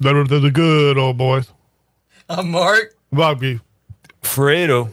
They're, 0.00 0.24
they're 0.24 0.40
the 0.40 0.50
good 0.50 0.98
old 0.98 1.16
boys. 1.16 1.48
I'm 2.28 2.50
Mark. 2.50 2.96
Bobby. 3.12 3.60
Fredo. 4.22 4.92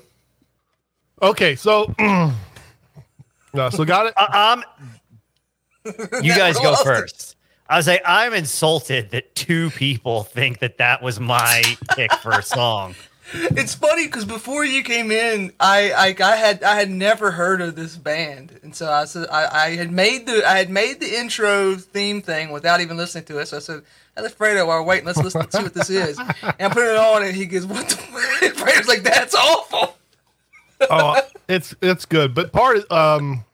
Okay, 1.22 1.56
so 1.56 1.94
no, 2.00 3.70
so 3.72 3.84
got 3.86 4.06
it. 4.06 4.14
I, 4.18 4.54
am 4.54 5.94
You 6.24 6.36
guys 6.36 6.58
go 6.58 6.72
Lost 6.72 6.82
it. 6.86 6.86
first. 6.86 7.36
I 7.68 7.78
was 7.78 7.88
like, 7.88 8.02
I'm 8.06 8.34
insulted 8.34 9.10
that 9.12 9.34
two 9.36 9.70
people 9.72 10.24
think 10.24 10.60
that 10.60 10.78
that 10.78 11.02
was 11.02 11.20
my 11.20 11.64
pick 11.96 12.12
for 12.14 12.32
a 12.32 12.44
song. 12.44 12.96
It's 13.34 13.76
funny 13.76 14.06
because 14.06 14.26
before 14.26 14.66
you 14.66 14.84
came 14.84 15.12
in, 15.12 15.54
I, 15.60 15.92
I 16.20 16.24
I 16.24 16.36
had 16.36 16.64
I 16.64 16.76
had 16.76 16.90
never 16.90 17.32
heard 17.32 17.62
of 17.62 17.76
this 17.76 17.96
band, 17.96 18.60
and 18.64 18.76
so 18.76 18.92
I 18.92 19.06
said 19.06 19.28
I, 19.30 19.66
I 19.66 19.76
had 19.76 19.92
made 19.92 20.26
the 20.26 20.44
I 20.48 20.58
had 20.58 20.70
made 20.70 21.00
the 21.00 21.20
intro 21.20 21.76
theme 21.76 22.22
thing 22.22 22.52
without 22.52 22.82
even 22.82 22.98
listening 22.98 23.26
to 23.26 23.38
it. 23.40 23.48
So 23.48 23.58
I 23.58 23.60
said, 23.60 23.84
"Hey, 24.16 24.24
Fredo, 24.24 24.66
while 24.66 24.80
we're 24.80 24.84
waiting, 24.84 25.06
let's 25.06 25.20
listen 25.20 25.50
see 25.52 25.62
what 25.62 25.74
this 25.74 25.90
is." 25.90 26.18
And 26.18 26.30
I 26.60 26.70
put 26.70 26.84
it 26.84 26.96
on, 26.96 27.24
and 27.24 27.36
he 27.36 27.46
goes, 27.46 27.66
"What?" 27.66 27.88
the 27.90 27.96
Fredo's 28.56 28.88
like, 28.88 29.04
"That's 29.04 29.36
awful." 29.36 29.96
oh, 30.90 31.22
it's 31.48 31.76
it's 31.82 32.06
good, 32.06 32.34
but 32.34 32.52
part 32.52 32.90
um, 32.92 33.46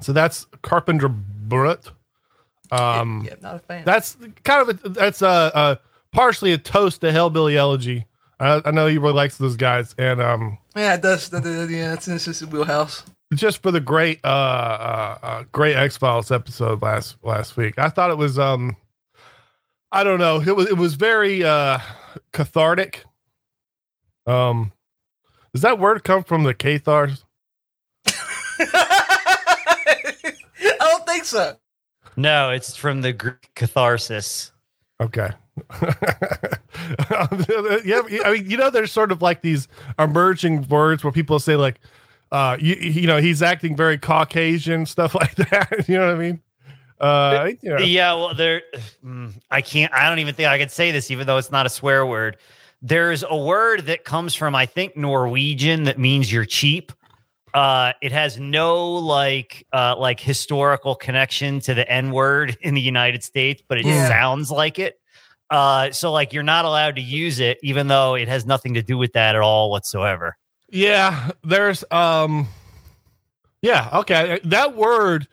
so 0.00 0.12
that's 0.12 0.46
Carpenter 0.62 1.08
Brut. 1.08 1.90
Um, 2.70 3.24
yeah, 3.26 3.36
not 3.40 3.56
a 3.56 3.58
fan. 3.60 3.84
that's 3.84 4.16
kind 4.42 4.68
of 4.68 4.84
a, 4.84 4.88
that's 4.88 5.22
a, 5.22 5.52
a 5.54 5.78
partially 6.12 6.52
a 6.52 6.58
toast 6.58 7.02
to 7.02 7.08
Hellbilly 7.12 7.56
Elegy. 7.56 8.06
I, 8.44 8.62
I 8.64 8.70
know 8.70 8.86
he 8.86 8.98
really 8.98 9.14
likes 9.14 9.38
those 9.38 9.56
guys, 9.56 9.94
and 9.98 10.20
um, 10.20 10.58
yeah, 10.76 10.94
it 10.94 11.02
does. 11.02 11.28
that- 11.30 11.42
that- 11.42 11.70
Yeah, 11.70 11.94
it's 11.94 12.06
in 12.08 12.14
his 12.14 12.44
wheelhouse. 12.46 13.02
just 13.34 13.62
for 13.62 13.70
the 13.70 13.80
great 13.80 14.20
uh, 14.24 14.28
uh, 14.28 15.18
uh 15.22 15.44
great 15.52 15.76
X 15.76 15.96
Files 15.96 16.30
episode 16.30 16.82
last 16.82 17.16
last 17.22 17.56
week, 17.56 17.78
I 17.78 17.88
thought 17.88 18.10
it 18.10 18.18
was 18.18 18.38
um, 18.38 18.76
I 19.92 20.04
don't 20.04 20.18
know, 20.18 20.40
it 20.40 20.54
was 20.54 20.68
it 20.68 20.76
was 20.76 20.94
very 20.94 21.44
uh 21.44 21.78
cathartic. 22.32 23.04
Um, 24.26 24.72
does 25.52 25.62
that 25.62 25.78
word 25.78 26.02
come 26.04 26.24
from 26.24 26.44
the 26.44 26.54
Cathars? 26.54 27.24
I 28.06 30.32
don't 30.80 31.06
think 31.06 31.24
so. 31.24 31.56
No, 32.16 32.50
it's 32.50 32.76
from 32.76 33.02
the 33.02 33.12
Greek 33.12 33.50
catharsis. 33.54 34.52
Okay. 35.00 35.30
yeah, 37.84 38.02
I 38.24 38.32
mean, 38.32 38.50
you 38.50 38.56
know, 38.56 38.70
there's 38.70 38.92
sort 38.92 39.12
of 39.12 39.22
like 39.22 39.42
these 39.42 39.68
emerging 39.98 40.68
words 40.68 41.04
where 41.04 41.12
people 41.12 41.38
say 41.38 41.56
like, 41.56 41.80
uh, 42.32 42.56
you, 42.60 42.74
you 42.74 43.06
know, 43.06 43.18
he's 43.18 43.42
acting 43.42 43.76
very 43.76 43.98
Caucasian, 43.98 44.86
stuff 44.86 45.14
like 45.20 45.34
that. 45.36 45.84
you 45.88 45.96
know 45.98 46.06
what 46.06 46.16
I 46.16 46.18
mean? 46.18 46.42
Uh, 47.00 47.50
you 47.62 47.70
know, 47.70 47.78
Yeah, 47.78 48.14
well, 48.14 48.34
there. 48.34 48.62
mm, 49.04 49.32
I 49.50 49.60
can't. 49.60 49.92
I 49.92 50.08
don't 50.08 50.18
even 50.20 50.34
think 50.34 50.48
I 50.48 50.58
could 50.58 50.70
say 50.70 50.90
this, 50.90 51.10
even 51.10 51.26
though 51.26 51.38
it's 51.38 51.50
not 51.50 51.66
a 51.66 51.70
swear 51.70 52.06
word. 52.06 52.36
There's 52.82 53.24
a 53.28 53.36
word 53.36 53.86
that 53.86 54.04
comes 54.04 54.34
from, 54.34 54.54
I 54.54 54.66
think, 54.66 54.96
Norwegian 54.96 55.84
that 55.84 55.98
means 55.98 56.30
you're 56.32 56.44
cheap. 56.44 56.92
Uh, 57.52 57.92
it 58.02 58.10
has 58.10 58.38
no 58.38 58.84
like 58.94 59.66
uh, 59.72 59.94
like 59.96 60.18
historical 60.18 60.94
connection 60.96 61.60
to 61.60 61.72
the 61.74 61.88
N 61.90 62.10
word 62.10 62.56
in 62.62 62.74
the 62.74 62.80
United 62.80 63.22
States, 63.22 63.62
but 63.68 63.78
it 63.78 63.86
Yeah. 63.86 64.08
sounds 64.08 64.50
like 64.50 64.78
it. 64.78 64.98
Uh, 65.50 65.90
so 65.90 66.10
like 66.10 66.32
you're 66.32 66.42
not 66.42 66.64
allowed 66.64 66.96
to 66.96 67.02
use 67.02 67.38
it, 67.40 67.58
even 67.62 67.86
though 67.88 68.14
it 68.14 68.28
has 68.28 68.46
nothing 68.46 68.74
to 68.74 68.82
do 68.82 68.96
with 68.98 69.12
that 69.12 69.34
at 69.34 69.40
all 69.42 69.70
whatsoever. 69.70 70.36
yeah, 70.70 71.30
there's, 71.44 71.84
um, 71.90 72.48
yeah, 73.62 73.88
okay. 73.94 74.40
That 74.44 74.76
word 74.76 75.28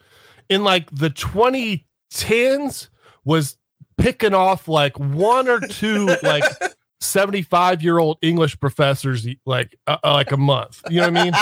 in 0.50 0.64
like 0.64 0.90
the 0.92 1.10
2010s 1.10 2.90
was 3.26 3.58
picking 3.98 4.34
off 4.34 4.68
like 4.68 4.98
one 5.00 5.48
or 5.48 5.60
two 5.60 6.16
like 6.24 6.44
75 7.02 7.82
year 7.82 7.98
old 7.98 8.18
English 8.22 8.60
professors 8.60 9.28
like 9.46 9.78
uh, 9.88 9.98
uh, 10.04 10.14
like 10.14 10.32
a 10.32 10.38
month. 10.38 10.82
You 10.90 11.02
know 11.02 11.10
what 11.10 11.18
I 11.18 11.24
mean? 11.24 11.34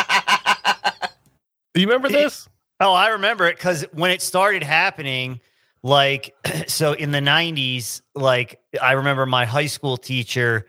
Do 1.74 1.82
you 1.82 1.88
remember 1.88 2.10
this? 2.10 2.48
Oh, 2.80 2.94
I 2.94 3.10
remember 3.10 3.48
it 3.48 3.58
because 3.58 3.86
when 3.92 4.12
it 4.12 4.22
started 4.22 4.64
happening, 4.64 5.42
like, 5.84 6.34
so 6.68 6.94
in 6.94 7.12
the 7.12 7.20
90s, 7.20 8.02
like, 8.16 8.60
I 8.82 8.94
remember 8.94 9.26
my 9.26 9.46
high 9.46 9.68
school 9.68 9.98
teacher 9.98 10.66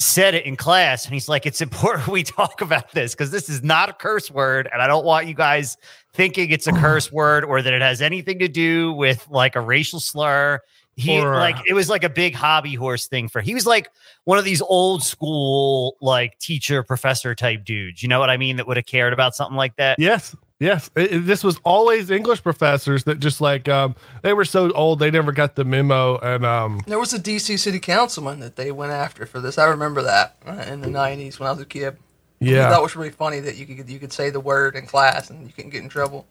said 0.00 0.34
it 0.34 0.46
in 0.46 0.54
class, 0.56 1.04
and 1.04 1.12
he's 1.14 1.28
like, 1.28 1.44
It's 1.44 1.60
important 1.60 2.06
we 2.12 2.22
talk 2.22 2.60
about 2.60 2.92
this 2.92 3.14
because 3.14 3.30
this 3.30 3.48
is 3.48 3.62
not 3.62 3.88
a 3.88 3.92
curse 3.92 4.30
word. 4.30 4.68
And 4.72 4.80
I 4.80 4.86
don't 4.86 5.04
want 5.04 5.26
you 5.26 5.34
guys 5.34 5.76
thinking 6.14 6.50
it's 6.50 6.66
a 6.66 6.72
curse 6.80 7.10
word 7.10 7.44
or 7.44 7.62
that 7.62 7.72
it 7.72 7.82
has 7.82 8.00
anything 8.00 8.38
to 8.38 8.48
do 8.48 8.92
with 8.92 9.26
like 9.28 9.56
a 9.56 9.60
racial 9.60 10.00
slur. 10.00 10.60
He 10.96 11.20
Or- 11.20 11.36
like 11.36 11.56
it 11.68 11.74
was 11.74 11.88
like 11.88 12.02
a 12.02 12.08
big 12.08 12.34
hobby 12.34 12.74
horse 12.74 13.06
thing 13.06 13.28
for 13.28 13.40
he 13.40 13.54
was 13.54 13.66
like 13.66 13.88
one 14.24 14.36
of 14.36 14.44
these 14.44 14.60
old 14.60 15.04
school 15.04 15.96
like 16.00 16.36
teacher 16.40 16.82
professor 16.82 17.36
type 17.36 17.64
dudes. 17.64 18.02
You 18.02 18.08
know 18.08 18.18
what 18.18 18.30
I 18.30 18.36
mean? 18.36 18.56
That 18.56 18.66
would 18.66 18.76
have 18.76 18.86
cared 18.86 19.12
about 19.12 19.36
something 19.36 19.56
like 19.56 19.76
that. 19.76 20.00
Yes. 20.00 20.34
Yes. 20.60 20.90
It- 20.96 21.12
it- 21.12 21.26
this 21.26 21.44
was 21.44 21.58
always 21.64 22.10
English 22.10 22.42
professors 22.42 23.04
that 23.04 23.20
just 23.20 23.40
like 23.40 23.68
um 23.68 23.94
they 24.22 24.32
were 24.32 24.44
so 24.44 24.70
old 24.72 24.98
they 24.98 25.10
never 25.10 25.30
got 25.32 25.54
the 25.54 25.64
memo 25.64 26.18
and 26.18 26.44
um 26.44 26.80
There 26.86 26.98
was 26.98 27.12
a 27.14 27.18
DC 27.18 27.58
city 27.58 27.78
councilman 27.78 28.40
that 28.40 28.56
they 28.56 28.72
went 28.72 28.92
after 28.92 29.24
for 29.26 29.40
this. 29.40 29.56
I 29.58 29.66
remember 29.66 30.02
that 30.02 30.36
uh, 30.46 30.64
in 30.72 30.80
the 30.80 30.88
'90s 30.88 31.38
when 31.38 31.48
I 31.48 31.52
was 31.52 31.60
a 31.60 31.64
kid. 31.66 31.96
yeah. 32.40 32.70
that 32.70 32.82
was 32.82 32.96
really 32.96 33.10
funny 33.10 33.40
that 33.40 33.56
you 33.56 33.66
could 33.66 33.88
you 33.88 33.98
could 33.98 34.12
say 34.12 34.30
the 34.30 34.40
word 34.40 34.74
in 34.74 34.86
class 34.86 35.30
and 35.30 35.46
you 35.46 35.52
couldn't 35.52 35.70
get 35.70 35.82
in 35.82 35.88
trouble. 35.88 36.26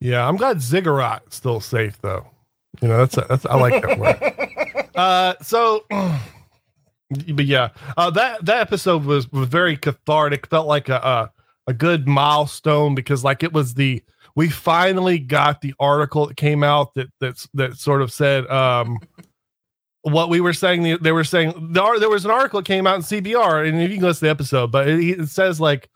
Yeah, 0.00 0.28
I'm 0.28 0.36
glad 0.36 0.58
Ziggurat's 0.60 1.36
still 1.36 1.60
safe 1.60 1.98
though. 2.02 2.26
You 2.82 2.88
know, 2.88 2.98
that's 2.98 3.16
a, 3.16 3.24
that's 3.28 3.46
I 3.46 3.56
like 3.56 3.82
that 3.82 3.98
word. 3.98 4.32
Uh, 4.96 5.34
so, 5.42 5.84
but 5.90 7.44
yeah, 7.44 7.68
uh, 7.98 8.10
that 8.10 8.44
that 8.46 8.60
episode 8.62 9.04
was 9.04 9.30
was 9.30 9.46
very 9.48 9.76
cathartic. 9.76 10.46
Felt 10.46 10.66
like 10.66 10.88
a 10.88 10.96
a, 10.96 11.30
a 11.66 11.74
good 11.74 12.06
milestone 12.06 12.94
because 12.94 13.24
like 13.24 13.42
it 13.42 13.52
was 13.52 13.74
the 13.74 14.02
we 14.34 14.48
finally 14.48 15.18
got 15.18 15.60
the 15.60 15.74
article 15.80 16.26
that 16.26 16.36
came 16.36 16.62
out 16.62 16.94
that 16.94 17.08
that's 17.20 17.48
that 17.54 17.76
sort 17.76 18.02
of 18.02 18.12
said 18.12 18.46
um 18.48 18.98
what 20.02 20.28
we 20.28 20.40
were 20.40 20.52
saying. 20.52 20.98
They- 21.00 21.12
were 21.12 21.24
saying 21.24 21.72
there 21.72 22.08
was 22.08 22.24
an 22.24 22.30
article 22.30 22.60
that 22.60 22.66
came 22.66 22.86
out 22.86 22.96
in 22.96 23.02
CBR, 23.02 23.68
and 23.68 23.80
you 23.82 23.88
can 23.88 24.02
listen 24.02 24.20
to 24.20 24.24
the 24.26 24.30
episode, 24.30 24.70
but 24.70 24.86
it, 24.88 25.20
it 25.20 25.28
says 25.28 25.60
like 25.60 25.90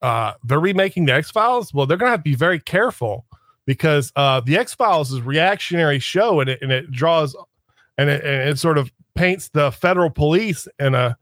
uh 0.00 0.34
they're 0.44 0.60
remaking 0.60 1.06
the 1.06 1.14
X 1.14 1.30
Files. 1.30 1.72
Well, 1.74 1.86
they're 1.86 1.96
gonna 1.96 2.12
have 2.12 2.20
to 2.20 2.30
be 2.30 2.34
very 2.36 2.60
careful 2.60 3.26
because 3.66 4.12
uh 4.16 4.40
the 4.40 4.56
X 4.56 4.74
Files 4.74 5.12
is 5.12 5.20
reactionary 5.20 5.98
show, 5.98 6.40
and 6.40 6.50
it 6.50 6.60
and 6.62 6.70
it 6.70 6.90
draws 6.92 7.34
and 7.98 8.08
it, 8.08 8.24
and 8.24 8.48
it 8.48 8.58
sort 8.58 8.78
of 8.78 8.92
paints 9.14 9.48
the 9.48 9.72
federal 9.72 10.10
police 10.10 10.68
in 10.78 10.94
a 10.94 11.16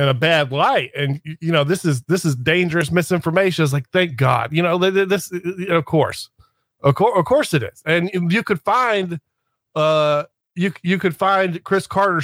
in 0.00 0.08
a 0.08 0.14
bad 0.14 0.50
light. 0.50 0.90
And 0.96 1.20
you 1.24 1.52
know 1.52 1.64
this 1.64 1.84
is 1.84 2.02
this 2.02 2.24
is 2.24 2.34
dangerous 2.36 2.90
misinformation. 2.90 3.62
It's 3.62 3.72
like 3.72 3.88
thank 3.90 4.16
God, 4.16 4.52
you 4.52 4.62
know 4.62 4.78
th- 4.78 4.94
th- 4.94 5.08
this 5.08 5.32
of 5.68 5.84
course, 5.84 6.30
of 6.82 6.94
course, 6.94 7.18
of 7.18 7.24
course 7.24 7.54
it 7.54 7.62
is. 7.62 7.82
And 7.84 8.10
you 8.32 8.42
could 8.42 8.60
find 8.62 9.20
uh 9.74 10.24
you 10.54 10.72
you 10.82 10.98
could 10.98 11.16
find 11.16 11.62
Chris 11.64 11.86
Carter 11.86 12.20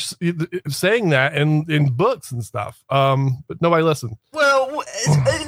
saying 0.68 1.10
that 1.10 1.36
in 1.36 1.70
in 1.70 1.92
books 1.92 2.32
and 2.32 2.44
stuff. 2.44 2.84
Um, 2.90 3.44
but 3.48 3.60
nobody 3.62 3.82
listened. 3.82 4.16
Well, 4.32 4.82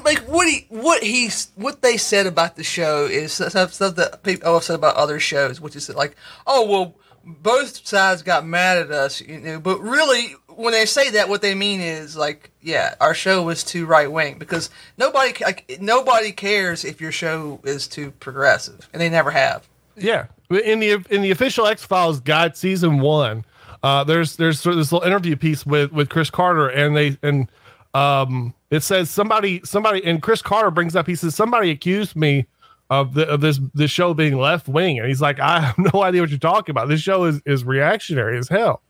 like 0.04 0.20
what 0.20 0.48
he 0.48 0.66
what 0.68 1.02
he's 1.02 1.50
what 1.56 1.82
they 1.82 1.96
said 1.96 2.26
about 2.26 2.56
the 2.56 2.64
show 2.64 3.04
is 3.06 3.32
stuff, 3.32 3.72
stuff 3.74 3.96
that 3.96 4.22
people 4.22 4.54
have 4.54 4.64
said 4.64 4.76
about 4.76 4.96
other 4.96 5.18
shows, 5.18 5.60
which 5.60 5.76
is 5.76 5.88
like, 5.94 6.16
oh 6.46 6.66
well, 6.66 6.96
both 7.24 7.86
sides 7.86 8.22
got 8.22 8.46
mad 8.46 8.78
at 8.78 8.90
us, 8.90 9.20
you 9.20 9.38
know. 9.38 9.60
But 9.60 9.80
really, 9.80 10.34
when 10.58 10.72
they 10.72 10.86
say 10.86 11.10
that, 11.10 11.28
what 11.28 11.40
they 11.40 11.54
mean 11.54 11.80
is 11.80 12.16
like, 12.16 12.50
yeah, 12.60 12.96
our 13.00 13.14
show 13.14 13.44
was 13.44 13.62
too 13.62 13.86
right 13.86 14.10
wing 14.10 14.38
because 14.38 14.70
nobody 14.96 15.32
like 15.44 15.78
nobody 15.80 16.32
cares 16.32 16.84
if 16.84 17.00
your 17.00 17.12
show 17.12 17.60
is 17.62 17.86
too 17.86 18.10
progressive, 18.18 18.88
and 18.92 19.00
they 19.00 19.08
never 19.08 19.30
have. 19.30 19.68
Yeah, 19.96 20.26
in 20.50 20.80
the 20.80 21.04
in 21.10 21.22
the 21.22 21.30
official 21.30 21.66
X 21.66 21.84
Files 21.84 22.18
guide, 22.18 22.56
season 22.56 22.98
one, 22.98 23.44
uh, 23.84 24.02
there's 24.02 24.34
there's 24.34 24.58
sort 24.58 24.72
of 24.72 24.78
this 24.78 24.90
little 24.90 25.06
interview 25.06 25.36
piece 25.36 25.64
with 25.64 25.92
with 25.92 26.08
Chris 26.08 26.28
Carter, 26.28 26.68
and 26.68 26.96
they 26.96 27.16
and 27.22 27.48
um, 27.94 28.52
it 28.70 28.82
says 28.82 29.10
somebody 29.10 29.60
somebody 29.64 30.04
and 30.04 30.20
Chris 30.20 30.42
Carter 30.42 30.72
brings 30.72 30.96
up 30.96 31.06
he 31.06 31.14
says 31.14 31.36
somebody 31.36 31.70
accused 31.70 32.16
me 32.16 32.48
of 32.90 33.14
the 33.14 33.28
of 33.28 33.40
this 33.40 33.60
this 33.74 33.92
show 33.92 34.12
being 34.12 34.36
left 34.36 34.66
wing, 34.66 34.98
and 34.98 35.06
he's 35.06 35.20
like, 35.20 35.38
I 35.38 35.60
have 35.60 35.78
no 35.94 36.02
idea 36.02 36.20
what 36.20 36.30
you're 36.30 36.38
talking 36.40 36.72
about. 36.72 36.88
This 36.88 37.00
show 37.00 37.24
is 37.24 37.40
is 37.46 37.64
reactionary 37.64 38.38
as 38.38 38.48
hell, 38.48 38.82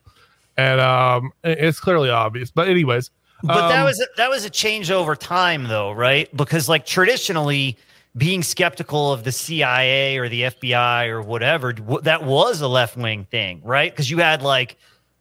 and 0.59 0.81
um, 0.81 1.33
it's 1.45 1.81
clearly 1.81 2.11
obvious. 2.11 2.51
But 2.51 2.69
anyways, 2.69 3.11
But 3.45 3.69
that 3.69 3.79
um, 3.79 3.85
was 3.87 4.07
that 4.19 4.29
was 4.29 4.45
a 4.45 4.51
change 4.51 4.91
over 4.91 5.17
time, 5.17 5.65
though, 5.65 5.93
right? 5.93 6.29
Because 6.37 6.69
like 6.69 6.85
traditionally, 6.85 7.79
being 8.17 8.43
skeptical 8.43 9.13
of 9.13 9.25
the 9.25 9.33
CIA 9.33 10.19
or 10.19 10.29
the 10.29 10.43
FBI 10.43 11.09
or 11.09 11.23
whatever, 11.23 11.73
that 12.03 12.25
was 12.25 12.61
a 12.61 12.69
left 12.69 12.97
wing 12.97 13.25
thing, 13.31 13.63
right? 13.65 13.91
Because 13.91 14.11
you 14.11 14.19
had 14.19 14.43
like 14.43 14.77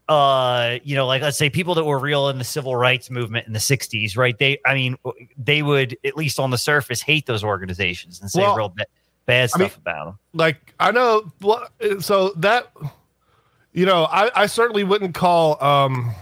uh, 0.10 0.80
you 0.84 0.95
know, 0.95 1.06
like 1.06 1.22
let's 1.22 1.38
say 1.38 1.50
people 1.50 1.75
that 1.75 1.84
were 1.84 2.00
real 2.00 2.30
in 2.30 2.38
the 2.38 2.44
civil 2.44 2.75
rights 2.75 3.10
movement 3.10 3.45
in 3.45 3.54
the 3.54 3.60
'60s, 3.60 4.18
right? 4.18 4.38
They, 4.38 4.57
I 4.66 4.74
mean, 4.74 4.95
they 5.38 5.62
would 5.62 5.98
at 6.04 6.18
least 6.18 6.39
on 6.39 6.50
the 6.50 6.57
surface 6.57 7.01
hate 7.01 7.25
those 7.25 7.44
organizations 7.44 8.22
and 8.22 8.31
say 8.31 8.42
Well, 8.42 8.56
real 8.56 8.69
ba- 8.69 8.86
bad 9.25 9.50
stuff 9.50 9.60
I 9.60 9.63
mean, 9.63 9.72
about 9.81 10.06
them. 10.06 10.19
like 10.34 10.74
I 10.80 10.92
know 10.92 11.31
well, 11.42 11.68
so 12.00 12.30
that 12.38 12.72
you 13.77 13.85
know 13.85 14.06
I, 14.06 14.31
I 14.44 14.45
certainly 14.47 14.83
wouldn't 14.83 15.13
call 15.13 15.63
um 15.63 16.13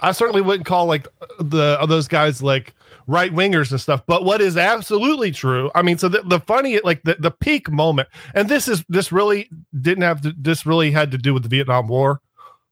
I 0.00 0.12
certainly 0.12 0.40
wouldn't 0.40 0.66
call 0.66 0.86
like 0.86 1.06
the 1.38 1.76
those 1.86 2.08
guys 2.08 2.42
like 2.42 2.74
right 3.06 3.30
wingers 3.30 3.70
and 3.70 3.80
stuff 3.80 4.02
but 4.06 4.24
what 4.24 4.40
is 4.40 4.56
absolutely 4.56 5.30
true 5.30 5.70
I 5.74 5.82
mean 5.82 5.98
so 5.98 6.08
the, 6.08 6.22
the 6.22 6.40
funny 6.40 6.80
like 6.82 7.02
the, 7.02 7.16
the 7.18 7.30
peak 7.30 7.70
moment 7.70 8.08
and 8.34 8.48
this 8.48 8.66
is 8.68 8.82
this 8.88 9.12
really 9.12 9.50
didn't 9.78 10.02
have 10.02 10.22
to 10.22 10.34
this 10.36 10.64
really 10.64 10.90
had 10.90 11.10
to 11.10 11.18
do 11.18 11.34
with 11.34 11.42
the 11.42 11.48
Vietnam 11.50 11.88
War 11.88 12.22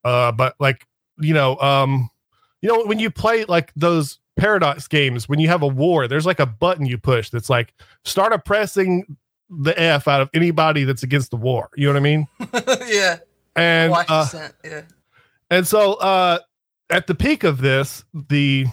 uh 0.03 0.33
but 0.33 0.55
like 0.59 0.87
you 1.21 1.35
know 1.35 1.59
um 1.59 2.09
you 2.63 2.71
know 2.71 2.87
when 2.87 2.99
you 2.99 3.11
play 3.11 3.45
like 3.45 3.71
those 3.77 4.19
paradox 4.37 4.89
games 4.89 5.29
when 5.29 5.41
you 5.41 5.49
have 5.49 5.61
a 5.61 5.69
war 5.69 6.09
there's 6.09 6.25
like 6.25 6.41
a 6.41 6.47
button 6.47 6.87
you 6.87 6.97
push 6.97 7.29
that's 7.29 7.51
like 7.51 7.75
start 8.07 8.33
oppressing 8.33 9.19
the 9.51 9.79
f 9.79 10.09
out 10.09 10.23
of 10.23 10.31
anybody 10.33 10.85
that's 10.85 11.03
against 11.03 11.31
the 11.31 11.37
war 11.37 11.69
you 11.77 11.87
know 11.87 11.93
what 11.93 11.99
i 11.99 12.03
mean 12.03 12.27
yeah. 12.89 13.19
And 13.57 13.93
uh, 14.09 14.27
Yeah. 14.65 14.83
and 15.51 15.67
so 15.67 15.95
uh 15.95 16.39
at 16.91 17.07
the 17.07 17.15
peak 17.15 17.45
of 17.45 17.59
this 17.61 18.05
the 18.29 18.67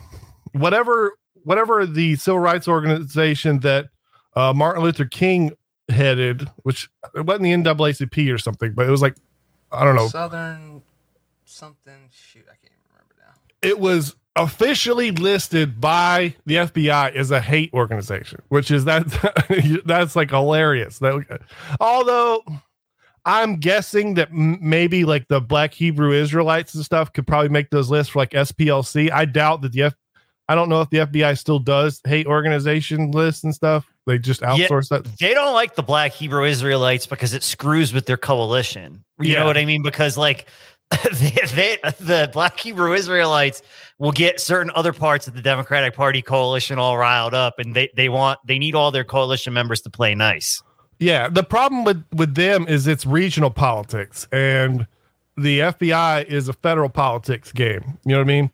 whatever 0.54 1.14
whatever 1.44 1.86
the 1.86 2.16
civil 2.16 2.40
rights 2.40 2.68
organization 2.68 3.60
that 3.60 3.88
uh 4.36 4.54
martin 4.54 4.84
luther 4.84 5.06
king 5.06 5.52
headed 5.90 6.50
which 6.64 6.90
it 7.16 7.26
wasn't 7.26 7.44
the 7.44 7.52
naacp 7.54 8.34
or 8.34 8.38
something 8.38 8.74
but 8.74 8.86
it 8.88 8.92
was 8.92 9.02
like 9.02 9.16
i 9.72 9.84
don't 9.84 9.96
know 9.96 10.08
Southern 10.08 10.82
something. 11.46 11.94
Shoot, 12.12 12.46
I 12.48 12.54
can't 12.62 12.74
even 12.74 12.94
remember 12.94 13.16
now. 13.20 13.34
it 13.68 13.80
was 13.80 14.16
officially 14.36 15.12
listed 15.12 15.82
by 15.82 16.36
the 16.46 16.56
FBI 16.56 17.14
as 17.16 17.32
a 17.32 17.42
hate 17.42 17.74
organization, 17.74 18.42
which 18.50 18.70
is 18.72 18.86
that 18.86 19.82
that's 19.86 20.16
like 20.16 20.30
hilarious. 20.30 21.00
That 21.00 21.42
although 21.82 22.44
I'm 23.26 23.58
guessing 23.58 24.16
that 24.16 24.30
m- 24.30 24.58
maybe 24.62 25.06
like 25.06 25.28
the 25.28 25.42
Black 25.42 25.74
Hebrew 25.74 26.12
Israelites 26.14 26.74
and 26.76 26.84
stuff 26.86 27.12
could 27.14 27.28
probably 27.28 27.50
make 27.50 27.70
those 27.70 27.90
lists 27.90 28.12
for 28.14 28.20
like 28.20 28.32
SPLC. 28.32 29.12
I 29.12 29.26
doubt 29.26 29.62
that 29.62 29.72
the 29.74 29.84
F. 29.84 29.94
I 30.48 30.56
don't 30.56 30.68
know 30.70 30.82
if 30.82 30.90
the 30.90 30.98
FBI 31.00 31.38
still 31.38 31.60
does 31.60 32.02
hate 32.08 32.26
organization 32.26 33.12
lists 33.12 33.44
and 33.44 33.54
stuff. 33.54 33.86
They 34.08 34.18
just 34.18 34.42
Yeah. 34.42 34.56
outsource 34.56 34.90
that. 34.90 35.06
They 35.20 35.36
don't 35.36 35.54
like 35.54 35.76
the 35.76 35.84
Black 35.84 36.12
Hebrew 36.12 36.44
Israelites 36.46 37.06
because 37.06 37.36
it 37.36 37.44
screws 37.44 37.94
with 37.94 38.08
their 38.08 38.18
coalition. 38.18 39.04
You 39.20 39.34
Yeah. 39.34 39.40
know 39.42 39.46
what 39.46 39.58
I 39.58 39.66
mean? 39.66 39.84
Because 39.84 40.18
like 40.18 40.48
they, 41.14 41.30
they, 41.54 41.78
the 42.00 42.32
Black 42.34 42.60
Hebrew 42.60 42.94
Israelites 42.94 43.62
will 44.00 44.12
get 44.12 44.40
certain 44.40 44.72
other 44.74 44.92
parts 44.92 45.28
of 45.28 45.36
the 45.36 45.42
Democratic 45.44 45.94
Party 45.94 46.24
coalition 46.24 46.80
all 46.80 46.98
riled 46.98 47.36
up, 47.36 47.60
and 47.60 47.76
they 47.76 47.92
they 47.96 48.10
want 48.10 48.40
they 48.48 48.58
need 48.58 48.74
all 48.74 48.90
their 48.90 49.04
coalition 49.04 49.54
members 49.54 49.82
to 49.82 49.92
play 49.92 50.16
nice. 50.16 50.64
Yeah, 51.00 51.30
the 51.30 51.44
problem 51.44 51.86
with 51.86 52.04
with 52.14 52.36
them 52.36 52.68
is 52.68 52.86
it's 52.88 53.06
regional 53.06 53.50
politics, 53.50 54.28
and 54.32 54.86
the 55.38 55.60
FBI 55.60 56.26
is 56.26 56.50
a 56.50 56.54
federal 56.54 56.90
politics 56.90 57.52
game. 57.54 57.98
You 58.06 58.12
know 58.12 58.18
what 58.18 58.24
I 58.24 58.28
mean? 58.28 58.52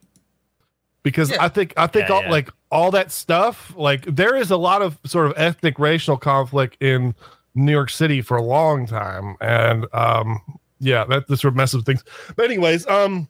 Because 1.02 1.32
Yeah. 1.32 1.38
I 1.44 1.50
think 1.50 1.74
I 1.76 1.88
think 1.88 2.08
Yeah, 2.10 2.16
all, 2.16 2.24
yeah. 2.24 2.32
like 2.32 2.50
all 2.72 2.92
that 2.92 3.12
stuff, 3.12 3.74
like 3.76 4.06
there 4.06 4.36
is 4.36 4.52
a 4.52 4.58
lot 4.58 4.82
of 4.84 5.00
sort 5.06 5.26
of 5.28 5.34
ethnic 5.38 5.80
racial 5.80 6.18
conflict 6.18 6.78
in 6.82 7.16
New 7.56 7.72
York 7.72 7.90
City 7.90 8.22
for 8.22 8.38
a 8.38 8.44
long 8.44 8.86
time, 8.86 9.36
and 9.42 9.88
um, 9.94 10.40
yeah, 10.80 11.04
that 11.06 11.28
this 11.28 11.42
sort 11.42 11.54
of 11.54 11.56
messes 11.56 11.78
with 11.78 11.86
things. 11.88 12.04
But 12.36 12.46
anyways, 12.46 12.86
um, 12.88 13.28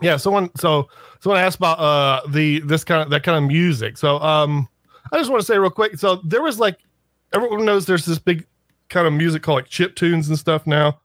yeah, 0.00 0.16
someone 0.16 0.50
so 0.56 0.88
someone 1.20 1.40
asked 1.40 1.56
about 1.56 1.78
uh 1.80 2.20
the 2.28 2.60
this 2.60 2.84
kind 2.84 3.02
of 3.02 3.10
that 3.10 3.22
kind 3.24 3.42
of 3.42 3.48
music. 3.50 3.96
So 3.96 4.18
um, 4.20 4.68
I 5.10 5.18
just 5.18 5.30
want 5.30 5.40
to 5.40 5.46
say 5.46 5.58
real 5.58 5.70
quick. 5.70 5.98
So 5.98 6.20
there 6.24 6.42
was 6.42 6.60
like 6.60 6.78
everyone 7.32 7.64
knows 7.64 7.86
there's 7.86 8.06
this 8.06 8.18
big 8.18 8.46
kind 8.88 9.06
of 9.06 9.12
music 9.12 9.42
called 9.42 9.56
like 9.56 9.68
chip 9.68 9.96
tunes 9.96 10.28
and 10.28 10.38
stuff 10.38 10.66
now. 10.66 11.00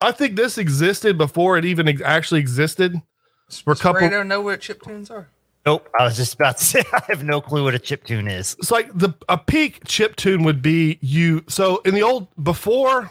I 0.00 0.12
think 0.12 0.36
this 0.36 0.58
existed 0.58 1.18
before 1.18 1.58
it 1.58 1.64
even 1.64 1.88
ex- 1.88 2.02
actually 2.02 2.40
existed. 2.40 3.00
For 3.64 3.72
a 3.72 3.76
Does 3.76 4.10
don't 4.10 4.28
know 4.28 4.40
what 4.40 4.60
chip 4.60 4.82
tunes 4.82 5.10
are? 5.10 5.28
Nope. 5.66 5.88
I 5.98 6.04
was 6.04 6.16
just 6.16 6.34
about 6.34 6.58
to 6.58 6.64
say 6.64 6.82
I 6.92 7.02
have 7.08 7.24
no 7.24 7.40
clue 7.40 7.64
what 7.64 7.74
a 7.74 7.78
chip 7.78 8.04
tune 8.04 8.28
is. 8.28 8.56
it's 8.58 8.70
like 8.70 8.90
the 8.96 9.12
a 9.28 9.36
peak 9.36 9.80
chip 9.86 10.16
tune 10.16 10.42
would 10.44 10.62
be 10.62 10.98
you. 11.02 11.44
So 11.48 11.78
in 11.78 11.94
the 11.94 12.02
old 12.02 12.28
before, 12.42 13.10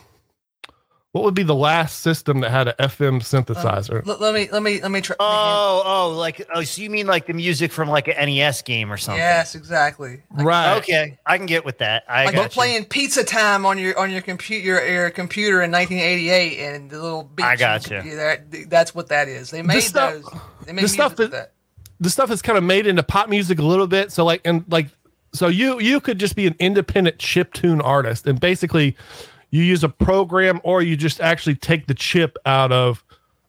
what 1.12 1.24
would 1.24 1.34
be 1.34 1.42
the 1.42 1.56
last 1.56 2.02
system 2.02 2.42
that 2.42 2.52
had 2.52 2.68
an 2.68 2.76
FM 2.80 3.20
synthesizer? 3.22 4.02
Um, 4.02 4.04
let, 4.06 4.22
let 4.22 4.34
me 4.34 4.48
let 4.52 4.62
me 4.62 4.80
let 4.82 4.92
me 4.92 5.02
try. 5.02 5.16
Oh, 5.20 5.82
oh, 5.84 6.10
like 6.16 6.48
oh, 6.54 6.62
so 6.64 6.82
you 6.84 6.90
mean 6.92 7.08
like 7.08 7.26
the 7.26 7.34
music 7.34 7.72
from 7.72 7.90
like 7.90 8.08
an 8.08 8.14
NES 8.30 8.62
game 8.62 8.92
or 8.94 8.98
something? 8.98 9.18
yes, 9.20 9.56
exactly. 9.56 10.22
right. 10.32 10.78
Okay, 10.78 11.18
I 11.26 11.38
can 11.38 11.48
get 11.48 11.66
with 11.66 11.80
that. 11.80 12.04
I 12.08 12.26
Like 12.26 12.36
got 12.36 12.44
you. 12.44 12.50
playing 12.50 12.86
Pizza 12.86 13.24
Time 13.24 13.66
on 13.66 13.80
your 13.80 13.98
on 13.98 14.12
your 14.12 14.22
computer 14.22 14.64
your, 14.66 14.88
your 14.88 15.10
computer 15.10 15.64
in 15.64 15.72
1988, 15.72 16.60
and 16.60 16.90
the 16.92 17.02
little 17.02 17.24
beats. 17.24 17.48
I 17.48 17.56
got 17.56 17.84
you 17.90 17.98
gotcha. 17.98 18.10
could- 18.10 18.52
that- 18.52 18.70
That's 18.70 18.94
what 18.94 19.08
that 19.08 19.28
is. 19.28 19.50
They 19.50 19.64
made 19.64 19.82
stuff- 19.82 20.14
those. 20.14 20.32
They 20.68 20.74
made 20.74 20.84
the 20.84 20.90
stuff 20.90 21.12
music 21.14 21.18
with 21.20 21.32
that- 21.32 21.38
that. 21.88 21.94
the 22.00 22.10
stuff 22.12 22.30
is 22.30 22.42
kind 22.44 22.58
of 22.58 22.64
made 22.64 22.86
into 22.86 23.02
pop 23.02 23.30
music 23.30 23.58
a 23.58 23.64
little 23.64 23.88
bit. 23.88 24.12
So 24.12 24.24
like 24.26 24.42
and 24.46 24.64
like 24.70 24.90
so 25.34 25.48
you 25.48 25.80
you 25.80 26.00
could 26.02 26.20
just 26.20 26.36
be 26.36 26.46
an 26.46 26.56
independent 26.60 27.18
chip 27.18 27.54
tune 27.54 27.82
artist 27.82 28.28
and 28.28 28.40
basically 28.40 28.96
you 29.52 29.64
use 29.64 29.84
a 29.84 29.90
program 29.90 30.60
or 30.64 30.82
you 30.82 30.96
just 30.96 31.20
actually 31.22 31.56
take 31.56 31.88
the 31.88 31.94
chip 31.94 32.38
out 32.46 32.72
of 32.72 33.04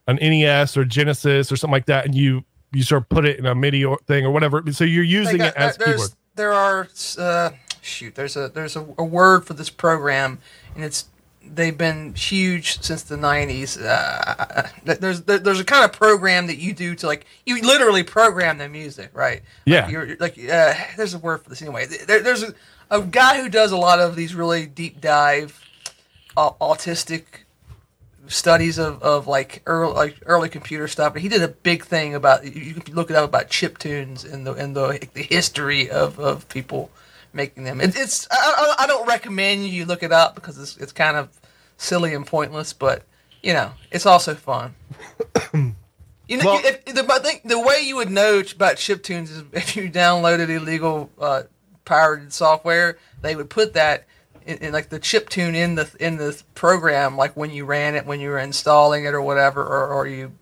an 0.07 0.17
NES 0.17 0.77
or 0.77 0.85
Genesis 0.85 1.53
or 1.53 1.57
something 1.57 1.73
like 1.73 1.87
that 1.87 2.05
and 2.07 2.15
you 2.15 2.45
you 2.73 2.83
sort 2.85 3.03
of 3.03 3.09
put 3.09 3.27
it 3.27 3.39
in 3.39 3.47
a 3.47 3.55
MIDI 3.55 3.85
or 3.85 3.99
thing 4.07 4.25
or 4.25 4.31
whatever. 4.31 4.63
So 4.73 4.85
you're 4.85 5.03
using 5.05 5.39
got- 5.39 5.49
it 5.49 5.57
as 5.57 5.77
there's- 5.77 5.93
keyboard. 5.95 6.11
There 6.37 6.53
are 6.53 6.89
uh, 7.19 7.51
shoot. 7.83 8.15
There's 8.15 8.37
a 8.37 8.49
there's 8.49 8.77
a, 8.77 8.81
a 8.97 9.05
word 9.05 9.45
for 9.45 9.53
this 9.55 9.69
program, 9.69 10.39
and 10.75 10.85
it's 10.85 11.07
they've 11.45 11.77
been 11.77 12.15
huge 12.15 12.81
since 12.81 13.03
the 13.03 13.17
90s. 13.17 13.77
Uh, 13.83 14.69
there's 14.85 15.23
there's 15.23 15.61
a 15.61 15.65
kind 15.65 15.85
of 15.85 15.93
program 15.93 16.47
that 16.47 16.57
you 16.59 16.73
do 16.73 16.95
to 16.95 17.07
like 17.07 17.27
you 17.45 17.61
literally 17.61 18.05
program 18.05 18.59
the 18.59 18.69
music, 18.69 19.11
right? 19.13 19.43
Yeah. 19.67 19.83
Like, 19.83 19.91
you're, 19.93 20.05
you're- 20.05 20.17
like 20.21 20.39
uh, 20.39 20.75
there's 20.97 21.13
a 21.15 21.19
word 21.19 21.43
for 21.43 21.51
this 21.51 21.61
anyway. 21.61 21.87
There, 21.87 22.21
there's 22.23 22.45
a, 22.45 22.55
a 22.91 23.03
guy 23.03 23.43
who 23.43 23.49
does 23.49 23.73
a 23.73 23.77
lot 23.77 23.99
of 23.99 24.15
these 24.17 24.35
really 24.35 24.67
deep 24.67 25.01
dive 25.01 25.61
au- 26.41 26.57
autistic 26.61 27.25
studies 28.29 28.79
of, 28.79 29.03
of 29.03 29.27
like 29.27 29.63
early 29.67 29.93
like 29.95 30.17
early 30.27 30.49
computer 30.49 30.89
stuff. 30.89 31.13
But 31.13 31.23
he 31.23 31.29
did 31.29 31.43
a 31.43 31.49
big 31.49 31.85
thing 31.85 32.15
about 32.15 32.45
you 32.45 32.75
can 32.75 32.95
look 32.95 33.11
it 33.11 33.17
up 33.17 33.29
about 33.29 33.51
chip 33.51 33.79
tunes 33.79 34.25
and 34.25 34.47
the 34.47 34.53
and 34.55 34.75
the 34.77 35.09
the 35.15 35.23
history 35.23 35.91
of, 35.91 36.19
of 36.19 36.49
people 36.49 36.91
making 37.33 37.65
them. 37.65 37.81
It, 37.81 37.95
it's 37.97 38.27
I, 38.31 38.37
I 38.79 38.85
I 38.85 38.87
don't 38.87 39.07
recommend 39.07 39.67
you 39.67 39.85
look 39.85 40.03
it 40.03 40.13
up 40.13 40.35
because 40.35 40.59
it's 40.59 40.77
it's 40.77 40.93
kind 40.93 41.17
of 41.17 41.29
silly 41.77 42.15
and 42.15 42.27
pointless, 42.27 42.73
but 42.73 43.05
you 43.43 43.53
know 43.53 43.73
it's 43.91 44.07
also 44.07 44.35
fun. 44.35 44.75
You 46.31 46.37
know, 46.37 46.45
Well- 46.45 46.61
if, 46.63 46.85
the, 46.85 47.05
I 47.13 47.19
think 47.19 47.43
the 47.43 47.59
way 47.59 47.81
you 47.83 47.97
would 47.97 48.09
know 48.09 48.41
about 48.55 48.77
chip 48.77 49.03
tunes 49.03 49.33
is 49.33 49.43
if 49.53 49.75
you 49.75 49.91
downloaded 49.91 50.49
illegal 50.49 51.11
uh, 51.21 51.43
pirated 51.85 52.33
software, 52.33 52.99
they 53.21 53.35
would 53.35 53.51
put 53.51 53.75
that 53.75 54.05
in, 54.51 54.59
in 54.59 54.73
like 54.73 54.89
the 54.89 54.99
chip 54.99 55.29
tune 55.29 55.55
in 55.55 55.77
the 55.77 55.91
in 56.01 56.17
the 56.17 56.41
program, 56.55 57.17
like 57.17 57.37
when 57.37 57.51
you 57.51 57.65
ran 57.65 57.95
it, 57.95 58.05
when 58.05 58.21
you 58.21 58.31
were 58.31 58.39
installing 58.39 59.05
it 59.05 59.15
or 59.15 59.23
whatever, 59.23 59.63
or, 59.63 59.89
or 59.89 60.07
you 60.07 60.33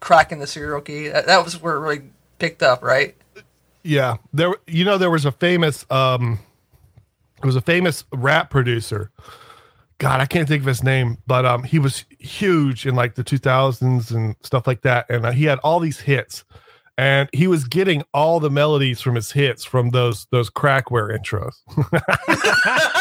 cracking 0.00 0.38
the 0.38 0.46
serial 0.46 0.80
key. 0.80 1.08
That, 1.08 1.26
that 1.26 1.44
was 1.44 1.60
where 1.60 1.76
it 1.76 1.80
really 1.80 2.02
picked 2.38 2.62
up, 2.62 2.82
right? 2.82 3.16
Yeah. 3.82 4.16
There 4.32 4.54
you 4.66 4.84
know 4.84 4.98
there 4.98 5.10
was 5.10 5.24
a 5.24 5.32
famous 5.32 5.84
um 5.90 6.38
it 7.38 7.46
was 7.46 7.56
a 7.56 7.60
famous 7.60 8.04
rap 8.12 8.50
producer. 8.50 9.10
God, 9.98 10.20
I 10.20 10.26
can't 10.26 10.46
think 10.46 10.62
of 10.62 10.66
his 10.66 10.82
name, 10.82 11.18
but 11.26 11.44
um 11.44 11.64
he 11.64 11.78
was 11.78 12.04
huge 12.18 12.86
in 12.86 12.94
like 12.94 13.14
the 13.14 13.24
2000s 13.24 14.14
and 14.14 14.36
stuff 14.42 14.66
like 14.66 14.82
that 14.82 15.06
and 15.10 15.26
uh, 15.26 15.32
he 15.32 15.44
had 15.44 15.58
all 15.60 15.80
these 15.80 16.00
hits. 16.00 16.44
And 16.96 17.28
he 17.32 17.46
was 17.46 17.64
getting 17.64 18.02
all 18.12 18.40
the 18.40 18.50
melodies 18.50 19.00
from 19.00 19.14
his 19.14 19.30
hits 19.30 19.64
from 19.64 19.90
those 19.90 20.26
those 20.30 20.50
crackware 20.50 21.16
intros. 21.16 21.54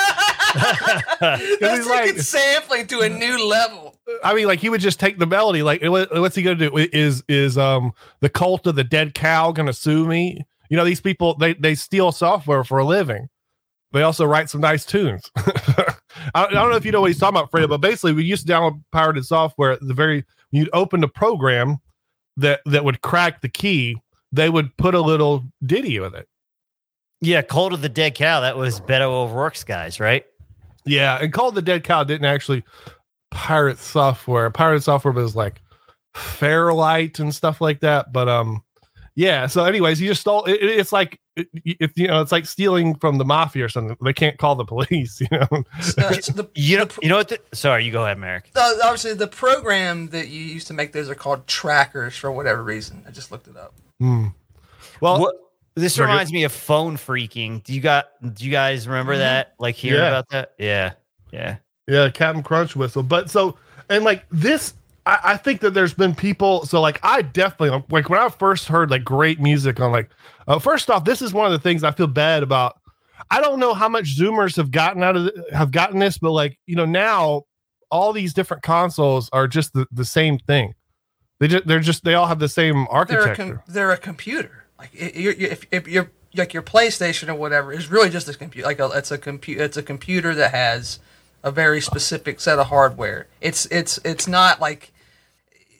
That's 0.54 1.42
he's 1.60 1.88
like- 1.88 2.18
sampling 2.20 2.88
to 2.88 3.00
a 3.02 3.10
new 3.10 3.46
level. 3.48 3.96
I 4.24 4.34
mean, 4.34 4.48
like 4.48 4.60
he 4.60 4.70
would 4.70 4.82
just 4.82 5.00
take 5.00 5.18
the 5.20 5.26
melody. 5.26 5.64
Like, 5.64 5.82
what- 5.84 6.12
what's 6.14 6.36
he 6.36 6.42
gonna 6.44 6.56
do? 6.56 6.76
Is 6.78 7.24
is 7.28 7.58
um 7.58 7.92
the 8.22 8.30
cult 8.30 8.68
of 8.68 8.76
the 8.76 8.84
dead 8.84 9.14
cow 9.14 9.52
gonna 9.52 9.74
sue 9.74 10.06
me? 10.08 10.46
You 10.70 10.78
know, 10.78 10.86
these 10.86 11.02
people 11.02 11.36
they 11.36 11.54
they 11.54 11.76
steal 11.76 12.12
software 12.12 12.64
for 12.64 12.78
a 12.80 12.86
living. 12.86 13.30
They 13.94 14.02
also 14.04 14.26
write 14.26 14.50
some 14.50 14.62
nice 14.62 14.86
tunes. 14.86 15.32
I, 15.38 15.96
I 16.36 16.48
don't 16.50 16.70
know 16.70 16.76
if 16.76 16.86
you 16.86 16.92
know 16.92 17.02
what 17.02 17.08
he's 17.08 17.20
talking 17.20 17.38
about, 17.38 17.52
Fredo, 17.52 17.70
but 17.70 17.78
basically, 17.80 18.12
we 18.14 18.24
used 18.26 18.46
to 18.46 18.54
download 18.54 18.84
pirated 18.92 19.26
software. 19.26 19.78
The 19.80 19.94
very 19.94 20.26
you'd 20.52 20.70
open 20.74 21.00
the 21.02 21.08
program 21.08 21.78
that 22.36 22.60
that 22.66 22.84
would 22.84 23.02
crack 23.02 23.42
the 23.42 23.50
key. 23.50 23.96
They 24.34 24.50
would 24.50 24.76
put 24.78 24.94
a 24.94 25.00
little 25.02 25.46
ditty 25.66 26.00
with 26.00 26.16
it. 26.16 26.28
Yeah, 27.22 27.42
Cult 27.42 27.72
of 27.74 27.82
the 27.82 27.90
Dead 27.90 28.14
Cow. 28.14 28.42
That 28.42 28.58
was 28.58 28.80
Beto 28.82 29.08
O'Rourke's 29.10 29.64
guys, 29.64 30.00
right? 30.00 30.26
Yeah, 30.88 31.18
and 31.22 31.32
Cult 31.34 31.50
of 31.50 31.56
the 31.56 31.62
Dead 31.62 31.84
Cow 31.84 32.04
didn't 32.04 32.26
actually 32.26 32.64
pirate 33.32 33.78
software. 33.80 34.50
Pirate 34.50 34.82
software 34.82 35.14
was 35.14 35.36
like 35.36 35.62
Fairlight 36.16 37.20
and 37.20 37.34
stuff 37.34 37.62
like 37.62 37.82
that. 37.82 38.12
But 38.12 38.28
um, 38.28 38.64
yeah. 39.16 39.46
So, 39.48 39.66
anyways, 39.66 40.02
you 40.02 40.08
just 40.08 40.22
stole. 40.22 40.46
It, 40.46 40.58
it's 40.62 40.92
like 40.92 41.20
it, 41.36 41.48
it, 41.54 41.92
you 41.96 42.08
know, 42.08 42.22
it's 42.22 42.32
like 42.32 42.46
stealing 42.48 42.96
from 42.96 43.20
the 43.20 43.26
mafia 43.26 43.66
or 43.66 43.70
something. 43.70 43.96
They 44.04 44.14
can't 44.14 44.38
call 44.38 44.56
the 44.56 44.66
police. 44.66 45.22
You 45.32 45.38
know. 45.38 45.48
Uh, 45.98 46.14
so 46.14 46.34
the, 46.34 46.50
You 46.56 46.78
know, 46.80 46.88
you 47.02 47.10
know 47.10 47.18
what? 47.18 47.28
The, 47.30 47.40
sorry, 47.54 47.86
you 47.86 47.92
go 47.92 48.04
ahead, 48.04 48.18
Merrick. 48.18 48.50
uh, 48.56 48.74
obviously, 48.84 49.14
the 49.14 49.28
program 49.28 50.08
that 50.10 50.30
you 50.30 50.42
used 50.42 50.68
to 50.68 50.74
make 50.74 50.92
those 50.94 51.10
are 51.10 51.16
called 51.16 51.46
trackers 51.48 52.16
for 52.18 52.32
whatever 52.32 52.64
reason. 52.64 53.04
I 53.08 53.12
just 53.12 53.32
looked 53.32 53.48
it 53.48 53.56
up. 53.58 53.74
Hmm. 54.00 54.28
Well, 55.02 55.20
What, 55.20 55.36
this 55.82 55.98
reminds 56.00 56.32
me 56.32 56.44
of 56.44 56.52
phone 56.52 56.98
phreaking. 56.98 57.64
Do 57.64 57.74
you 57.74 57.82
got? 57.82 58.08
Do 58.34 58.44
you 58.46 58.52
guys 58.52 58.88
remember 58.88 59.14
Mhm. 59.16 59.20
that? 59.20 59.54
Like 59.60 59.76
hearing 59.76 60.02
Yeah. 60.02 60.08
about 60.08 60.30
that? 60.30 60.54
Yeah, 60.58 60.94
yeah. 61.32 61.58
Yeah, 61.88 62.10
Captain 62.10 62.44
Crunch 62.44 62.76
whistle. 62.76 63.04
But 63.04 63.30
so 63.30 63.58
and 63.90 64.04
like 64.04 64.26
this, 64.32 64.74
I, 65.06 65.20
I 65.24 65.38
think 65.38 65.62
that 65.62 65.74
there's 65.74 65.94
been 65.94 66.14
people. 66.16 66.66
So 66.66 66.82
like 66.82 67.00
I 67.04 67.22
definitely 67.22 67.82
like 67.90 68.10
when 68.10 68.20
I 68.20 68.28
first 68.30 68.68
heard 68.68 68.92
like 68.92 69.04
great 69.06 69.40
music 69.40 69.80
on 69.80 69.92
like 69.92 70.10
uh, 70.48 70.60
first 70.60 70.90
off, 70.90 71.06
this 71.06 71.22
is 71.22 71.34
one 71.34 71.46
of 71.46 71.52
the 71.54 71.60
things 71.60 71.84
I 71.84 71.92
feel 71.92 72.08
bad 72.08 72.44
about. 72.44 72.78
I 73.32 73.42
don't 73.42 73.60
know 73.60 73.74
how 73.74 73.90
much 73.90 74.18
Zoomers 74.18 74.56
have 74.58 74.72
gotten 74.72 75.04
out 75.04 75.16
of 75.16 75.34
th- 75.34 75.46
have 75.54 75.72
gotten 75.72 76.00
this, 76.00 76.18
but 76.18 76.32
like 76.32 76.58
you 76.66 76.76
know 76.76 76.86
now 76.86 77.44
all 77.90 78.12
these 78.12 78.34
different 78.34 78.64
consoles 78.64 79.30
are 79.32 79.48
just 79.48 79.72
the, 79.74 79.86
the 79.92 80.04
same 80.06 80.38
thing. 80.40 80.74
They 81.40 81.48
just 81.48 81.68
they're 81.68 81.80
just 81.80 82.04
they 82.04 82.16
all 82.16 82.26
have 82.28 82.40
the 82.40 82.50
same 82.50 82.74
They're 82.76 82.84
a, 82.84 82.90
architecture. 82.90 83.36
com- 83.36 83.62
they're 83.68 83.92
a 83.92 83.98
computer. 83.98 84.57
Like 84.80 84.92
if, 84.94 85.66
if 85.72 85.88
you're 85.88 86.12
like 86.36 86.54
your 86.54 86.64
PlayStation 86.64 87.30
or 87.30 87.36
whatever 87.36 87.72
is 87.72 87.90
really 87.90 88.10
just 88.10 88.28
a 88.30 88.34
computer. 88.34 88.68
Like 88.68 88.80
a, 88.80 88.90
it's 88.94 89.12
a 89.12 89.18
computer. 89.18 89.64
It's 89.64 89.78
a 89.78 89.84
computer 89.84 90.36
that 90.36 90.52
has 90.52 91.00
a 91.44 91.52
very 91.52 91.82
specific 91.82 92.40
set 92.40 92.60
of 92.60 92.68
hardware. 92.68 93.28
It's 93.42 93.66
it's 93.68 94.00
it's 94.04 94.28
not 94.28 94.60
like 94.60 94.92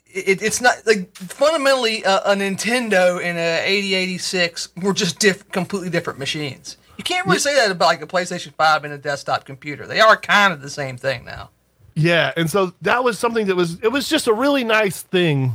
it, 0.06 0.42
it's 0.42 0.60
not 0.60 0.74
like 0.86 1.14
fundamentally 1.16 2.02
a, 2.02 2.18
a 2.18 2.34
Nintendo 2.34 3.22
and 3.22 3.38
a 3.38 3.62
8086 3.64 4.68
were 4.76 4.92
just 4.92 5.18
diff- 5.18 5.48
completely 5.50 5.90
different 5.90 6.18
machines. 6.18 6.76
You 6.96 7.04
can't 7.04 7.26
really 7.26 7.38
say 7.38 7.54
that 7.54 7.70
about 7.70 7.86
like 7.86 8.02
a 8.02 8.06
PlayStation 8.06 8.52
5 8.54 8.84
and 8.84 8.92
a 8.92 8.98
desktop 8.98 9.44
computer. 9.44 9.86
They 9.86 10.00
are 10.00 10.16
kind 10.16 10.52
of 10.52 10.60
the 10.60 10.70
same 10.70 10.96
thing 10.96 11.24
now. 11.24 11.50
Yeah, 11.94 12.32
and 12.36 12.50
so 12.50 12.74
that 12.82 13.04
was 13.04 13.18
something 13.18 13.46
that 13.46 13.56
was 13.56 13.80
it 13.82 13.88
was 13.88 14.08
just 14.08 14.26
a 14.26 14.32
really 14.32 14.64
nice 14.64 15.02
thing 15.02 15.54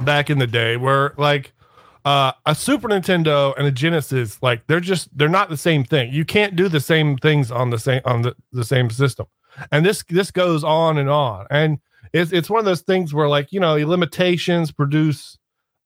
back 0.00 0.28
in 0.28 0.38
the 0.38 0.46
day 0.46 0.76
where 0.76 1.14
like 1.16 1.52
uh, 2.06 2.30
a 2.46 2.54
Super 2.54 2.88
Nintendo 2.88 3.52
and 3.58 3.66
a 3.66 3.72
Genesis 3.72 4.38
like 4.40 4.64
they're 4.68 4.78
just 4.78 5.08
they're 5.18 5.28
not 5.28 5.50
the 5.50 5.56
same 5.56 5.84
thing. 5.84 6.12
You 6.12 6.24
can't 6.24 6.54
do 6.54 6.68
the 6.68 6.78
same 6.78 7.16
things 7.18 7.50
on 7.50 7.70
the 7.70 7.80
same 7.80 8.00
on 8.04 8.22
the, 8.22 8.36
the 8.52 8.64
same 8.64 8.88
system. 8.90 9.26
And 9.72 9.84
this 9.84 10.04
this 10.08 10.30
goes 10.30 10.62
on 10.62 10.98
and 10.98 11.10
on. 11.10 11.48
And 11.50 11.80
it's 12.12 12.32
it's 12.32 12.48
one 12.48 12.60
of 12.60 12.64
those 12.64 12.82
things 12.82 13.12
where 13.12 13.28
like, 13.28 13.52
you 13.52 13.58
know, 13.58 13.74
limitations 13.74 14.70
produce 14.70 15.36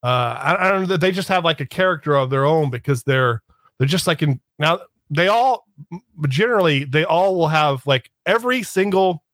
uh 0.02 0.06
I, 0.38 0.66
I 0.66 0.70
don't 0.70 0.86
know 0.86 0.96
they 0.98 1.10
just 1.10 1.28
have 1.28 1.42
like 1.42 1.60
a 1.60 1.66
character 1.66 2.14
of 2.14 2.28
their 2.28 2.44
own 2.44 2.68
because 2.68 3.02
they're 3.04 3.42
they're 3.78 3.88
just 3.88 4.06
like 4.06 4.20
in 4.20 4.40
now 4.58 4.80
they 5.08 5.28
all 5.28 5.64
generally 6.28 6.84
they 6.84 7.04
all 7.04 7.34
will 7.34 7.48
have 7.48 7.86
like 7.86 8.10
every 8.26 8.62
single 8.62 9.24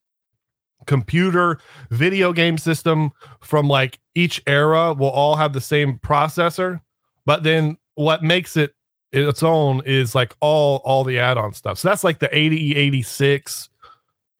computer 0.86 1.58
video 1.90 2.32
game 2.32 2.58
system 2.58 3.12
from 3.40 3.68
like 3.68 3.98
each 4.14 4.42
era 4.46 4.94
will 4.94 5.10
all 5.10 5.36
have 5.36 5.52
the 5.52 5.60
same 5.60 5.98
processor 5.98 6.80
but 7.24 7.42
then 7.42 7.76
what 7.96 8.22
makes 8.22 8.56
it 8.56 8.74
its 9.12 9.42
own 9.42 9.82
is 9.84 10.14
like 10.14 10.34
all 10.40 10.80
all 10.84 11.04
the 11.04 11.18
add-on 11.18 11.52
stuff. 11.52 11.78
So 11.78 11.88
that's 11.88 12.04
like 12.04 12.18
the 12.18 12.36
80 12.36 12.76
86 12.76 13.68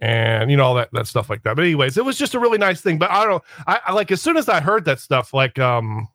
and 0.01 0.51
you 0.51 0.57
know 0.57 0.65
all 0.65 0.75
that 0.75 0.91
that 0.93 1.07
stuff 1.07 1.31
like 1.31 1.43
that. 1.43 1.57
But 1.57 1.65
anyways 1.65 1.97
it 1.97 2.05
was 2.05 2.19
just 2.19 2.35
a 2.35 2.39
really 2.39 2.59
nice 2.59 2.81
thing. 2.81 2.99
But 2.99 3.11
i 3.11 3.25
don't 3.25 3.43
I, 3.67 3.81
I 3.87 3.93
like 3.93 4.11
as 4.11 4.23
soon 4.23 4.37
as 4.37 4.49
i 4.49 4.61
heard 4.61 4.85
that 4.85 5.01
stuff 5.01 5.33
like 5.33 5.59
um 5.59 6.09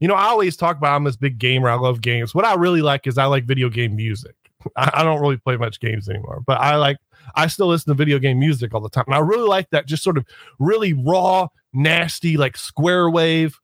you 0.00 0.08
know 0.08 0.14
i 0.14 0.24
always 0.24 0.56
talk 0.56 0.76
about 0.76 0.96
i'm 0.96 1.04
this 1.04 1.16
big 1.16 1.38
gamer 1.38 1.68
i 1.68 1.74
love 1.74 2.00
games. 2.00 2.34
What 2.34 2.44
i 2.44 2.54
really 2.54 2.82
like 2.82 3.06
is 3.06 3.18
i 3.18 3.24
like 3.24 3.44
video 3.44 3.68
game 3.68 3.96
music 3.96 4.34
I, 4.76 5.02
don't 5.02 5.20
really 5.20 5.36
play 5.36 5.56
much 5.56 5.80
games 5.80 6.08
anymore 6.08 6.42
but 6.46 6.60
i 6.60 6.76
like 6.76 6.98
I 7.34 7.46
still 7.46 7.68
listen 7.68 7.90
to 7.90 7.94
video 7.94 8.18
game 8.18 8.38
music 8.38 8.74
all 8.74 8.80
the 8.80 8.88
time. 8.88 9.04
And 9.06 9.14
I 9.14 9.18
really 9.18 9.48
like 9.48 9.70
that 9.70 9.86
just 9.86 10.02
sort 10.02 10.18
of 10.18 10.26
really 10.58 10.92
raw, 10.92 11.48
nasty, 11.72 12.36
like 12.36 12.56
square 12.56 13.10
wave 13.10 13.58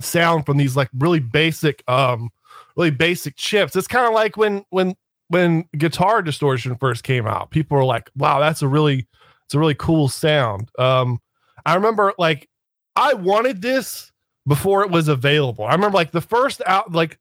sound 0.00 0.46
from 0.46 0.56
these 0.56 0.76
like 0.76 0.88
really 0.96 1.20
basic, 1.20 1.82
um, 1.88 2.30
really 2.76 2.90
basic 2.90 3.36
chips. 3.36 3.76
It's 3.76 3.88
kind 3.88 4.06
of 4.06 4.14
like 4.14 4.36
when 4.36 4.64
when 4.70 4.94
when 5.28 5.64
guitar 5.76 6.22
distortion 6.22 6.76
first 6.76 7.04
came 7.04 7.26
out, 7.26 7.50
people 7.50 7.76
were 7.76 7.84
like, 7.84 8.10
wow, 8.16 8.40
that's 8.40 8.62
a 8.62 8.68
really 8.68 9.06
it's 9.44 9.54
a 9.54 9.58
really 9.58 9.74
cool 9.74 10.08
sound. 10.08 10.70
Um, 10.78 11.20
I 11.66 11.74
remember 11.74 12.14
like 12.18 12.48
I 12.96 13.14
wanted 13.14 13.62
this 13.62 14.10
before 14.46 14.82
it 14.82 14.90
was 14.90 15.08
available. 15.08 15.64
I 15.64 15.72
remember 15.72 15.96
like 15.96 16.12
the 16.12 16.20
first 16.20 16.62
out 16.66 16.92
like 16.92 17.18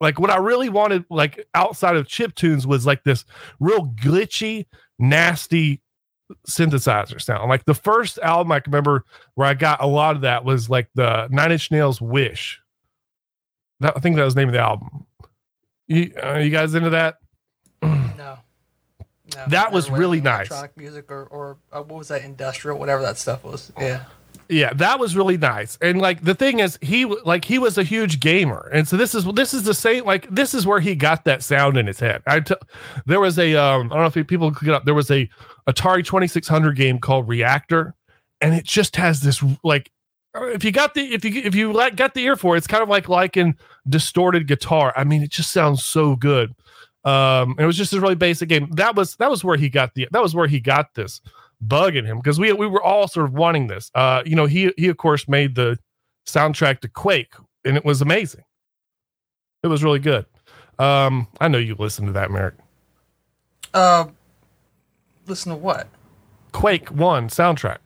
like 0.00 0.18
what 0.18 0.30
I 0.30 0.36
really 0.36 0.68
wanted 0.68 1.04
like 1.10 1.46
outside 1.54 1.96
of 1.96 2.06
chip 2.06 2.34
tunes 2.34 2.66
was 2.66 2.86
like 2.86 3.04
this 3.04 3.24
real 3.60 3.86
glitchy, 3.86 4.66
nasty 4.98 5.82
synthesizer 6.48 7.20
sound. 7.20 7.48
Like 7.48 7.64
the 7.64 7.74
first 7.74 8.18
album 8.18 8.52
I 8.52 8.60
can 8.60 8.70
remember 8.70 9.04
where 9.34 9.46
I 9.46 9.54
got 9.54 9.82
a 9.82 9.86
lot 9.86 10.16
of 10.16 10.22
that 10.22 10.44
was 10.44 10.70
like 10.70 10.88
the 10.94 11.28
Nine 11.30 11.52
Inch 11.52 11.70
Nails 11.70 12.00
Wish. 12.00 12.60
That, 13.80 13.96
I 13.96 14.00
think 14.00 14.16
that 14.16 14.24
was 14.24 14.34
the 14.34 14.40
name 14.40 14.48
of 14.48 14.54
the 14.54 14.60
album. 14.60 15.06
You, 15.86 16.12
uh, 16.22 16.38
you 16.38 16.50
guys 16.50 16.74
into 16.74 16.90
that? 16.90 17.16
No. 17.82 18.38
No, 19.36 19.44
That 19.48 19.72
was 19.72 19.90
really 19.90 20.22
nice. 20.22 20.48
Electronic 20.48 20.74
music 20.78 21.10
or, 21.10 21.24
or 21.24 21.58
uh, 21.70 21.82
what 21.82 21.98
was 21.98 22.08
that? 22.08 22.22
Industrial, 22.22 22.78
whatever 22.78 23.02
that 23.02 23.18
stuff 23.18 23.44
was. 23.44 23.70
Yeah. 23.78 24.04
Yeah, 24.50 24.72
that 24.74 24.98
was 24.98 25.14
really 25.14 25.36
nice. 25.36 25.76
And 25.82 26.00
like 26.00 26.22
the 26.22 26.34
thing 26.34 26.60
is, 26.60 26.78
he 26.80 27.04
like 27.04 27.44
he 27.44 27.58
was 27.58 27.76
a 27.76 27.82
huge 27.82 28.18
gamer, 28.18 28.70
and 28.72 28.88
so 28.88 28.96
this 28.96 29.14
is 29.14 29.24
this 29.34 29.52
is 29.52 29.64
the 29.64 29.74
same. 29.74 30.04
Like 30.04 30.26
this 30.30 30.54
is 30.54 30.66
where 30.66 30.80
he 30.80 30.94
got 30.94 31.24
that 31.24 31.42
sound 31.42 31.76
in 31.76 31.86
his 31.86 32.00
head. 32.00 32.22
I 32.26 32.40
t- 32.40 32.54
there 33.04 33.20
was 33.20 33.38
a 33.38 33.54
um 33.56 33.92
I 33.92 33.96
don't 33.96 34.14
know 34.14 34.20
if 34.20 34.26
people 34.26 34.50
could 34.50 34.64
get 34.64 34.74
up. 34.74 34.84
There 34.86 34.94
was 34.94 35.10
a 35.10 35.28
Atari 35.68 36.02
Twenty 36.02 36.26
Six 36.26 36.48
Hundred 36.48 36.76
game 36.76 36.98
called 36.98 37.28
Reactor, 37.28 37.94
and 38.40 38.54
it 38.54 38.64
just 38.64 38.96
has 38.96 39.20
this 39.20 39.44
like 39.62 39.90
if 40.34 40.64
you 40.64 40.72
got 40.72 40.94
the 40.94 41.02
if 41.12 41.26
you 41.26 41.42
if 41.42 41.54
you 41.54 41.72
like 41.74 41.96
got 41.96 42.14
the 42.14 42.22
ear 42.22 42.36
for 42.36 42.54
it, 42.54 42.58
it's 42.58 42.66
kind 42.66 42.82
of 42.82 42.88
like 42.88 43.08
like 43.10 43.36
in 43.36 43.54
distorted 43.86 44.46
guitar. 44.46 44.94
I 44.96 45.04
mean, 45.04 45.22
it 45.22 45.30
just 45.30 45.52
sounds 45.52 45.84
so 45.84 46.16
good. 46.16 46.54
Um, 47.04 47.54
it 47.58 47.66
was 47.66 47.76
just 47.76 47.92
a 47.92 48.00
really 48.00 48.14
basic 48.14 48.48
game. 48.48 48.70
That 48.72 48.94
was 48.94 49.16
that 49.16 49.30
was 49.30 49.44
where 49.44 49.58
he 49.58 49.68
got 49.68 49.92
the 49.94 50.08
that 50.12 50.22
was 50.22 50.34
where 50.34 50.46
he 50.46 50.58
got 50.58 50.94
this 50.94 51.20
bug 51.60 51.96
in 51.96 52.04
him 52.04 52.18
because 52.18 52.38
we 52.38 52.52
we 52.52 52.66
were 52.66 52.82
all 52.82 53.08
sort 53.08 53.26
of 53.26 53.34
wanting 53.34 53.66
this. 53.66 53.90
Uh, 53.94 54.22
you 54.24 54.36
know, 54.36 54.46
he 54.46 54.72
he 54.76 54.88
of 54.88 54.96
course 54.96 55.28
made 55.28 55.54
the 55.54 55.78
soundtrack 56.26 56.80
to 56.80 56.88
Quake, 56.88 57.34
and 57.64 57.76
it 57.76 57.84
was 57.84 58.02
amazing. 58.02 58.44
It 59.62 59.68
was 59.68 59.82
really 59.82 59.98
good. 59.98 60.26
Um, 60.78 61.26
I 61.40 61.48
know 61.48 61.58
you 61.58 61.74
listened 61.74 62.06
to 62.08 62.12
that, 62.12 62.30
Merrick. 62.30 62.54
Uh, 63.74 64.06
listen 65.26 65.50
to 65.52 65.58
what? 65.58 65.88
Quake 66.52 66.88
One 66.90 67.28
soundtrack. 67.28 67.78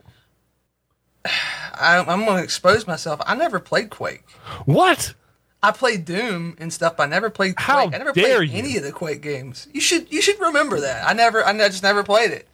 I, 1.25 1.99
I'm 2.07 2.25
going 2.25 2.37
to 2.39 2.43
expose 2.43 2.87
myself. 2.87 3.21
I 3.27 3.35
never 3.35 3.59
played 3.59 3.91
Quake. 3.91 4.29
What? 4.67 5.15
I 5.63 5.71
played 5.71 6.05
Doom 6.05 6.57
and 6.59 6.73
stuff. 6.73 6.97
But 6.97 7.05
I 7.05 7.07
never 7.07 7.31
played 7.31 7.57
Quake. 7.57 7.67
How 7.67 7.87
I 7.87 7.99
never 7.99 8.13
dare 8.13 8.39
played 8.39 8.51
you. 8.51 8.59
any 8.59 8.77
of 8.77 8.83
the 8.83 8.93
Quake 8.93 9.23
games. 9.23 9.69
You 9.73 9.81
should 9.81 10.13
you 10.13 10.21
should 10.21 10.39
remember 10.41 10.81
that. 10.81 11.09
I 11.09 11.13
never 11.13 11.45
I 11.45 11.57
just 11.69 11.83
never 11.83 12.03
played 12.03 12.33
it. 12.33 12.49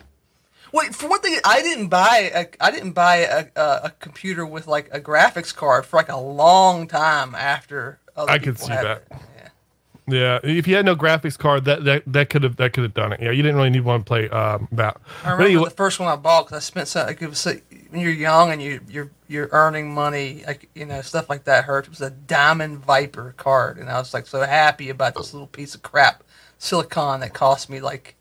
Wait, 0.72 0.94
for 0.94 1.08
one 1.08 1.20
thing, 1.20 1.38
I 1.44 1.62
didn't 1.62 1.88
buy 1.88 2.30
a 2.34 2.46
I 2.60 2.70
didn't 2.70 2.92
buy 2.92 3.16
a, 3.16 3.46
a, 3.56 3.80
a 3.84 3.92
computer 3.98 4.44
with 4.44 4.66
like 4.66 4.88
a 4.92 5.00
graphics 5.00 5.54
card 5.54 5.86
for 5.86 5.96
like 5.96 6.10
a 6.10 6.18
long 6.18 6.86
time 6.86 7.34
after. 7.34 7.98
I 8.16 8.38
could 8.38 8.58
see 8.58 8.68
that. 8.68 9.04
Yeah. 9.10 9.48
Yeah, 10.10 10.40
if 10.42 10.66
you 10.66 10.74
had 10.74 10.86
no 10.86 10.96
graphics 10.96 11.36
card, 11.36 11.66
that 11.66 11.84
that 11.84 12.02
that 12.06 12.30
could 12.30 12.42
have 12.42 12.56
that 12.56 12.72
could 12.72 12.82
have 12.82 12.94
done 12.94 13.12
it. 13.12 13.20
Yeah, 13.20 13.30
you 13.30 13.42
didn't 13.42 13.56
really 13.56 13.70
need 13.70 13.84
one 13.84 14.00
to 14.00 14.04
play 14.04 14.28
um, 14.30 14.66
that. 14.72 14.96
I 15.22 15.32
remember 15.32 15.44
anyway- 15.44 15.64
the 15.64 15.74
first 15.76 16.00
one 16.00 16.08
I 16.08 16.16
bought 16.16 16.46
because 16.46 16.56
I 16.56 16.60
spent 16.60 16.88
so 16.88 17.04
like 17.04 17.20
it 17.20 17.28
was 17.28 17.38
so, 17.38 17.54
when 17.90 18.00
you're 18.00 18.10
young 18.12 18.50
and 18.50 18.62
you 18.62 18.80
you're 18.88 19.10
you're 19.28 19.50
earning 19.52 19.92
money 19.92 20.44
like 20.46 20.70
you 20.74 20.86
know 20.86 21.02
stuff 21.02 21.28
like 21.28 21.44
that 21.44 21.64
hurts. 21.64 21.88
It 21.88 21.90
was 21.90 22.00
a 22.00 22.10
Diamond 22.10 22.78
Viper 22.78 23.34
card, 23.36 23.76
and 23.76 23.90
I 23.90 23.98
was 23.98 24.14
like 24.14 24.26
so 24.26 24.40
happy 24.40 24.88
about 24.88 25.14
this 25.14 25.34
little 25.34 25.46
piece 25.46 25.74
of 25.74 25.82
crap 25.82 26.24
silicon 26.56 27.20
that 27.20 27.34
cost 27.34 27.68
me 27.68 27.80
like 27.80 28.16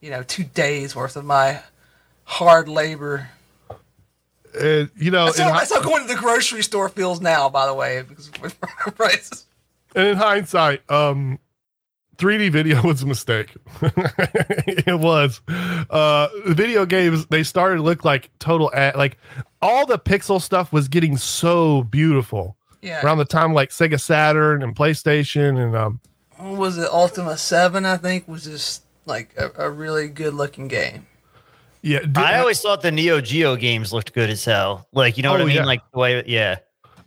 you 0.00 0.10
know 0.10 0.22
two 0.22 0.44
days 0.44 0.96
worth 0.96 1.16
of 1.16 1.26
my 1.26 1.60
hard 2.26 2.68
labor. 2.68 3.28
uh, 3.70 4.86
you 4.96 5.10
know, 5.10 5.26
That's 5.26 5.38
how, 5.38 5.52
hi- 5.52 5.58
that's 5.60 5.74
how 5.74 5.82
going 5.82 6.06
to 6.06 6.14
the 6.14 6.20
grocery 6.20 6.62
store 6.62 6.88
feels 6.88 7.20
now. 7.20 7.48
By 7.48 7.66
the 7.66 7.74
way, 7.74 8.02
because 8.06 8.28
prices. 8.96 9.46
and 9.94 10.08
in 10.08 10.16
hindsight, 10.16 10.88
um, 10.90 11.38
3D 12.18 12.50
video 12.50 12.82
was 12.86 13.02
a 13.02 13.06
mistake. 13.06 13.54
it 13.82 14.98
was. 14.98 15.40
Uh, 15.48 16.28
the 16.46 16.54
video 16.54 16.86
games 16.86 17.26
they 17.26 17.42
started 17.42 17.76
to 17.76 17.82
look 17.82 18.04
like 18.04 18.30
total 18.38 18.70
ad, 18.74 18.96
like 18.96 19.18
all 19.62 19.86
the 19.86 19.98
pixel 19.98 20.40
stuff 20.40 20.72
was 20.72 20.88
getting 20.88 21.16
so 21.16 21.82
beautiful 21.84 22.56
Yeah. 22.82 23.02
around 23.04 23.18
the 23.18 23.24
time 23.24 23.52
like 23.54 23.70
Sega 23.70 24.00
Saturn 24.00 24.62
and 24.62 24.74
PlayStation 24.74 25.62
and 25.62 25.76
um, 25.76 26.00
was 26.38 26.76
it? 26.78 26.88
Ultima 26.90 27.36
Seven, 27.38 27.84
I 27.86 27.96
think, 27.98 28.26
was 28.28 28.44
just 28.44 28.82
like 29.06 29.34
a, 29.38 29.50
a 29.66 29.70
really 29.70 30.08
good 30.08 30.34
looking 30.34 30.68
game. 30.68 31.06
Yeah, 31.86 32.00
d- 32.00 32.20
I 32.20 32.40
always 32.40 32.60
thought 32.60 32.82
the 32.82 32.90
Neo 32.90 33.20
Geo 33.20 33.54
games 33.56 33.92
looked 33.92 34.12
good 34.12 34.28
as 34.28 34.44
hell. 34.44 34.88
Like, 34.92 35.16
you 35.16 35.22
know 35.22 35.30
what 35.30 35.40
Oh, 35.40 35.44
I 35.44 35.46
mean? 35.46 35.56
yeah. 35.56 35.64
Like 35.64 35.82
the 35.92 35.98
way, 35.98 36.24
yeah. 36.26 36.56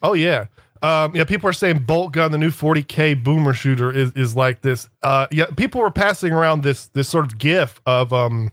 Oh 0.02 0.14
yeah. 0.14 0.46
Um, 0.82 1.14
yeah, 1.14 1.26
people 1.26 1.50
are 1.50 1.54
saying 1.54 1.82
Boltgun, 1.82 2.32
the 2.32 2.38
new 2.38 2.52
40k 2.52 3.22
boomer 3.22 3.54
shooter, 3.54 3.92
is 3.92 4.14
is 4.14 4.36
like 4.38 4.62
this. 4.62 4.88
Uh, 5.04 5.28
yeah, 5.32 5.48
people 5.58 5.82
were 5.82 5.92
passing 5.92 6.32
around 6.32 6.64
this 6.64 6.88
this 6.94 7.10
sort 7.10 7.26
of 7.26 7.38
GIF 7.38 7.82
of 7.86 8.14
um, 8.14 8.50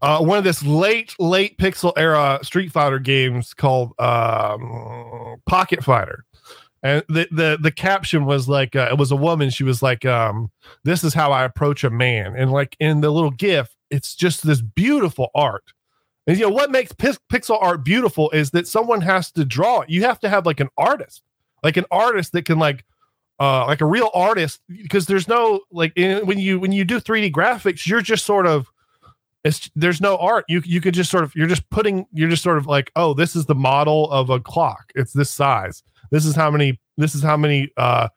uh, 0.00 0.20
one 0.20 0.38
of 0.38 0.44
this 0.44 0.62
late 0.64 1.14
late 1.18 1.58
pixel 1.58 1.92
era 1.96 2.38
Street 2.42 2.70
Fighter 2.70 3.00
games 3.00 3.54
called 3.54 3.92
um, 3.98 5.36
Pocket 5.46 5.82
Fighter, 5.82 6.24
and 6.84 7.02
the 7.08 7.26
the 7.32 7.58
the 7.60 7.72
caption 7.72 8.24
was 8.24 8.48
like 8.48 8.76
uh, 8.76 8.88
it 8.90 8.98
was 8.98 9.10
a 9.10 9.16
woman. 9.16 9.50
She 9.50 9.64
was 9.64 9.82
like, 9.82 10.04
um, 10.04 10.50
"This 10.84 11.02
is 11.02 11.14
how 11.14 11.32
I 11.32 11.44
approach 11.44 11.82
a 11.84 11.90
man," 11.90 12.34
and 12.36 12.52
like 12.52 12.76
in 12.78 13.00
the 13.00 13.10
little 13.10 13.30
GIF, 13.32 13.74
it's 13.94 14.14
just 14.14 14.46
this 14.46 14.60
beautiful 14.60 15.30
art. 15.34 15.72
And 16.26 16.36
you 16.38 16.44
know 16.44 16.50
what 16.52 16.70
makes 16.70 16.92
pix- 16.92 17.18
pixel 17.30 17.58
art 17.60 17.84
beautiful 17.84 18.30
is 18.30 18.50
that 18.50 18.66
someone 18.66 19.02
has 19.02 19.30
to 19.32 19.44
draw 19.44 19.80
it. 19.80 19.90
You 19.90 20.02
have 20.04 20.18
to 20.20 20.28
have 20.28 20.46
like 20.46 20.60
an 20.60 20.70
artist, 20.76 21.22
like 21.62 21.76
an 21.76 21.84
artist 21.90 22.32
that 22.32 22.44
can 22.44 22.58
like, 22.58 22.84
uh, 23.38 23.66
like 23.66 23.80
a 23.80 23.86
real 23.86 24.10
artist, 24.14 24.60
because 24.68 25.06
there's 25.06 25.28
no 25.28 25.60
like 25.70 25.92
in, 25.96 26.26
when 26.26 26.38
you 26.38 26.58
when 26.58 26.72
you 26.72 26.84
do 26.84 27.00
3D 27.00 27.32
graphics, 27.32 27.86
you're 27.86 28.00
just 28.00 28.24
sort 28.24 28.46
of 28.46 28.70
it's 29.44 29.70
there's 29.76 30.00
no 30.00 30.16
art. 30.16 30.46
You 30.48 30.62
you 30.64 30.80
could 30.80 30.94
just 30.94 31.10
sort 31.10 31.24
of 31.24 31.34
you're 31.36 31.46
just 31.46 31.68
putting 31.70 32.06
you're 32.12 32.30
just 32.30 32.42
sort 32.42 32.58
of 32.58 32.66
like 32.66 32.90
oh 32.96 33.12
this 33.12 33.36
is 33.36 33.46
the 33.46 33.54
model 33.54 34.10
of 34.10 34.30
a 34.30 34.40
clock. 34.40 34.92
It's 34.94 35.12
this 35.12 35.30
size. 35.30 35.82
This 36.10 36.24
is 36.24 36.34
how 36.34 36.50
many 36.50 36.80
this 36.96 37.14
is 37.14 37.22
how 37.22 37.36
many 37.36 37.70
uh 37.76 38.08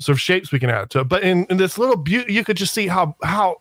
sort 0.00 0.16
of 0.16 0.20
shapes 0.20 0.52
we 0.52 0.58
can 0.58 0.70
add 0.70 0.90
to 0.90 1.00
it. 1.00 1.08
But 1.08 1.22
in, 1.22 1.46
in 1.46 1.56
this 1.56 1.78
little 1.78 1.96
beauty, 1.96 2.32
you 2.32 2.44
could 2.44 2.56
just 2.56 2.74
see 2.74 2.86
how 2.86 3.16
how 3.22 3.56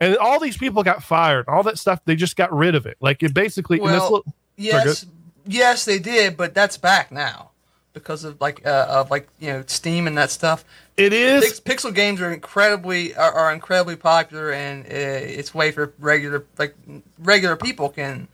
and 0.00 0.16
all 0.18 0.38
these 0.40 0.56
people 0.56 0.82
got 0.82 1.02
fired. 1.02 1.48
All 1.48 1.62
that 1.64 1.78
stuff 1.78 2.00
they 2.04 2.16
just 2.16 2.36
got 2.36 2.52
rid 2.52 2.74
of 2.74 2.86
it. 2.86 2.96
Like 3.00 3.22
it 3.22 3.34
basically 3.34 3.80
Well, 3.80 3.92
little, 3.92 4.24
Yes, 4.56 5.06
yes, 5.46 5.84
they 5.84 5.98
did, 5.98 6.36
but 6.36 6.54
that's 6.54 6.78
back 6.78 7.12
now 7.12 7.50
because 7.92 8.24
of 8.24 8.40
like 8.40 8.64
uh, 8.66 8.86
of 8.88 9.10
like 9.10 9.28
you 9.40 9.48
know 9.48 9.64
Steam 9.66 10.06
and 10.06 10.16
that 10.18 10.30
stuff. 10.30 10.64
it 10.96 11.12
is 11.12 11.60
Pixel 11.60 11.94
games 11.94 12.20
are 12.20 12.32
incredibly 12.32 13.14
are, 13.16 13.32
are 13.32 13.52
incredibly 13.52 13.96
popular, 13.96 14.52
and 14.52 14.84
uh, 14.84 14.88
it's 14.90 15.54
way 15.54 15.72
for 15.72 15.92
regular 15.98 16.44
like 16.58 16.74
regular 17.18 17.56
people 17.56 17.88
can. 17.88 18.28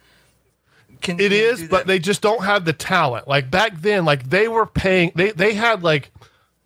Can 1.00 1.19
It 1.19 1.33
is, 1.33 1.64
but 1.64 1.88
they 1.88 1.99
just 1.99 2.23
don't 2.23 2.45
have 2.45 2.64
the 2.64 2.73
talent. 2.73 3.26
Like 3.26 3.50
back 3.50 3.81
then, 3.81 4.04
like 4.04 4.31
they 4.31 4.47
were 4.47 4.66
paying. 4.66 5.11
They 5.16 5.33
they 5.33 5.54
had 5.54 5.83
like, 5.83 6.12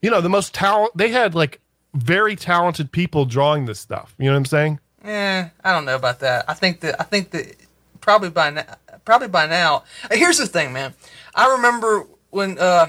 you 0.03 0.11
know, 0.11 0.21
the 0.21 0.29
most 0.29 0.53
talent. 0.53 0.93
They 0.95 1.09
had 1.09 1.35
like 1.35 1.61
very 1.95 2.37
talented 2.37 2.93
people 2.93 3.25
drawing 3.25 3.65
this 3.65 3.81
stuff. 3.81 4.15
You 4.19 4.27
know 4.27 4.33
what 4.33 4.39
I'm 4.39 4.45
saying? 4.45 4.81
Eh, 5.07 5.49
I 5.63 5.73
don't 5.73 5.85
know 5.85 5.95
about 5.95 6.19
that. 6.21 6.45
I 6.49 6.55
think 6.55 6.81
that 6.81 7.01
I 7.01 7.05
think 7.05 7.31
that 7.31 7.55
probably 8.01 8.29
by 8.29 8.51
now, 8.51 8.65
probably 9.05 9.29
by 9.29 9.47
now. 9.47 9.85
Here's 10.11 10.39
the 10.39 10.49
thing, 10.49 10.73
man. 10.73 10.95
I 11.33 11.53
remember 11.53 12.07
when 12.31 12.59
uh, 12.59 12.89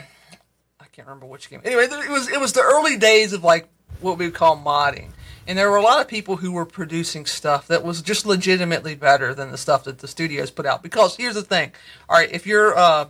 I 0.79 0.86
can't 0.91 1.07
remember 1.07 1.27
which 1.27 1.47
game. 1.50 1.62
Anyway, 1.63 1.83
it 1.83 2.09
was 2.09 2.27
it 2.27 2.39
was 2.39 2.53
the 2.53 2.62
early 2.62 2.97
days 2.97 3.33
of 3.33 3.43
like 3.43 3.69
what 4.01 4.17
we 4.17 4.25
would 4.25 4.33
call 4.33 4.57
modding, 4.57 5.09
and 5.45 5.55
there 5.55 5.69
were 5.69 5.77
a 5.77 5.83
lot 5.83 6.01
of 6.01 6.07
people 6.07 6.38
who 6.38 6.51
were 6.51 6.65
producing 6.65 7.27
stuff 7.27 7.67
that 7.67 7.83
was 7.83 8.01
just 8.01 8.25
legitimately 8.25 8.95
better 8.95 9.36
than 9.36 9.51
the 9.51 9.57
stuff 9.57 9.83
that 9.83 10.00
the 10.00 10.07
studios 10.07 10.50
put 10.50 10.65
out. 10.65 10.81
Because 10.81 11.17
here's 11.17 11.36
the 11.36 11.43
thing. 11.43 11.71
All 12.09 12.17
right, 12.17 12.31
if 12.31 12.47
you're 12.47 12.75
uh, 12.75 13.09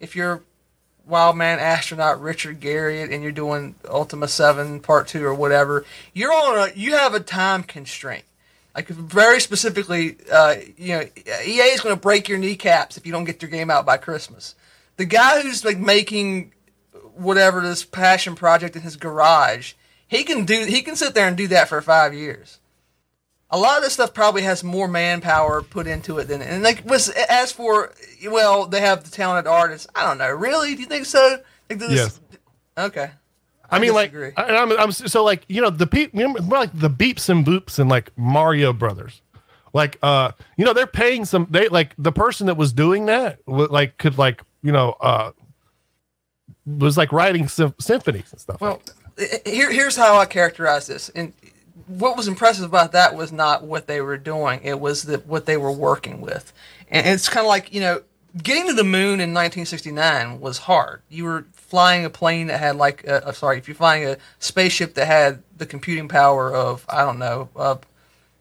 if 0.00 0.16
you're 0.16 0.42
Wild 1.06 1.36
Man 1.36 1.60
astronaut 1.60 2.20
Richard 2.20 2.60
Garriott 2.60 3.12
and 3.12 3.22
you're 3.22 3.30
doing 3.30 3.76
Ultima 3.88 4.26
7 4.26 4.80
part 4.80 5.06
2 5.06 5.24
or 5.24 5.34
whatever, 5.34 5.84
you're 6.12 6.32
on 6.32 6.68
a 6.68 6.72
you 6.74 6.92
have 6.92 7.14
a 7.14 7.20
time 7.20 7.62
constraint. 7.62 8.24
Like 8.74 8.86
very 8.88 9.40
specifically, 9.40 10.16
uh, 10.32 10.56
you 10.76 10.94
know, 10.94 11.00
EA 11.00 11.72
is 11.72 11.80
going 11.80 11.94
to 11.94 12.00
break 12.00 12.28
your 12.28 12.38
kneecaps 12.38 12.96
if 12.96 13.04
you 13.04 13.12
don't 13.12 13.24
get 13.24 13.42
your 13.42 13.50
game 13.50 13.70
out 13.70 13.84
by 13.84 13.96
Christmas. 13.96 14.54
The 14.96 15.04
guy 15.04 15.42
who's 15.42 15.64
like 15.64 15.78
making 15.78 16.52
whatever 17.14 17.60
this 17.60 17.84
passion 17.84 18.34
project 18.36 18.76
in 18.76 18.82
his 18.82 18.96
garage, 18.96 19.74
he 20.06 20.24
can 20.24 20.44
do 20.44 20.64
he 20.64 20.82
can 20.82 20.96
sit 20.96 21.14
there 21.14 21.26
and 21.26 21.36
do 21.36 21.48
that 21.48 21.68
for 21.68 21.80
5 21.80 22.14
years. 22.14 22.58
A 23.50 23.58
lot 23.58 23.78
of 23.78 23.82
this 23.82 23.94
stuff 23.94 24.14
probably 24.14 24.42
has 24.42 24.62
more 24.62 24.86
manpower 24.86 25.62
put 25.62 25.88
into 25.88 26.18
it 26.18 26.28
than 26.28 26.40
and 26.40 26.62
like 26.62 26.88
was 26.88 27.08
as 27.08 27.50
for 27.50 27.92
well, 28.28 28.66
they 28.66 28.80
have 28.80 29.02
the 29.02 29.10
talented 29.10 29.48
artists. 29.50 29.88
I 29.94 30.04
don't 30.04 30.18
know. 30.18 30.30
Really? 30.30 30.76
Do 30.76 30.82
you 30.82 30.86
think 30.86 31.06
so? 31.06 31.38
Like 31.68 31.80
this, 31.80 31.90
Yes. 31.90 32.20
Okay. 32.78 33.10
I, 33.70 33.78
mean, 33.78 33.92
disagree. 33.94 34.32
like, 34.36 34.38
I, 34.38 34.56
I'm, 34.56 34.72
I'm 34.72 34.92
so 34.92 35.24
like, 35.24 35.44
you 35.48 35.60
know, 35.60 35.70
the 35.70 35.88
you 36.12 36.28
know, 36.28 36.34
like 36.48 36.70
the 36.74 36.90
beeps 36.90 37.28
and 37.28 37.46
boops 37.46 37.78
and 37.78 37.88
like 37.88 38.10
Mario 38.16 38.72
Brothers, 38.72 39.22
like, 39.72 39.98
uh, 40.02 40.32
you 40.56 40.64
know, 40.64 40.72
they're 40.72 40.86
paying 40.86 41.24
some. 41.24 41.46
They 41.50 41.68
like 41.68 41.94
the 41.98 42.12
person 42.12 42.46
that 42.48 42.56
was 42.56 42.72
doing 42.72 43.06
that, 43.06 43.38
like, 43.46 43.98
could 43.98 44.18
like, 44.18 44.42
you 44.62 44.72
know, 44.72 44.96
uh, 45.00 45.32
was 46.66 46.96
like 46.96 47.12
writing 47.12 47.48
sym- 47.48 47.74
symphonies 47.78 48.30
and 48.32 48.40
stuff. 48.40 48.60
Well, 48.60 48.82
i- 49.18 49.40
here, 49.46 49.70
here's 49.70 49.96
how 49.96 50.16
I 50.18 50.26
characterize 50.26 50.86
this. 50.86 51.08
And 51.10 51.32
what 51.86 52.16
was 52.16 52.28
impressive 52.28 52.64
about 52.64 52.92
that 52.92 53.14
was 53.16 53.32
not 53.32 53.64
what 53.64 53.86
they 53.86 54.00
were 54.00 54.16
doing; 54.18 54.60
it 54.62 54.78
was 54.80 55.04
the, 55.04 55.18
what 55.18 55.46
they 55.46 55.56
were 55.56 55.72
working 55.72 56.20
with. 56.20 56.52
And 56.90 57.06
it's 57.06 57.28
kind 57.28 57.44
of 57.44 57.48
like 57.48 57.72
you 57.72 57.80
know, 57.80 58.02
getting 58.42 58.66
to 58.66 58.74
the 58.74 58.84
moon 58.84 59.20
in 59.20 59.32
1969 59.34 60.40
was 60.40 60.58
hard. 60.58 61.02
You 61.08 61.24
were 61.24 61.46
flying 61.70 62.04
a 62.04 62.10
plane 62.10 62.48
that 62.48 62.58
had 62.58 62.76
like, 62.76 63.04
a, 63.04 63.32
sorry, 63.32 63.58
if 63.58 63.68
you're 63.68 63.76
flying 63.76 64.04
a 64.04 64.16
spaceship 64.40 64.94
that 64.94 65.06
had 65.06 65.42
the 65.56 65.66
computing 65.66 66.08
power 66.08 66.52
of 66.52 66.84
I 66.88 67.04
don't 67.04 67.18
know, 67.18 67.48
uh, 67.56 67.76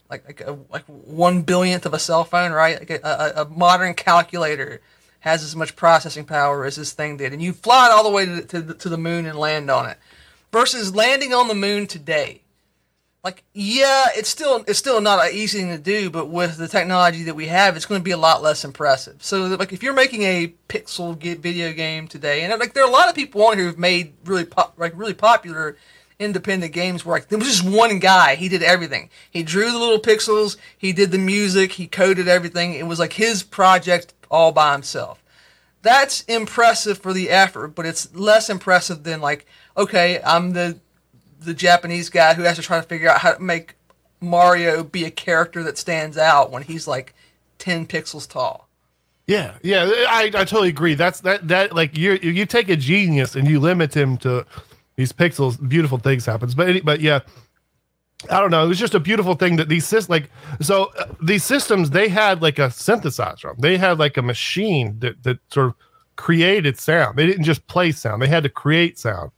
like 0.09 0.25
like 0.25 0.41
a, 0.41 0.57
like 0.71 0.83
one 0.85 1.43
billionth 1.43 1.85
of 1.85 1.93
a 1.93 1.99
cell 1.99 2.23
phone, 2.23 2.51
right? 2.51 2.79
Like 2.79 2.89
a, 2.89 2.99
a, 3.03 3.43
a 3.43 3.45
modern 3.45 3.93
calculator 3.93 4.81
has 5.21 5.43
as 5.43 5.55
much 5.55 5.75
processing 5.75 6.25
power 6.25 6.65
as 6.65 6.75
this 6.75 6.93
thing 6.93 7.17
did, 7.17 7.31
and 7.31 7.41
you 7.41 7.53
fly 7.53 7.87
it 7.87 7.91
all 7.91 8.03
the 8.03 8.09
way 8.09 8.25
to 8.25 8.41
to 8.41 8.73
to 8.73 8.89
the 8.89 8.97
moon 8.97 9.25
and 9.25 9.37
land 9.37 9.69
on 9.69 9.85
it. 9.85 9.97
Versus 10.51 10.95
landing 10.95 11.31
on 11.31 11.47
the 11.47 11.53
moon 11.55 11.85
today, 11.85 12.41
like 13.23 13.43
yeah, 13.53 14.05
it's 14.15 14.29
still 14.29 14.63
it's 14.67 14.79
still 14.79 15.01
not 15.01 15.25
an 15.25 15.33
easy 15.33 15.59
thing 15.59 15.69
to 15.69 15.77
do, 15.77 16.09
but 16.09 16.27
with 16.27 16.57
the 16.57 16.67
technology 16.67 17.23
that 17.23 17.35
we 17.35 17.47
have, 17.47 17.75
it's 17.75 17.85
going 17.85 17.99
to 17.99 18.03
be 18.03 18.11
a 18.11 18.17
lot 18.17 18.41
less 18.41 18.63
impressive. 18.63 19.21
So 19.23 19.47
like 19.47 19.73
if 19.73 19.83
you're 19.83 19.93
making 19.93 20.23
a 20.23 20.53
pixel 20.69 21.17
video 21.17 21.73
game 21.73 22.07
today, 22.07 22.43
and 22.43 22.57
like 22.59 22.73
there 22.73 22.83
are 22.83 22.89
a 22.89 22.93
lot 22.93 23.09
of 23.09 23.15
people 23.15 23.43
on 23.45 23.57
here 23.57 23.67
who've 23.67 23.77
made 23.77 24.13
really 24.25 24.45
pop, 24.45 24.73
like 24.77 24.93
really 24.95 25.13
popular 25.13 25.75
independent 26.17 26.73
games 26.73 27.05
where 27.05 27.17
like 27.17 27.27
there 27.29 27.39
was 27.39 27.47
just 27.47 27.63
one 27.69 27.99
guy 27.99 28.35
he 28.35 28.47
did 28.47 28.63
everything. 28.63 29.09
He 29.29 29.43
drew 29.43 29.71
the 29.71 29.77
little 29.77 29.99
pixels 29.99 30.55
he 30.77 30.93
did 30.93 31.11
the 31.11 31.17
music 31.17 31.73
he 31.73 31.87
coded 31.87 32.27
everything. 32.27 32.73
It 32.73 32.87
was 32.87 32.99
like 32.99 33.13
his 33.13 33.43
project 33.43 34.13
all 34.31 34.51
by 34.53 34.73
himself. 34.73 35.21
That's 35.81 36.21
impressive 36.21 36.97
for 36.97 37.11
the 37.11 37.29
effort 37.29 37.69
but 37.69 37.85
it's 37.85 38.13
less 38.15 38.49
impressive 38.49 39.03
than 39.03 39.21
like 39.21 39.45
okay 39.77 40.19
i'm 40.25 40.51
the 40.51 40.77
the 41.39 41.53
japanese 41.53 42.09
guy 42.09 42.33
who 42.33 42.43
has 42.43 42.57
to 42.57 42.61
try 42.61 42.77
to 42.77 42.87
figure 42.87 43.09
out 43.09 43.19
how 43.19 43.33
to 43.33 43.41
make 43.41 43.75
mario 44.21 44.83
be 44.83 45.05
a 45.05 45.11
character 45.11 45.63
that 45.63 45.77
stands 45.77 46.17
out 46.17 46.51
when 46.51 46.63
he's 46.63 46.87
like 46.87 47.13
10 47.59 47.87
pixels 47.87 48.27
tall 48.29 48.67
Yeah, 49.27 49.57
yeah, 49.61 49.83
I, 50.09 50.31
I 50.33 50.43
totally 50.43 50.69
agree. 50.69 50.95
That's 50.95 51.19
that 51.21 51.47
that 51.49 51.75
like 51.75 51.95
you 51.95 52.13
you 52.13 52.47
take 52.47 52.67
a 52.67 52.75
genius 52.75 53.35
and 53.35 53.47
you 53.47 53.59
limit 53.59 53.95
him 53.95 54.17
to 54.25 54.43
these 54.95 55.13
pixels, 55.13 55.55
beautiful 55.69 55.99
things 55.99 56.25
happens. 56.25 56.55
But 56.55 56.83
but 56.83 56.99
yeah, 56.99 57.19
I 58.29 58.41
don't 58.41 58.51
know. 58.51 58.65
It 58.65 58.67
was 58.67 58.79
just 58.79 58.95
a 58.95 58.99
beautiful 58.99 59.35
thing 59.35 59.55
that 59.57 59.69
these 59.69 59.85
systems 59.85 60.09
like 60.09 60.29
so 60.59 60.91
uh, 60.97 61.05
these 61.23 61.43
systems 61.43 61.91
they 61.91 62.09
had 62.09 62.41
like 62.41 62.59
a 62.59 62.67
synthesizer. 62.69 63.55
They 63.57 63.77
had 63.77 63.99
like 63.99 64.17
a 64.17 64.21
machine 64.21 64.99
that 64.99 65.23
that 65.23 65.37
sort 65.53 65.67
of 65.67 65.75
created 66.17 66.77
sound. 66.79 67.17
They 67.17 67.25
didn't 67.25 67.45
just 67.45 67.65
play 67.67 67.91
sound. 67.91 68.21
They 68.21 68.27
had 68.27 68.43
to 68.43 68.49
create 68.49 68.99
sound. 68.99 69.31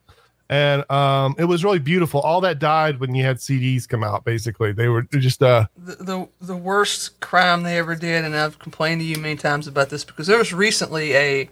And 0.51 0.89
um, 0.91 1.33
it 1.39 1.45
was 1.45 1.63
really 1.63 1.79
beautiful. 1.79 2.19
All 2.19 2.41
that 2.41 2.59
died 2.59 2.99
when 2.99 3.15
you 3.15 3.23
had 3.23 3.37
CDs 3.37 3.87
come 3.87 4.03
out. 4.03 4.25
Basically, 4.25 4.73
they 4.73 4.89
were 4.89 5.03
just 5.03 5.41
uh, 5.41 5.67
the, 5.77 5.95
the 5.95 6.27
the 6.41 6.57
worst 6.57 7.21
crime 7.21 7.63
they 7.63 7.77
ever 7.77 7.95
did, 7.95 8.25
and 8.25 8.35
I've 8.35 8.59
complained 8.59 8.99
to 8.99 9.05
you 9.05 9.15
many 9.15 9.37
times 9.37 9.65
about 9.65 9.89
this 9.89 10.03
because 10.03 10.27
there 10.27 10.37
was 10.37 10.51
recently 10.51 11.15
a 11.15 11.49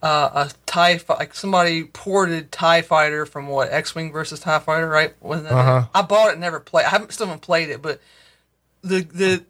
uh, 0.00 0.46
a 0.46 0.50
Tie 0.64 1.00
like 1.08 1.34
somebody 1.34 1.82
ported 1.82 2.52
Tie 2.52 2.82
Fighter 2.82 3.26
from 3.26 3.48
what 3.48 3.72
X 3.72 3.96
Wing 3.96 4.12
versus 4.12 4.38
Tie 4.38 4.60
Fighter, 4.60 4.88
right? 4.88 5.12
Wasn't 5.20 5.48
that? 5.48 5.54
Uh-huh. 5.56 5.88
I 5.92 6.02
bought 6.02 6.28
it, 6.28 6.32
and 6.32 6.40
never 6.40 6.60
played. 6.60 6.86
I 6.86 6.90
haven't 6.90 7.12
still 7.12 7.26
haven't 7.26 7.42
played 7.42 7.68
it, 7.68 7.82
but 7.82 8.00
the 8.82 9.00
the 9.00 9.44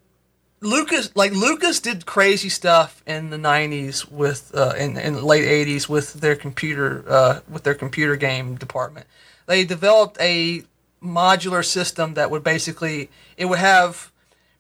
Lucas 0.65 1.15
like 1.15 1.33
Lucas 1.33 1.79
did 1.79 2.07
crazy 2.07 2.49
stuff 2.49 3.03
in 3.07 3.31
the 3.31 3.37
'90s 3.37 4.11
with 4.11 4.51
uh, 4.55 4.75
in 4.79 4.97
in 4.97 5.15
the 5.15 5.25
late 5.25 5.45
'80s 5.45 5.89
with 5.89 6.15
their 6.15 6.35
computer 6.35 7.05
uh, 7.09 7.41
with 7.49 7.63
their 7.63 7.75
computer 7.75 8.17
game 8.17 8.57
department. 8.57 9.07
They 9.47 9.65
developed 9.65 10.17
a 10.21 10.65
modular 11.03 11.65
system 11.65 12.15
that 12.15 12.31
would 12.31 12.43
basically 12.43 13.11
it 13.37 13.45
would 13.45 13.59
have 13.59 14.11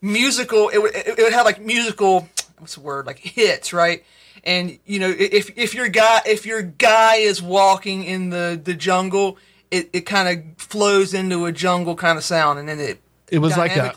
musical 0.03 0.69
it 0.69 0.79
would 0.79 0.95
it 0.95 1.17
would 1.17 1.33
have 1.33 1.47
like 1.47 1.61
musical 1.61 2.29
what's 2.59 2.75
the 2.75 2.81
word 2.81 3.07
like 3.07 3.19
hits 3.19 3.73
right 3.73 4.05
and 4.45 4.79
you 4.85 4.99
know 4.99 5.09
if 5.09 5.51
if 5.57 5.75
your 5.75 5.89
guy 5.89 6.21
if 6.27 6.45
your 6.45 6.61
guy 6.61 7.17
is 7.17 7.41
walking 7.41 8.05
in 8.05 8.29
the 8.29 8.61
the 8.63 8.75
jungle 8.75 9.39
it, 9.71 9.89
it 9.95 10.03
kind 10.03 10.29
of 10.29 10.63
flows 10.63 11.15
into 11.15 11.47
a 11.47 11.53
jungle 11.53 11.97
kind 11.97 12.19
of 12.19 12.25
sound 12.25 12.59
and 12.59 12.69
then 12.69 12.79
it 12.79 13.01
it 13.31 13.39
was 13.39 13.57
like 13.57 13.75
a 13.75 13.95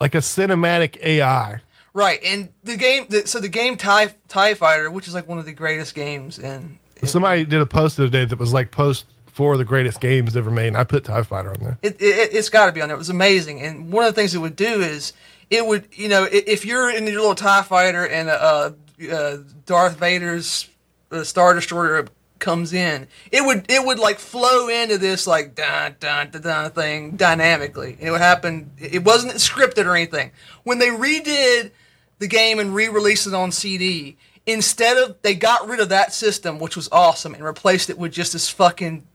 like 0.00 0.14
a 0.14 0.18
cinematic 0.18 1.00
AI. 1.02 1.60
Right, 1.92 2.20
and 2.24 2.50
the 2.62 2.76
game. 2.76 3.06
The, 3.08 3.26
so 3.26 3.40
the 3.40 3.48
game 3.48 3.76
Tie 3.76 4.14
Tie 4.28 4.54
Fighter, 4.54 4.90
which 4.90 5.08
is 5.08 5.14
like 5.14 5.26
one 5.26 5.38
of 5.38 5.46
the 5.46 5.52
greatest 5.52 5.94
games 5.94 6.38
in. 6.38 6.78
in 7.00 7.08
Somebody 7.08 7.44
did 7.44 7.60
a 7.60 7.66
post 7.66 7.96
the 7.96 8.04
other 8.04 8.12
day 8.12 8.24
that 8.26 8.38
was 8.38 8.52
like 8.52 8.70
post 8.70 9.06
four 9.26 9.52
of 9.52 9.58
the 9.58 9.64
greatest 9.64 10.00
games 10.00 10.36
ever 10.36 10.50
made. 10.50 10.68
And 10.68 10.76
I 10.76 10.84
put 10.84 11.04
Tie 11.04 11.22
Fighter 11.22 11.50
on 11.50 11.56
there. 11.60 11.78
it, 11.82 12.00
it 12.00 12.34
it's 12.34 12.50
got 12.50 12.66
to 12.66 12.72
be 12.72 12.82
on 12.82 12.88
there. 12.88 12.96
It 12.96 12.98
was 12.98 13.08
amazing, 13.08 13.62
and 13.62 13.90
one 13.90 14.04
of 14.04 14.14
the 14.14 14.20
things 14.20 14.34
it 14.34 14.38
would 14.38 14.56
do 14.56 14.82
is 14.82 15.14
it 15.48 15.66
would 15.66 15.88
you 15.92 16.08
know 16.08 16.28
if 16.30 16.66
you're 16.66 16.90
in 16.90 17.06
your 17.06 17.16
little 17.16 17.34
Tie 17.34 17.62
Fighter 17.62 18.06
and 18.06 18.28
uh, 18.28 18.72
uh, 19.10 19.38
Darth 19.64 19.98
Vader's 19.98 20.68
uh, 21.10 21.24
Star 21.24 21.54
Destroyer 21.54 22.08
comes 22.38 22.72
in, 22.72 23.08
it 23.32 23.44
would 23.44 23.66
it 23.68 23.84
would 23.84 23.98
like 23.98 24.18
flow 24.18 24.68
into 24.68 24.98
this 24.98 25.26
like 25.26 25.54
dun 25.54 25.96
dun 26.00 26.30
dun, 26.30 26.42
dun 26.42 26.70
thing 26.70 27.16
dynamically, 27.16 27.96
and 27.98 28.08
it 28.08 28.10
would 28.10 28.20
happen. 28.20 28.70
It 28.78 29.04
wasn't 29.04 29.34
scripted 29.34 29.86
or 29.86 29.96
anything. 29.96 30.32
When 30.64 30.78
they 30.78 30.88
redid 30.88 31.70
the 32.18 32.26
game 32.26 32.58
and 32.58 32.74
re-released 32.74 33.26
it 33.26 33.34
on 33.34 33.52
CD, 33.52 34.16
instead 34.46 34.96
of 34.96 35.20
they 35.22 35.34
got 35.34 35.68
rid 35.68 35.80
of 35.80 35.88
that 35.90 36.12
system, 36.12 36.58
which 36.58 36.76
was 36.76 36.88
awesome, 36.92 37.34
and 37.34 37.44
replaced 37.44 37.90
it 37.90 37.98
with 37.98 38.12
just 38.12 38.32
this 38.32 38.48
fucking 38.48 39.06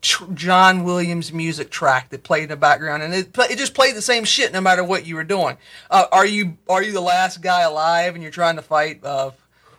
John 0.00 0.84
Williams 0.84 1.32
music 1.32 1.70
track 1.70 2.08
that 2.08 2.22
played 2.22 2.44
in 2.44 2.48
the 2.48 2.56
background, 2.56 3.02
and 3.02 3.12
it 3.12 3.36
it 3.36 3.58
just 3.58 3.74
played 3.74 3.94
the 3.94 4.02
same 4.02 4.24
shit 4.24 4.52
no 4.52 4.60
matter 4.60 4.82
what 4.82 5.06
you 5.06 5.14
were 5.14 5.24
doing. 5.24 5.58
Uh, 5.90 6.06
are 6.10 6.26
you 6.26 6.56
are 6.68 6.82
you 6.82 6.92
the 6.92 7.00
last 7.00 7.42
guy 7.42 7.62
alive 7.62 8.14
and 8.14 8.22
you're 8.22 8.32
trying 8.32 8.56
to 8.56 8.62
fight, 8.62 9.04
uh, 9.04 9.30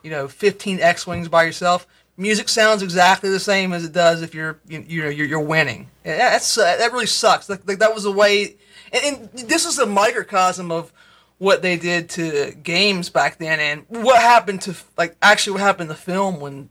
you 0.04 0.12
know, 0.12 0.28
15 0.28 0.80
X-wings 0.80 1.28
by 1.28 1.44
yourself? 1.44 1.88
Music 2.22 2.48
sounds 2.48 2.84
exactly 2.84 3.32
the 3.32 3.40
same 3.40 3.74
as 3.74 3.84
it 3.84 3.94
does 3.94 4.22
if 4.22 4.36
you're 4.36 4.60
you, 4.68 5.02
know 5.02 5.10
you're, 5.10 5.26
you're 5.26 5.40
winning. 5.40 5.90
That's 6.04 6.56
uh, 6.56 6.78
that 6.78 6.94
really 6.94 7.08
sucks. 7.08 7.50
Like, 7.50 7.68
like 7.68 7.80
that 7.80 7.96
was 7.96 8.04
the 8.04 8.12
way, 8.12 8.58
and, 8.94 9.30
and 9.34 9.50
this 9.50 9.66
is 9.66 9.80
a 9.80 9.88
microcosm 9.88 10.72
of 10.72 10.94
what 11.40 11.64
they 11.64 11.78
did 11.78 12.10
to 12.12 12.52
games 12.62 13.10
back 13.10 13.40
then, 13.40 13.60
and 13.60 13.86
what 13.88 14.22
happened 14.22 14.62
to 14.62 14.76
like 14.98 15.16
actually 15.24 15.54
what 15.54 15.62
happened 15.62 15.90
to 15.90 15.96
film 15.96 16.40
when 16.40 16.70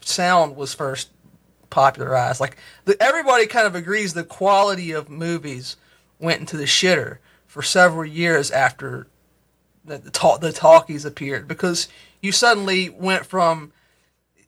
sound 0.00 0.56
was 0.56 0.72
first 0.72 1.10
popularized. 1.68 2.40
Like 2.40 2.56
the, 2.86 3.00
everybody 3.02 3.46
kind 3.46 3.66
of 3.66 3.74
agrees 3.74 4.14
the 4.14 4.24
quality 4.24 4.92
of 4.92 5.10
movies 5.10 5.76
went 6.18 6.40
into 6.40 6.56
the 6.56 6.64
shitter 6.64 7.18
for 7.46 7.60
several 7.60 8.06
years 8.06 8.50
after 8.50 9.08
the 9.84 9.98
the, 9.98 10.10
ta- 10.10 10.38
the 10.38 10.52
talkies 10.52 11.04
appeared 11.04 11.46
because 11.46 11.86
you 12.22 12.32
suddenly 12.32 12.88
went 12.88 13.26
from 13.26 13.72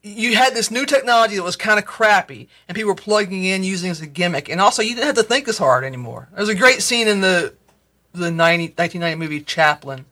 you 0.03 0.35
had 0.35 0.55
this 0.55 0.71
new 0.71 0.85
technology 0.85 1.37
that 1.37 1.43
was 1.43 1.57
kind 1.57 1.79
of 1.79 1.85
crappy 1.85 2.49
and 2.67 2.75
people 2.75 2.91
were 2.91 2.95
plugging 2.97 3.45
in 3.45 3.63
using 3.63 3.89
it 3.89 3.93
as 3.93 4.01
a 4.01 4.07
gimmick 4.07 4.49
and 4.49 4.61
also 4.61 4.83
you 4.83 4.95
didn't 4.95 5.07
have 5.07 5.15
to 5.15 5.23
think 5.23 5.47
as 5.49 5.59
hard 5.59 5.85
anymore. 5.85 6.29
There's 6.35 6.49
a 6.49 6.55
great 6.55 6.83
scene 6.83 7.09
in 7.09 7.21
the 7.21 7.55
the 8.13 8.31
90, 8.31 8.75
1990 8.77 9.17
movie 9.17 9.41
Chaplin 9.41 10.05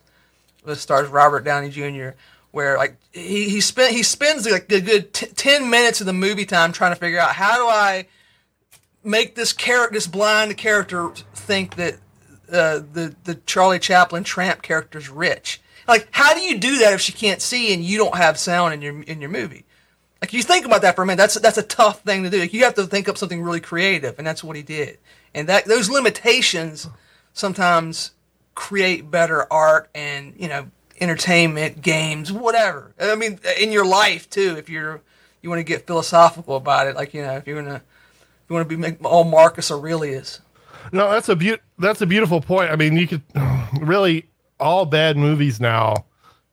that 0.64 0.76
stars 0.76 1.08
Robert 1.08 1.44
Downey 1.44 1.70
Jr. 1.70 2.10
Where 2.52 2.76
like 2.76 2.96
he 3.12 3.48
he 3.48 3.60
spent 3.60 3.92
he 3.92 4.02
spends 4.02 4.48
like 4.48 4.70
a 4.72 4.80
good 4.80 5.12
t- 5.12 5.26
ten 5.26 5.70
minutes 5.70 6.00
of 6.00 6.06
the 6.06 6.12
movie 6.12 6.46
time 6.46 6.72
trying 6.72 6.92
to 6.92 6.98
figure 6.98 7.18
out 7.18 7.34
how 7.34 7.56
do 7.56 7.68
I 7.68 8.06
make 9.04 9.34
this 9.34 9.52
character 9.52 9.94
this 9.94 10.06
blind 10.06 10.56
character 10.56 11.10
think 11.34 11.76
that 11.76 11.94
uh, 12.48 12.80
the 12.92 13.14
the 13.24 13.36
Charlie 13.46 13.78
Chaplin 13.78 14.24
tramp 14.24 14.62
character's 14.62 15.08
rich. 15.08 15.60
Like 15.86 16.08
how 16.10 16.34
do 16.34 16.40
you 16.40 16.58
do 16.58 16.78
that 16.78 16.92
if 16.92 17.00
she 17.00 17.12
can't 17.12 17.40
see 17.40 17.72
and 17.72 17.84
you 17.84 17.98
don't 17.98 18.16
have 18.16 18.38
sound 18.38 18.74
in 18.74 18.82
your 18.82 19.02
in 19.02 19.20
your 19.20 19.30
movie? 19.30 19.64
Like 20.20 20.32
you 20.32 20.42
think 20.42 20.66
about 20.66 20.82
that 20.82 20.96
for 20.96 21.02
a 21.02 21.06
minute. 21.06 21.16
That's 21.16 21.34
that's 21.34 21.58
a 21.58 21.62
tough 21.62 22.02
thing 22.02 22.24
to 22.24 22.30
do. 22.30 22.40
Like, 22.40 22.52
you 22.52 22.64
have 22.64 22.74
to 22.74 22.86
think 22.86 23.08
up 23.08 23.16
something 23.16 23.42
really 23.42 23.60
creative, 23.60 24.18
and 24.18 24.26
that's 24.26 24.44
what 24.44 24.56
he 24.56 24.62
did. 24.62 24.98
And 25.34 25.48
that 25.48 25.64
those 25.64 25.88
limitations 25.88 26.88
sometimes 27.32 28.12
create 28.54 29.10
better 29.10 29.50
art 29.50 29.88
and 29.94 30.34
you 30.36 30.48
know 30.48 30.70
entertainment, 31.00 31.80
games, 31.80 32.30
whatever. 32.30 32.92
I 33.00 33.14
mean, 33.14 33.38
in 33.58 33.72
your 33.72 33.86
life 33.86 34.28
too. 34.28 34.56
If 34.58 34.68
you're 34.68 35.00
you 35.40 35.48
want 35.48 35.60
to 35.60 35.64
get 35.64 35.86
philosophical 35.86 36.56
about 36.56 36.86
it, 36.86 36.96
like 36.96 37.14
you 37.14 37.22
know, 37.22 37.36
if 37.36 37.46
you're 37.46 37.62
gonna 37.62 37.76
if 37.76 38.44
you 38.50 38.54
want 38.56 38.68
to 38.68 38.76
be 38.76 38.96
all 39.04 39.24
Marcus 39.24 39.70
Aurelius. 39.70 40.40
No, 40.92 41.10
that's 41.10 41.28
a 41.28 41.36
beau- 41.36 41.58
that's 41.78 42.02
a 42.02 42.06
beautiful 42.06 42.40
point. 42.40 42.70
I 42.70 42.76
mean, 42.76 42.96
you 42.96 43.06
could 43.06 43.22
really 43.80 44.28
all 44.58 44.84
bad 44.84 45.16
movies 45.16 45.60
now. 45.60 46.04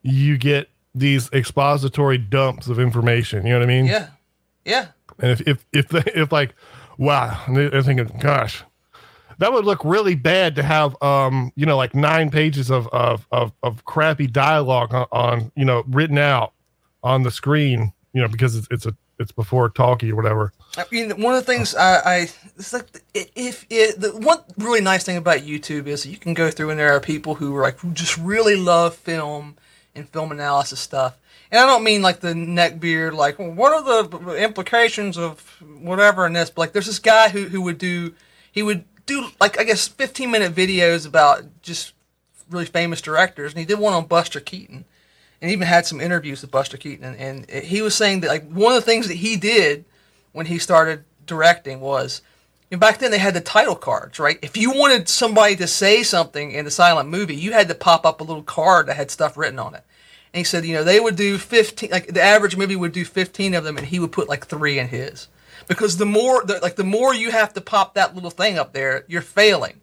You 0.04 0.38
get 0.38 0.70
these 0.98 1.32
expository 1.32 2.18
dumps 2.18 2.68
of 2.68 2.80
information. 2.80 3.46
You 3.46 3.54
know 3.54 3.60
what 3.60 3.66
I 3.66 3.68
mean? 3.68 3.86
Yeah, 3.86 4.08
yeah. 4.66 4.88
And 5.20 5.32
if 5.32 5.48
if 5.48 5.66
if 5.72 5.90
they, 5.90 6.04
if 6.16 6.32
like, 6.32 6.56
wow, 6.98 7.40
they're 7.50 7.82
thinking, 7.84 8.06
gosh, 8.20 8.64
that 9.40 9.54
would 9.54 9.66
look 9.66 9.84
really 9.84 10.16
bad 10.16 10.56
to 10.56 10.64
have 10.64 11.02
um 11.02 11.52
you 11.56 11.66
know 11.66 11.78
like 11.78 11.96
nine 11.96 12.30
pages 12.30 12.70
of 12.70 12.88
of 12.90 13.28
of, 13.32 13.52
of 13.64 13.86
crappy 13.86 14.28
dialogue 14.28 14.94
on, 14.94 15.08
on 15.12 15.52
you 15.56 15.66
know 15.66 15.84
written 15.88 16.18
out 16.18 16.54
on 17.04 17.24
the 17.24 17.32
screen. 17.32 17.94
You 18.14 18.22
know 18.22 18.28
because 18.28 18.56
it's 18.56 18.68
it's 18.72 18.86
a 18.86 18.96
it's 19.20 19.32
before 19.32 19.70
talkie 19.70 20.12
or 20.12 20.16
whatever. 20.16 20.54
I 20.78 20.86
mean, 20.92 21.22
one 21.22 21.34
of 21.34 21.46
the 21.46 21.52
things 21.52 21.74
I, 21.76 22.00
I 22.00 22.18
it's 22.56 22.74
like 22.74 22.86
if 23.14 23.66
it, 23.70 24.00
the 24.00 24.12
one 24.12 24.40
really 24.58 24.82
nice 24.82 25.04
thing 25.04 25.18
about 25.18 25.40
YouTube 25.40 25.88
is 25.88 26.06
you 26.06 26.18
can 26.18 26.34
go 26.34 26.52
through 26.52 26.70
and 26.70 26.80
there 26.80 26.94
are 26.94 27.00
people 27.00 27.36
who 27.36 27.56
are 27.56 27.62
like 27.62 27.80
who 27.80 27.92
just 27.92 28.18
really 28.18 28.56
love 28.56 28.96
film 28.96 29.58
and 29.98 30.10
film 30.10 30.32
analysis 30.32 30.80
stuff. 30.80 31.18
And 31.52 31.60
I 31.60 31.66
don't 31.66 31.84
mean 31.84 32.02
like 32.02 32.20
the 32.20 32.36
neck 32.36 32.80
beard, 32.80 33.14
like 33.14 33.38
what 33.38 33.74
are 33.74 33.84
the 33.84 34.36
implications 34.36 35.18
of 35.18 35.42
whatever 35.62 36.26
in 36.26 36.34
this. 36.34 36.50
But 36.50 36.62
like, 36.62 36.72
there's 36.74 36.86
this 36.86 37.00
guy 37.00 37.30
who 37.30 37.46
who 37.46 37.62
would 37.62 37.78
do 37.78 38.14
he 38.52 38.64
would 38.64 38.86
do 39.06 39.30
like 39.40 39.60
I 39.60 39.64
guess 39.64 39.88
15 39.88 40.30
minute 40.30 40.54
videos 40.54 41.08
about 41.08 41.44
just 41.62 41.94
really 42.50 42.66
famous 42.66 43.02
directors, 43.02 43.54
and 43.54 43.60
he 43.60 43.66
did 43.66 43.80
one 43.80 43.94
on 43.94 44.06
Buster 44.06 44.40
Keaton 44.40 44.86
and 45.42 45.52
even 45.52 45.68
had 45.68 45.86
some 45.86 46.02
interviews 46.02 46.42
with 46.42 46.52
Buster 46.52 46.78
Keaton, 46.78 47.04
and, 47.16 47.50
and 47.50 47.64
he 47.64 47.82
was 47.82 47.96
saying 47.96 48.22
that 48.22 48.30
like 48.30 48.50
one 48.50 48.74
of 48.74 48.84
the 48.84 48.86
things 48.90 49.08
that 49.08 49.16
he 49.16 49.36
did 49.36 49.86
when 50.32 50.48
he 50.48 50.58
started 50.58 51.04
directing 51.26 51.80
was, 51.80 52.22
know, 52.76 52.80
back 52.80 53.00
then 53.00 53.12
they 53.12 53.18
had 53.18 53.34
the 53.34 53.42
title 53.42 53.76
cards, 53.76 54.20
right? 54.20 54.38
If 54.42 54.58
you 54.58 54.72
wanted 54.72 55.08
somebody 55.08 55.56
to 55.56 55.68
say 55.68 56.04
something 56.04 56.52
in 56.52 56.66
the 56.66 56.72
silent 56.72 57.10
movie, 57.10 57.36
you 57.36 57.54
had 57.54 57.70
to 57.70 57.76
pop 57.76 58.06
up 58.06 58.20
a 58.20 58.26
little 58.26 58.44
card 58.44 58.88
that 58.88 58.98
had 58.98 59.10
stuff 59.10 59.38
written 59.38 59.60
on 59.60 59.74
it. 59.76 59.84
And 60.34 60.40
he 60.40 60.44
said, 60.44 60.66
you 60.66 60.74
know, 60.74 60.84
they 60.84 61.00
would 61.00 61.16
do 61.16 61.38
fifteen, 61.38 61.90
like 61.90 62.08
the 62.08 62.22
average 62.22 62.58
movie 62.58 62.76
would 62.76 62.92
do 62.92 63.06
fifteen 63.06 63.54
of 63.54 63.64
them, 63.64 63.78
and 63.78 63.88
he 63.88 64.00
would 64.00 64.12
put 64.12 64.28
like 64.28 64.46
three 64.46 64.78
in 64.78 64.90
his, 64.90 65.30
because 65.68 65.96
the 65.98 66.06
more, 66.06 66.44
the, 66.44 66.60
like 66.60 66.76
the 66.76 66.84
more 66.84 67.14
you 67.14 67.32
have 67.32 67.54
to 67.54 67.62
pop 67.62 67.94
that 67.94 68.14
little 68.14 68.30
thing 68.30 68.60
up 68.60 68.74
there, 68.74 69.06
you're 69.08 69.22
failing. 69.22 69.80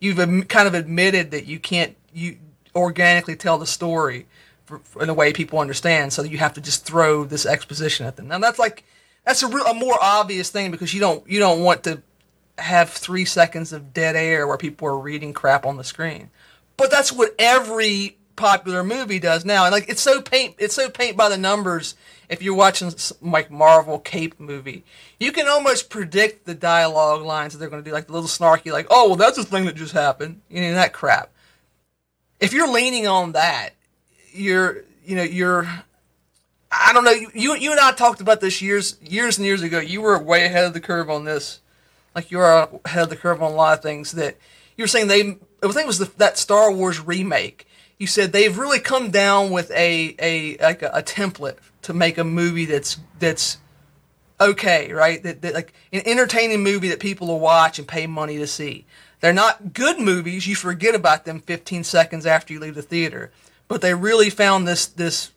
You've 0.00 0.48
kind 0.48 0.66
of 0.66 0.74
admitted 0.74 1.30
that 1.30 1.46
you 1.46 1.60
can't 1.60 1.96
you 2.12 2.38
organically 2.74 3.36
tell 3.36 3.56
the 3.56 3.66
story 3.66 4.26
for, 4.64 4.80
for- 4.80 5.02
in 5.02 5.08
a 5.08 5.14
way 5.14 5.32
people 5.32 5.60
understand. 5.60 6.12
So 6.12 6.24
you 6.24 6.38
have 6.38 6.54
to 6.54 6.60
just 6.60 6.84
throw 6.84 7.24
this 7.24 7.46
exposition 7.46 8.04
at 8.04 8.16
them. 8.16 8.26
Now 8.26 8.38
that's 8.40 8.58
like 8.58 8.82
that's 9.24 9.42
a, 9.44 9.46
real, 9.46 9.64
a 9.64 9.74
more 9.74 9.96
obvious 10.02 10.50
thing 10.50 10.72
because 10.72 10.92
you 10.92 11.00
don't 11.00 11.26
you 11.30 11.38
don't 11.38 11.62
want 11.62 11.84
to 11.84 12.02
have 12.58 12.90
three 12.90 13.24
seconds 13.24 13.72
of 13.72 13.92
dead 13.92 14.16
air 14.16 14.46
where 14.46 14.56
people 14.56 14.88
are 14.88 14.98
reading 14.98 15.32
crap 15.32 15.66
on 15.66 15.76
the 15.76 15.84
screen. 15.84 16.30
But 16.76 16.90
that's 16.90 17.12
what 17.12 17.34
every 17.38 18.16
popular 18.36 18.82
movie 18.82 19.18
does 19.18 19.44
now, 19.44 19.64
and 19.64 19.72
like 19.72 19.88
it's 19.88 20.00
so 20.00 20.20
paint 20.20 20.56
it's 20.58 20.74
so 20.74 20.90
paint 20.90 21.16
by 21.16 21.28
the 21.28 21.38
numbers. 21.38 21.94
If 22.28 22.42
you're 22.42 22.54
watching 22.54 22.92
like 23.20 23.50
Marvel 23.50 23.98
Cape 23.98 24.40
movie, 24.40 24.84
you 25.20 25.30
can 25.30 25.46
almost 25.46 25.90
predict 25.90 26.46
the 26.46 26.54
dialogue 26.54 27.22
lines 27.22 27.52
that 27.52 27.58
they're 27.58 27.68
going 27.68 27.82
to 27.82 27.88
do, 27.88 27.94
like 27.94 28.06
the 28.06 28.12
little 28.12 28.28
snarky, 28.28 28.72
like 28.72 28.86
"Oh, 28.90 29.08
well, 29.08 29.16
that's 29.16 29.38
a 29.38 29.44
thing 29.44 29.66
that 29.66 29.76
just 29.76 29.92
happened," 29.92 30.40
you 30.48 30.60
know 30.60 30.74
that 30.74 30.92
crap. 30.92 31.30
If 32.40 32.52
you're 32.52 32.70
leaning 32.70 33.06
on 33.06 33.32
that, 33.32 33.70
you're 34.32 34.82
you 35.04 35.16
know 35.16 35.22
you're 35.22 35.66
I 36.72 36.92
don't 36.92 37.04
know 37.04 37.12
you 37.12 37.54
you 37.54 37.70
and 37.70 37.80
I 37.80 37.92
talked 37.92 38.20
about 38.20 38.40
this 38.40 38.60
years 38.60 38.96
years 39.00 39.38
and 39.38 39.46
years 39.46 39.62
ago. 39.62 39.78
You 39.78 40.00
were 40.00 40.18
way 40.18 40.44
ahead 40.44 40.64
of 40.64 40.72
the 40.72 40.80
curve 40.80 41.10
on 41.10 41.24
this. 41.24 41.60
Like 42.14 42.30
you 42.30 42.38
are 42.40 42.68
ahead 42.84 43.00
uh, 43.00 43.02
of 43.04 43.10
the 43.10 43.16
curve 43.16 43.42
on 43.42 43.52
a 43.52 43.54
lot 43.54 43.78
of 43.78 43.82
things 43.82 44.12
that 44.12 44.36
you 44.76 44.82
were 44.84 44.88
saying 44.88 45.08
they 45.08 45.20
I 45.62 45.72
think 45.72 45.84
it 45.84 45.86
was 45.86 45.98
the, 45.98 46.10
that 46.18 46.38
Star 46.38 46.70
Wars 46.72 47.00
remake. 47.00 47.66
You 47.98 48.06
said 48.06 48.32
they've 48.32 48.56
really 48.56 48.80
come 48.80 49.10
down 49.10 49.50
with 49.50 49.70
a 49.70 50.14
a 50.18 50.56
like 50.58 50.82
a, 50.82 50.90
a 50.94 51.02
template 51.02 51.58
to 51.82 51.94
make 51.94 52.18
a 52.18 52.24
movie 52.24 52.66
that's 52.66 52.98
that's 53.18 53.58
okay, 54.40 54.92
right? 54.92 55.22
That, 55.22 55.42
that 55.42 55.54
like 55.54 55.72
an 55.92 56.02
entertaining 56.04 56.62
movie 56.62 56.88
that 56.88 57.00
people 57.00 57.28
will 57.28 57.40
watch 57.40 57.78
and 57.78 57.88
pay 57.88 58.06
money 58.06 58.36
to 58.38 58.46
see. 58.46 58.84
They're 59.20 59.32
not 59.32 59.72
good 59.72 59.98
movies. 59.98 60.46
You 60.46 60.54
forget 60.54 60.94
about 60.94 61.24
them 61.24 61.40
15 61.40 61.84
seconds 61.84 62.26
after 62.26 62.52
you 62.52 62.60
leave 62.60 62.74
the 62.74 62.82
theater. 62.82 63.32
But 63.68 63.80
they 63.80 63.94
really 63.94 64.28
found 64.28 64.68
this 64.68 64.86
this 64.86 65.30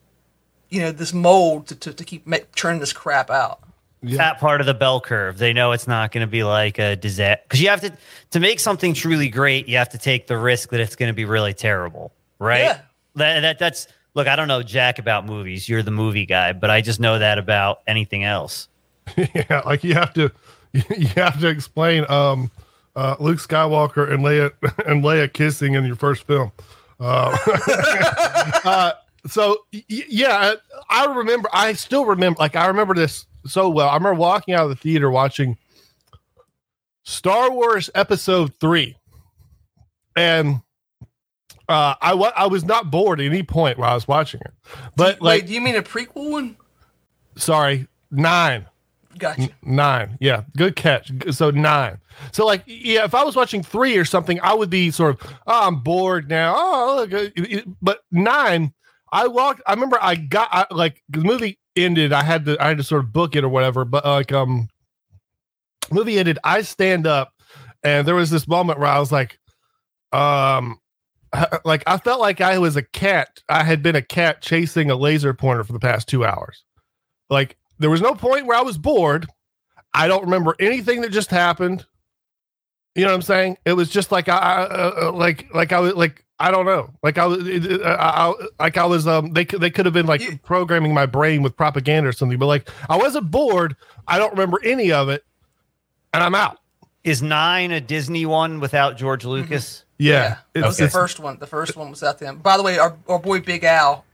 you 0.69 0.81
know 0.81 0.91
this 0.91 1.13
mold 1.13 1.67
to 1.67 1.75
to, 1.75 1.93
to 1.93 2.03
keep 2.03 2.27
make, 2.27 2.53
churning 2.53 2.79
this 2.79 2.93
crap 2.93 3.29
out. 3.29 3.61
That 4.03 4.39
part 4.39 4.61
of 4.61 4.67
the 4.67 4.73
bell 4.73 5.01
curve. 5.01 5.37
They 5.37 5.53
know 5.53 5.71
it's 5.71 5.87
not 5.87 6.11
going 6.11 6.21
to 6.21 6.29
be 6.29 6.43
like 6.43 6.79
a 6.79 6.95
disaster 6.95 7.41
because 7.43 7.61
you 7.61 7.69
have 7.69 7.81
to 7.81 7.91
to 8.31 8.39
make 8.39 8.59
something 8.59 8.93
truly 8.93 9.29
great. 9.29 9.67
You 9.67 9.77
have 9.77 9.89
to 9.89 9.97
take 9.97 10.27
the 10.27 10.37
risk 10.37 10.69
that 10.69 10.79
it's 10.79 10.95
going 10.95 11.09
to 11.09 11.13
be 11.13 11.25
really 11.25 11.53
terrible, 11.53 12.13
right? 12.39 12.59
Yeah. 12.59 12.81
That, 13.15 13.39
that 13.41 13.59
that's 13.59 13.87
look. 14.13 14.27
I 14.27 14.35
don't 14.35 14.47
know 14.47 14.61
jack 14.61 14.99
about 14.99 15.25
movies. 15.25 15.67
You're 15.67 15.83
the 15.83 15.91
movie 15.91 16.25
guy, 16.25 16.53
but 16.53 16.69
I 16.69 16.81
just 16.81 16.99
know 16.99 17.17
that 17.17 17.37
about 17.39 17.81
anything 17.87 18.23
else. 18.23 18.67
yeah, 19.17 19.61
like 19.65 19.83
you 19.83 19.93
have 19.95 20.13
to 20.13 20.31
you 20.73 21.07
have 21.15 21.39
to 21.39 21.47
explain 21.47 22.05
um 22.09 22.51
uh 22.95 23.15
Luke 23.19 23.39
Skywalker 23.39 24.11
and 24.11 24.23
Leia 24.23 24.51
and 24.85 25.03
Leia 25.03 25.31
kissing 25.31 25.73
in 25.73 25.85
your 25.85 25.95
first 25.95 26.23
film. 26.23 26.51
Uh, 26.99 27.37
uh, 28.63 28.91
so 29.27 29.59
y- 29.73 29.83
yeah, 29.87 30.55
I 30.89 31.05
remember. 31.05 31.49
I 31.53 31.73
still 31.73 32.05
remember. 32.05 32.37
Like 32.39 32.55
I 32.55 32.67
remember 32.67 32.95
this 32.95 33.25
so 33.47 33.69
well. 33.69 33.89
I 33.89 33.95
remember 33.95 34.19
walking 34.19 34.53
out 34.53 34.63
of 34.63 34.69
the 34.69 34.75
theater 34.75 35.09
watching 35.09 35.57
Star 37.03 37.51
Wars 37.51 37.89
Episode 37.95 38.53
Three, 38.59 38.97
and 40.15 40.61
uh, 41.69 41.95
I 42.01 42.13
wa- 42.13 42.33
I 42.35 42.47
was 42.47 42.63
not 42.63 42.91
bored 42.91 43.19
at 43.19 43.25
any 43.25 43.43
point 43.43 43.77
while 43.77 43.91
I 43.91 43.95
was 43.95 44.07
watching 44.07 44.41
it. 44.41 44.53
But 44.95 45.21
like, 45.21 45.41
Wait, 45.41 45.47
do 45.47 45.53
you 45.53 45.61
mean 45.61 45.75
a 45.75 45.81
prequel 45.83 46.31
one? 46.31 46.57
sorry, 47.37 47.87
nine. 48.11 48.65
Gotcha. 49.17 49.49
Nine. 49.63 50.17
Yeah. 50.19 50.43
Good 50.55 50.75
catch. 50.75 51.11
So 51.31 51.49
nine. 51.49 51.97
So 52.31 52.45
like, 52.45 52.63
yeah, 52.67 53.03
if 53.03 53.15
I 53.15 53.23
was 53.23 53.35
watching 53.35 53.63
three 53.63 53.97
or 53.97 54.05
something, 54.05 54.39
I 54.41 54.53
would 54.53 54.69
be 54.69 54.91
sort 54.91 55.19
of, 55.21 55.33
oh, 55.47 55.67
I'm 55.67 55.77
bored 55.81 56.29
now. 56.29 56.53
Oh, 56.55 57.07
look, 57.09 57.13
uh, 57.13 57.61
but 57.81 58.01
nine, 58.11 58.73
I 59.11 59.27
walked, 59.27 59.61
I 59.65 59.73
remember 59.73 59.97
I 60.01 60.15
got 60.15 60.49
I, 60.51 60.65
like 60.71 61.01
the 61.09 61.21
movie 61.21 61.57
ended. 61.77 62.11
I 62.11 62.23
had 62.23 62.45
to, 62.45 62.57
I 62.61 62.69
had 62.69 62.77
to 62.77 62.83
sort 62.83 63.03
of 63.03 63.13
book 63.13 63.35
it 63.35 63.43
or 63.43 63.49
whatever, 63.49 63.85
but 63.85 64.05
like, 64.05 64.31
um, 64.31 64.69
movie 65.91 66.19
ended. 66.19 66.39
I 66.43 66.61
stand 66.61 67.07
up 67.07 67.33
and 67.83 68.07
there 68.07 68.15
was 68.15 68.29
this 68.29 68.47
moment 68.47 68.79
where 68.79 68.89
I 68.89 68.99
was 68.99 69.11
like, 69.11 69.39
um, 70.11 70.79
like 71.65 71.83
I 71.87 71.97
felt 71.97 72.19
like 72.19 72.41
I 72.41 72.57
was 72.57 72.75
a 72.75 72.81
cat. 72.81 73.41
I 73.49 73.63
had 73.63 73.83
been 73.83 73.95
a 73.95 74.01
cat 74.01 74.41
chasing 74.41 74.89
a 74.89 74.95
laser 74.95 75.33
pointer 75.33 75.63
for 75.63 75.73
the 75.73 75.79
past 75.79 76.07
two 76.07 76.25
hours. 76.25 76.63
Like 77.29 77.57
there 77.79 77.89
was 77.89 78.01
no 78.01 78.13
point 78.13 78.45
where 78.45 78.57
I 78.57 78.61
was 78.61 78.77
bored. 78.77 79.27
I 79.93 80.07
don't 80.07 80.23
remember 80.23 80.55
anything 80.59 81.01
that 81.01 81.11
just 81.11 81.29
happened. 81.29 81.85
You 82.95 83.03
know 83.03 83.09
what 83.09 83.15
I'm 83.15 83.21
saying? 83.21 83.57
It 83.65 83.73
was 83.73 83.89
just 83.89 84.11
like 84.11 84.27
I, 84.27 84.37
I 84.37 84.61
uh, 84.63 84.93
uh, 85.03 85.11
like 85.11 85.53
like 85.53 85.71
I 85.71 85.79
was 85.79 85.93
like 85.93 86.25
I 86.39 86.51
don't 86.51 86.65
know. 86.65 86.91
Like 87.01 87.17
I 87.17 87.25
was 87.25 87.47
it, 87.47 87.65
it- 87.65 87.81
I, 87.81 88.29
I, 88.29 88.33
like 88.59 88.77
I 88.77 88.85
was 88.85 89.07
um 89.07 89.33
they 89.33 89.43
could 89.45 89.59
they 89.61 89.69
could 89.71 89.85
have 89.85 89.93
been 89.93 90.05
like 90.05 90.21
You- 90.21 90.37
programming 90.37 90.93
my 90.93 91.05
brain 91.05 91.41
with 91.41 91.57
propaganda 91.57 92.09
or 92.09 92.13
something, 92.13 92.37
but 92.37 92.45
like 92.45 92.69
I 92.89 92.97
wasn't 92.97 93.31
bored. 93.31 93.75
I 94.07 94.19
don't 94.19 94.31
remember 94.31 94.59
any 94.63 94.91
of 94.91 95.09
it, 95.09 95.25
and 96.13 96.21
I'm 96.23 96.35
out. 96.35 96.59
Is 97.03 97.21
nine 97.21 97.71
a 97.71 97.81
Disney 97.81 98.25
one 98.25 98.59
without 98.59 98.97
George 98.97 99.21
Mm-hmm. 99.21 99.29
Lucas? 99.31 99.83
Yeah, 99.97 100.37
that 100.53 100.63
was 100.65 100.79
it's, 100.79 100.93
the 100.93 100.99
first 100.99 101.19
one. 101.19 101.39
The 101.39 101.47
first 101.47 101.75
one 101.75 101.89
was 101.89 102.03
out 102.03 102.19
them. 102.19 102.37
By 102.37 102.55
the 102.57 102.61
way, 102.63 102.77
our, 102.77 102.95
our 103.07 103.17
boy 103.17 103.39
Big 103.39 103.63
Al 103.63 104.05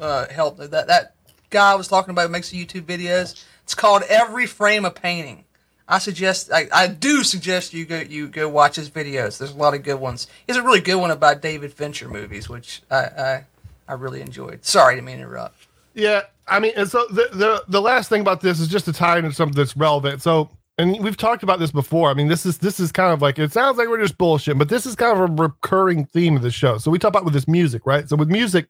uh, 0.00 0.26
helped. 0.28 0.58
That 0.58 0.88
that 0.88 1.14
guy 1.50 1.70
I 1.72 1.74
was 1.76 1.86
talking 1.86 2.10
about 2.10 2.22
who 2.26 2.32
makes 2.32 2.50
YouTube 2.50 2.82
videos. 2.82 3.44
It's 3.62 3.76
called 3.76 4.02
Every 4.08 4.46
Frame 4.46 4.84
a 4.84 4.90
Painting. 4.90 5.44
I 5.90 5.98
suggest, 5.98 6.50
I, 6.52 6.68
I 6.72 6.86
do 6.86 7.24
suggest 7.24 7.74
you 7.74 7.84
go 7.84 7.98
you 7.98 8.28
go 8.28 8.48
watch 8.48 8.76
his 8.76 8.88
videos. 8.88 9.38
There's 9.38 9.50
a 9.50 9.56
lot 9.56 9.74
of 9.74 9.82
good 9.82 10.00
ones. 10.00 10.28
He's 10.46 10.56
a 10.56 10.62
really 10.62 10.80
good 10.80 10.96
one 10.96 11.10
about 11.10 11.42
David 11.42 11.72
Fincher 11.72 12.08
movies, 12.08 12.48
which 12.48 12.82
I 12.90 12.96
I, 12.96 13.44
I 13.88 13.92
really 13.94 14.20
enjoyed. 14.20 14.64
Sorry 14.64 15.00
to 15.00 15.06
interrupt. 15.06 15.66
Yeah, 15.94 16.22
I 16.46 16.60
mean, 16.60 16.72
and 16.76 16.88
so 16.88 17.04
the, 17.10 17.28
the 17.32 17.64
the 17.68 17.80
last 17.80 18.08
thing 18.08 18.20
about 18.20 18.40
this 18.40 18.60
is 18.60 18.68
just 18.68 18.84
to 18.84 18.92
tie 18.92 19.18
into 19.18 19.32
something 19.32 19.56
that's 19.56 19.76
relevant. 19.76 20.22
So, 20.22 20.48
and 20.78 21.02
we've 21.02 21.16
talked 21.16 21.42
about 21.42 21.58
this 21.58 21.72
before. 21.72 22.08
I 22.10 22.14
mean, 22.14 22.28
this 22.28 22.46
is 22.46 22.58
this 22.58 22.78
is 22.78 22.92
kind 22.92 23.12
of 23.12 23.20
like 23.20 23.38
it 23.38 23.52
sounds 23.52 23.76
like 23.76 23.88
we're 23.88 24.00
just 24.00 24.16
bullshit, 24.16 24.56
but 24.58 24.68
this 24.68 24.86
is 24.86 24.94
kind 24.94 25.12
of 25.12 25.28
a 25.28 25.42
recurring 25.42 26.06
theme 26.06 26.36
of 26.36 26.42
the 26.42 26.50
show. 26.52 26.78
So 26.78 26.90
we 26.90 26.98
talk 26.98 27.08
about 27.08 27.24
with 27.24 27.34
this 27.34 27.48
music, 27.48 27.82
right? 27.84 28.08
So 28.08 28.16
with 28.16 28.28
music, 28.28 28.68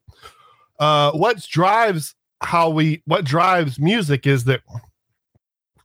uh, 0.78 1.12
what 1.12 1.40
drives 1.42 2.14
how 2.42 2.70
we 2.70 3.02
what 3.04 3.24
drives 3.24 3.78
music 3.78 4.26
is 4.26 4.44
that, 4.44 4.62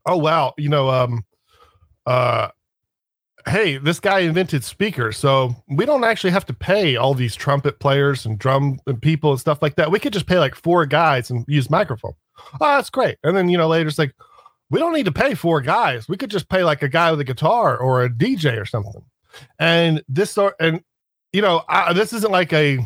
oh 0.06 0.18
wow, 0.18 0.54
you 0.58 0.70
know, 0.70 0.90
um, 0.90 1.26
uh, 2.06 2.50
hey, 3.48 3.78
this 3.78 4.00
guy 4.00 4.20
invented 4.20 4.64
speakers, 4.64 5.18
so 5.18 5.56
we 5.68 5.86
don't 5.86 6.04
actually 6.04 6.32
have 6.32 6.46
to 6.48 6.54
pay 6.54 6.96
all 6.96 7.14
these 7.14 7.36
trumpet 7.36 7.80
players 7.80 8.26
and 8.26 8.40
drum 8.40 8.80
and 8.88 9.02
people 9.02 9.32
and 9.32 9.40
stuff 9.40 9.62
like 9.62 9.76
that. 9.76 9.92
We 9.92 10.00
could 10.00 10.14
just 10.14 10.28
pay 10.28 10.40
like 10.40 10.56
four 10.56 10.86
guys 10.86 11.30
and 11.30 11.46
use 11.48 11.70
microphone. 11.70 12.14
Oh, 12.60 12.76
that's 12.76 12.90
great. 12.90 13.18
And 13.24 13.36
then 13.36 13.50
you 13.50 13.58
know 13.58 13.68
later 13.68 13.88
it's 13.88 14.00
like 14.00 14.14
we 14.70 14.80
don't 14.80 14.94
need 14.94 15.06
to 15.06 15.12
pay 15.12 15.36
four 15.36 15.62
guys. 15.62 16.10
We 16.10 16.18
could 16.18 16.32
just 16.32 16.50
pay 16.50 16.64
like 16.64 16.82
a 16.82 16.90
guy 16.90 17.12
with 17.12 17.20
a 17.20 17.26
guitar 17.26 17.78
or 17.78 18.04
a 18.04 18.10
DJ 18.10 18.60
or 18.60 18.66
something. 18.66 19.04
And 19.60 20.04
this 20.08 20.32
sort 20.32 20.56
and 20.60 20.82
you 21.34 21.42
know 21.42 21.64
I, 21.70 21.94
this 21.94 22.14
isn't 22.14 22.32
like 22.32 22.54
a. 22.54 22.80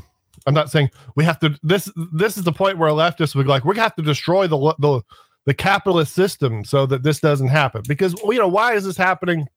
I'm 0.46 0.54
not 0.54 0.72
saying 0.72 0.90
we 1.16 1.26
have 1.26 1.40
to. 1.40 1.58
This 1.64 1.92
this 2.14 2.38
is 2.38 2.44
the 2.44 2.52
point 2.52 2.78
where 2.78 2.90
a 2.90 2.94
leftist 2.94 3.36
would 3.36 3.44
be 3.44 3.50
like 3.50 3.66
we 3.66 3.76
have 3.78 3.96
to 3.96 4.02
destroy 4.02 4.48
the 4.48 4.76
the 4.80 5.02
the 5.50 5.54
capitalist 5.56 6.14
system 6.14 6.64
so 6.64 6.86
that 6.86 7.02
this 7.02 7.20
doesn't 7.20 7.48
happen. 7.48 7.82
Because 7.88 8.14
you 8.22 8.38
know 8.38 8.48
why 8.48 8.76
is 8.76 8.86
this 8.86 8.96
happening? 8.96 9.48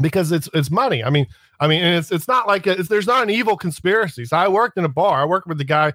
Because 0.00 0.32
it's 0.32 0.48
it's 0.52 0.72
money. 0.72 1.04
I 1.04 1.10
mean 1.10 1.28
i 1.60 1.68
mean 1.68 1.84
it's 1.84 2.10
it's 2.10 2.26
not 2.26 2.48
like 2.48 2.66
a, 2.66 2.72
it's, 2.72 2.88
there's 2.88 3.06
not 3.06 3.22
an 3.22 3.30
evil 3.30 3.56
conspiracy. 3.56 4.24
So 4.24 4.36
i 4.36 4.48
worked 4.48 4.76
in 4.76 4.84
a 4.84 4.88
bar. 4.88 5.22
I 5.22 5.24
worked 5.24 5.46
with 5.46 5.58
the 5.58 5.64
guy 5.64 5.92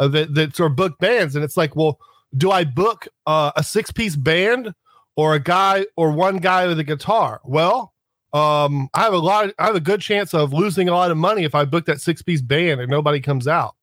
uh, 0.00 0.08
that 0.08 0.32
that 0.34 0.56
sort 0.56 0.70
of 0.70 0.76
booked 0.76 0.98
bands. 1.00 1.36
And 1.36 1.44
it's 1.44 1.58
like 1.58 1.76
well 1.76 2.00
do 2.34 2.50
i 2.50 2.64
book 2.64 3.08
uh, 3.26 3.52
a 3.56 3.62
six 3.62 3.92
piece 3.92 4.16
band 4.16 4.72
or 5.16 5.34
a 5.34 5.38
guy 5.38 5.84
or 5.98 6.10
one 6.10 6.38
guy 6.38 6.66
with 6.66 6.78
a 6.78 6.84
guitar? 6.84 7.42
Well 7.44 7.92
um 8.32 8.88
i 8.94 9.02
have 9.02 9.12
a 9.12 9.18
lot 9.18 9.52
i 9.58 9.66
have 9.66 9.76
a 9.76 9.80
good 9.80 10.00
chance 10.00 10.32
of 10.32 10.54
losing 10.54 10.88
a 10.88 10.92
lot 10.92 11.10
of 11.10 11.18
money 11.18 11.44
if 11.44 11.54
i 11.54 11.66
book 11.66 11.84
that 11.84 12.00
six 12.00 12.22
piece 12.22 12.40
band 12.40 12.80
and 12.80 12.90
nobody 12.90 13.20
comes 13.20 13.46
out. 13.46 13.74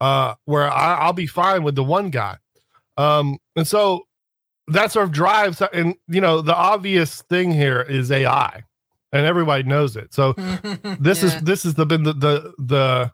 Uh 0.00 0.34
where 0.46 0.68
I, 0.68 0.96
i'll 0.96 1.12
be 1.12 1.28
fine 1.28 1.62
with 1.62 1.76
the 1.76 1.84
one 1.84 2.10
guy. 2.10 2.38
Um 2.96 3.38
and 3.54 3.68
so 3.68 4.05
that 4.68 4.90
sort 4.92 5.04
of 5.04 5.12
drives 5.12 5.62
and 5.72 5.94
you 6.08 6.20
know 6.20 6.40
the 6.40 6.54
obvious 6.54 7.22
thing 7.22 7.52
here 7.52 7.80
is 7.82 8.10
ai 8.10 8.64
and 9.12 9.24
everybody 9.26 9.62
knows 9.62 9.96
it 9.96 10.12
so 10.12 10.32
this 11.00 11.22
Yeah. 11.22 11.28
is 11.36 11.40
this 11.42 11.64
is 11.64 11.74
the 11.74 11.86
been 11.86 12.02
the, 12.02 12.12
the 12.12 12.54
the 12.58 13.12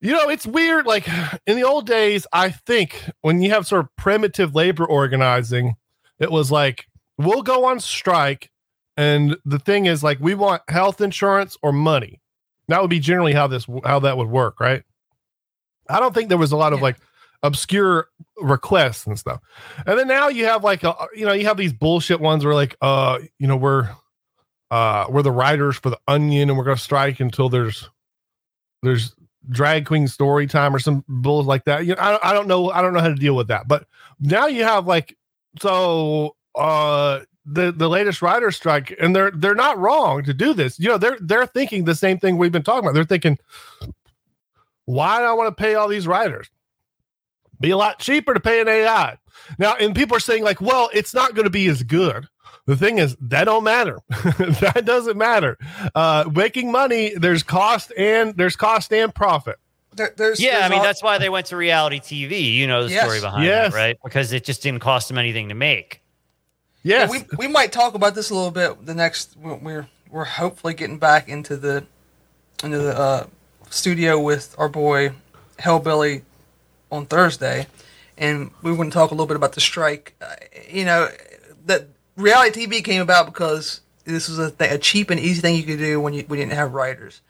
you 0.00 0.12
know 0.12 0.28
it's 0.28 0.46
weird 0.46 0.86
like 0.86 1.06
in 1.46 1.56
the 1.56 1.62
old 1.64 1.86
days 1.86 2.26
i 2.32 2.50
think 2.50 3.10
when 3.20 3.40
you 3.42 3.50
have 3.50 3.66
sort 3.66 3.82
of 3.84 3.94
primitive 3.96 4.54
labor 4.54 4.84
organizing 4.84 5.76
it 6.18 6.30
was 6.32 6.50
like 6.50 6.86
we'll 7.18 7.42
go 7.42 7.64
on 7.66 7.78
strike 7.80 8.50
and 8.96 9.36
the 9.44 9.58
thing 9.58 9.86
is 9.86 10.02
like 10.02 10.18
we 10.20 10.34
want 10.34 10.62
health 10.68 11.00
insurance 11.00 11.56
or 11.62 11.72
money 11.72 12.20
that 12.68 12.80
would 12.80 12.90
be 12.90 12.98
generally 13.00 13.32
how 13.34 13.46
this 13.46 13.66
how 13.84 14.00
that 14.00 14.16
would 14.16 14.28
work 14.28 14.58
right 14.58 14.82
i 15.88 16.00
don't 16.00 16.14
think 16.14 16.28
there 16.28 16.38
was 16.38 16.52
a 16.52 16.56
lot 16.56 16.72
of 16.72 16.78
Yeah. 16.80 16.84
like 16.84 16.96
obscure 17.42 18.08
requests 18.36 19.06
and 19.06 19.18
stuff. 19.18 19.40
And 19.86 19.98
then 19.98 20.08
now 20.08 20.28
you 20.28 20.44
have 20.46 20.64
like 20.64 20.84
a, 20.84 20.94
you 21.14 21.24
know 21.24 21.32
you 21.32 21.46
have 21.46 21.56
these 21.56 21.72
bullshit 21.72 22.20
ones 22.20 22.44
where 22.44 22.54
like 22.54 22.76
uh 22.80 23.18
you 23.38 23.46
know 23.46 23.56
we're 23.56 23.88
uh 24.70 25.06
we're 25.08 25.22
the 25.22 25.32
writers 25.32 25.76
for 25.76 25.90
the 25.90 25.98
onion 26.06 26.48
and 26.48 26.58
we're 26.58 26.64
gonna 26.64 26.76
strike 26.76 27.20
until 27.20 27.48
there's 27.48 27.88
there's 28.82 29.14
drag 29.48 29.86
queen 29.86 30.06
story 30.06 30.46
time 30.46 30.74
or 30.74 30.78
some 30.78 31.04
bulls 31.08 31.46
like 31.46 31.64
that. 31.64 31.86
You 31.86 31.94
know 31.94 32.00
I, 32.00 32.30
I 32.30 32.32
don't 32.34 32.46
know 32.46 32.70
i 32.70 32.82
don't 32.82 32.92
know 32.92 33.00
how 33.00 33.08
to 33.08 33.14
deal 33.14 33.36
with 33.36 33.48
that. 33.48 33.68
But 33.68 33.86
now 34.20 34.46
you 34.46 34.64
have 34.64 34.86
like 34.86 35.16
so 35.60 36.36
uh 36.54 37.20
the 37.46 37.72
the 37.72 37.88
latest 37.88 38.20
writer 38.22 38.50
strike 38.50 38.94
and 39.00 39.16
they're 39.16 39.30
they're 39.30 39.54
not 39.54 39.78
wrong 39.78 40.22
to 40.24 40.34
do 40.34 40.52
this. 40.52 40.78
You 40.78 40.88
know 40.88 40.98
they're 40.98 41.18
they're 41.20 41.46
thinking 41.46 41.84
the 41.84 41.94
same 41.94 42.18
thing 42.18 42.36
we've 42.36 42.52
been 42.52 42.62
talking 42.62 42.84
about. 42.84 42.94
They're 42.94 43.04
thinking 43.04 43.38
why 44.86 45.18
do 45.18 45.24
i 45.24 45.32
want 45.32 45.46
to 45.46 45.62
pay 45.62 45.74
all 45.76 45.86
these 45.86 46.06
writers 46.06 46.50
be 47.60 47.70
a 47.70 47.76
lot 47.76 47.98
cheaper 47.98 48.34
to 48.34 48.40
pay 48.40 48.60
an 48.60 48.68
ai 48.68 49.16
now 49.58 49.74
and 49.76 49.94
people 49.94 50.16
are 50.16 50.20
saying 50.20 50.42
like 50.42 50.60
well 50.60 50.88
it's 50.92 51.14
not 51.14 51.34
going 51.34 51.44
to 51.44 51.50
be 51.50 51.66
as 51.68 51.82
good 51.82 52.26
the 52.66 52.76
thing 52.76 52.98
is 52.98 53.16
that 53.20 53.44
don't 53.44 53.64
matter 53.64 53.98
that 54.08 54.82
doesn't 54.84 55.16
matter 55.18 55.56
uh 55.94 56.24
making 56.32 56.70
money 56.70 57.12
there's 57.16 57.42
cost 57.42 57.92
and 57.96 58.36
there's 58.36 58.56
cost 58.56 58.92
and 58.92 59.14
profit 59.14 59.56
There, 59.96 60.12
there's 60.16 60.40
Yeah, 60.40 60.60
I 60.62 60.68
mean 60.68 60.78
al- 60.78 60.84
that's 60.84 61.02
why 61.02 61.18
they 61.18 61.28
went 61.28 61.46
to 61.46 61.56
reality 61.56 61.98
TV. 62.00 62.54
You 62.54 62.66
know 62.68 62.84
the 62.84 62.90
Yes. 62.90 63.02
story 63.04 63.20
behind 63.20 63.44
Yes. 63.44 63.72
that, 63.72 63.78
right? 63.78 63.96
Because 64.04 64.32
it 64.32 64.44
just 64.44 64.62
didn't 64.62 64.80
cost 64.80 65.08
them 65.08 65.18
anything 65.18 65.48
to 65.48 65.54
make. 65.54 66.00
yes 66.84 67.10
we 67.10 67.24
we 67.36 67.48
might 67.48 67.72
talk 67.72 67.94
about 67.94 68.14
this 68.14 68.30
a 68.30 68.34
little 68.34 68.52
bit. 68.52 68.86
The 68.86 68.94
next 68.94 69.36
we're 69.36 69.88
we're 70.10 70.24
hopefully 70.24 70.74
getting 70.74 70.98
back 70.98 71.28
into 71.28 71.56
the 71.56 71.84
into 72.62 72.78
the 72.78 72.96
uh, 72.96 73.26
studio 73.70 74.20
with 74.20 74.54
our 74.58 74.68
boy 74.68 75.12
Hellbilly 75.58 76.22
on 76.90 77.06
Thursday, 77.06 77.66
and 78.18 78.50
we 78.62 78.72
want 78.72 78.92
to 78.92 78.94
talk 78.94 79.10
a 79.10 79.14
little 79.14 79.26
bit 79.26 79.36
about 79.36 79.52
the 79.52 79.60
strike. 79.60 80.14
Uh, 80.20 80.34
you 80.68 80.84
know, 80.84 81.08
that 81.66 81.88
reality 82.16 82.66
TV 82.66 82.84
came 82.84 83.00
about 83.00 83.26
because 83.26 83.80
this 84.04 84.28
was 84.28 84.38
a, 84.38 84.50
th- 84.50 84.72
a 84.72 84.78
cheap 84.78 85.10
and 85.10 85.20
easy 85.20 85.40
thing 85.40 85.56
you 85.56 85.62
could 85.62 85.78
do 85.78 86.00
when 86.00 86.14
you 86.14 86.24
we 86.28 86.36
didn't 86.36 86.52
have 86.52 86.74
writers. 86.74 87.20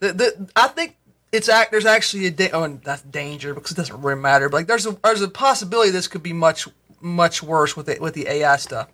The, 0.00 0.12
the 0.12 0.50
I 0.56 0.68
think 0.68 0.96
it's 1.32 1.48
act 1.48 1.70
there's 1.70 1.86
actually 1.86 2.26
a 2.26 2.30
da- 2.30 2.50
oh, 2.52 2.80
that's 2.82 3.02
danger 3.02 3.54
because 3.54 3.72
it 3.72 3.76
doesn't 3.76 4.00
really 4.00 4.20
matter. 4.20 4.48
But 4.48 4.58
like 4.58 4.66
there's 4.66 4.86
a 4.86 4.96
there's 5.02 5.22
a 5.22 5.28
possibility 5.28 5.90
this 5.90 6.08
could 6.08 6.22
be 6.22 6.32
much 6.32 6.68
much 7.00 7.42
worse 7.42 7.76
with 7.76 7.86
the, 7.86 7.98
with 8.00 8.14
the 8.14 8.28
AI 8.28 8.56
stuff. 8.56 8.88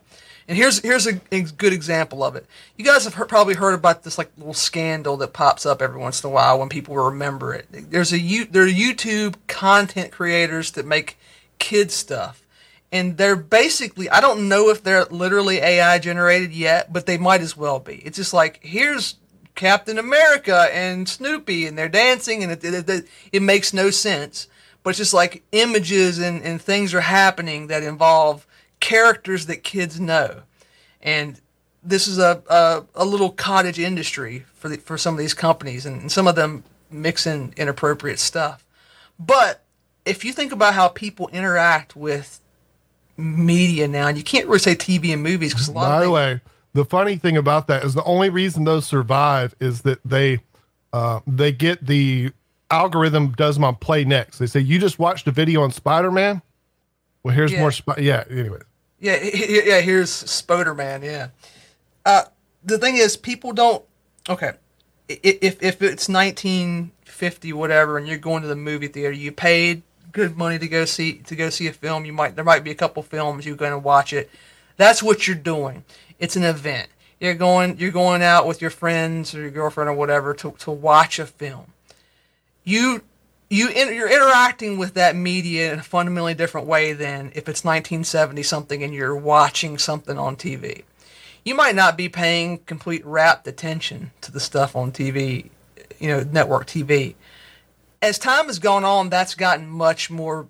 And 0.47 0.59
here's 0.59 0.81
here's 0.81 1.07
a, 1.07 1.21
a 1.33 1.43
good 1.43 1.73
example 1.73 2.23
of 2.23 2.37
it. 2.37 2.47
You 2.77 2.85
guys 2.85 3.05
have 3.05 3.15
heard, 3.15 3.29
probably 3.29 3.55
heard 3.55 3.75
about 3.75 4.03
this 4.03 4.19
like 4.19 4.31
little 4.37 4.55
scandal 4.55 5.17
that 5.19 5.33
pops 5.33 5.65
up 5.65 5.81
every 5.81 5.99
once 5.99 6.23
in 6.23 6.29
a 6.29 6.33
while 6.33 6.59
when 6.59 6.69
people 6.69 6.97
remember 6.97 7.55
it. 7.55 7.67
There's 7.71 8.13
a 8.13 8.45
there 8.45 8.65
are 8.65 8.67
YouTube 8.67 9.37
content 9.47 10.13
creators 10.13 10.73
that 10.73 10.87
make 10.87 11.19
kid 11.59 11.91
stuff, 11.91 12.45
and 12.93 13.17
they're 13.17 13.37
basically 13.37 14.11
I 14.11 14.21
don't 14.21 14.49
know 14.49 14.69
if 14.69 14.83
they're 14.83 15.07
literally 15.07 15.59
AI 15.59 15.99
generated 15.99 16.53
yet, 16.53 16.93
but 16.93 17.07
they 17.07 17.17
might 17.17 17.41
as 17.41 17.57
well 17.57 17.79
be. 17.79 17.97
It's 17.97 18.19
just 18.19 18.35
like 18.35 18.61
here's 18.63 19.17
Captain 19.55 19.99
America 19.99 20.69
and 20.73 21.09
Snoopy, 21.09 21.67
and 21.67 21.79
they're 21.79 21.89
dancing, 21.89 22.43
and 22.43 22.53
it, 22.53 22.65
it, 22.65 22.89
it, 22.89 23.09
it 23.33 23.43
makes 23.43 23.73
no 23.73 23.91
sense. 23.91 24.49
But 24.83 24.91
it's 24.91 24.99
just 24.99 25.15
like 25.15 25.43
images 25.53 26.19
and, 26.19 26.43
and 26.43 26.61
things 26.61 26.93
are 26.93 27.01
happening 27.01 27.69
that 27.69 27.83
involve 27.83 28.47
characters 28.85 29.47
that 29.47 29.62
kids 29.62 29.99
know. 29.99 30.42
And 31.03 31.40
this 31.83 32.07
is 32.07 32.18
a, 32.18 32.42
a, 32.51 32.85
a 32.94 33.05
little 33.05 33.31
cottage 33.31 33.79
industry 33.79 34.44
for 34.55 34.68
the, 34.68 34.77
for 34.77 34.99
some 34.99 35.14
of 35.14 35.18
these 35.18 35.33
companies, 35.33 35.87
and, 35.87 36.03
and 36.03 36.12
some 36.12 36.29
of 36.29 36.35
them 36.35 36.64
mix 36.90 37.27
in 37.27 37.55
inappropriate 37.57 38.18
stuff. 38.18 38.66
But 39.18 39.62
if 40.05 40.23
you 40.25 40.33
think 40.33 40.53
about 40.53 40.75
how 40.75 40.88
people 40.88 41.29
interact 41.33 41.97
with 41.97 42.40
media 43.16 43.88
now, 43.88 44.07
and 44.09 44.18
you 44.18 44.25
can't 44.25 44.47
really 44.47 44.59
say 44.59 44.75
TV 44.75 45.14
and 45.14 45.23
movies 45.23 45.55
because 45.55 45.68
a 45.68 45.73
lot 45.73 45.88
By 45.88 45.97
of 45.99 46.03
the 46.05 46.11
way, 46.11 46.40
the 46.75 46.85
funny 46.85 47.16
thing 47.16 47.38
about 47.38 47.66
that 47.68 47.85
is 47.85 47.94
the 47.94 48.05
only 48.05 48.29
reason 48.29 48.64
those 48.64 48.87
survive 48.87 49.55
is 49.61 49.81
that 49.83 49.99
they 50.05 50.40
uh, 50.92 51.20
they 51.27 51.53
get 51.53 51.87
the 51.87 52.33
algorithm 52.70 53.33
does 53.33 53.57
them 53.57 53.64
on 53.64 53.77
play 53.77 54.05
next. 54.05 54.38
They 54.38 54.47
say 54.47 54.61
you 54.61 54.79
just 54.79 54.99
watched 54.99 55.27
a 55.27 55.31
video 55.31 55.62
on 55.62 55.70
Spider 55.70 56.11
Man. 56.11 56.42
Well, 57.23 57.35
here's 57.35 57.53
Yeah. 57.53 57.61
more. 57.61 57.73
Spi- 57.73 58.01
yeah. 58.03 58.25
Anyway, 58.29 58.59
Yeah, 59.05 59.23
yeah. 59.23 59.81
Here's 59.83 60.11
Spoderman. 60.11 61.05
Yeah. 61.05 61.29
Uh, 62.07 62.25
the 62.64 62.79
thing 62.79 62.97
is, 62.97 63.19
people 63.19 63.53
don't. 63.53 63.85
Okay, 64.31 64.53
if 65.09 65.62
if 65.62 65.83
it's 65.83 66.09
1950 66.09 67.53
whatever, 67.53 67.99
and 67.99 68.09
you're 68.09 68.17
going 68.17 68.40
to 68.40 68.49
the 68.49 68.57
movie 68.57 68.88
theater, 68.88 69.12
you 69.12 69.31
paid 69.31 69.83
good 70.11 70.38
money 70.38 70.59
to 70.59 70.67
go 70.67 70.87
see 70.87 71.19
to 71.19 71.37
go 71.37 71.51
see 71.51 71.67
a 71.67 71.73
film. 71.75 72.07
You 72.07 72.14
might 72.14 72.35
there 72.35 72.47
might 72.47 72.64
be 72.64 72.71
a 72.71 72.75
couple 72.75 73.03
films 73.03 73.45
you're 73.45 73.57
going 73.57 73.73
to 73.73 73.79
watch 73.79 74.14
it. 74.14 74.31
That's 74.79 75.03
what 75.03 75.29
you're 75.29 75.37
doing. 75.37 75.85
It's 76.19 76.37
an 76.37 76.45
event. 76.45 76.88
You're 77.21 77.35
going 77.35 77.77
you're 77.77 77.90
going 77.90 78.23
out 78.23 78.47
with 78.47 78.62
your 78.62 78.71
friends 78.71 79.35
or 79.35 79.43
your 79.43 79.51
girlfriend 79.51 79.90
or 79.90 79.95
whatever 79.95 80.33
to 80.33 80.53
to 80.61 80.71
watch 80.71 81.19
a 81.19 81.27
film. 81.27 81.75
You 82.64 83.03
you 83.55 83.69
you're 83.69 84.11
interacting 84.11 84.79
with 84.79 84.95
that 84.95 85.14
media 85.14 85.73
in 85.73 85.79
a 85.79 85.83
fundamentally 85.83 86.35
different 86.35 86.67
way 86.67 86.93
than 86.93 87.27
if 87.37 87.49
it's 87.49 87.64
1970 87.64 88.43
something 88.43 88.83
and 88.83 88.93
you're 88.93 89.14
watching 89.14 89.79
something 89.79 90.19
on 90.19 90.35
TV. 90.35 90.83
You 91.45 91.55
might 91.55 91.77
not 91.77 91.97
be 91.97 92.09
paying 92.09 92.59
complete 92.59 93.07
rapt 93.07 93.47
attention 93.47 94.11
to 94.23 94.33
the 94.33 94.40
stuff 94.40 94.75
on 94.75 94.90
TV, 94.90 95.51
you 96.01 96.09
know, 96.09 96.25
network 96.25 96.67
TV. 96.67 97.14
As 98.03 98.19
time 98.19 98.47
has 98.47 98.59
gone 98.59 98.83
on, 98.83 99.09
that's 99.09 99.37
gotten 99.37 99.69
much 99.69 100.11
more. 100.11 100.49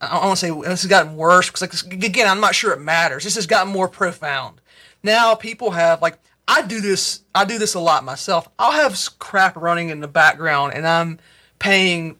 I 0.00 0.24
want 0.24 0.38
to 0.38 0.46
say 0.46 0.50
this 0.50 0.82
has 0.82 0.86
gotten 0.86 1.16
worse 1.16 1.50
because, 1.50 1.84
like, 1.84 1.92
again, 1.92 2.28
I'm 2.28 2.40
not 2.40 2.54
sure 2.54 2.72
it 2.72 2.80
matters. 2.80 3.24
This 3.24 3.34
has 3.34 3.46
gotten 3.46 3.70
more 3.70 3.88
profound. 3.88 4.62
Now 5.02 5.34
people 5.34 5.72
have 5.72 6.00
like 6.00 6.18
I 6.46 6.62
do 6.62 6.80
this. 6.80 7.20
I 7.34 7.44
do 7.44 7.58
this 7.58 7.74
a 7.74 7.80
lot 7.80 8.02
myself. 8.02 8.48
I'll 8.58 8.72
have 8.72 8.98
crap 9.18 9.56
running 9.56 9.90
in 9.90 10.00
the 10.00 10.08
background, 10.08 10.72
and 10.74 10.86
I'm 10.86 11.18
paying 11.58 12.18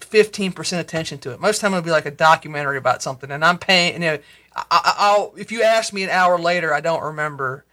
15% 0.00 0.78
attention 0.78 1.18
to 1.18 1.32
it. 1.32 1.40
Most 1.40 1.56
of 1.56 1.60
the 1.60 1.66
time 1.66 1.74
it'll 1.74 1.84
be 1.84 1.90
like 1.90 2.06
a 2.06 2.10
documentary 2.10 2.78
about 2.78 3.02
something 3.02 3.30
and 3.30 3.44
I'm 3.44 3.58
paying, 3.58 3.94
you 3.94 3.98
know, 4.00 4.18
I, 4.54 4.64
I, 4.70 4.94
I'll, 4.98 5.34
if 5.36 5.50
you 5.52 5.62
ask 5.62 5.92
me 5.92 6.04
an 6.04 6.10
hour 6.10 6.38
later, 6.38 6.72
I 6.72 6.80
don't 6.80 7.02
remember, 7.02 7.64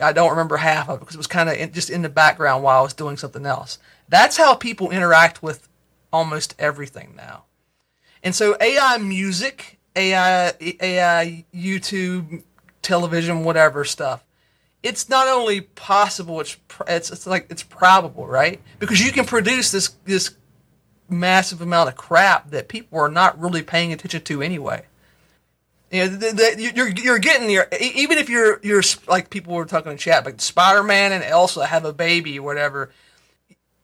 I 0.00 0.12
don't 0.12 0.30
remember 0.30 0.56
half 0.56 0.88
of 0.88 0.96
it 0.96 1.00
because 1.00 1.14
it 1.14 1.18
was 1.18 1.26
kind 1.26 1.48
of 1.48 1.72
just 1.72 1.90
in 1.90 2.02
the 2.02 2.08
background 2.08 2.62
while 2.62 2.78
I 2.78 2.82
was 2.82 2.94
doing 2.94 3.16
something 3.16 3.46
else. 3.46 3.78
That's 4.08 4.36
how 4.36 4.54
people 4.54 4.90
interact 4.90 5.42
with 5.42 5.68
almost 6.12 6.54
everything 6.58 7.14
now. 7.16 7.44
And 8.22 8.34
so 8.34 8.56
AI 8.60 8.98
music, 8.98 9.78
AI, 9.96 10.52
AI, 10.80 11.44
YouTube, 11.54 12.42
television, 12.82 13.44
whatever 13.44 13.84
stuff, 13.84 14.24
it's 14.84 15.08
not 15.08 15.26
only 15.26 15.62
possible, 15.62 16.40
it's, 16.40 16.56
it's, 16.86 17.10
it's 17.10 17.26
like, 17.26 17.46
it's 17.50 17.62
probable, 17.62 18.26
right? 18.26 18.60
Because 18.78 19.04
you 19.04 19.10
can 19.10 19.24
produce 19.24 19.72
this, 19.72 19.88
this 20.04 20.36
massive 21.08 21.62
amount 21.62 21.88
of 21.88 21.96
crap 21.96 22.50
that 22.50 22.68
people 22.68 23.00
are 23.00 23.08
not 23.08 23.40
really 23.40 23.62
paying 23.62 23.92
attention 23.92 24.22
to 24.22 24.42
anyway. 24.42 24.84
You 25.90 26.00
know, 26.00 26.08
the, 26.08 26.32
the, 26.32 26.72
you're 26.74 26.88
you're 26.88 27.18
getting 27.18 27.48
your 27.48 27.68
even 27.80 28.18
if 28.18 28.28
you're 28.28 28.58
you're 28.62 28.82
like 29.06 29.30
people 29.30 29.54
were 29.54 29.64
talking 29.64 29.92
in 29.92 29.98
chat, 29.98 30.24
like 30.24 30.40
Spider 30.40 30.82
Man 30.82 31.12
and 31.12 31.22
Elsa 31.22 31.66
have 31.66 31.84
a 31.84 31.92
baby 31.92 32.40
whatever. 32.40 32.90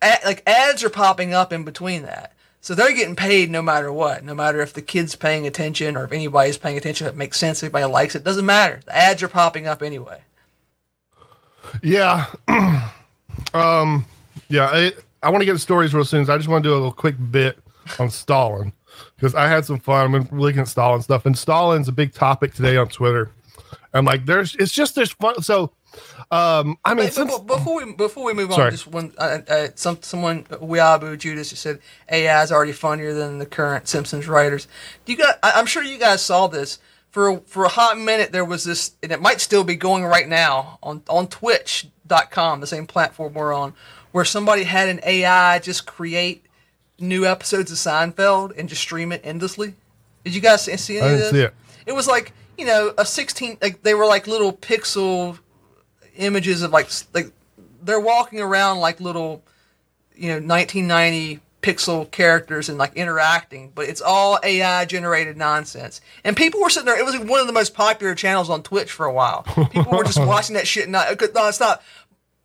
A, 0.02 0.16
like 0.24 0.42
ads 0.44 0.82
are 0.82 0.90
popping 0.90 1.34
up 1.34 1.52
in 1.52 1.62
between 1.62 2.02
that, 2.02 2.32
so 2.60 2.74
they're 2.74 2.94
getting 2.94 3.14
paid 3.14 3.48
no 3.48 3.62
matter 3.62 3.92
what, 3.92 4.24
no 4.24 4.34
matter 4.34 4.60
if 4.60 4.72
the 4.72 4.82
kid's 4.82 5.14
paying 5.14 5.46
attention 5.46 5.96
or 5.96 6.04
if 6.04 6.10
anybody's 6.10 6.58
paying 6.58 6.76
attention. 6.76 7.06
If 7.06 7.12
it 7.12 7.18
makes 7.18 7.38
sense, 7.38 7.62
if 7.62 7.66
anybody 7.66 7.92
likes 7.92 8.16
it, 8.16 8.24
doesn't 8.24 8.46
matter. 8.46 8.80
The 8.86 8.96
ads 8.96 9.22
are 9.22 9.28
popping 9.28 9.68
up 9.68 9.80
anyway. 9.80 10.22
Yeah, 11.82 12.26
um, 13.54 14.06
yeah. 14.48 14.68
I, 14.72 14.92
I 15.22 15.30
want 15.30 15.42
to 15.42 15.46
get 15.46 15.52
to 15.52 15.58
stories 15.58 15.94
real 15.94 16.04
soon. 16.04 16.26
So 16.26 16.34
I 16.34 16.36
just 16.36 16.48
want 16.48 16.64
to 16.64 16.68
do 16.68 16.72
a 16.72 16.76
little 16.76 16.92
quick 16.92 17.16
bit 17.30 17.58
on 17.98 18.10
Stalin 18.10 18.72
because 19.16 19.34
I 19.34 19.48
had 19.48 19.64
some 19.64 19.78
fun. 19.78 20.14
I've 20.14 20.30
been 20.30 20.38
looking 20.38 20.60
at 20.60 20.68
Stalin 20.68 21.02
stuff, 21.02 21.26
and 21.26 21.36
Stalin's 21.36 21.88
a 21.88 21.92
big 21.92 22.12
topic 22.12 22.54
today 22.54 22.76
on 22.76 22.88
Twitter. 22.88 23.30
And 23.92 24.06
like, 24.06 24.26
there's 24.26 24.54
it's 24.56 24.72
just 24.72 24.94
there's 24.94 25.12
fun. 25.12 25.42
So, 25.42 25.72
um, 26.30 26.78
I 26.84 26.94
mean, 26.94 27.10
since, 27.10 27.36
before 27.40 27.84
we 27.84 27.92
before 27.92 28.24
we 28.24 28.34
move 28.34 28.52
Sorry. 28.52 28.66
on, 28.66 28.70
just 28.70 28.86
one 28.86 29.12
uh, 29.18 29.38
uh, 29.48 29.68
some 29.74 30.00
someone 30.02 30.44
Weabu 30.44 31.18
Judas 31.18 31.50
just 31.50 31.62
said 31.62 31.80
AI 32.10 32.42
is 32.42 32.52
already 32.52 32.72
funnier 32.72 33.12
than 33.12 33.38
the 33.38 33.46
current 33.46 33.88
Simpsons 33.88 34.28
writers. 34.28 34.68
Do 35.04 35.12
you 35.12 35.18
got? 35.18 35.38
I, 35.42 35.52
I'm 35.56 35.66
sure 35.66 35.82
you 35.82 35.98
guys 35.98 36.22
saw 36.22 36.46
this 36.46 36.78
for 37.10 37.40
for 37.40 37.64
a 37.64 37.68
hot 37.68 37.98
minute. 37.98 38.32
There 38.32 38.44
was 38.44 38.64
this, 38.64 38.92
and 39.02 39.12
it 39.12 39.20
might 39.20 39.40
still 39.40 39.64
be 39.64 39.76
going 39.76 40.04
right 40.04 40.28
now 40.28 40.78
on 40.82 41.02
on 41.08 41.28
Twitch.com, 41.28 42.60
the 42.60 42.66
same 42.66 42.86
platform 42.86 43.34
we're 43.34 43.52
on, 43.52 43.74
where 44.12 44.24
somebody 44.24 44.64
had 44.64 44.88
an 44.88 45.00
AI 45.04 45.58
just 45.58 45.86
create 45.86 46.46
new 46.98 47.26
episodes 47.26 47.70
of 47.72 47.78
Seinfeld 47.78 48.56
and 48.58 48.68
just 48.68 48.82
stream 48.82 49.12
it 49.12 49.20
endlessly. 49.24 49.74
Did 50.24 50.34
you 50.34 50.40
guys 50.40 50.62
see 50.64 50.98
any 50.98 51.00
I 51.00 51.10
of 51.12 51.18
didn't 51.18 51.20
this? 51.20 51.30
see 51.32 51.44
it. 51.46 51.54
It 51.86 51.92
was 51.94 52.06
like 52.06 52.32
you 52.58 52.66
know 52.66 52.92
a 52.98 53.06
16 53.06 53.58
like 53.62 53.82
they 53.82 53.94
were 53.94 54.06
like 54.06 54.26
little 54.26 54.52
pixel 54.52 55.38
images 56.16 56.62
of 56.62 56.70
like 56.72 56.90
like 57.14 57.32
they're 57.82 58.00
walking 58.00 58.40
around 58.40 58.78
like 58.80 59.00
little 59.00 59.42
you 60.14 60.28
know 60.28 60.34
1990 60.46 61.40
pixel 61.62 62.10
characters 62.10 62.68
and 62.68 62.78
like 62.78 62.94
interacting 62.94 63.70
but 63.74 63.86
it's 63.86 64.00
all 64.00 64.38
ai 64.42 64.84
generated 64.84 65.36
nonsense. 65.36 66.00
And 66.24 66.36
people 66.36 66.60
were 66.60 66.70
sitting 66.70 66.86
there 66.86 66.98
it 66.98 67.04
was 67.04 67.18
one 67.18 67.40
of 67.40 67.46
the 67.46 67.52
most 67.52 67.74
popular 67.74 68.14
channels 68.14 68.48
on 68.50 68.62
twitch 68.62 68.90
for 68.90 69.06
a 69.06 69.12
while. 69.12 69.42
People 69.70 69.92
were 69.92 70.04
just 70.04 70.18
watching 70.26 70.54
that 70.54 70.66
shit 70.66 70.88
not 70.88 71.08
no 71.34 71.48
it's 71.48 71.60
not. 71.60 71.82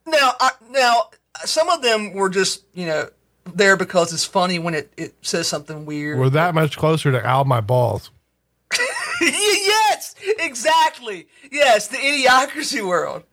Now 0.05 0.33
I, 0.39 0.51
now 0.69 1.09
some 1.45 1.69
of 1.69 1.81
them 1.81 2.13
were 2.13 2.29
just 2.29 2.63
you 2.73 2.85
know 2.85 3.09
there 3.53 3.77
because 3.77 4.11
it's 4.11 4.25
funny 4.25 4.59
when 4.59 4.73
it, 4.73 4.91
it 4.97 5.13
says 5.21 5.47
something 5.47 5.85
weird. 5.85 6.19
We're 6.19 6.29
that 6.31 6.55
much 6.55 6.77
closer 6.77 7.11
to 7.11 7.25
Al 7.25 7.45
my 7.45 7.61
balls. 7.61 8.11
yes 9.21 10.15
exactly. 10.39 11.27
Yes 11.51 11.87
the 11.87 11.97
idiocracy 11.97 12.85
world 12.85 13.23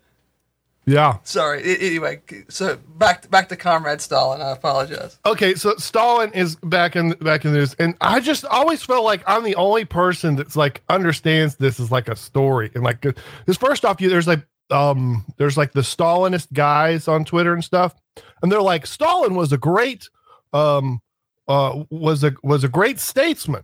Yeah. 0.84 1.18
sorry 1.22 1.62
anyway 1.78 2.20
so 2.48 2.76
back 2.98 3.30
back 3.30 3.48
to 3.50 3.56
comrade 3.56 4.00
stalin 4.00 4.42
i 4.42 4.50
apologize 4.50 5.18
Okay, 5.24 5.54
so 5.54 5.76
Stalin 5.76 6.32
is 6.32 6.56
back 6.56 6.96
in 6.96 7.10
back 7.20 7.44
in 7.44 7.52
the 7.52 7.58
news, 7.58 7.74
and 7.74 7.94
I 8.00 8.18
just 8.18 8.44
always 8.44 8.82
felt 8.82 9.04
like 9.04 9.22
I'm 9.26 9.44
the 9.44 9.54
only 9.54 9.84
person 9.84 10.34
that's 10.34 10.56
like 10.56 10.82
understands 10.88 11.54
this 11.56 11.78
as 11.78 11.92
like 11.92 12.08
a 12.08 12.16
story, 12.16 12.70
and 12.74 12.82
like 12.82 13.00
because 13.00 13.56
first 13.56 13.84
off, 13.84 14.00
you 14.00 14.08
there's 14.08 14.26
like 14.26 14.44
um 14.70 15.24
there's 15.38 15.56
like 15.56 15.72
the 15.72 15.82
Stalinist 15.82 16.52
guys 16.52 17.06
on 17.06 17.24
Twitter 17.24 17.54
and 17.54 17.62
stuff, 17.62 17.94
and 18.42 18.50
they're 18.50 18.60
like 18.60 18.84
Stalin 18.86 19.36
was 19.36 19.52
a 19.52 19.58
great 19.58 20.08
um 20.52 21.00
uh 21.46 21.84
was 21.90 22.24
a 22.24 22.34
was 22.42 22.64
a 22.64 22.68
great 22.68 22.98
statesman, 22.98 23.62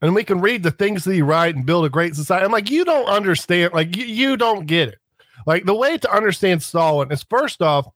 and 0.00 0.14
we 0.14 0.24
can 0.24 0.40
read 0.40 0.64
the 0.64 0.72
things 0.72 1.04
that 1.04 1.14
he 1.14 1.22
write 1.22 1.54
and 1.54 1.64
build 1.64 1.84
a 1.84 1.88
great 1.90 2.16
society. 2.16 2.44
I'm 2.44 2.50
like 2.52 2.70
you 2.70 2.84
don't 2.84 3.06
understand, 3.08 3.72
like 3.72 3.96
you, 3.96 4.04
you 4.04 4.36
don't 4.36 4.66
get 4.66 4.88
it. 4.88 4.98
Like 5.46 5.64
the 5.64 5.74
way 5.74 5.98
to 5.98 6.14
understand 6.14 6.62
Stalin 6.62 7.10
is 7.12 7.22
first 7.22 7.62
off 7.62 7.88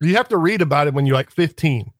you 0.00 0.16
have 0.16 0.28
to 0.28 0.36
read 0.36 0.60
about 0.60 0.86
it 0.86 0.94
when 0.94 1.06
you're 1.06 1.16
like 1.16 1.30
15 1.30 1.92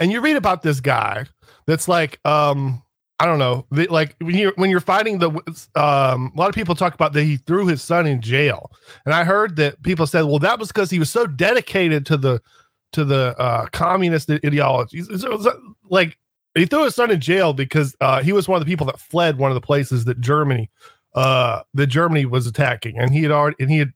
and 0.00 0.12
you 0.12 0.20
read 0.20 0.36
about 0.36 0.62
this 0.62 0.80
guy 0.80 1.26
that's 1.66 1.88
like 1.88 2.18
um 2.26 2.82
i 3.20 3.26
don't 3.26 3.38
know 3.38 3.66
the, 3.70 3.86
like 3.88 4.16
when 4.20 4.34
you're 4.34 4.52
when 4.56 4.70
you're 4.70 4.80
fighting 4.80 5.18
the 5.18 5.28
um 5.74 6.32
a 6.34 6.38
lot 6.38 6.48
of 6.48 6.54
people 6.54 6.74
talk 6.74 6.94
about 6.94 7.12
that 7.12 7.24
he 7.24 7.36
threw 7.36 7.66
his 7.66 7.82
son 7.82 8.06
in 8.06 8.20
jail. 8.20 8.70
And 9.04 9.14
i 9.14 9.24
heard 9.24 9.56
that 9.56 9.82
people 9.82 10.06
said 10.06 10.22
well 10.22 10.38
that 10.40 10.58
was 10.58 10.68
because 10.68 10.90
he 10.90 10.98
was 10.98 11.10
so 11.10 11.26
dedicated 11.26 12.06
to 12.06 12.16
the 12.16 12.40
to 12.92 13.04
the 13.04 13.38
uh 13.38 13.66
communist 13.72 14.30
ideology. 14.30 15.02
Like 15.88 16.18
he 16.54 16.66
threw 16.66 16.84
his 16.84 16.94
son 16.94 17.10
in 17.10 17.20
jail 17.20 17.52
because 17.52 17.96
uh 18.00 18.22
he 18.22 18.32
was 18.32 18.48
one 18.48 18.60
of 18.60 18.66
the 18.66 18.70
people 18.70 18.86
that 18.86 19.00
fled 19.00 19.38
one 19.38 19.50
of 19.50 19.54
the 19.54 19.60
places 19.60 20.04
that 20.04 20.20
germany 20.20 20.70
uh 21.14 21.62
that 21.74 21.86
germany 21.88 22.24
was 22.24 22.46
attacking. 22.46 22.98
And 22.98 23.12
he 23.12 23.22
had 23.22 23.30
already 23.30 23.56
and 23.60 23.70
he 23.70 23.78
had 23.78 23.92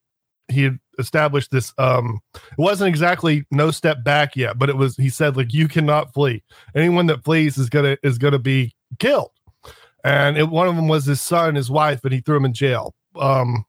he 0.49 0.62
had 0.62 0.79
established 0.99 1.51
this 1.51 1.73
um 1.79 2.21
it 2.35 2.59
wasn't 2.59 2.89
exactly 2.89 3.45
no 3.51 3.71
step 3.71 4.03
back 4.03 4.35
yet 4.35 4.59
but 4.59 4.71
it 4.71 4.77
was 4.77 4.97
he 4.97 5.11
said 5.11 5.37
like 5.37 5.53
you 5.53 5.69
cannot 5.69 6.12
flee. 6.14 6.43
Anyone 6.75 7.07
that 7.07 7.25
flees 7.25 7.59
is 7.59 7.69
gonna 7.69 7.97
is 8.03 8.19
gonna 8.19 8.39
be 8.39 8.75
killed. 8.99 9.31
And 10.05 10.39
it, 10.39 10.49
one 10.49 10.69
of 10.69 10.77
them 10.77 10.89
was 10.89 11.05
his 11.05 11.21
son 11.21 11.55
his 11.55 11.71
wife 11.71 12.05
and 12.05 12.12
he 12.12 12.21
threw 12.21 12.37
him 12.37 12.45
in 12.45 12.55
jail. 12.55 12.95
Um 13.17 13.64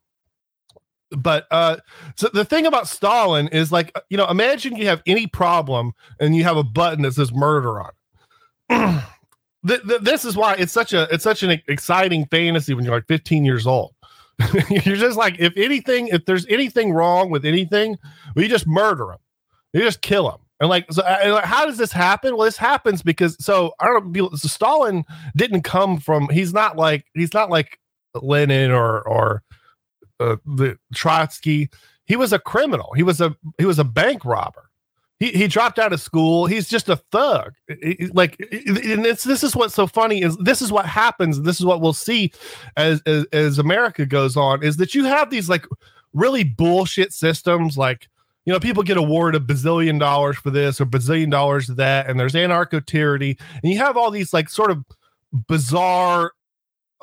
but 1.12 1.48
uh 1.52 1.78
so 2.18 2.28
the 2.34 2.46
thing 2.46 2.66
about 2.66 2.88
Stalin 2.88 3.48
is 3.48 3.72
like 3.72 3.98
you 4.10 4.18
know 4.18 4.28
imagine 4.28 4.76
you 4.76 4.88
have 4.88 5.02
any 5.06 5.26
problem 5.26 5.94
and 6.20 6.36
you 6.36 6.44
have 6.44 6.58
a 6.58 6.64
button 6.64 7.04
that 7.04 7.14
says 7.14 7.34
murder 7.34 7.82
on 7.82 7.92
it. 8.70 9.04
th- 9.66 9.82
th- 9.88 10.02
this 10.02 10.26
is 10.26 10.36
why 10.36 10.56
it's 10.56 10.74
such 10.74 10.94
a 10.94 11.08
it's 11.14 11.24
such 11.24 11.44
an 11.44 11.62
exciting 11.68 12.26
fantasy 12.28 12.74
when 12.74 12.84
you're 12.84 12.96
like 12.96 13.08
15 13.08 13.46
years 13.46 13.66
old. 13.66 13.94
you're 14.70 14.98
just 14.98 15.18
like 15.18 15.36
if 15.40 15.54
anything 15.58 16.10
if 16.10 16.26
there's 16.26 16.46
anything 16.48 16.92
wrong 16.92 17.30
with 17.30 17.46
anything, 17.46 17.98
we 18.36 18.48
just 18.48 18.68
murder 18.68 19.08
them. 19.08 19.20
You 19.74 19.82
just 19.82 20.02
kill 20.02 20.30
them. 20.30 20.40
And 20.60 20.70
like, 20.70 20.92
so 20.92 21.04
and 21.04 21.34
like, 21.34 21.46
how 21.46 21.66
does 21.66 21.78
this 21.78 21.92
happen? 21.92 22.36
Well, 22.36 22.46
this 22.46 22.58
happens 22.58 23.04
because 23.04 23.38
so 23.44 23.74
I 23.80 23.86
don't 23.86 24.12
know. 24.12 24.30
So 24.34 24.48
Stalin 24.48 25.06
didn't 25.36 25.62
come 25.62 26.00
from. 26.00 26.30
He's 26.30 26.54
not 26.54 26.78
like 26.78 27.06
he's 27.14 27.34
not 27.34 27.50
like 27.50 27.80
Lenin 28.16 28.72
or 28.72 29.08
or 29.08 29.44
uh, 30.20 30.38
the 30.46 30.78
Trotsky. 30.96 31.70
He 32.06 32.16
was 32.16 32.34
a 32.34 32.40
criminal. 32.40 32.94
He 32.96 33.04
was 33.04 33.22
a 33.22 33.36
he 33.60 33.66
was 33.66 33.78
a 33.78 33.84
bank 33.84 34.26
robber. 34.26 34.70
He 35.20 35.32
he 35.32 35.48
dropped 35.48 35.80
out 35.80 35.94
of 35.94 36.02
school. 36.02 36.46
He's 36.46 36.70
just 36.70 36.90
a 36.90 36.98
thug. 37.12 37.54
like, 38.14 38.38
and 38.40 39.06
it's 39.06 39.24
this 39.24 39.44
is 39.44 39.56
what's 39.56 39.74
so 39.74 39.88
funny 39.88 40.22
is 40.22 40.38
this 40.38 40.62
is 40.62 40.72
what 40.72 40.86
happens. 40.86 41.42
This 41.42 41.60
is 41.60 41.66
what 41.66 41.82
we'll 41.82 41.94
see 41.94 42.32
as, 42.76 43.02
as 43.06 43.26
as 43.34 43.58
America 43.58 44.06
goes 44.06 44.38
on. 44.38 44.64
Is 44.64 44.78
that 44.78 44.94
you 44.94 45.06
have 45.06 45.30
these 45.30 45.50
like 45.50 45.66
really 46.14 46.44
bullshit 46.44 47.14
systems 47.14 47.78
like 47.78 48.08
you 48.46 48.54
know, 48.54 48.62
people 48.62 48.82
get 48.82 48.96
awarded 48.96 49.42
a 49.42 49.46
bazillion 49.46 50.00
dollars 50.00 50.38
for 50.38 50.52
this 50.52 50.80
or 50.80 50.86
bazillion 50.86 51.30
dollars 51.30 51.68
that, 51.68 52.10
and 52.10 52.18
there's 52.18 52.34
anarcho 52.34 52.84
tyranny, 52.86 53.38
and 53.62 53.74
you 53.74 53.78
have 53.78 53.98
all 53.98 54.10
these 54.10 54.34
like 54.34 54.50
sort 54.50 54.72
of 54.72 54.86
bizarre 55.50 56.32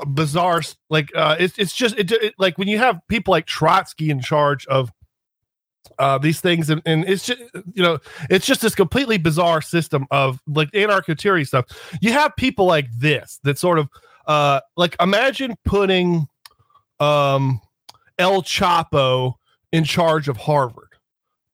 bizarre 0.09 0.61
like 0.91 1.09
uh 1.15 1.37
it's 1.39 1.57
it's 1.57 1.73
just 1.73 1.97
it, 1.97 2.11
it, 2.11 2.35
like 2.39 2.59
when 2.59 2.67
you 2.67 2.79
have 2.79 2.99
people 3.09 3.31
like 3.31 3.47
Trotsky 3.47 4.11
in 4.11 4.21
charge 4.21 4.67
of 4.67 4.91
uh 5.99 6.19
these 6.19 6.41
things 6.41 6.71
and, 6.71 6.83
and 6.87 7.05
it's 7.09 7.27
just 7.27 7.41
you 7.73 7.83
know 7.83 7.99
it's 8.31 8.47
just 8.47 8.61
this 8.61 8.75
completely 8.75 9.19
bizarre 9.19 9.61
system 9.61 10.07
of 10.11 10.41
like 10.47 10.71
anarcho 10.73 11.17
tyranny 11.17 11.45
stuff 11.45 11.65
you 12.01 12.13
have 12.13 12.35
people 12.37 12.67
like 12.67 12.87
this 12.99 13.41
that 13.45 13.59
sort 13.59 13.79
of 13.79 13.89
uh 14.27 14.61
like 14.77 14.97
imagine 15.01 15.55
putting 15.65 16.27
um 17.01 17.61
El 18.19 18.43
Chapo 18.43 19.35
in 19.73 19.83
charge 19.83 20.29
of 20.29 20.37
Harvard 20.37 20.91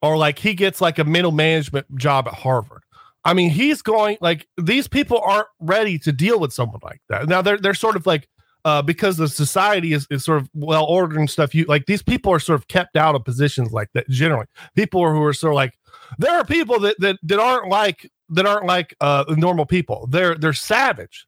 or 0.02 0.18
like 0.18 0.38
he 0.38 0.54
gets 0.54 0.80
like 0.80 0.98
a 0.98 1.04
mental 1.04 1.32
management 1.32 1.86
job 1.96 2.28
at 2.28 2.34
Harvard 2.34 2.82
I 3.24 3.34
mean, 3.34 3.50
he's 3.50 3.82
going 3.82 4.16
like 4.20 4.46
these 4.56 4.88
people 4.88 5.18
aren't 5.18 5.48
ready 5.60 5.98
to 6.00 6.12
deal 6.12 6.40
with 6.40 6.52
someone 6.52 6.80
like 6.82 7.02
that. 7.08 7.28
Now 7.28 7.42
they're 7.42 7.58
they're 7.58 7.74
sort 7.74 7.96
of 7.96 8.06
like 8.06 8.28
uh, 8.64 8.82
because 8.82 9.16
the 9.16 9.28
society 9.28 9.92
is, 9.92 10.06
is 10.10 10.24
sort 10.24 10.40
of 10.40 10.50
well 10.54 10.84
ordered 10.84 11.18
and 11.18 11.30
stuff. 11.30 11.54
You 11.54 11.64
like 11.64 11.86
these 11.86 12.02
people 12.02 12.32
are 12.32 12.40
sort 12.40 12.58
of 12.58 12.68
kept 12.68 12.96
out 12.96 13.14
of 13.14 13.24
positions 13.24 13.72
like 13.72 13.88
that. 13.94 14.08
Generally, 14.08 14.46
people 14.74 15.10
who 15.10 15.22
are 15.24 15.32
sort 15.32 15.52
of 15.52 15.56
like 15.56 15.74
there 16.18 16.36
are 16.36 16.44
people 16.44 16.80
that 16.80 16.96
that 17.00 17.18
that 17.22 17.38
aren't 17.38 17.68
like 17.68 18.10
that 18.30 18.46
aren't 18.46 18.66
like 18.66 18.94
uh 19.00 19.24
normal 19.36 19.66
people. 19.66 20.06
They're 20.08 20.34
they're 20.34 20.52
savage. 20.52 21.26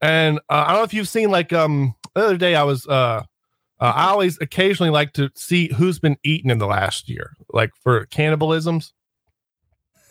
And 0.00 0.38
uh, 0.48 0.64
I 0.66 0.68
don't 0.68 0.78
know 0.78 0.84
if 0.84 0.94
you've 0.94 1.08
seen 1.08 1.30
like 1.30 1.52
um 1.52 1.94
the 2.14 2.24
other 2.24 2.36
day 2.36 2.54
I 2.54 2.64
was 2.64 2.86
uh, 2.86 3.22
uh 3.80 3.92
I 3.94 4.08
always 4.08 4.38
occasionally 4.40 4.90
like 4.90 5.12
to 5.14 5.30
see 5.34 5.72
who's 5.72 5.98
been 5.98 6.16
eaten 6.24 6.50
in 6.50 6.58
the 6.58 6.66
last 6.66 7.08
year, 7.08 7.32
like 7.52 7.70
for 7.82 8.06
cannibalisms. 8.06 8.92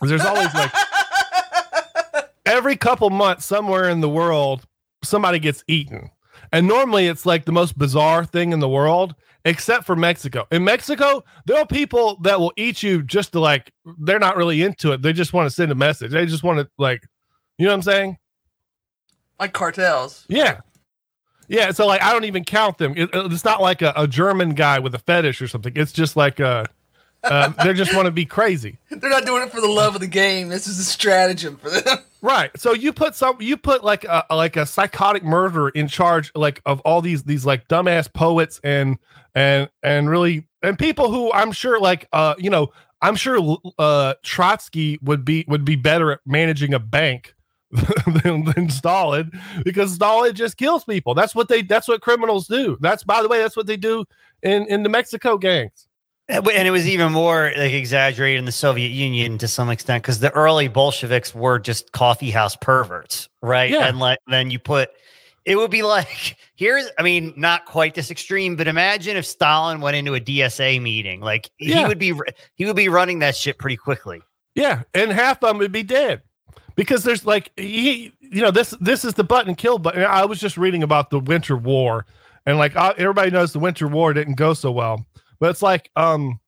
There's 0.02 0.26
always 0.26 0.54
like 0.54 0.72
every 2.46 2.76
couple 2.76 3.10
months 3.10 3.46
somewhere 3.46 3.90
in 3.90 4.02
the 4.02 4.10
world 4.10 4.66
somebody 5.04 5.40
gets 5.40 5.64
eaten 5.68 6.10
and 6.52 6.68
normally 6.68 7.08
it's 7.08 7.26
like 7.26 7.46
the 7.46 7.52
most 7.52 7.78
bizarre 7.78 8.26
thing 8.26 8.52
in 8.52 8.60
the 8.60 8.70
world 8.70 9.16
except 9.46 9.86
for 9.86 9.96
mexico. 9.96 10.48
In 10.52 10.64
mexico 10.64 11.24
there 11.46 11.58
are 11.58 11.66
people 11.66 12.18
that 12.22 12.40
will 12.40 12.54
eat 12.58 12.84
you 12.84 13.02
just 13.04 13.32
to 13.34 13.40
like 13.40 13.72
they're 14.00 14.20
not 14.20 14.38
really 14.38 14.62
into 14.62 14.92
it. 14.92 15.02
They 15.02 15.14
just 15.14 15.34
want 15.34 15.48
to 15.48 15.54
send 15.54 15.72
a 15.72 15.76
message. 15.76 16.12
They 16.12 16.26
just 16.26 16.44
want 16.44 16.60
to 16.60 16.70
like 16.78 17.04
you 17.58 17.66
know 17.66 17.72
what 17.72 17.76
i'm 17.76 17.82
saying? 17.84 18.18
Like 19.40 19.54
cartels. 19.54 20.26
Yeah. 20.28 20.60
Yeah 21.48 21.72
so 21.72 21.88
like 21.88 22.02
i 22.02 22.12
don't 22.14 22.26
even 22.26 22.44
count 22.44 22.78
them. 22.78 22.94
It, 22.96 23.14
uh, 23.16 23.28
it's 23.32 23.46
not 23.46 23.62
like 23.62 23.82
a, 23.82 23.94
a 23.96 24.08
german 24.08 24.52
guy 24.52 24.80
with 24.80 24.94
a 24.96 25.00
fetish 25.00 25.42
or 25.42 25.48
something. 25.48 25.74
It's 25.76 25.92
just 25.92 26.16
like 26.16 26.40
a 26.40 26.66
uh, 27.24 27.50
they 27.64 27.74
just 27.74 27.96
want 27.96 28.06
to 28.06 28.12
be 28.12 28.26
crazy. 28.26 28.78
They're 28.90 29.10
not 29.10 29.26
doing 29.26 29.44
it 29.44 29.52
for 29.52 29.62
the 29.62 29.68
love 29.68 29.96
of 29.96 30.02
the 30.02 30.08
game. 30.08 30.50
This 30.50 30.68
is 30.68 30.80
a 30.80 30.84
stratagem 30.84 31.58
for 31.58 31.70
them. 31.70 32.00
Right. 32.24 32.52
So 32.56 32.74
you 32.74 32.94
put 32.94 33.16
some, 33.16 33.42
you 33.42 33.58
put 33.58 33.84
like 33.84 34.04
a 34.04 34.24
like 34.30 34.56
a 34.56 34.68
psychotic 34.68 35.24
murderer 35.24 35.70
in 35.70 35.88
charge, 35.88 36.32
like 36.36 36.62
of 36.68 36.80
all 36.82 37.02
these 37.02 37.24
these 37.24 37.48
like 37.48 37.68
dumbass 37.68 38.14
poets 38.14 38.62
and 38.64 39.00
and 39.34 39.72
and 39.82 40.08
really 40.08 40.48
and 40.62 40.78
people 40.78 41.10
who 41.10 41.34
I'm 41.34 41.52
sure 41.52 41.80
like 41.80 42.08
uh 42.14 42.36
you 42.38 42.52
know 42.52 42.72
I'm 43.02 43.16
sure 43.16 43.58
uh 43.80 44.14
Trotsky 44.22 45.00
would 45.02 45.26
be 45.26 45.46
would 45.48 45.66
be 45.66 45.76
better 45.76 46.12
at 46.12 46.20
managing 46.24 46.76
a 46.76 46.80
bank 46.80 47.34
than, 48.24 48.44
than 48.44 48.70
Stalin 48.70 49.32
because 49.64 49.94
Stalin 49.94 50.36
just 50.36 50.58
kills 50.58 50.84
people. 50.84 51.14
That's 51.14 51.34
what 51.34 51.48
they. 51.48 51.62
That's 51.62 51.88
what 51.88 52.02
criminals 52.02 52.48
do. 52.48 52.78
That's 52.82 53.04
by 53.04 53.22
the 53.22 53.30
way, 53.30 53.40
that's 53.40 53.56
what 53.56 53.66
they 53.66 53.78
do 53.78 54.06
in 54.44 54.66
in 54.68 54.84
the 54.84 54.90
Mexico 54.90 55.38
gangs. 55.38 55.88
Uh, 56.32 56.42
and 56.54 56.68
it 56.68 56.72
was 56.72 56.88
even 56.88 57.12
more 57.12 57.52
like 57.58 57.74
exaggerated 57.74 58.40
in 58.40 58.46
the 58.46 58.52
Soviet 58.52 58.90
Union 58.90 59.38
to 59.38 59.48
some 59.48 59.70
extent 59.70 60.04
because 60.04 60.20
the 60.20 60.32
early 60.32 60.68
Bolsheviks 60.68 61.36
were 61.36 61.60
just 61.60 61.92
coffee 61.92 62.32
house 62.32 62.56
perverts, 62.56 63.30
right? 63.42 63.70
Yeah. 63.70 63.88
And 63.88 64.00
like 64.00 64.20
then 64.28 64.50
you 64.50 64.60
put 64.60 64.90
it 65.46 65.56
would 65.58 65.72
be 65.72 65.84
like 65.84 66.38
here's 66.56 66.88
I 66.98 67.04
mean 67.04 67.34
not 67.36 67.66
quite 67.66 67.96
this 67.96 68.12
extreme, 68.12 68.56
but 68.56 68.68
imagine 68.68 69.18
if 69.18 69.26
Stalin 69.26 69.82
went 69.82 69.98
into 69.98 70.16
a 70.16 70.22
DSA 70.22 70.82
meeting, 70.82 71.22
like 71.22 71.50
yeah. 71.60 71.80
he 71.80 71.86
would 71.86 72.00
be 72.00 72.14
he 72.56 72.66
would 72.66 72.76
be 72.76 72.90
running 72.90 73.20
that 73.20 73.36
shit 73.36 73.58
pretty 73.58 73.78
quickly. 73.78 74.22
Yeah, 74.56 74.84
and 74.94 75.12
half 75.12 75.44
of 75.44 75.50
them 75.50 75.58
would 75.60 75.72
be 75.72 75.84
dead 75.84 76.22
because 76.76 77.04
there's 77.04 77.26
like 77.26 77.52
he 77.58 78.14
you 78.20 78.42
know 78.42 78.52
this 78.52 78.74
this 78.80 79.04
is 79.04 79.16
the 79.16 79.24
button 79.24 79.56
kill 79.56 79.80
button. 79.80 80.04
I 80.04 80.26
was 80.26 80.40
just 80.40 80.58
reading 80.58 80.84
about 80.84 81.10
the 81.10 81.20
Winter 81.20 81.58
War, 81.58 82.06
and 82.46 82.58
like 82.58 82.76
uh, 82.76 82.94
everybody 82.98 83.32
knows 83.32 83.54
the 83.54 83.60
Winter 83.60 83.88
War 83.88 84.14
didn't 84.14 84.36
go 84.36 84.54
so 84.54 84.72
well 84.72 85.06
but 85.42 85.50
it's 85.50 85.62
like, 85.64 85.90
um, 85.98 86.40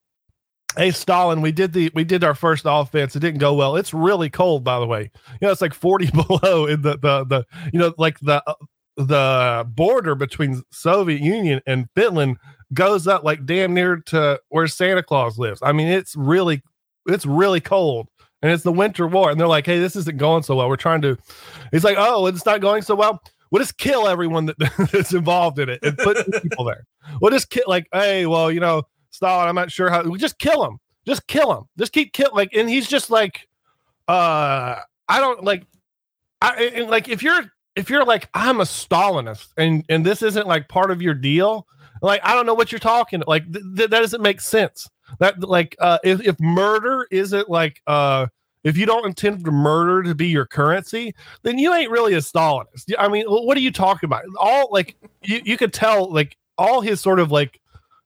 hey 0.77 0.91
Stalin, 0.91 1.41
we 1.41 1.51
did 1.51 1.73
the 1.73 1.91
we 1.93 2.05
did 2.05 2.23
our 2.23 2.35
first 2.35 2.63
offense. 2.65 3.15
It 3.15 3.19
didn't 3.19 3.39
go 3.39 3.53
well. 3.53 3.75
It's 3.75 3.93
really 3.93 4.29
cold, 4.29 4.63
by 4.63 4.79
the 4.79 4.85
way. 4.85 5.11
You 5.41 5.47
know, 5.47 5.51
it's 5.51 5.61
like 5.61 5.73
40 5.73 6.11
below 6.27 6.67
in 6.67 6.83
the 6.83 6.97
the 6.97 7.25
the 7.25 7.45
you 7.73 7.79
know, 7.79 7.93
like 7.97 8.19
the 8.19 8.41
uh, 8.47 8.53
the 8.95 9.67
border 9.69 10.13
between 10.13 10.61
Soviet 10.71 11.21
Union 11.21 11.59
and 11.65 11.87
Finland 11.95 12.37
goes 12.73 13.07
up 13.07 13.23
like 13.23 13.45
damn 13.45 13.73
near 13.73 13.97
to 13.97 14.39
where 14.49 14.67
Santa 14.67 15.03
Claus 15.03 15.37
lives. 15.39 15.59
I 15.63 15.71
mean, 15.71 15.87
it's 15.87 16.15
really 16.15 16.61
it's 17.07 17.25
really 17.25 17.59
cold. 17.59 18.07
And 18.41 18.51
it's 18.51 18.63
the 18.63 18.73
winter 18.73 19.07
war. 19.07 19.31
And 19.31 19.39
they're 19.39 19.47
like, 19.47 19.65
hey, 19.65 19.79
this 19.79 19.95
isn't 19.95 20.17
going 20.17 20.43
so 20.43 20.57
well. 20.57 20.67
We're 20.67 20.75
trying 20.75 21.01
to 21.03 21.17
he's 21.71 21.85
like, 21.85 21.95
oh, 21.97 22.27
it's 22.27 22.45
not 22.45 22.61
going 22.61 22.81
so 22.81 22.93
well. 22.93 23.23
We'll 23.53 23.61
just 23.61 23.77
kill 23.77 24.07
everyone 24.07 24.47
that, 24.47 24.57
that's 24.91 25.13
involved 25.13 25.59
in 25.59 25.69
it 25.69 25.79
and 25.83 25.95
put 25.95 26.17
people 26.41 26.65
there. 26.65 26.87
We'll 27.21 27.29
just 27.29 27.51
kill 27.51 27.65
like, 27.67 27.85
hey, 27.93 28.25
well, 28.25 28.51
you 28.51 28.59
know, 28.59 28.81
Stalin, 29.11 29.47
I'm 29.47 29.53
not 29.53 29.71
sure 29.71 29.91
how 29.91 30.01
we 30.01 30.17
just 30.17 30.39
kill 30.39 30.65
him. 30.65 30.79
Just 31.05 31.27
kill 31.27 31.55
him. 31.55 31.65
Just 31.77 31.93
keep 31.93 32.13
kill 32.13 32.31
like 32.33 32.49
and 32.55 32.67
he's 32.67 32.87
just 32.87 33.11
like 33.11 33.47
uh 34.07 34.77
I 35.07 35.19
don't 35.19 35.43
like 35.43 35.67
I 36.41 36.83
like 36.87 37.07
if 37.07 37.21
you're 37.21 37.43
if 37.75 37.91
you're 37.91 38.03
like 38.03 38.27
I'm 38.33 38.59
a 38.59 38.63
Stalinist 38.63 39.49
and 39.55 39.85
and 39.87 40.03
this 40.03 40.23
isn't 40.23 40.47
like 40.47 40.67
part 40.67 40.89
of 40.89 41.03
your 41.03 41.13
deal, 41.13 41.67
like 42.01 42.21
I 42.23 42.33
don't 42.33 42.47
know 42.47 42.55
what 42.55 42.71
you're 42.71 42.79
talking 42.79 43.21
like 43.27 43.43
th- 43.53 43.63
th- 43.77 43.89
that 43.91 43.99
doesn't 43.99 44.23
make 44.23 44.41
sense. 44.41 44.89
That 45.19 45.39
like 45.41 45.75
uh 45.77 45.99
if, 46.03 46.21
if 46.21 46.39
murder 46.39 47.05
isn't 47.11 47.51
like 47.51 47.83
uh 47.85 48.25
if 48.63 48.77
you 48.77 48.85
don't 48.85 49.05
intend 49.05 49.43
to 49.45 49.51
murder 49.51 50.03
to 50.03 50.15
be 50.15 50.27
your 50.27 50.45
currency, 50.45 51.13
then 51.41 51.57
you 51.57 51.73
ain't 51.73 51.91
really 51.91 52.13
a 52.13 52.19
Stalinist. 52.19 52.93
I 52.97 53.07
mean, 53.07 53.25
what 53.27 53.57
are 53.57 53.61
you 53.61 53.71
talking 53.71 54.07
about? 54.07 54.23
All 54.39 54.69
like 54.71 54.95
you, 55.21 55.41
you 55.43 55.57
could 55.57 55.73
tell 55.73 56.11
like 56.11 56.37
all 56.57 56.81
his 56.81 57.01
sort 57.01 57.19
of 57.19 57.31
like 57.31 57.59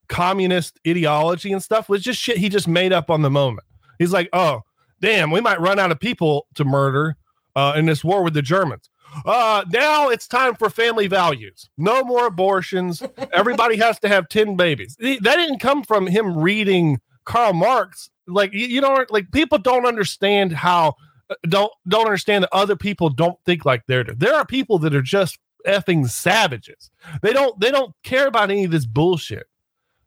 communist 0.07 0.79
ideology 0.87 1.51
and 1.51 1.61
stuff 1.61 1.89
was 1.89 2.01
just 2.01 2.19
shit 2.19 2.37
he 2.37 2.49
just 2.49 2.67
made 2.67 2.93
up 2.93 3.09
on 3.09 3.21
the 3.21 3.29
moment. 3.29 3.67
He's 3.99 4.13
like, 4.13 4.29
oh, 4.33 4.61
damn, 5.01 5.31
we 5.31 5.41
might 5.41 5.59
run 5.59 5.79
out 5.79 5.91
of 5.91 5.99
people 5.99 6.47
to 6.55 6.65
murder 6.65 7.17
uh, 7.55 7.73
in 7.75 7.85
this 7.85 8.03
war 8.03 8.23
with 8.23 8.33
the 8.33 8.41
Germans. 8.41 8.89
Uh, 9.25 9.63
now 9.71 10.09
it's 10.09 10.27
time 10.27 10.53
for 10.55 10.69
family 10.69 11.07
values. 11.07 11.69
No 11.77 12.03
more 12.03 12.27
abortions. 12.27 13.01
Everybody 13.33 13.77
has 13.77 13.99
to 13.99 14.07
have 14.07 14.29
10 14.29 14.55
babies. 14.55 14.95
That 14.99 15.21
didn't 15.23 15.59
come 15.59 15.83
from 15.83 16.07
him 16.07 16.37
reading 16.37 16.99
Karl 17.25 17.53
Marx 17.53 18.09
like 18.27 18.53
you, 18.53 18.67
you 18.67 18.81
don't 18.81 19.09
like 19.11 19.31
people 19.31 19.57
don't 19.57 19.85
understand 19.85 20.51
how 20.51 20.95
uh, 21.29 21.35
don't 21.49 21.71
don't 21.87 22.05
understand 22.05 22.43
that 22.43 22.49
other 22.53 22.75
people 22.75 23.09
don't 23.09 23.37
think 23.45 23.65
like 23.65 23.85
they're 23.87 24.03
there 24.03 24.35
are 24.35 24.45
people 24.45 24.79
that 24.79 24.93
are 24.95 25.01
just 25.01 25.37
effing 25.65 26.09
savages. 26.09 26.89
They 27.21 27.33
don't 27.33 27.59
they 27.59 27.71
don't 27.71 27.93
care 28.03 28.27
about 28.27 28.51
any 28.51 28.65
of 28.65 28.71
this 28.71 28.85
bullshit. 28.85 29.47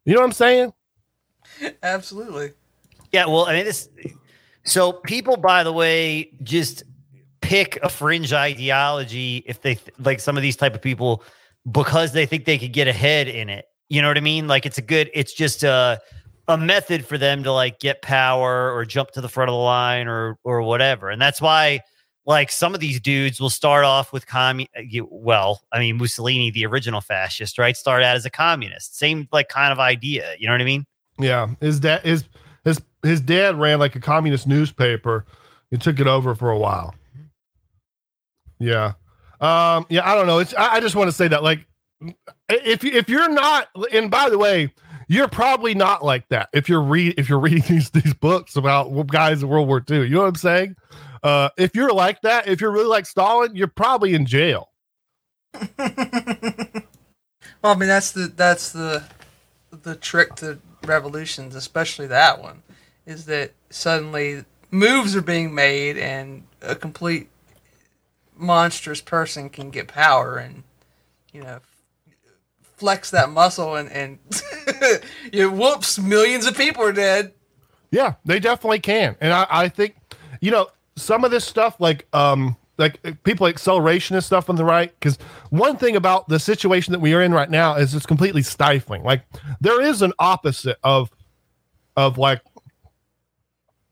You 0.05 0.13
know 0.13 0.21
what 0.21 0.27
i'm 0.27 0.31
saying? 0.33 0.73
Absolutely. 1.83 2.53
Yeah 3.11 3.25
well 3.25 3.45
i 3.45 3.53
mean 3.53 3.65
this 3.65 3.89
so 4.63 4.93
people 4.93 5.37
by 5.37 5.63
the 5.63 5.73
way 5.73 6.31
just 6.43 6.83
pick 7.41 7.77
a 7.83 7.89
fringe 7.89 8.31
ideology 8.31 9.43
if 9.45 9.61
they 9.61 9.77
like 9.99 10.19
some 10.19 10.37
of 10.37 10.43
these 10.43 10.55
type 10.55 10.73
of 10.73 10.81
people 10.81 11.23
because 11.69 12.13
they 12.13 12.25
think 12.25 12.45
they 12.45 12.57
could 12.57 12.73
get 12.73 12.87
ahead 12.87 13.27
in 13.27 13.49
it. 13.49 13.65
You 13.89 14.01
know 14.01 14.07
what 14.07 14.17
I 14.17 14.21
mean? 14.21 14.47
Like 14.47 14.65
it's 14.65 14.77
a 14.77 14.81
good. 14.81 15.11
It's 15.13 15.33
just 15.33 15.63
a 15.63 15.99
a 16.47 16.57
method 16.57 17.05
for 17.05 17.17
them 17.17 17.43
to 17.43 17.51
like 17.51 17.79
get 17.79 18.01
power 18.01 18.73
or 18.73 18.85
jump 18.85 19.11
to 19.11 19.21
the 19.21 19.29
front 19.29 19.49
of 19.49 19.53
the 19.53 19.59
line 19.59 20.07
or 20.07 20.37
or 20.43 20.61
whatever. 20.61 21.09
And 21.09 21.21
that's 21.21 21.41
why 21.41 21.81
like 22.25 22.51
some 22.51 22.73
of 22.73 22.79
these 22.79 22.99
dudes 22.99 23.39
will 23.39 23.49
start 23.49 23.83
off 23.83 24.13
with 24.13 24.27
commun. 24.27 24.67
Well, 25.09 25.61
I 25.71 25.79
mean 25.79 25.97
Mussolini, 25.97 26.51
the 26.51 26.65
original 26.65 27.01
fascist, 27.01 27.57
right? 27.57 27.75
Start 27.75 28.03
out 28.03 28.15
as 28.15 28.25
a 28.25 28.29
communist. 28.29 28.97
Same 28.97 29.27
like 29.31 29.49
kind 29.49 29.71
of 29.71 29.79
idea. 29.79 30.35
You 30.37 30.47
know 30.47 30.53
what 30.53 30.61
I 30.61 30.65
mean? 30.65 30.85
Yeah, 31.19 31.49
his 31.59 31.79
dad 31.79 32.01
his 32.03 32.23
his 32.63 32.81
his 33.03 33.21
dad 33.21 33.59
ran 33.59 33.79
like 33.79 33.95
a 33.95 33.99
communist 33.99 34.47
newspaper. 34.47 35.25
He 35.69 35.77
took 35.77 35.99
it 35.99 36.07
over 36.07 36.35
for 36.35 36.49
a 36.51 36.57
while. 36.57 36.95
Yeah, 38.59 38.93
um, 39.39 39.85
yeah. 39.89 40.07
I 40.07 40.13
don't 40.15 40.27
know. 40.27 40.39
It's 40.39 40.53
I, 40.53 40.75
I 40.75 40.79
just 40.79 40.95
want 40.95 41.07
to 41.07 41.11
say 41.11 41.27
that 41.27 41.43
like 41.43 41.65
if 42.49 42.83
if 42.83 43.09
you're 43.09 43.29
not, 43.29 43.69
and 43.91 44.11
by 44.11 44.29
the 44.29 44.37
way, 44.37 44.73
you're 45.11 45.27
probably 45.27 45.75
not 45.75 46.05
like 46.05 46.25
that 46.29 46.47
if 46.53 46.69
you're 46.69 46.81
read 46.81 47.15
if 47.17 47.27
you're 47.27 47.39
reading 47.39 47.63
these 47.69 47.89
these 47.89 48.13
books 48.13 48.55
about 48.55 49.07
guys 49.07 49.43
in 49.43 49.49
World 49.49 49.67
War 49.67 49.83
II. 49.89 50.03
You 50.03 50.09
know 50.09 50.21
what 50.21 50.27
I'm 50.27 50.35
saying? 50.35 50.75
Uh, 51.21 51.49
if 51.57 51.75
you're 51.75 51.91
like 51.91 52.21
that, 52.21 52.47
if 52.47 52.61
you're 52.61 52.71
really 52.71 52.85
like 52.85 53.05
Stalin, 53.05 53.55
you're 53.55 53.67
probably 53.67 54.13
in 54.13 54.25
jail. 54.25 54.69
well, 55.77 55.93
I 57.63 57.75
mean 57.75 57.89
that's 57.89 58.11
the 58.11 58.31
that's 58.35 58.71
the 58.71 59.03
the 59.83 59.95
trick 59.95 60.35
to 60.35 60.59
revolutions, 60.85 61.55
especially 61.55 62.07
that 62.07 62.41
one, 62.41 62.63
is 63.05 63.25
that 63.25 63.51
suddenly 63.69 64.45
moves 64.71 65.13
are 65.15 65.21
being 65.21 65.53
made 65.53 65.97
and 65.97 66.43
a 66.61 66.73
complete 66.73 67.29
monstrous 68.37 69.01
person 69.01 69.49
can 69.49 69.69
get 69.69 69.89
power 69.89 70.37
and 70.37 70.63
you 71.33 71.43
know 71.43 71.59
flex 72.81 73.11
that 73.11 73.29
muscle 73.29 73.75
and 73.75 73.89
and 73.91 74.17
you 75.31 75.51
whoops 75.51 75.99
millions 75.99 76.47
of 76.47 76.57
people 76.57 76.83
are 76.83 76.91
dead. 76.91 77.31
Yeah 77.91 78.15
they 78.25 78.39
definitely 78.39 78.79
can. 78.79 79.15
And 79.21 79.31
i 79.31 79.45
i 79.49 79.69
think 79.69 79.95
you 80.41 80.49
know 80.49 80.67
some 80.95 81.23
of 81.23 81.29
this 81.29 81.45
stuff 81.45 81.79
like 81.79 82.07
um 82.11 82.57
like 82.79 83.23
people 83.23 83.45
acceleration 83.45 84.15
and 84.15 84.25
stuff 84.25 84.49
on 84.49 84.55
the 84.55 84.65
right 84.65 84.91
because 84.99 85.17
one 85.51 85.77
thing 85.77 85.95
about 85.95 86.27
the 86.27 86.39
situation 86.39 86.91
that 86.91 86.99
we 86.99 87.13
are 87.13 87.21
in 87.21 87.31
right 87.31 87.51
now 87.51 87.75
is 87.75 87.93
it's 87.93 88.07
completely 88.07 88.41
stifling. 88.41 89.03
Like 89.03 89.23
there 89.61 89.79
is 89.81 90.01
an 90.01 90.13
opposite 90.17 90.77
of 90.83 91.11
of 91.95 92.17
like 92.17 92.41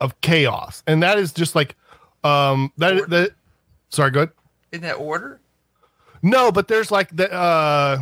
of 0.02 0.20
chaos. 0.22 0.82
And 0.88 1.04
that 1.04 1.20
is 1.20 1.32
just 1.32 1.54
like 1.54 1.76
um 2.24 2.74
that 2.78 3.08
that 3.12 3.32
sorry 3.90 4.10
good 4.10 4.32
in 4.72 4.82
that 4.82 4.96
order? 4.96 5.40
No 6.24 6.52
but 6.52 6.68
there's 6.68 6.90
like 6.90 7.16
the 7.16 7.32
uh 7.32 8.00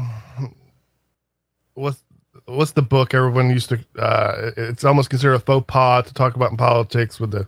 what's 1.77 2.03
what's 2.45 2.71
the 2.71 2.81
book 2.81 3.13
everyone 3.13 3.49
used 3.49 3.69
to 3.69 3.79
uh 3.99 4.51
it's 4.57 4.83
almost 4.83 5.09
considered 5.09 5.33
a 5.33 5.39
faux 5.39 5.65
pas 5.67 6.05
to 6.05 6.13
talk 6.13 6.35
about 6.35 6.51
in 6.51 6.57
politics 6.57 7.19
with 7.19 7.31
the 7.31 7.47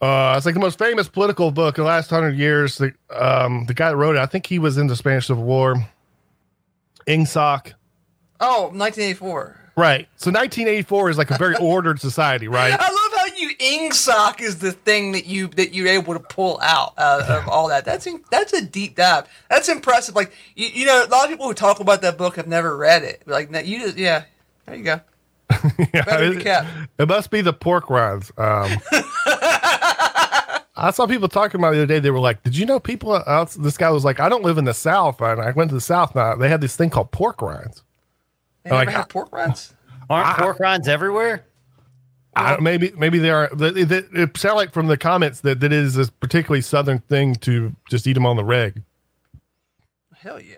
uh, 0.00 0.34
it's 0.36 0.46
like 0.46 0.54
the 0.54 0.60
most 0.60 0.78
famous 0.78 1.08
political 1.08 1.50
book 1.50 1.76
in 1.76 1.82
the 1.82 1.88
last 1.88 2.08
hundred 2.08 2.36
years. 2.36 2.78
The 2.78 2.92
um, 3.10 3.66
the 3.66 3.74
guy 3.74 3.90
that 3.90 3.96
wrote 3.96 4.14
it, 4.14 4.20
I 4.20 4.26
think 4.26 4.46
he 4.46 4.60
was 4.60 4.78
in 4.78 4.86
the 4.86 4.94
Spanish 4.94 5.26
Civil 5.26 5.42
War. 5.42 5.74
Ingsoc. 7.08 7.72
Oh, 8.38 8.70
1984. 8.72 9.72
Right. 9.76 10.06
So 10.16 10.30
1984 10.30 11.10
is 11.10 11.18
like 11.18 11.30
a 11.32 11.38
very 11.38 11.56
ordered 11.60 12.00
society, 12.00 12.46
right? 12.46 12.78
I 13.38 13.44
love 13.44 13.56
how 13.56 13.66
you 13.66 13.88
Ingsoc 13.88 14.40
is 14.40 14.58
the 14.58 14.72
thing 14.72 15.12
that 15.12 15.26
you 15.26 15.48
that 15.48 15.74
you're 15.74 15.88
able 15.88 16.14
to 16.14 16.20
pull 16.20 16.58
out 16.62 16.94
uh, 16.96 17.24
of 17.42 17.48
all 17.48 17.68
that. 17.68 17.84
That's 17.84 18.06
in, 18.06 18.22
that's 18.30 18.52
a 18.52 18.64
deep 18.64 18.96
dive. 18.96 19.26
That's 19.50 19.68
impressive. 19.68 20.14
Like 20.14 20.32
you, 20.54 20.68
you 20.68 20.86
know, 20.86 21.04
a 21.04 21.08
lot 21.08 21.24
of 21.24 21.30
people 21.30 21.46
who 21.46 21.54
talk 21.54 21.80
about 21.80 22.02
that 22.02 22.18
book 22.18 22.36
have 22.36 22.46
never 22.46 22.76
read 22.76 23.02
it. 23.02 23.22
Like 23.26 23.50
you 23.66 23.80
just 23.80 23.96
yeah, 23.96 24.24
there 24.66 24.76
you 24.76 24.84
go. 24.84 25.00
yeah, 25.94 26.20
it, 26.20 26.88
it, 26.98 27.08
must 27.08 27.30
be 27.30 27.40
the 27.40 27.54
pork 27.54 27.88
rinds. 27.88 28.30
Um, 28.36 28.70
I 30.76 30.90
saw 30.92 31.06
people 31.06 31.26
talking 31.26 31.58
about 31.58 31.72
it 31.72 31.76
the 31.76 31.82
other 31.84 31.94
day. 31.94 32.00
They 32.00 32.10
were 32.10 32.20
like, 32.20 32.42
"Did 32.42 32.54
you 32.56 32.66
know 32.66 32.78
people?" 32.78 33.14
Out, 33.14 33.50
this 33.52 33.78
guy 33.78 33.90
was 33.90 34.04
like, 34.04 34.20
"I 34.20 34.28
don't 34.28 34.44
live 34.44 34.58
in 34.58 34.66
the 34.66 34.74
South, 34.74 35.22
and 35.22 35.40
I 35.40 35.52
went 35.52 35.70
to 35.70 35.74
the 35.74 35.80
South. 35.80 36.14
Now 36.14 36.36
they 36.36 36.50
had 36.50 36.60
this 36.60 36.76
thing 36.76 36.90
called 36.90 37.12
pork 37.12 37.40
rinds. 37.40 37.82
They 38.64 38.72
like, 38.72 38.90
have 38.90 39.08
pork 39.08 39.32
rinds. 39.32 39.74
Aren't 40.10 40.28
I, 40.28 40.42
pork 40.42 40.60
rinds 40.60 40.86
everywhere? 40.86 41.46
I, 42.38 42.60
maybe 42.60 42.92
maybe 42.96 43.18
they 43.18 43.30
are. 43.30 43.50
It, 43.52 43.90
it, 43.90 44.06
it 44.12 44.36
sounded 44.36 44.56
like 44.56 44.72
from 44.72 44.86
the 44.86 44.96
comments 44.96 45.40
that 45.40 45.60
that 45.60 45.72
is 45.72 45.96
a 45.96 46.10
particularly 46.12 46.62
Southern 46.62 47.00
thing 47.00 47.34
to 47.36 47.74
just 47.88 48.06
eat 48.06 48.14
them 48.14 48.26
on 48.26 48.36
the 48.36 48.44
reg. 48.44 48.82
Hell 50.14 50.40
yeah. 50.40 50.56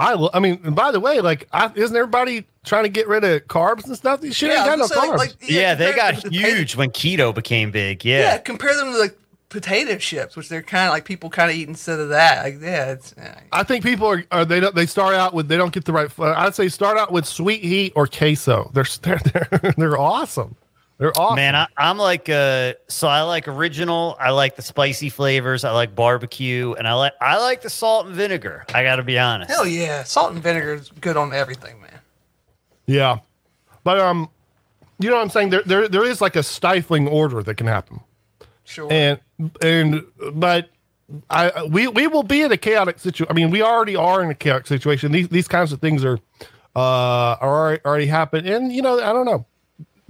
I, 0.00 0.28
I 0.32 0.40
mean, 0.40 0.60
and 0.64 0.74
by 0.74 0.92
the 0.92 1.00
way, 1.00 1.20
like, 1.20 1.46
I, 1.52 1.70
isn't 1.74 1.94
everybody 1.94 2.46
trying 2.64 2.84
to 2.84 2.88
get 2.88 3.06
rid 3.06 3.22
of 3.22 3.46
carbs 3.48 3.84
and 3.86 3.94
stuff? 3.94 4.22
These 4.22 4.34
shit 4.34 4.50
yeah, 4.50 4.60
ain't 4.60 4.66
got 4.66 4.78
no 4.78 4.86
say, 4.86 4.94
carbs. 4.94 5.18
Like, 5.18 5.34
yeah, 5.42 5.60
yeah 5.60 5.74
they 5.74 5.94
got 5.94 6.14
huge 6.32 6.74
when 6.74 6.90
keto 6.90 7.34
became 7.34 7.70
big. 7.70 8.02
Yeah. 8.02 8.20
Yeah, 8.20 8.38
compare 8.38 8.74
them 8.74 8.92
to 8.92 8.98
like 8.98 9.18
potato 9.50 9.96
chips, 9.98 10.36
which 10.36 10.48
they're 10.48 10.62
kind 10.62 10.86
of 10.86 10.94
like 10.94 11.04
people 11.04 11.28
kind 11.28 11.50
of 11.50 11.56
eat 11.56 11.68
instead 11.68 12.00
of 12.00 12.08
that. 12.08 12.44
Like, 12.44 12.62
yeah, 12.62 12.92
it's. 12.92 13.14
Yeah. 13.18 13.40
I 13.52 13.62
think 13.62 13.84
people 13.84 14.06
are, 14.06 14.24
are 14.32 14.46
they 14.46 14.60
don't 14.60 14.74
they 14.74 14.86
start 14.86 15.14
out 15.14 15.34
with 15.34 15.48
they 15.48 15.58
don't 15.58 15.72
get 15.72 15.84
the 15.84 15.92
right. 15.92 16.10
I'd 16.18 16.54
say 16.54 16.68
start 16.68 16.96
out 16.96 17.12
with 17.12 17.26
sweet 17.26 17.62
heat 17.62 17.92
or 17.94 18.06
queso. 18.06 18.70
They're 18.72 18.86
they're 19.02 19.18
they're, 19.18 19.74
they're 19.76 19.98
awesome. 19.98 20.56
They're 21.00 21.18
awesome. 21.18 21.36
Man, 21.36 21.56
I, 21.56 21.66
am 21.78 21.96
like 21.96 22.28
uh 22.28 22.74
so 22.88 23.08
I 23.08 23.22
like 23.22 23.48
original. 23.48 24.18
I 24.20 24.32
like 24.32 24.56
the 24.56 24.62
spicy 24.62 25.08
flavors. 25.08 25.64
I 25.64 25.70
like 25.70 25.94
barbecue, 25.94 26.74
and 26.74 26.86
I 26.86 26.92
like 26.92 27.14
I 27.22 27.38
like 27.38 27.62
the 27.62 27.70
salt 27.70 28.04
and 28.04 28.14
vinegar. 28.14 28.66
I 28.74 28.82
got 28.82 28.96
to 28.96 29.02
be 29.02 29.18
honest. 29.18 29.50
Hell 29.50 29.66
yeah, 29.66 30.04
salt 30.04 30.34
and 30.34 30.42
vinegar 30.42 30.74
is 30.74 30.90
good 31.00 31.16
on 31.16 31.32
everything, 31.32 31.80
man. 31.80 32.00
Yeah, 32.84 33.20
but 33.82 33.98
um, 33.98 34.28
you 34.98 35.08
know 35.08 35.16
what 35.16 35.22
I'm 35.22 35.30
saying? 35.30 35.48
There 35.48 35.62
there 35.62 35.88
there 35.88 36.04
is 36.04 36.20
like 36.20 36.36
a 36.36 36.42
stifling 36.42 37.08
order 37.08 37.42
that 37.44 37.54
can 37.54 37.66
happen. 37.66 38.00
Sure. 38.64 38.92
And 38.92 39.18
and 39.62 40.04
but 40.34 40.68
I 41.30 41.62
we 41.62 41.88
we 41.88 42.08
will 42.08 42.24
be 42.24 42.42
in 42.42 42.52
a 42.52 42.58
chaotic 42.58 42.98
situation. 42.98 43.30
I 43.30 43.32
mean, 43.32 43.50
we 43.50 43.62
already 43.62 43.96
are 43.96 44.22
in 44.22 44.28
a 44.28 44.34
chaotic 44.34 44.66
situation. 44.66 45.12
These 45.12 45.30
these 45.30 45.48
kinds 45.48 45.72
of 45.72 45.80
things 45.80 46.04
are 46.04 46.18
uh 46.76 47.40
are 47.40 47.40
already, 47.40 47.84
already 47.86 48.06
happened, 48.06 48.46
and 48.46 48.70
you 48.70 48.82
know 48.82 49.00
I 49.00 49.14
don't 49.14 49.24
know 49.24 49.46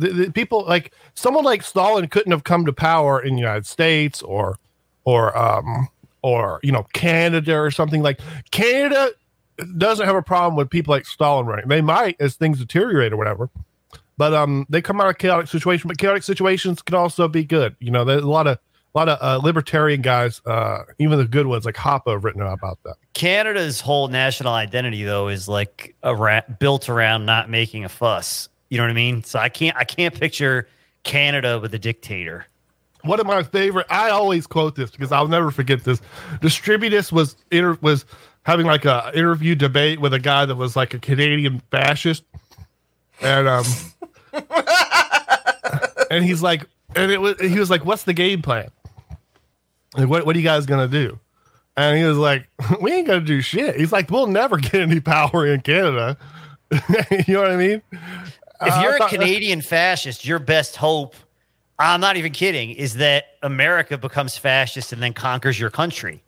the, 0.01 0.13
the 0.13 0.33
people 0.33 0.65
like 0.67 0.93
someone 1.15 1.45
like 1.45 1.63
Stalin 1.63 2.09
couldn't 2.09 2.33
have 2.33 2.45
come 2.45 2.67
to 2.67 2.73
power 2.73 3.21
in 3.21 3.35
the 3.35 3.41
United 3.41 3.67
States 3.67 4.23
or 4.23 4.57
or 5.05 5.37
um 5.37 5.89
or 6.23 6.61
you 6.63 6.73
know 6.73 6.87
Canada 6.93 7.57
or 7.59 7.71
something 7.71 8.03
like 8.03 8.21
Canada 8.51 9.11
doesn't 9.77 10.07
have 10.07 10.17
a 10.17 10.23
problem 10.23 10.57
with 10.57 10.71
people 10.71 10.93
like 10.93 11.07
Stalin 11.07 11.47
running. 11.47 11.69
They 11.69 11.83
might 11.83 12.17
as 12.21 12.35
things 12.35 12.59
deteriorate 12.59 13.13
or 13.13 13.17
whatever. 13.17 13.51
But 14.17 14.35
um, 14.35 14.67
they 14.69 14.83
come 14.83 15.01
out 15.01 15.09
of 15.09 15.19
chaotic 15.19 15.49
situation. 15.49 15.89
But 15.89 15.99
chaotic 15.99 16.23
situations 16.23 16.83
can 16.83 16.95
also 16.95 17.29
be 17.29 17.45
good. 17.45 17.75
You 17.81 17.91
know, 17.91 18.05
there's 18.05 18.23
a 18.23 18.29
lot 18.29 18.47
of 18.47 18.59
a 18.95 18.99
lot 18.99 19.09
of 19.09 19.19
uh, 19.23 19.37
libertarian 19.45 20.03
guys, 20.03 20.43
uh, 20.47 20.83
even 20.99 21.19
the 21.19 21.25
good 21.25 21.47
ones 21.47 21.65
like 21.65 21.77
Hoppe 21.77 22.11
have 22.11 22.25
written 22.25 22.43
about 22.43 22.79
that. 22.85 22.97
Canada's 23.15 23.81
whole 23.81 24.09
national 24.09 24.53
identity, 24.53 25.05
though, 25.05 25.29
is 25.29 25.49
like 25.49 25.95
ra- 26.05 26.43
built 26.59 26.89
around 26.89 27.25
not 27.25 27.49
making 27.49 27.85
a 27.85 27.89
fuss. 27.89 28.49
You 28.71 28.79
know 28.79 28.85
what 28.85 28.91
I 28.91 28.95
mean? 28.95 29.23
So 29.25 29.39
I 29.39 29.49
can't 29.49 29.77
I 29.77 29.85
can't 29.85 30.18
picture 30.18 30.68
Canada 31.03 31.59
with 31.59 31.75
a 31.75 31.79
dictator. 31.79 32.47
One 33.03 33.18
of 33.18 33.27
my 33.27 33.43
favorite. 33.43 33.87
I 33.91 34.11
always 34.11 34.47
quote 34.47 34.77
this 34.77 34.91
because 34.91 35.11
I'll 35.11 35.29
never 35.29 35.51
forget 35.51 35.85
this. 35.85 36.01
Distributist 36.41 37.12
was 37.12 37.37
inter, 37.51 37.79
was 37.81 38.05
having 38.43 38.66
like 38.66 38.85
a 38.85 39.11
interview 39.14 39.55
debate 39.55 40.01
with 40.01 40.14
a 40.14 40.18
guy 40.18 40.45
that 40.45 40.57
was 40.57 40.77
like 40.77 40.95
a 40.95 40.99
Canadian 40.99 41.61
fascist, 41.71 42.25
and 43.21 43.49
um, 43.49 43.64
and 46.11 46.25
he's 46.25 46.43
like, 46.43 46.66
and 46.95 47.11
it 47.11 47.21
was 47.21 47.41
he 47.41 47.59
was 47.59 47.71
like, 47.71 47.85
"What's 47.85 48.05
the 48.05 48.12
game 48.12 48.43
plan? 48.43 48.68
Like, 49.97 50.09
what 50.09 50.27
what 50.27 50.37
are 50.37 50.39
you 50.39 50.45
guys 50.45 50.66
gonna 50.66 50.89
do?" 50.89 51.18
And 51.77 51.97
he 51.99 52.05
was 52.05 52.18
like, 52.18 52.49
"We 52.83 52.93
ain't 52.93 53.07
gonna 53.07 53.21
do 53.21 53.41
shit." 53.41 53.77
He's 53.77 53.93
like, 53.93 54.11
"We'll 54.11 54.27
never 54.27 54.59
get 54.59 54.75
any 54.75 55.01
power 55.01 55.47
in 55.47 55.62
Canada." 55.62 56.18
you 57.27 57.35
know 57.35 57.43
what 57.43 57.51
I 57.51 57.57
mean? 57.57 57.83
If 58.61 58.73
uh, 58.75 58.81
you're 58.83 58.97
a 58.97 59.09
Canadian 59.09 59.61
fascist, 59.61 60.25
your 60.25 60.39
best 60.39 60.77
hope, 60.77 61.15
I'm 61.79 62.01
not 62.01 62.17
even 62.17 62.33
kidding, 62.33 62.71
is 62.71 62.95
that 62.95 63.25
America 63.43 63.97
becomes 63.97 64.37
fascist 64.37 64.93
and 64.93 65.03
then 65.03 65.15
conquers 65.15 65.59
your 65.59 65.71
country. 65.71 66.23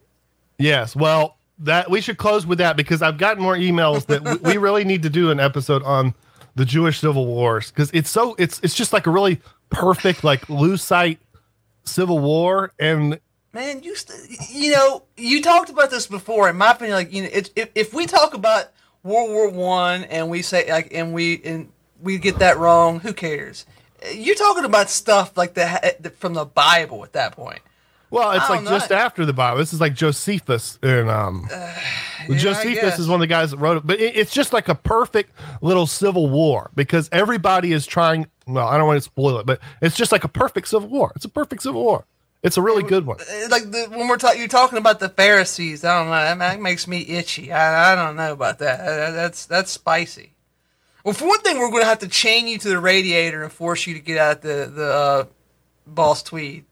Yes. 0.58 0.96
Well, 0.96 1.36
that 1.58 1.90
we 1.90 2.00
should 2.00 2.16
close 2.16 2.46
with 2.46 2.58
that 2.58 2.76
because 2.76 3.02
I've 3.02 3.18
gotten 3.18 3.42
more 3.42 3.56
emails 3.56 4.06
that 4.06 4.22
we, 4.22 4.52
we 4.52 4.56
really 4.56 4.84
need 4.84 5.02
to 5.02 5.10
do 5.10 5.30
an 5.30 5.40
episode 5.40 5.82
on 5.82 6.14
the 6.54 6.64
Jewish 6.64 7.00
civil 7.00 7.26
wars 7.26 7.70
because 7.70 7.90
it's 7.92 8.10
so 8.10 8.34
it's 8.38 8.60
it's 8.62 8.74
just 8.74 8.92
like 8.92 9.06
a 9.06 9.10
really 9.10 9.40
perfect 9.70 10.22
like 10.24 10.46
Lucite 10.48 11.18
civil 11.84 12.18
war 12.18 12.72
and 12.78 13.18
man 13.52 13.82
you 13.82 13.96
st- 13.96 14.38
you 14.50 14.72
know 14.72 15.02
you 15.16 15.42
talked 15.42 15.70
about 15.70 15.90
this 15.90 16.06
before 16.06 16.48
in 16.48 16.56
my 16.56 16.72
opinion 16.72 16.96
like 16.96 17.12
you 17.12 17.22
know 17.22 17.28
it's, 17.32 17.50
if, 17.56 17.70
if 17.74 17.94
we 17.94 18.06
talk 18.06 18.34
about 18.34 18.66
World 19.02 19.30
War 19.30 19.48
One 19.48 20.04
and 20.04 20.28
we 20.28 20.42
say 20.42 20.70
like 20.70 20.92
and 20.92 21.12
we 21.12 21.42
and 21.42 21.71
we 22.02 22.18
get 22.18 22.38
that 22.40 22.58
wrong. 22.58 23.00
Who 23.00 23.12
cares? 23.12 23.66
You're 24.12 24.34
talking 24.34 24.64
about 24.64 24.90
stuff 24.90 25.36
like 25.36 25.54
the 25.54 26.12
from 26.18 26.34
the 26.34 26.44
Bible 26.44 27.04
at 27.04 27.12
that 27.12 27.32
point. 27.32 27.60
Well, 28.12 28.32
it's 28.32 28.50
like 28.50 28.62
know. 28.62 28.70
just 28.70 28.92
after 28.92 29.24
the 29.24 29.32
Bible. 29.32 29.56
This 29.56 29.72
is 29.72 29.80
like 29.80 29.94
Josephus, 29.94 30.78
and 30.82 31.08
um, 31.08 31.48
Yeah, 31.50 32.36
Josephus 32.36 32.98
is 32.98 33.08
one 33.08 33.16
of 33.16 33.20
the 33.20 33.26
guys 33.26 33.52
that 33.52 33.56
wrote 33.56 33.78
it. 33.78 33.86
But 33.86 34.00
it, 34.00 34.14
it's 34.14 34.34
just 34.34 34.52
like 34.52 34.68
a 34.68 34.74
perfect 34.74 35.32
little 35.62 35.86
civil 35.86 36.28
war 36.28 36.70
because 36.74 37.08
everybody 37.10 37.72
is 37.72 37.86
trying. 37.86 38.26
Well, 38.46 38.68
I 38.68 38.76
don't 38.76 38.86
want 38.86 38.98
to 38.98 39.02
spoil 39.02 39.38
it, 39.38 39.46
but 39.46 39.60
it's 39.80 39.96
just 39.96 40.12
like 40.12 40.24
a 40.24 40.28
perfect 40.28 40.68
civil 40.68 40.90
war. 40.90 41.12
It's 41.16 41.24
a 41.24 41.30
perfect 41.30 41.62
civil 41.62 41.82
war. 41.82 42.04
It's 42.42 42.56
a 42.56 42.62
really 42.62 42.82
good 42.82 43.06
one. 43.06 43.18
Uh, 43.20 43.48
like 43.50 43.70
the, 43.70 43.86
when 43.88 44.08
we're 44.08 44.18
talking, 44.18 44.40
you're 44.40 44.48
talking 44.48 44.76
about 44.76 45.00
the 45.00 45.08
Pharisees. 45.08 45.84
I 45.84 45.98
don't 45.98 46.10
know. 46.10 46.44
That, 46.44 46.60
makes 46.60 46.86
me 46.86 47.00
itchy. 47.02 47.50
I, 47.50 47.92
I 47.92 47.94
don't 47.94 48.16
know 48.16 48.32
about 48.32 48.58
that. 48.58 48.80
Uh, 48.80 49.10
That's 49.12 49.46
that's 49.46 49.70
spicy. 49.70 50.31
Well, 51.04 51.14
for 51.14 51.26
one 51.26 51.40
thing, 51.40 51.58
we're 51.58 51.70
going 51.70 51.82
to 51.82 51.88
have 51.88 51.98
to 52.00 52.08
chain 52.08 52.46
you 52.46 52.58
to 52.58 52.68
the 52.68 52.78
radiator 52.78 53.42
and 53.42 53.52
force 53.52 53.86
you 53.86 53.94
to 53.94 54.00
get 54.00 54.18
out 54.18 54.42
the 54.42 54.70
the 54.72 54.92
uh, 54.92 55.24
boss 55.86 56.22
tweed. 56.22 56.64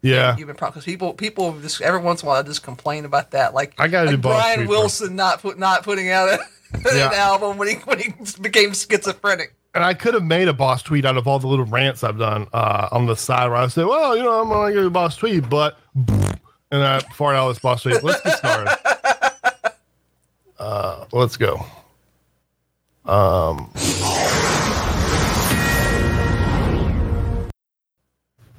Yeah, 0.00 0.36
You've 0.36 0.46
been 0.46 0.54
because 0.56 0.84
people 0.84 1.12
people 1.12 1.58
just 1.60 1.80
every 1.80 2.00
once 2.00 2.22
in 2.22 2.28
a 2.28 2.30
while 2.30 2.42
just 2.44 2.62
complain 2.62 3.04
about 3.04 3.32
that. 3.32 3.52
Like 3.52 3.74
I 3.78 3.88
gotta 3.88 4.10
like 4.10 4.16
do 4.16 4.22
Boss 4.22 4.40
Brian 4.42 4.58
Tweed 4.58 4.68
Wilson 4.68 5.16
not 5.16 5.42
put 5.42 5.58
not 5.58 5.82
putting 5.82 6.10
out 6.10 6.28
a, 6.28 6.38
Yeah. 6.94 7.08
an 7.08 7.14
album 7.14 7.58
when 7.58 7.66
he 7.68 7.74
when 7.76 7.98
he 7.98 8.14
became 8.40 8.74
schizophrenic. 8.74 9.54
and 9.74 9.82
I 9.82 9.94
could 9.94 10.14
have 10.14 10.22
made 10.22 10.46
a 10.46 10.52
boss 10.52 10.84
tweet 10.84 11.04
out 11.04 11.16
of 11.16 11.26
all 11.26 11.40
the 11.40 11.48
little 11.48 11.64
rants 11.64 12.04
I've 12.04 12.18
done 12.18 12.46
uh, 12.52 12.88
on 12.92 13.06
the 13.06 13.16
side 13.16 13.48
where 13.48 13.56
I 13.56 13.66
say, 13.66 13.82
well, 13.84 14.16
you 14.16 14.22
know, 14.22 14.40
I'm 14.40 14.48
gonna 14.48 14.72
get 14.72 14.84
a 14.86 14.90
boss 14.90 15.16
tweet, 15.16 15.48
but 15.50 15.76
and 15.96 16.82
I 16.84 17.00
fart 17.00 17.34
out 17.34 17.48
this 17.48 17.58
boss 17.58 17.82
tweet. 17.82 18.00
Let's 18.02 18.22
get 18.22 18.38
started. 18.38 18.78
Uh, 20.58 21.04
let's 21.12 21.36
go. 21.36 21.64
Um, 23.08 23.72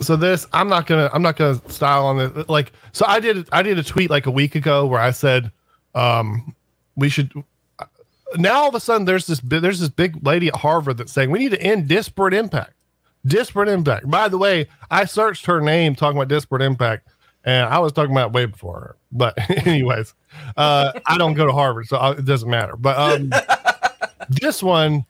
so 0.01 0.15
this 0.15 0.47
i'm 0.53 0.67
not 0.69 0.87
gonna 0.87 1.09
i'm 1.13 1.21
not 1.21 1.35
gonna 1.35 1.61
style 1.69 2.05
on 2.05 2.19
it. 2.19 2.49
Like 2.49 2.71
so 2.91 3.05
i 3.07 3.19
did 3.19 3.47
i 3.51 3.61
did 3.61 3.77
a 3.77 3.83
tweet 3.83 4.09
like 4.09 4.25
a 4.25 4.31
week 4.31 4.55
ago 4.55 4.85
where 4.85 4.99
i 4.99 5.11
said 5.11 5.51
um 5.95 6.55
we 6.95 7.09
should 7.09 7.31
now 8.37 8.61
all 8.61 8.69
of 8.69 8.75
a 8.75 8.79
sudden 8.79 9.05
there's 9.05 9.27
this 9.27 9.39
there's 9.43 9.79
this 9.79 9.89
big 9.89 10.25
lady 10.25 10.47
at 10.47 10.55
harvard 10.55 10.97
that's 10.97 11.11
saying 11.11 11.31
we 11.31 11.39
need 11.39 11.51
to 11.51 11.61
end 11.61 11.87
disparate 11.87 12.33
impact. 12.33 12.73
Disparate 13.25 13.67
impact. 13.67 14.09
By 14.09 14.29
the 14.29 14.37
way 14.37 14.67
i 14.89 15.05
searched 15.05 15.45
her 15.45 15.59
name 15.59 15.95
talking 15.95 16.17
about 16.17 16.29
disparate 16.29 16.61
impact 16.61 17.07
and 17.43 17.67
i 17.67 17.79
was 17.79 17.91
talking 17.91 18.11
about 18.11 18.31
way 18.31 18.45
before 18.45 18.79
her 18.79 18.95
but 19.11 19.37
anyways 19.67 20.13
uh 20.57 20.91
i 21.05 21.17
don't 21.17 21.33
go 21.33 21.45
to 21.45 21.51
harvard 21.51 21.87
so 21.87 21.97
I, 21.97 22.11
it 22.11 22.25
doesn't 22.25 22.49
matter. 22.49 22.75
But 22.77 22.97
um 22.97 23.31
this 24.29 24.63
one 24.63 25.05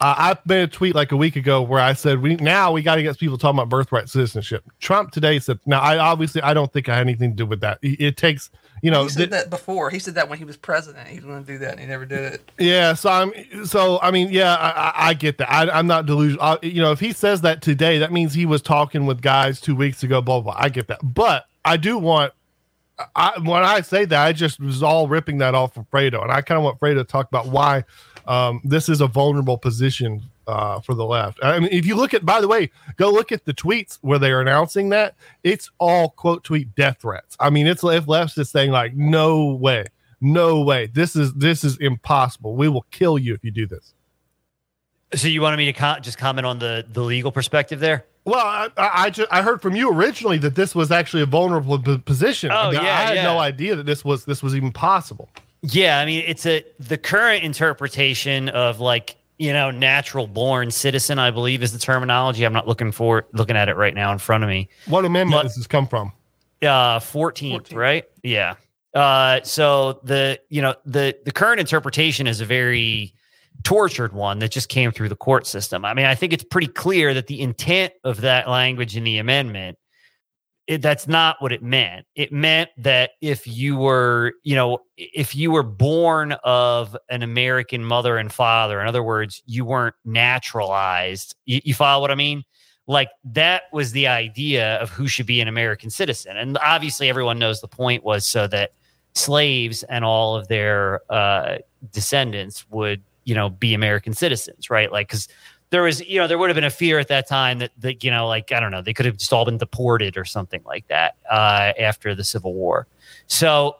uh, 0.00 0.14
I 0.16 0.38
made 0.46 0.62
a 0.62 0.66
tweet 0.68 0.94
like 0.94 1.10
a 1.10 1.16
week 1.16 1.34
ago 1.34 1.60
where 1.60 1.80
I 1.80 1.92
said 1.92 2.22
we 2.22 2.36
now 2.36 2.70
we 2.70 2.82
got 2.82 2.96
to 2.96 3.02
get 3.02 3.18
people 3.18 3.36
talking 3.36 3.58
about 3.58 3.68
birthright 3.68 4.08
citizenship. 4.08 4.62
Trump 4.78 5.10
today 5.10 5.40
said 5.40 5.58
now 5.66 5.80
I 5.80 5.98
obviously 5.98 6.40
I 6.40 6.54
don't 6.54 6.72
think 6.72 6.88
I 6.88 6.94
had 6.94 7.00
anything 7.00 7.30
to 7.30 7.36
do 7.36 7.46
with 7.46 7.60
that. 7.62 7.78
It, 7.82 8.00
it 8.00 8.16
takes 8.16 8.50
you 8.80 8.92
know 8.92 9.04
he 9.04 9.08
said 9.08 9.18
th- 9.18 9.30
that 9.30 9.50
before. 9.50 9.90
He 9.90 9.98
said 9.98 10.14
that 10.14 10.28
when 10.28 10.38
he 10.38 10.44
was 10.44 10.56
president. 10.56 11.08
He 11.08 11.16
was 11.16 11.24
going 11.24 11.44
to 11.44 11.52
do 11.52 11.58
that, 11.58 11.72
and 11.72 11.80
he 11.80 11.86
never 11.86 12.06
did 12.06 12.34
it. 12.34 12.52
yeah. 12.58 12.94
So 12.94 13.10
I'm 13.10 13.66
so 13.66 13.98
I 14.00 14.12
mean 14.12 14.30
yeah 14.30 14.54
I, 14.54 14.68
I, 14.70 15.08
I 15.08 15.14
get 15.14 15.38
that. 15.38 15.52
I, 15.52 15.68
I'm 15.68 15.88
not 15.88 16.06
delusional. 16.06 16.44
I, 16.44 16.58
you 16.62 16.80
know 16.80 16.92
if 16.92 17.00
he 17.00 17.12
says 17.12 17.40
that 17.40 17.60
today, 17.60 17.98
that 17.98 18.12
means 18.12 18.34
he 18.34 18.46
was 18.46 18.62
talking 18.62 19.04
with 19.04 19.20
guys 19.20 19.60
two 19.60 19.74
weeks 19.74 20.04
ago. 20.04 20.22
Blah 20.22 20.42
blah. 20.42 20.52
blah. 20.52 20.62
I 20.62 20.68
get 20.68 20.86
that, 20.88 21.00
but 21.02 21.46
I 21.64 21.76
do 21.76 21.98
want. 21.98 22.32
I, 23.14 23.38
when 23.38 23.62
I 23.62 23.80
say 23.80 24.06
that, 24.06 24.26
I 24.26 24.32
just 24.32 24.58
was 24.58 24.82
all 24.82 25.06
ripping 25.06 25.38
that 25.38 25.54
off 25.54 25.76
of 25.76 25.88
Fredo, 25.88 26.20
and 26.20 26.32
I 26.32 26.40
kind 26.40 26.58
of 26.58 26.64
want 26.64 26.80
Fredo 26.80 26.96
to 26.96 27.04
talk 27.04 27.28
about 27.28 27.46
why 27.46 27.84
um, 28.28 28.60
this 28.62 28.88
is 28.88 29.00
a 29.00 29.06
vulnerable 29.06 29.56
position 29.56 30.22
uh, 30.46 30.80
for 30.80 30.94
the 30.94 31.04
left. 31.04 31.38
I 31.42 31.58
mean, 31.58 31.70
if 31.72 31.86
you 31.86 31.96
look 31.96 32.12
at, 32.12 32.24
by 32.24 32.40
the 32.40 32.46
way, 32.46 32.70
go 32.96 33.10
look 33.10 33.32
at 33.32 33.46
the 33.46 33.54
tweets 33.54 33.98
where 34.02 34.18
they 34.18 34.30
are 34.30 34.40
announcing 34.40 34.90
that 34.90 35.14
it's 35.42 35.70
all 35.78 36.10
quote 36.10 36.44
tweet 36.44 36.74
death 36.74 36.98
threats. 37.00 37.36
I 37.40 37.50
mean, 37.50 37.66
it's 37.66 37.82
if 37.82 38.06
left 38.06 38.36
is 38.38 38.50
saying 38.50 38.70
like, 38.70 38.94
no 38.94 39.54
way, 39.54 39.86
no 40.20 40.62
way, 40.62 40.86
this 40.86 41.16
is 41.16 41.32
this 41.34 41.64
is 41.64 41.78
impossible. 41.78 42.54
We 42.54 42.68
will 42.68 42.86
kill 42.90 43.18
you 43.18 43.34
if 43.34 43.42
you 43.42 43.50
do 43.50 43.66
this. 43.66 43.94
So 45.14 45.26
you 45.26 45.40
wanted 45.40 45.56
me 45.56 45.64
to 45.66 45.72
co- 45.72 45.98
just 46.00 46.18
comment 46.18 46.46
on 46.46 46.58
the 46.58 46.84
the 46.92 47.02
legal 47.02 47.32
perspective 47.32 47.80
there? 47.80 48.04
Well, 48.24 48.44
I, 48.44 48.68
I, 48.76 48.90
I, 49.04 49.10
ju- 49.10 49.26
I 49.30 49.40
heard 49.40 49.62
from 49.62 49.74
you 49.74 49.90
originally 49.90 50.36
that 50.38 50.54
this 50.54 50.74
was 50.74 50.90
actually 50.90 51.22
a 51.22 51.26
vulnerable 51.26 51.78
p- 51.78 51.96
position. 51.96 52.50
Oh, 52.52 52.54
I, 52.54 52.72
yeah, 52.72 52.80
I 52.80 52.84
had 52.84 53.14
yeah. 53.14 53.22
no 53.22 53.38
idea 53.38 53.74
that 53.76 53.86
this 53.86 54.04
was 54.04 54.26
this 54.26 54.42
was 54.42 54.54
even 54.54 54.70
possible. 54.70 55.30
Yeah, 55.62 55.98
I 55.98 56.04
mean, 56.06 56.24
it's 56.26 56.46
a 56.46 56.64
the 56.78 56.96
current 56.98 57.44
interpretation 57.44 58.48
of 58.50 58.80
like 58.80 59.16
you 59.38 59.52
know 59.52 59.70
natural 59.70 60.26
born 60.26 60.70
citizen. 60.70 61.18
I 61.18 61.30
believe 61.30 61.62
is 61.62 61.72
the 61.72 61.78
terminology. 61.78 62.44
I'm 62.44 62.52
not 62.52 62.68
looking 62.68 62.92
for 62.92 63.26
looking 63.32 63.56
at 63.56 63.68
it 63.68 63.76
right 63.76 63.94
now 63.94 64.12
in 64.12 64.18
front 64.18 64.44
of 64.44 64.50
me. 64.50 64.68
What 64.86 65.04
amendment 65.04 65.38
But- 65.38 65.42
does 65.44 65.56
this 65.56 65.66
come 65.66 65.86
from? 65.86 66.12
Uh, 66.60 66.98
14th, 66.98 67.68
14th. 67.68 67.74
right? 67.76 68.04
Yeah. 68.24 68.54
Uh, 68.92 69.40
so 69.44 70.00
the 70.02 70.40
you 70.48 70.60
know 70.60 70.74
the 70.86 71.16
the 71.24 71.30
current 71.32 71.60
interpretation 71.60 72.26
is 72.26 72.40
a 72.40 72.44
very 72.44 73.14
tortured 73.64 74.12
one 74.12 74.38
that 74.40 74.50
just 74.50 74.68
came 74.68 74.90
through 74.90 75.08
the 75.08 75.16
court 75.16 75.46
system. 75.46 75.84
I 75.84 75.94
mean, 75.94 76.06
I 76.06 76.14
think 76.16 76.32
it's 76.32 76.42
pretty 76.44 76.66
clear 76.68 77.14
that 77.14 77.26
the 77.28 77.40
intent 77.40 77.92
of 78.04 78.20
that 78.22 78.48
language 78.48 78.96
in 78.96 79.04
the 79.04 79.18
amendment 79.18 79.77
it, 80.68 80.82
that's 80.82 81.08
not 81.08 81.40
what 81.40 81.50
it 81.50 81.62
meant. 81.62 82.06
It 82.14 82.30
meant 82.30 82.68
that 82.76 83.12
if 83.22 83.46
you 83.46 83.76
were, 83.76 84.34
you 84.44 84.54
know, 84.54 84.80
if 84.98 85.34
you 85.34 85.50
were 85.50 85.62
born 85.62 86.32
of 86.44 86.94
an 87.08 87.22
American 87.22 87.82
mother 87.82 88.18
and 88.18 88.30
father, 88.30 88.78
in 88.78 88.86
other 88.86 89.02
words, 89.02 89.42
you 89.46 89.64
weren't 89.64 89.94
naturalized. 90.04 91.34
You, 91.46 91.62
you 91.64 91.72
follow 91.72 92.02
what 92.02 92.10
I 92.10 92.16
mean? 92.16 92.44
Like 92.86 93.08
that 93.24 93.62
was 93.72 93.92
the 93.92 94.08
idea 94.08 94.76
of 94.76 94.90
who 94.90 95.08
should 95.08 95.24
be 95.26 95.40
an 95.40 95.48
American 95.48 95.88
citizen. 95.88 96.36
And 96.36 96.58
obviously, 96.58 97.08
everyone 97.08 97.38
knows 97.38 97.62
the 97.62 97.68
point 97.68 98.04
was 98.04 98.26
so 98.26 98.46
that 98.48 98.72
slaves 99.14 99.84
and 99.84 100.04
all 100.04 100.36
of 100.36 100.48
their 100.48 101.00
uh, 101.10 101.58
descendants 101.92 102.66
would, 102.68 103.02
you 103.24 103.34
know, 103.34 103.48
be 103.48 103.72
American 103.72 104.12
citizens, 104.12 104.68
right? 104.68 104.92
Like, 104.92 105.08
because 105.08 105.28
there 105.70 105.82
was, 105.82 106.00
you 106.06 106.18
know, 106.18 106.26
there 106.26 106.38
would 106.38 106.48
have 106.48 106.54
been 106.54 106.64
a 106.64 106.70
fear 106.70 106.98
at 106.98 107.08
that 107.08 107.28
time 107.28 107.58
that, 107.58 107.72
that 107.78 108.02
you 108.02 108.10
know, 108.10 108.26
like, 108.26 108.52
I 108.52 108.60
don't 108.60 108.70
know, 108.70 108.82
they 108.82 108.94
could 108.94 109.06
have 109.06 109.16
just 109.16 109.32
all 109.32 109.44
been 109.44 109.58
deported 109.58 110.16
or 110.16 110.24
something 110.24 110.62
like 110.64 110.86
that 110.88 111.16
uh, 111.30 111.72
after 111.78 112.14
the 112.14 112.24
Civil 112.24 112.54
War. 112.54 112.86
So, 113.26 113.76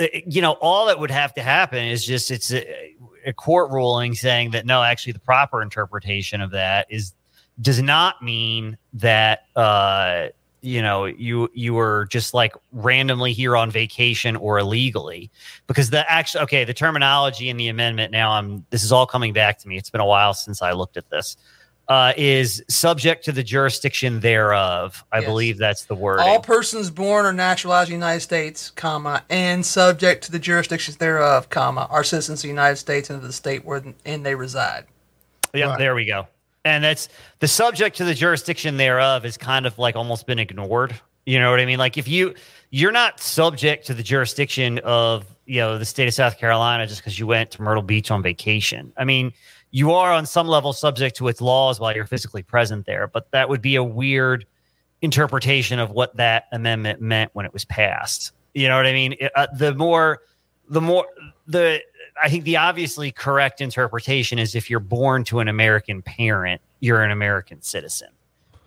uh, 0.00 0.06
you 0.26 0.40
know, 0.40 0.52
all 0.60 0.86
that 0.86 0.98
would 0.98 1.10
have 1.10 1.34
to 1.34 1.42
happen 1.42 1.84
is 1.84 2.04
just 2.04 2.30
it's 2.30 2.52
a, 2.52 2.94
a 3.26 3.32
court 3.32 3.70
ruling 3.70 4.14
saying 4.14 4.52
that 4.52 4.66
no, 4.66 4.82
actually, 4.82 5.12
the 5.12 5.20
proper 5.20 5.62
interpretation 5.62 6.40
of 6.40 6.50
that 6.52 6.86
is 6.90 7.12
does 7.60 7.80
not 7.80 8.22
mean 8.22 8.76
that 8.92 9.46
uh, 9.56 10.28
you 10.64 10.80
know 10.80 11.04
you 11.04 11.48
you 11.52 11.74
were 11.74 12.06
just 12.10 12.32
like 12.32 12.54
randomly 12.72 13.34
here 13.34 13.54
on 13.54 13.70
vacation 13.70 14.34
or 14.36 14.58
illegally 14.58 15.30
because 15.66 15.90
the 15.90 16.10
actually 16.10 16.42
okay 16.42 16.64
the 16.64 16.72
terminology 16.72 17.50
in 17.50 17.58
the 17.58 17.68
amendment 17.68 18.10
now 18.10 18.30
i'm 18.30 18.64
this 18.70 18.82
is 18.82 18.90
all 18.90 19.06
coming 19.06 19.34
back 19.34 19.58
to 19.58 19.68
me 19.68 19.76
it's 19.76 19.90
been 19.90 20.00
a 20.00 20.06
while 20.06 20.32
since 20.32 20.62
i 20.62 20.72
looked 20.72 20.96
at 20.96 21.08
this 21.10 21.36
uh, 21.86 22.14
is 22.16 22.64
subject 22.70 23.26
to 23.26 23.30
the 23.30 23.42
jurisdiction 23.42 24.20
thereof 24.20 25.04
i 25.12 25.18
Yes. 25.18 25.26
believe 25.26 25.58
that's 25.58 25.84
the 25.84 25.94
word 25.94 26.20
All 26.20 26.40
persons 26.40 26.88
born 26.90 27.26
or 27.26 27.32
naturalized 27.34 27.90
in 27.90 28.00
the 28.00 28.06
United 28.06 28.20
States, 28.20 28.70
comma, 28.70 29.22
and 29.28 29.66
subject 29.66 30.24
to 30.24 30.32
the 30.32 30.38
jurisdictions 30.38 30.96
thereof, 30.96 31.50
comma, 31.50 31.86
are 31.90 32.02
citizens 32.02 32.38
of 32.38 32.44
the 32.44 32.48
United 32.48 32.76
States 32.76 33.10
and 33.10 33.18
of 33.18 33.22
the 33.22 33.34
state 33.34 33.66
wherein 33.66 33.94
they 34.22 34.34
reside. 34.34 34.86
Yeah, 35.52 35.66
Right. 35.66 35.78
there 35.78 35.94
we 35.94 36.06
go. 36.06 36.26
And 36.64 36.82
that's 36.82 37.08
the 37.40 37.48
subject 37.48 37.96
to 37.98 38.04
the 38.04 38.14
jurisdiction 38.14 38.76
thereof 38.76 39.24
is 39.24 39.36
kind 39.36 39.66
of 39.66 39.78
like 39.78 39.96
almost 39.96 40.26
been 40.26 40.38
ignored. 40.38 40.98
You 41.26 41.38
know 41.38 41.50
what 41.50 41.60
I 41.60 41.66
mean? 41.66 41.78
Like 41.78 41.96
if 41.96 42.08
you 42.08 42.34
you're 42.70 42.92
not 42.92 43.20
subject 43.20 43.86
to 43.86 43.94
the 43.94 44.02
jurisdiction 44.02 44.78
of 44.80 45.26
you 45.46 45.60
know 45.60 45.78
the 45.78 45.84
state 45.84 46.08
of 46.08 46.14
South 46.14 46.38
Carolina 46.38 46.86
just 46.86 47.00
because 47.00 47.18
you 47.18 47.26
went 47.26 47.50
to 47.52 47.62
Myrtle 47.62 47.82
Beach 47.82 48.10
on 48.10 48.22
vacation. 48.22 48.92
I 48.96 49.04
mean, 49.04 49.32
you 49.70 49.92
are 49.92 50.12
on 50.12 50.26
some 50.26 50.46
level 50.48 50.72
subject 50.72 51.16
to 51.16 51.28
its 51.28 51.40
laws 51.40 51.80
while 51.80 51.94
you're 51.94 52.06
physically 52.06 52.42
present 52.42 52.86
there, 52.86 53.06
but 53.06 53.30
that 53.32 53.48
would 53.48 53.60
be 53.60 53.76
a 53.76 53.84
weird 53.84 54.46
interpretation 55.02 55.78
of 55.78 55.90
what 55.90 56.16
that 56.16 56.44
amendment 56.52 57.00
meant 57.00 57.30
when 57.34 57.44
it 57.44 57.52
was 57.52 57.64
passed. 57.64 58.32
You 58.54 58.68
know 58.68 58.76
what 58.76 58.86
I 58.86 58.92
mean? 58.92 59.16
Uh, 59.34 59.46
the 59.54 59.74
more, 59.74 60.20
the 60.68 60.80
more 60.80 61.06
the 61.46 61.80
I 62.20 62.28
think 62.28 62.44
the 62.44 62.56
obviously 62.56 63.10
correct 63.10 63.60
interpretation 63.60 64.38
is 64.38 64.54
if 64.54 64.70
you're 64.70 64.80
born 64.80 65.24
to 65.24 65.40
an 65.40 65.48
American 65.48 66.02
parent, 66.02 66.60
you're 66.80 67.02
an 67.02 67.10
American 67.10 67.62
citizen. 67.62 68.08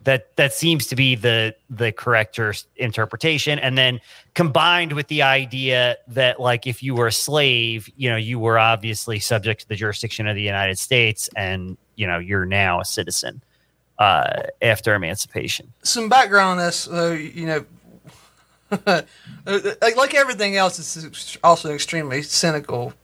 That 0.04 0.36
that 0.36 0.54
seems 0.54 0.86
to 0.86 0.96
be 0.96 1.16
the 1.16 1.54
the 1.68 1.92
correct 1.92 2.38
er- 2.38 2.54
interpretation, 2.76 3.58
and 3.58 3.76
then 3.76 4.00
combined 4.34 4.92
with 4.92 5.08
the 5.08 5.22
idea 5.22 5.96
that 6.08 6.40
like 6.40 6.66
if 6.66 6.82
you 6.82 6.94
were 6.94 7.08
a 7.08 7.12
slave, 7.12 7.90
you 7.96 8.08
know, 8.08 8.16
you 8.16 8.38
were 8.38 8.58
obviously 8.58 9.18
subject 9.18 9.62
to 9.62 9.68
the 9.68 9.74
jurisdiction 9.74 10.26
of 10.26 10.36
the 10.36 10.42
United 10.42 10.78
States, 10.78 11.28
and 11.36 11.76
you 11.96 12.06
know 12.06 12.18
you're 12.18 12.46
now 12.46 12.80
a 12.80 12.84
citizen 12.84 13.42
uh, 13.98 14.44
after 14.62 14.94
emancipation. 14.94 15.72
Some 15.82 16.08
background 16.08 16.60
on 16.60 16.66
this, 16.66 16.88
uh, 16.88 17.10
you 17.10 17.46
know, 17.46 17.64
like, 18.86 19.96
like 19.96 20.14
everything 20.14 20.56
else, 20.56 20.78
it's 20.78 21.36
also 21.42 21.74
extremely 21.74 22.22
cynical 22.22 22.94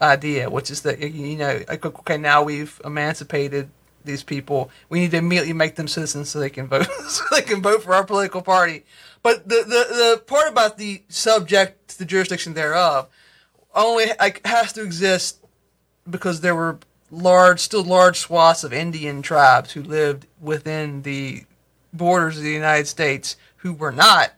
idea, 0.00 0.50
which 0.50 0.70
is 0.70 0.82
that, 0.82 1.00
you 1.00 1.36
know, 1.36 1.60
okay, 1.68 2.16
now 2.16 2.42
we've 2.42 2.80
emancipated 2.84 3.70
these 4.04 4.22
people. 4.22 4.70
We 4.88 5.00
need 5.00 5.12
to 5.12 5.16
immediately 5.18 5.52
make 5.52 5.76
them 5.76 5.88
citizens 5.88 6.28
so 6.28 6.38
they 6.38 6.50
can 6.50 6.66
vote, 6.66 6.86
so 7.08 7.24
they 7.30 7.42
can 7.42 7.62
vote 7.62 7.82
for 7.82 7.94
our 7.94 8.04
political 8.04 8.42
party. 8.42 8.84
But 9.22 9.48
the 9.48 9.62
the, 9.66 9.94
the 9.94 10.22
part 10.26 10.50
about 10.50 10.78
the 10.78 11.02
subject 11.08 11.88
to 11.88 11.98
the 11.98 12.04
jurisdiction 12.04 12.54
thereof 12.54 13.08
only 13.74 14.06
like, 14.20 14.46
has 14.46 14.72
to 14.74 14.82
exist 14.82 15.38
because 16.08 16.40
there 16.40 16.54
were 16.54 16.78
large, 17.10 17.60
still 17.60 17.82
large 17.82 18.18
swaths 18.18 18.64
of 18.64 18.72
Indian 18.72 19.22
tribes 19.22 19.72
who 19.72 19.82
lived 19.82 20.26
within 20.40 21.02
the 21.02 21.44
borders 21.92 22.36
of 22.36 22.42
the 22.42 22.50
United 22.50 22.86
States 22.86 23.36
who 23.56 23.72
were 23.72 23.92
not 23.92 24.32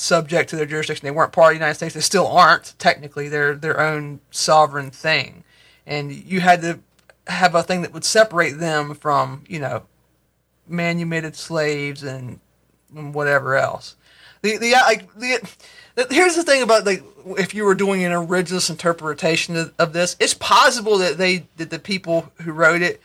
subject 0.00 0.48
to 0.50 0.56
their 0.56 0.66
jurisdiction. 0.66 1.06
They 1.06 1.10
weren't 1.10 1.32
part 1.32 1.52
of 1.52 1.58
the 1.58 1.64
United 1.64 1.74
States. 1.74 1.94
They 1.94 2.00
still 2.00 2.26
aren't 2.26 2.74
technically. 2.78 3.28
They're 3.28 3.54
their 3.54 3.78
own 3.80 4.20
sovereign 4.30 4.90
thing, 4.90 5.44
and 5.86 6.10
you 6.12 6.40
had 6.40 6.62
to 6.62 6.80
have 7.26 7.54
a 7.54 7.62
thing 7.62 7.82
that 7.82 7.92
would 7.92 8.04
separate 8.04 8.58
them 8.58 8.94
from 8.94 9.44
you 9.46 9.58
know 9.58 9.82
manumitted 10.66 11.36
slaves 11.36 12.02
and, 12.02 12.40
and 12.96 13.14
whatever 13.14 13.56
else. 13.56 13.96
The 14.42 14.56
the 14.56 14.74
uh, 14.74 14.82
like 14.86 15.14
the 15.14 15.46
here's 16.10 16.36
the 16.36 16.44
thing 16.44 16.62
about 16.62 16.86
like 16.86 17.04
if 17.38 17.54
you 17.54 17.64
were 17.64 17.74
doing 17.74 18.02
an 18.02 18.12
originalist 18.12 18.70
interpretation 18.70 19.56
of, 19.56 19.74
of, 19.78 19.92
this, 19.92 20.16
it's 20.18 20.34
possible 20.34 20.96
that 20.98 21.18
they 21.18 21.46
that 21.58 21.68
the 21.68 21.78
people 21.78 22.32
who 22.42 22.52
wrote 22.52 22.80
it 22.80 23.00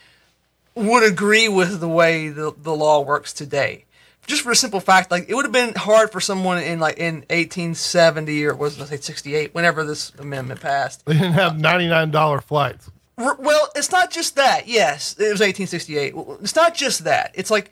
would 0.75 1.03
agree 1.03 1.49
with 1.49 1.81
the 1.81 1.89
way 1.89 2.29
the, 2.29 2.53
the 2.57 2.75
law 2.75 3.01
works 3.01 3.33
today. 3.33 3.85
Just 4.27 4.41
for 4.41 4.51
a 4.51 4.55
simple 4.55 4.79
fact, 4.79 5.11
like 5.11 5.29
it 5.29 5.35
would 5.35 5.45
have 5.45 5.51
been 5.51 5.75
hard 5.75 6.11
for 6.11 6.19
someone 6.19 6.61
in 6.61 6.79
like 6.79 6.97
in 6.97 7.17
1870 7.29 8.45
or 8.45 8.55
was 8.55 8.79
it 8.79 8.87
say 8.87 8.97
68, 8.97 9.53
whenever 9.53 9.83
this 9.83 10.11
amendment 10.17 10.61
passed. 10.61 11.05
They 11.05 11.13
didn't 11.13 11.33
have 11.33 11.59
99 11.59 12.11
dollar 12.11 12.41
flights. 12.41 12.89
Well, 13.17 13.69
it's 13.75 13.91
not 13.91 14.11
just 14.11 14.35
that. 14.35 14.67
Yes, 14.67 15.13
it 15.13 15.31
was 15.31 15.39
1868. 15.39 16.13
It's 16.41 16.55
not 16.55 16.75
just 16.75 17.05
that. 17.05 17.31
It's 17.33 17.49
like 17.49 17.71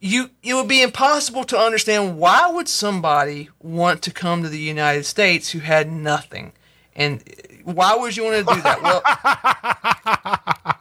you 0.00 0.30
it 0.42 0.54
would 0.54 0.68
be 0.68 0.82
impossible 0.82 1.44
to 1.44 1.58
understand 1.58 2.18
why 2.18 2.50
would 2.50 2.68
somebody 2.68 3.48
want 3.60 4.02
to 4.02 4.10
come 4.12 4.42
to 4.42 4.48
the 4.48 4.58
United 4.58 5.04
States 5.04 5.50
who 5.50 5.60
had 5.60 5.90
nothing, 5.90 6.52
and 6.94 7.22
uh, 7.22 7.72
why 7.72 7.96
would 7.96 8.16
you 8.16 8.24
want 8.24 8.46
to 8.46 8.54
do 8.54 8.60
that? 8.62 8.82
Well, 8.82 9.02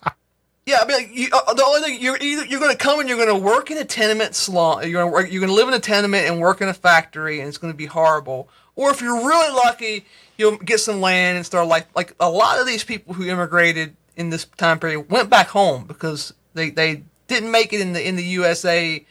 yeah, 0.65 0.79
I 0.81 0.85
mean, 0.87 0.97
like, 0.97 1.15
you, 1.15 1.27
uh, 1.31 1.53
the 1.53 1.63
only 1.63 1.81
thing 1.81 2.01
you're 2.01 2.17
either 2.17 2.45
you're 2.45 2.59
going 2.59 2.71
to 2.71 2.77
come 2.77 2.99
and 2.99 3.07
you're 3.07 3.23
going 3.23 3.29
to 3.29 3.45
work 3.45 3.69
in 3.69 3.77
a 3.77 3.85
tenement 3.85 4.33
slum, 4.33 4.81
you're 4.81 5.03
going 5.03 5.25
to 5.25 5.31
you're 5.31 5.39
going 5.39 5.49
to 5.49 5.55
live 5.55 5.67
in 5.67 5.75
a 5.75 5.79
tenement 5.79 6.27
and 6.27 6.39
work 6.39 6.59
in 6.59 6.67
a 6.67 6.73
factory, 6.73 7.39
and 7.39 7.47
it's 7.47 7.59
going 7.59 7.71
to 7.71 7.77
be 7.77 7.85
horrible. 7.85 8.49
Or 8.75 8.89
if 8.89 8.99
you're 8.99 9.25
really 9.27 9.53
lucky, 9.53 10.05
you'll 10.37 10.57
get 10.57 10.79
some 10.79 11.01
land 11.01 11.37
and 11.37 11.45
start 11.45 11.67
like 11.67 11.87
like 11.95 12.15
a 12.19 12.29
lot 12.29 12.59
of 12.59 12.65
these 12.65 12.83
people 12.83 13.13
who 13.13 13.25
immigrated 13.25 13.95
in 14.15 14.31
this 14.31 14.45
time 14.57 14.79
period 14.79 15.09
went 15.11 15.29
back 15.29 15.49
home 15.49 15.85
because 15.85 16.33
they 16.55 16.71
they 16.71 17.03
didn't 17.27 17.51
make 17.51 17.71
it 17.71 17.79
in 17.79 17.93
the 17.93 18.05
in 18.05 18.15
the 18.15 18.23
USA 18.23 19.05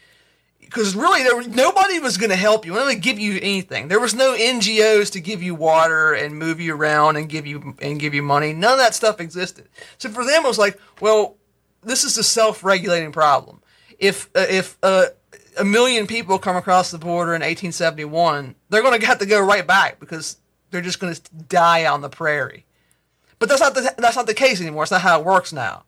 because 0.61 0.97
really 0.97 1.23
there 1.23 1.37
was, 1.37 1.47
nobody 1.47 2.01
was 2.01 2.17
going 2.17 2.31
to 2.31 2.37
help 2.37 2.67
you. 2.67 2.73
Nobody 2.73 2.97
give 2.97 3.19
you 3.21 3.37
anything. 3.37 3.87
There 3.87 4.01
was 4.01 4.13
no 4.13 4.35
NGOs 4.35 5.13
to 5.13 5.21
give 5.21 5.41
you 5.41 5.55
water 5.55 6.15
and 6.15 6.37
move 6.37 6.61
you 6.61 6.75
around 6.75 7.15
and 7.17 7.29
give 7.29 7.47
you 7.47 7.77
and 7.81 8.01
give 8.01 8.13
you 8.13 8.23
money. 8.23 8.53
None 8.53 8.73
of 8.73 8.79
that 8.79 8.95
stuff 8.95 9.21
existed. 9.21 9.69
So 9.99 10.09
for 10.09 10.25
them, 10.25 10.45
it 10.45 10.49
was 10.49 10.59
like, 10.59 10.81
well, 11.01 11.37
this 11.85 12.05
is 12.05 12.19
a 12.19 12.25
self-regulating 12.25 13.13
problem. 13.13 13.63
If 13.99 14.29
uh, 14.35 14.47
if 14.49 14.77
uh, 14.83 15.07
a 15.59 15.65
million 15.65 16.07
people 16.07 16.39
come 16.39 16.57
across 16.57 16.91
the 16.91 16.99
border 16.99 17.31
in 17.35 17.41
1871, 17.41 18.55
they're 18.69 18.83
going 18.83 18.99
to 18.99 19.07
have 19.07 19.19
to 19.19 19.27
go 19.27 19.41
right 19.41 19.67
back 19.67 20.01
because 20.01 20.39
they're 20.71 20.81
just 20.81 21.01
going 21.01 21.15
to 21.15 21.21
die 21.49 21.87
on 21.87 22.01
the 22.01 22.09
prairie. 22.09 22.67
But 23.39 23.49
that's 23.49 23.61
not 23.61 23.75
the 23.75 23.95
that's 23.99 24.17
not 24.17 24.27
the 24.27 24.35
case 24.35 24.61
anymore. 24.61 24.85
It's 24.85 24.93
not 24.93 25.03
how 25.03 25.21
it 25.21 25.25
works 25.27 25.53
now. 25.53 25.85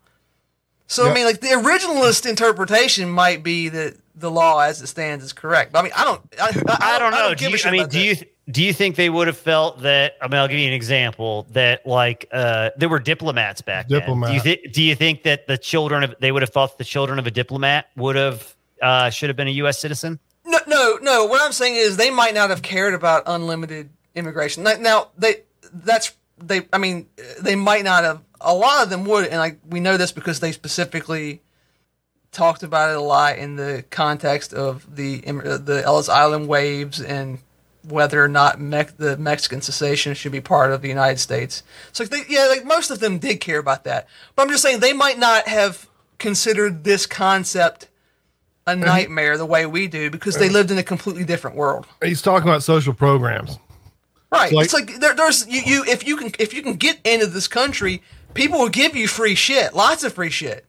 So 0.87 1.05
yep. 1.05 1.11
I 1.11 1.15
mean, 1.15 1.25
like 1.25 1.41
the 1.41 1.49
originalist 1.49 2.29
interpretation 2.29 3.11
might 3.11 3.43
be 3.43 3.69
that 3.69 3.97
the 4.17 4.31
law 4.31 4.61
as 4.61 4.81
it 4.81 4.87
stands 4.87 5.25
is 5.25 5.33
correct. 5.33 5.73
But 5.73 5.81
I 5.81 5.83
mean, 5.83 5.93
I 5.95 6.05
don't. 6.05 6.23
I, 6.41 6.45
I, 6.45 6.95
I 6.97 6.99
don't 6.99 7.11
know. 7.13 7.19
I, 7.19 7.29
don't 7.29 7.39
do 7.39 7.51
you, 7.51 7.59
I 7.65 7.71
mean, 7.71 7.89
do 7.89 8.01
you 8.01 8.17
do 8.51 8.63
you 8.63 8.73
think 8.73 8.97
they 8.97 9.11
would 9.11 9.27
have 9.27 9.37
felt 9.37 9.83
that? 9.83 10.15
I 10.21 10.29
mean, 10.29 10.39
I'll 10.39 10.49
give 10.49 10.59
you 10.59 10.67
an 10.67 10.73
example 10.73 11.47
that 11.51 11.87
like 11.87 12.27
uh, 12.33 12.71
there 12.77 12.89
were 12.89 12.99
diplomats 12.99 13.61
back 13.61 13.89
Diplomat. 13.89 14.29
then. 14.29 14.43
Do 14.43 14.51
you, 14.51 14.57
th- 14.57 14.73
do 14.75 14.83
you 14.83 14.95
think 14.95 15.25
that 15.25 15.47
the 15.47 15.59
children 15.59 16.05
of 16.05 16.15
they 16.21 16.33
would 16.33 16.43
have 16.43 16.51
thought 16.51 16.79
the 16.79 16.85
children 16.85 17.19
of 17.19 17.27
a 17.27 17.31
diplomat 17.31 17.91
would 17.97 18.17
have 18.17 18.57
uh, 18.81 19.11
should 19.11 19.29
have 19.29 19.37
been 19.37 19.49
a 19.49 19.53
U.S. 19.53 19.79
citizen? 19.79 20.19
No, 20.45 20.59
no, 20.67 20.99
no. 21.03 21.25
What 21.27 21.43
I'm 21.43 21.53
saying 21.53 21.77
is 21.77 21.97
they 21.97 22.11
might 22.11 22.35
not 22.35 22.51
have 22.51 22.63
cared 22.63 22.95
about 22.95 23.25
unlimited 23.27 23.91
immigration. 24.15 24.63
Now 24.63 25.09
they 25.19 25.43
that's 25.73 26.15
they. 26.39 26.67
I 26.73 26.79
mean, 26.79 27.09
they 27.41 27.57
might 27.57 27.85
not 27.85 28.05
have 28.05 28.23
a 28.41 28.55
lot 28.55 28.83
of 28.83 28.91
them 28.91 29.05
would, 29.05 29.27
and 29.27 29.39
like 29.39 29.59
we 29.69 29.81
know 29.81 29.97
this 29.97 30.13
because 30.13 30.41
they 30.41 30.53
specifically 30.53 31.43
talked 32.37 32.63
about 32.63 32.91
it 32.91 32.97
a 32.97 33.01
lot 33.01 33.39
in 33.39 33.57
the 33.57 33.85
context 33.91 34.53
of 34.53 34.95
the 34.95 35.21
the 35.21 35.83
Ellis 35.85 36.09
Island 36.09 36.49
waves 36.49 37.01
and 37.01 37.39
whether 37.89 38.23
or 38.23 38.29
not 38.29 38.61
Me- 38.61 38.85
the 38.97 39.17
Mexican 39.17 39.63
Cession 39.63 40.15
should 40.15 40.33
be 40.33 40.41
part 40.41 40.73
of 40.73 40.83
the 40.83 40.89
United 40.89 41.19
States. 41.19 41.63
So 41.93 42.05
they, 42.05 42.23
yeah, 42.29 42.47
like 42.47 42.65
most 42.65 42.91
of 42.91 43.01
them 43.01 43.19
did 43.19 43.41
care 43.41 43.59
about 43.59 43.85
that, 43.85 44.09
but 44.35 44.43
I'm 44.43 44.51
just 44.51 44.63
saying 44.63 44.81
they 44.81 44.93
might 44.93 45.19
not 45.19 45.49
have 45.49 45.89
considered 46.19 46.85
this 46.85 47.07
concept 47.07 47.89
a 48.67 48.75
nightmare 48.75 49.39
the 49.39 49.47
way 49.47 49.65
we 49.65 49.87
do 49.87 50.11
because 50.11 50.37
they 50.37 50.49
lived 50.49 50.71
in 50.71 50.79
a 50.79 50.83
completely 50.83 51.25
different 51.25 51.57
world. 51.57 51.87
He's 52.03 52.21
talking 52.21 52.49
about 52.49 52.65
social 52.65 52.93
programs. 52.93 53.59
Right. 54.33 54.53
Like, 54.53 54.65
it's 54.65 54.75
like 54.75 54.99
there, 54.99 55.15
there's 55.15 55.47
you, 55.47 55.63
you 55.65 55.85
if 55.85 56.07
you 56.07 56.17
can 56.17 56.33
if 56.39 56.53
you 56.53 56.63
can 56.63 56.75
get 56.75 56.99
into 57.05 57.27
this 57.27 57.47
country, 57.49 58.03
people 58.35 58.59
will 58.59 58.69
give 58.69 58.97
you 58.97 59.07
free 59.07 59.37
shit, 59.37 59.75
lots 59.75 60.03
of 60.03 60.13
free 60.13 60.31
shit. 60.31 60.67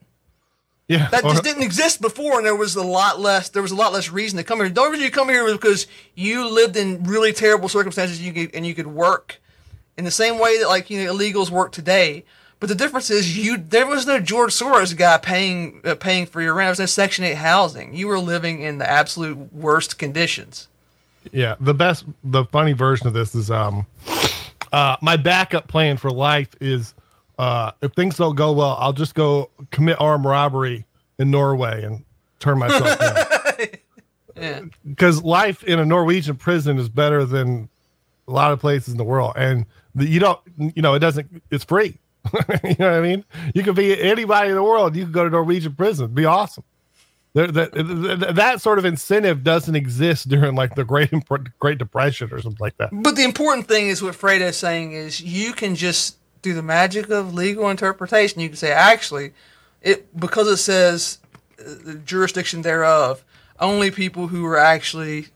Yeah, 0.87 1.09
that 1.09 1.23
just 1.23 1.43
didn't 1.43 1.63
exist 1.63 1.99
before, 1.99 2.37
and 2.37 2.45
there 2.45 2.55
was 2.55 2.75
a 2.75 2.83
lot 2.83 3.19
less. 3.19 3.49
There 3.49 3.61
was 3.61 3.71
a 3.71 3.75
lot 3.75 3.91
less 3.91 4.09
reason 4.09 4.37
to 4.37 4.43
come 4.43 4.59
here. 4.59 4.69
The 4.69 4.79
only 4.79 4.91
reason 4.91 5.05
you 5.05 5.11
come 5.11 5.27
here 5.27 5.43
was 5.43 5.53
because 5.53 5.85
you 6.15 6.49
lived 6.49 6.77
in 6.77 7.03
really 7.03 7.33
terrible 7.33 7.67
circumstances. 7.67 8.21
You 8.21 8.31
could, 8.31 8.55
and 8.55 8.65
you 8.65 8.73
could 8.73 8.87
work 8.87 9.41
in 9.97 10.05
the 10.05 10.11
same 10.11 10.39
way 10.39 10.59
that 10.59 10.67
like 10.67 10.89
you 10.89 11.03
know 11.03 11.13
illegals 11.13 11.49
work 11.49 11.73
today. 11.73 12.23
But 12.59 12.69
the 12.69 12.75
difference 12.75 13.09
is 13.09 13.37
you 13.37 13.57
there 13.57 13.85
was 13.85 14.07
no 14.07 14.21
George 14.21 14.53
Soros 14.53 14.95
guy 14.95 15.17
paying 15.17 15.81
uh, 15.83 15.95
paying 15.95 16.25
for 16.25 16.41
your 16.41 16.53
rent. 16.53 16.67
There 16.67 16.71
was 16.71 16.79
no 16.79 16.85
Section 16.85 17.25
Eight 17.25 17.35
housing. 17.35 17.93
You 17.93 18.07
were 18.07 18.19
living 18.19 18.61
in 18.61 18.77
the 18.77 18.89
absolute 18.89 19.53
worst 19.53 19.99
conditions. 19.99 20.69
Yeah, 21.33 21.55
the 21.59 21.73
best, 21.73 22.05
the 22.23 22.45
funny 22.45 22.71
version 22.73 23.07
of 23.07 23.13
this 23.13 23.35
is 23.35 23.51
um, 23.51 23.85
uh, 24.71 24.95
my 25.01 25.17
backup 25.17 25.67
plan 25.67 25.97
for 25.97 26.09
life 26.09 26.49
is 26.61 26.93
uh, 27.37 27.71
if 27.81 27.93
things 27.93 28.17
don't 28.17 28.35
go 28.35 28.51
well, 28.51 28.77
I'll 28.79 28.93
just 28.93 29.15
go 29.15 29.49
commit 29.71 29.99
armed 29.99 30.25
robbery 30.25 30.85
in 31.19 31.31
Norway 31.31 31.83
and 31.83 32.03
turn 32.39 32.59
myself 32.59 33.01
in. 33.59 33.79
Because 34.85 35.19
yeah. 35.19 35.27
life 35.27 35.63
in 35.63 35.79
a 35.79 35.85
Norwegian 35.85 36.35
prison 36.35 36.77
is 36.77 36.89
better 36.89 37.25
than 37.25 37.69
a 38.27 38.31
lot 38.31 38.51
of 38.51 38.59
places 38.59 38.89
in 38.89 38.97
the 38.99 39.03
world, 39.03 39.33
and 39.35 39.65
the, 39.95 40.07
you 40.07 40.19
don't, 40.19 40.39
you 40.57 40.83
know, 40.83 40.93
it 40.93 40.99
doesn't. 40.99 41.41
It's 41.49 41.63
free. 41.63 41.97
you 42.63 42.75
know 42.77 42.91
what 42.91 42.93
I 42.93 43.01
mean? 43.01 43.25
You 43.55 43.63
could 43.63 43.75
be 43.75 43.99
anybody 43.99 44.49
in 44.49 44.55
the 44.55 44.61
world. 44.61 44.95
You 44.95 45.05
could 45.05 45.13
go 45.13 45.23
to 45.23 45.29
Norwegian 45.31 45.73
prison. 45.73 46.03
It'd 46.03 46.13
be 46.15 46.25
awesome. 46.25 46.65
There, 47.33 47.47
that, 47.47 48.33
that 48.35 48.61
sort 48.61 48.79
of 48.79 48.85
incentive 48.85 49.43
doesn't 49.43 49.75
exist 49.75 50.29
during 50.29 50.55
like 50.55 50.75
the 50.75 50.83
Great 50.83 51.11
Great 51.59 51.77
Depression 51.77 52.29
or 52.31 52.39
something 52.41 52.59
like 52.59 52.77
that. 52.77 52.89
But 52.91 53.15
the 53.15 53.23
important 53.23 53.67
thing 53.67 53.87
is 53.87 54.03
what 54.03 54.13
Fredo 54.13 54.49
is 54.49 54.57
saying 54.57 54.93
is 54.93 55.19
you 55.21 55.53
can 55.53 55.75
just 55.75 56.17
through 56.47 56.55
the 56.55 56.63
magic 56.63 57.09
of 57.09 57.33
legal 57.33 57.69
interpretation, 57.69 58.39
you 58.39 58.47
can 58.47 58.55
say 58.55 58.71
actually, 58.71 59.33
it 59.81 60.17
because 60.17 60.47
it 60.47 60.55
says 60.55 61.17
uh, 61.59 61.95
jurisdiction 62.05 62.61
thereof, 62.61 63.21
only 63.59 63.91
people 63.91 64.27
who 64.27 64.45
are 64.45 64.57
actually 64.57 65.27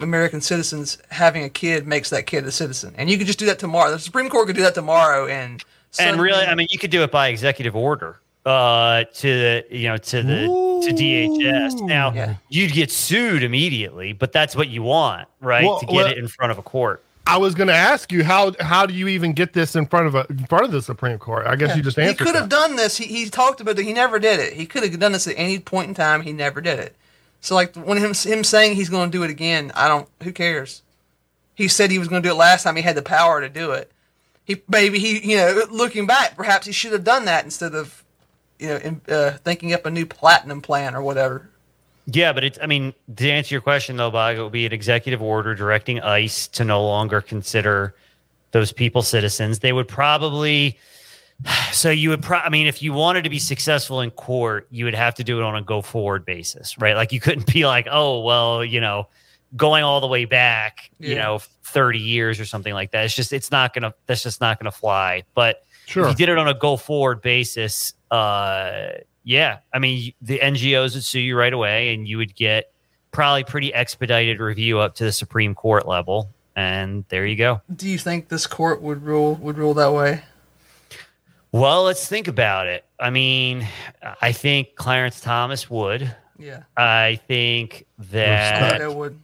American 0.00 0.40
citizens 0.40 0.98
having 1.10 1.44
a 1.44 1.48
kid 1.48 1.86
makes 1.86 2.10
that 2.10 2.26
kid 2.26 2.44
a 2.44 2.50
citizen, 2.50 2.92
and 2.98 3.08
you 3.08 3.18
could 3.18 3.28
just 3.28 3.38
do 3.38 3.46
that 3.46 3.60
tomorrow. 3.60 3.92
The 3.92 4.00
Supreme 4.00 4.28
Court 4.28 4.48
could 4.48 4.56
do 4.56 4.62
that 4.62 4.74
tomorrow, 4.74 5.28
and 5.28 5.64
and 6.00 6.20
really, 6.20 6.44
I 6.44 6.56
mean, 6.56 6.66
you 6.70 6.78
could 6.80 6.90
do 6.90 7.04
it 7.04 7.12
by 7.12 7.28
executive 7.28 7.76
order 7.76 8.18
uh 8.46 9.04
to 9.04 9.28
the 9.38 9.64
you 9.70 9.86
know 9.86 9.98
to 9.98 10.24
the 10.24 10.46
Ooh. 10.46 10.82
to 10.82 10.90
DHS. 10.92 11.86
Now 11.86 12.12
yeah. 12.12 12.34
you'd 12.48 12.72
get 12.72 12.90
sued 12.90 13.44
immediately, 13.44 14.12
but 14.12 14.32
that's 14.32 14.56
what 14.56 14.68
you 14.70 14.82
want, 14.82 15.28
right? 15.40 15.64
Well, 15.64 15.78
to 15.78 15.86
get 15.86 15.94
well, 15.94 16.06
it 16.06 16.18
in 16.18 16.26
front 16.26 16.50
of 16.50 16.58
a 16.58 16.62
court. 16.62 17.04
I 17.30 17.36
was 17.36 17.54
going 17.54 17.68
to 17.68 17.74
ask 17.74 18.10
you 18.10 18.24
how 18.24 18.54
how 18.58 18.86
do 18.86 18.92
you 18.92 19.06
even 19.06 19.34
get 19.34 19.52
this 19.52 19.76
in 19.76 19.86
front 19.86 20.08
of 20.08 20.16
a 20.16 20.26
in 20.28 20.46
front 20.46 20.64
of 20.64 20.72
the 20.72 20.82
Supreme 20.82 21.16
Court? 21.16 21.46
I 21.46 21.54
guess 21.54 21.68
yeah. 21.68 21.76
you 21.76 21.82
just 21.82 21.96
answered. 21.96 22.18
He 22.18 22.24
could 22.24 22.34
have 22.34 22.48
done 22.48 22.74
this. 22.74 22.96
He, 22.96 23.04
he 23.04 23.30
talked 23.30 23.60
about 23.60 23.78
it. 23.78 23.84
He 23.84 23.92
never 23.92 24.18
did 24.18 24.40
it. 24.40 24.54
He 24.54 24.66
could 24.66 24.82
have 24.82 24.98
done 24.98 25.12
this 25.12 25.28
at 25.28 25.34
any 25.36 25.60
point 25.60 25.88
in 25.88 25.94
time. 25.94 26.22
He 26.22 26.32
never 26.32 26.60
did 26.60 26.80
it. 26.80 26.96
So 27.40 27.54
like 27.54 27.76
when 27.76 27.98
him 27.98 28.14
him 28.14 28.42
saying 28.42 28.74
he's 28.74 28.88
going 28.88 29.12
to 29.12 29.16
do 29.16 29.22
it 29.22 29.30
again, 29.30 29.70
I 29.76 29.86
don't. 29.86 30.08
Who 30.24 30.32
cares? 30.32 30.82
He 31.54 31.68
said 31.68 31.92
he 31.92 32.00
was 32.00 32.08
going 32.08 32.20
to 32.20 32.28
do 32.28 32.34
it 32.34 32.38
last 32.38 32.64
time. 32.64 32.74
He 32.74 32.82
had 32.82 32.96
the 32.96 33.02
power 33.02 33.40
to 33.40 33.48
do 33.48 33.70
it. 33.72 33.92
He 34.44 34.62
maybe 34.68 34.98
he 34.98 35.30
you 35.30 35.36
know 35.36 35.62
looking 35.70 36.06
back, 36.06 36.36
perhaps 36.36 36.66
he 36.66 36.72
should 36.72 36.92
have 36.92 37.04
done 37.04 37.26
that 37.26 37.44
instead 37.44 37.76
of 37.76 38.02
you 38.58 38.68
know 38.68 38.76
in, 38.76 39.00
uh, 39.08 39.32
thinking 39.44 39.72
up 39.72 39.86
a 39.86 39.90
new 39.90 40.04
platinum 40.04 40.62
plan 40.62 40.96
or 40.96 41.02
whatever. 41.02 41.49
Yeah, 42.12 42.32
but 42.32 42.44
it's, 42.44 42.58
I 42.62 42.66
mean, 42.66 42.92
to 43.16 43.30
answer 43.30 43.54
your 43.54 43.62
question 43.62 43.96
though, 43.96 44.10
Bob, 44.10 44.36
it 44.36 44.42
would 44.42 44.52
be 44.52 44.66
an 44.66 44.72
executive 44.72 45.22
order 45.22 45.54
directing 45.54 46.00
ICE 46.00 46.48
to 46.48 46.64
no 46.64 46.84
longer 46.84 47.20
consider 47.20 47.94
those 48.52 48.72
people 48.72 49.02
citizens. 49.02 49.60
They 49.60 49.72
would 49.72 49.88
probably 49.88 50.78
So 51.72 51.90
you 51.90 52.10
would, 52.10 52.22
pro- 52.22 52.38
I 52.38 52.48
mean, 52.48 52.66
if 52.66 52.82
you 52.82 52.92
wanted 52.92 53.24
to 53.24 53.30
be 53.30 53.38
successful 53.38 54.00
in 54.00 54.10
court, 54.10 54.66
you 54.70 54.84
would 54.84 54.94
have 54.94 55.14
to 55.16 55.24
do 55.24 55.38
it 55.38 55.42
on 55.44 55.56
a 55.56 55.62
go 55.62 55.80
forward 55.82 56.24
basis, 56.24 56.76
right? 56.78 56.96
Like 56.96 57.12
you 57.12 57.20
couldn't 57.20 57.46
be 57.52 57.66
like, 57.66 57.86
oh, 57.90 58.20
well, 58.20 58.64
you 58.64 58.80
know, 58.80 59.06
going 59.56 59.82
all 59.82 60.00
the 60.00 60.06
way 60.06 60.24
back, 60.26 60.90
you 60.98 61.14
know, 61.14 61.40
30 61.64 61.98
years 61.98 62.38
or 62.40 62.44
something 62.44 62.74
like 62.74 62.90
that. 62.92 63.04
It's 63.04 63.14
just, 63.14 63.32
it's 63.32 63.50
not 63.50 63.72
going 63.74 63.82
to, 63.82 63.94
that's 64.06 64.22
just 64.22 64.40
not 64.40 64.58
going 64.60 64.70
to 64.70 64.76
fly. 64.76 65.24
But 65.34 65.64
Sure. 65.86 66.04
if 66.04 66.10
you 66.10 66.26
did 66.26 66.28
it 66.30 66.38
on 66.38 66.46
a 66.46 66.54
go 66.54 66.76
forward 66.76 67.20
basis, 67.20 67.94
uh, 68.12 68.90
yeah, 69.30 69.58
I 69.72 69.78
mean, 69.78 70.12
the 70.20 70.40
NGOs 70.40 70.94
would 70.94 71.04
sue 71.04 71.20
you 71.20 71.38
right 71.38 71.52
away 71.52 71.94
and 71.94 72.08
you 72.08 72.16
would 72.16 72.34
get 72.34 72.72
probably 73.12 73.44
pretty 73.44 73.72
expedited 73.72 74.40
review 74.40 74.80
up 74.80 74.96
to 74.96 75.04
the 75.04 75.12
Supreme 75.12 75.54
Court 75.54 75.86
level. 75.86 76.30
And 76.56 77.04
there 77.10 77.24
you 77.24 77.36
go. 77.36 77.60
Do 77.76 77.88
you 77.88 77.96
think 77.96 78.28
this 78.28 78.48
court 78.48 78.82
would 78.82 79.04
rule 79.04 79.36
would 79.36 79.56
rule 79.56 79.72
that 79.74 79.92
way? 79.92 80.24
Well, 81.52 81.84
let's 81.84 82.08
think 82.08 82.26
about 82.26 82.66
it. 82.66 82.84
I 82.98 83.10
mean, 83.10 83.68
I 84.20 84.32
think 84.32 84.74
Clarence 84.74 85.20
Thomas 85.20 85.70
would. 85.70 86.12
Yeah, 86.36 86.64
I 86.76 87.20
think 87.28 87.86
that. 88.10 88.80
Alito 88.80 88.96
would. 88.96 89.20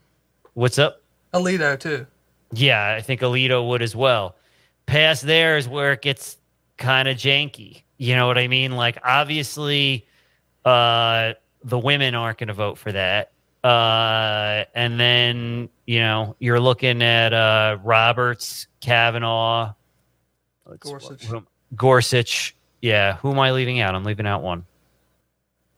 What's 0.54 0.78
up? 0.78 1.02
Alito 1.34 1.76
too. 1.80 2.06
Yeah, 2.52 2.94
I 2.96 3.00
think 3.00 3.22
Alito 3.22 3.68
would 3.68 3.82
as 3.82 3.96
well. 3.96 4.36
Past 4.86 5.26
there 5.26 5.56
is 5.56 5.68
where 5.68 5.92
it 5.92 6.02
gets 6.02 6.36
kind 6.76 7.08
of 7.08 7.16
janky. 7.16 7.82
You 7.98 8.14
know 8.16 8.26
what 8.26 8.38
I 8.38 8.48
mean? 8.48 8.72
Like, 8.72 8.98
obviously, 9.04 10.06
uh, 10.64 11.32
the 11.64 11.78
women 11.78 12.14
aren't 12.14 12.38
going 12.38 12.48
to 12.48 12.54
vote 12.54 12.78
for 12.78 12.92
that. 12.92 13.32
Uh, 13.64 14.64
and 14.74 15.00
then, 15.00 15.68
you 15.86 15.98
know, 16.00 16.36
you're 16.38 16.60
looking 16.60 17.02
at 17.02 17.32
uh, 17.32 17.78
Roberts, 17.82 18.66
Kavanaugh, 18.80 19.72
Gorsuch. 20.80 21.24
who- 21.24 21.44
Gorsuch. 21.74 22.54
Yeah, 22.82 23.16
who 23.16 23.32
am 23.32 23.38
I 23.40 23.50
leaving 23.52 23.80
out? 23.80 23.94
I'm 23.94 24.04
leaving 24.04 24.26
out 24.26 24.42
one. 24.42 24.66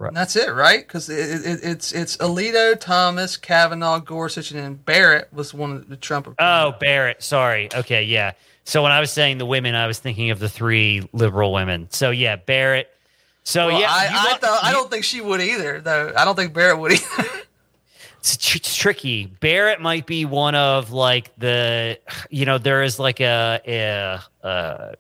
And 0.01 0.17
that's 0.17 0.37
it, 0.37 0.53
right? 0.53 0.87
Because 0.87 1.09
it, 1.09 1.45
it, 1.45 1.61
it's 1.65 1.93
it's 1.93 2.17
Alito, 2.19 2.79
Thomas, 2.79 3.37
Kavanaugh, 3.37 3.99
Gorsuch, 3.99 4.53
and 4.53 4.61
then 4.61 4.75
Barrett 4.75 5.33
was 5.33 5.53
one 5.53 5.73
of 5.73 5.89
the 5.89 5.97
Trump. 5.97 6.33
Oh, 6.39 6.73
Barrett. 6.79 7.21
Sorry. 7.23 7.69
Okay, 7.75 8.05
yeah. 8.05 8.33
So 8.69 8.83
when 8.83 8.93
I 8.93 9.01
was 9.01 9.11
saying 9.11 9.39
the 9.39 9.47
women, 9.47 9.75
I 9.75 9.87
was 9.87 9.99
thinking 9.99 10.31
of 10.31 10.41
the 10.41 10.49
three 10.51 11.09
liberal 11.15 11.55
women. 11.55 11.89
So 11.91 12.11
yeah, 12.11 12.37
Barrett. 12.37 12.91
So 13.43 13.69
Well, 13.69 13.81
yeah, 13.81 13.89
I, 13.89 14.35
I, 14.35 14.37
thought, 14.37 14.63
I 14.63 14.73
don't 14.73 14.91
think 14.91 15.05
she 15.05 15.23
would 15.23 15.41
either, 15.41 15.81
though. 15.81 16.13
I 16.15 16.27
don't 16.27 16.37
think 16.37 16.53
Barrett 16.53 16.79
would 16.79 16.93
either. 16.93 17.07
it's, 18.19 18.37
tr- 18.37 18.59
it's 18.59 18.77
tricky. 18.77 19.25
Barrett 19.41 19.81
might 19.81 20.05
be 20.05 20.27
one 20.27 20.55
of 20.55 20.93
like 20.93 21.35
the, 21.39 21.99
you 22.29 22.45
know, 22.45 22.59
there 22.59 22.83
is 22.83 22.99
like 22.99 23.21
a 23.21 23.59
a, 23.67 24.47
a, 24.47 24.95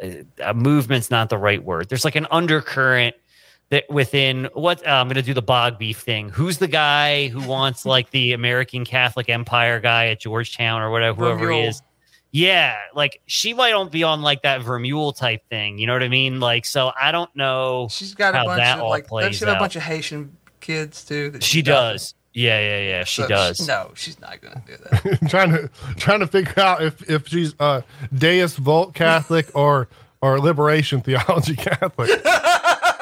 a, 0.00 0.24
a 0.38 0.54
movement's 0.54 1.10
not 1.10 1.30
the 1.30 1.38
right 1.38 1.64
word. 1.64 1.88
There's 1.88 2.04
like 2.04 2.14
an 2.14 2.28
undercurrent 2.30 3.16
that 3.70 3.90
within 3.90 4.48
what 4.54 4.86
uh, 4.86 4.90
I'm 4.90 5.08
going 5.08 5.16
to 5.16 5.22
do 5.22 5.34
the 5.34 5.42
bog 5.42 5.80
beef 5.80 5.98
thing. 5.98 6.28
Who's 6.28 6.58
the 6.58 6.68
guy 6.68 7.26
who 7.26 7.44
wants 7.44 7.84
like 7.84 8.10
the 8.10 8.34
American 8.34 8.84
Catholic 8.84 9.28
Empire 9.28 9.80
guy 9.80 10.06
at 10.10 10.20
Georgetown 10.20 10.80
or 10.80 10.92
whatever, 10.92 11.24
whoever 11.24 11.50
he 11.50 11.62
is? 11.62 11.82
Yeah, 12.36 12.76
like 12.96 13.20
she 13.26 13.54
might 13.54 13.70
not 13.70 13.92
be 13.92 14.02
on 14.02 14.20
like 14.20 14.42
that 14.42 14.60
Vermule 14.62 15.16
type 15.16 15.48
thing. 15.48 15.78
You 15.78 15.86
know 15.86 15.92
what 15.92 16.02
I 16.02 16.08
mean? 16.08 16.40
Like, 16.40 16.64
so 16.66 16.90
I 17.00 17.12
don't 17.12 17.30
know. 17.36 17.86
She's 17.92 18.12
got 18.12 18.34
a 18.34 18.38
How 18.38 18.44
bunch 18.46 18.58
that 18.58 18.78
of 18.78 18.82
all 18.82 18.90
like. 18.90 19.06
plays 19.06 19.28
Does 19.28 19.36
she 19.38 19.44
have 19.44 19.56
a 19.56 19.60
bunch 19.60 19.76
of 19.76 19.82
Haitian 19.82 20.36
kids 20.60 21.04
too? 21.04 21.30
that 21.30 21.44
She 21.44 21.62
got? 21.62 21.92
does. 21.92 22.14
Yeah, 22.32 22.58
yeah, 22.58 22.80
yeah. 22.88 23.04
She 23.04 23.22
So 23.22 23.28
does. 23.28 23.68
No, 23.68 23.92
she's 23.94 24.18
not 24.20 24.40
going 24.40 24.54
to 24.54 24.62
do 24.66 24.76
that. 24.82 25.18
trying 25.30 25.50
to 25.52 25.70
trying 25.96 26.18
to 26.18 26.26
figure 26.26 26.60
out 26.60 26.82
if 26.82 27.08
if 27.08 27.28
she's 27.28 27.54
uh 27.60 27.82
Deus 28.12 28.56
Vult 28.56 28.94
Catholic 28.94 29.46
or 29.54 29.88
or 30.20 30.40
Liberation 30.40 31.02
Theology 31.02 31.54
Catholic. 31.56 32.10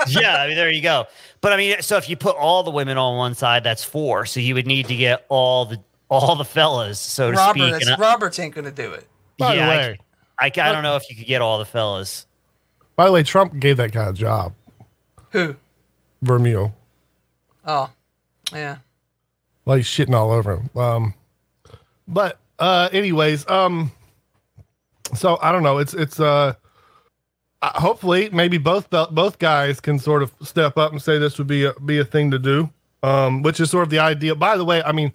yeah, 0.08 0.42
I 0.42 0.46
mean, 0.48 0.56
there 0.56 0.70
you 0.70 0.82
go. 0.82 1.06
But 1.40 1.54
I 1.54 1.56
mean, 1.56 1.80
so 1.80 1.96
if 1.96 2.10
you 2.10 2.18
put 2.18 2.36
all 2.36 2.64
the 2.64 2.70
women 2.70 2.98
on 2.98 3.16
one 3.16 3.34
side, 3.34 3.64
that's 3.64 3.82
four. 3.82 4.26
So 4.26 4.40
you 4.40 4.54
would 4.56 4.66
need 4.66 4.88
to 4.88 4.94
get 4.96 5.24
all 5.30 5.64
the 5.64 5.82
all 6.10 6.36
the 6.36 6.44
fellas, 6.44 7.00
so 7.00 7.30
to 7.30 7.36
speak. 7.38 7.62
Roberts, 7.62 7.86
And 7.86 7.94
I, 7.94 7.98
Roberts 7.98 8.38
ain't 8.38 8.54
going 8.54 8.66
to 8.66 8.70
do 8.70 8.92
it. 8.92 9.06
By 9.38 9.54
yeah, 9.54 9.66
the 9.66 9.72
I- 9.72 9.76
way, 9.76 9.98
I, 10.38 10.46
I 10.46 10.72
don't 10.72 10.82
know 10.82 10.96
if 10.96 11.08
you 11.10 11.16
could 11.16 11.26
get 11.26 11.40
all 11.42 11.58
the 11.58 11.64
fellas. 11.64 12.26
by 12.96 13.06
the 13.06 13.12
way, 13.12 13.22
Trump 13.22 13.58
gave 13.58 13.76
that 13.76 13.92
guy 13.92 14.08
a 14.08 14.12
job, 14.12 14.54
Who? 15.30 15.54
Vermeule. 16.24 16.72
Oh, 17.64 17.90
yeah. 18.52 18.78
Like 19.66 19.78
he's 19.78 19.86
shitting 19.86 20.14
all 20.14 20.32
over 20.32 20.52
him. 20.56 20.70
Um, 20.76 21.14
but 22.08 22.38
uh, 22.58 22.88
anyways, 22.92 23.48
um, 23.48 23.92
so 25.14 25.38
I 25.40 25.52
don't 25.52 25.62
know. 25.62 25.78
It's 25.78 25.94
it's 25.94 26.18
uh, 26.18 26.54
uh, 27.62 27.80
hopefully 27.80 28.28
maybe 28.32 28.58
both 28.58 28.90
both 28.90 29.38
guys 29.38 29.78
can 29.80 29.98
sort 30.00 30.22
of 30.22 30.32
step 30.42 30.76
up 30.76 30.90
and 30.92 31.00
say 31.00 31.18
this 31.18 31.38
would 31.38 31.46
be 31.46 31.64
a 31.64 31.72
be 31.74 31.98
a 31.98 32.04
thing 32.04 32.30
to 32.32 32.38
do. 32.38 32.70
Um, 33.04 33.42
which 33.42 33.58
is 33.60 33.68
sort 33.70 33.82
of 33.84 33.90
the 33.90 33.98
idea. 33.98 34.34
By 34.36 34.56
the 34.56 34.64
way, 34.64 34.80
I 34.82 34.92
mean, 34.92 35.12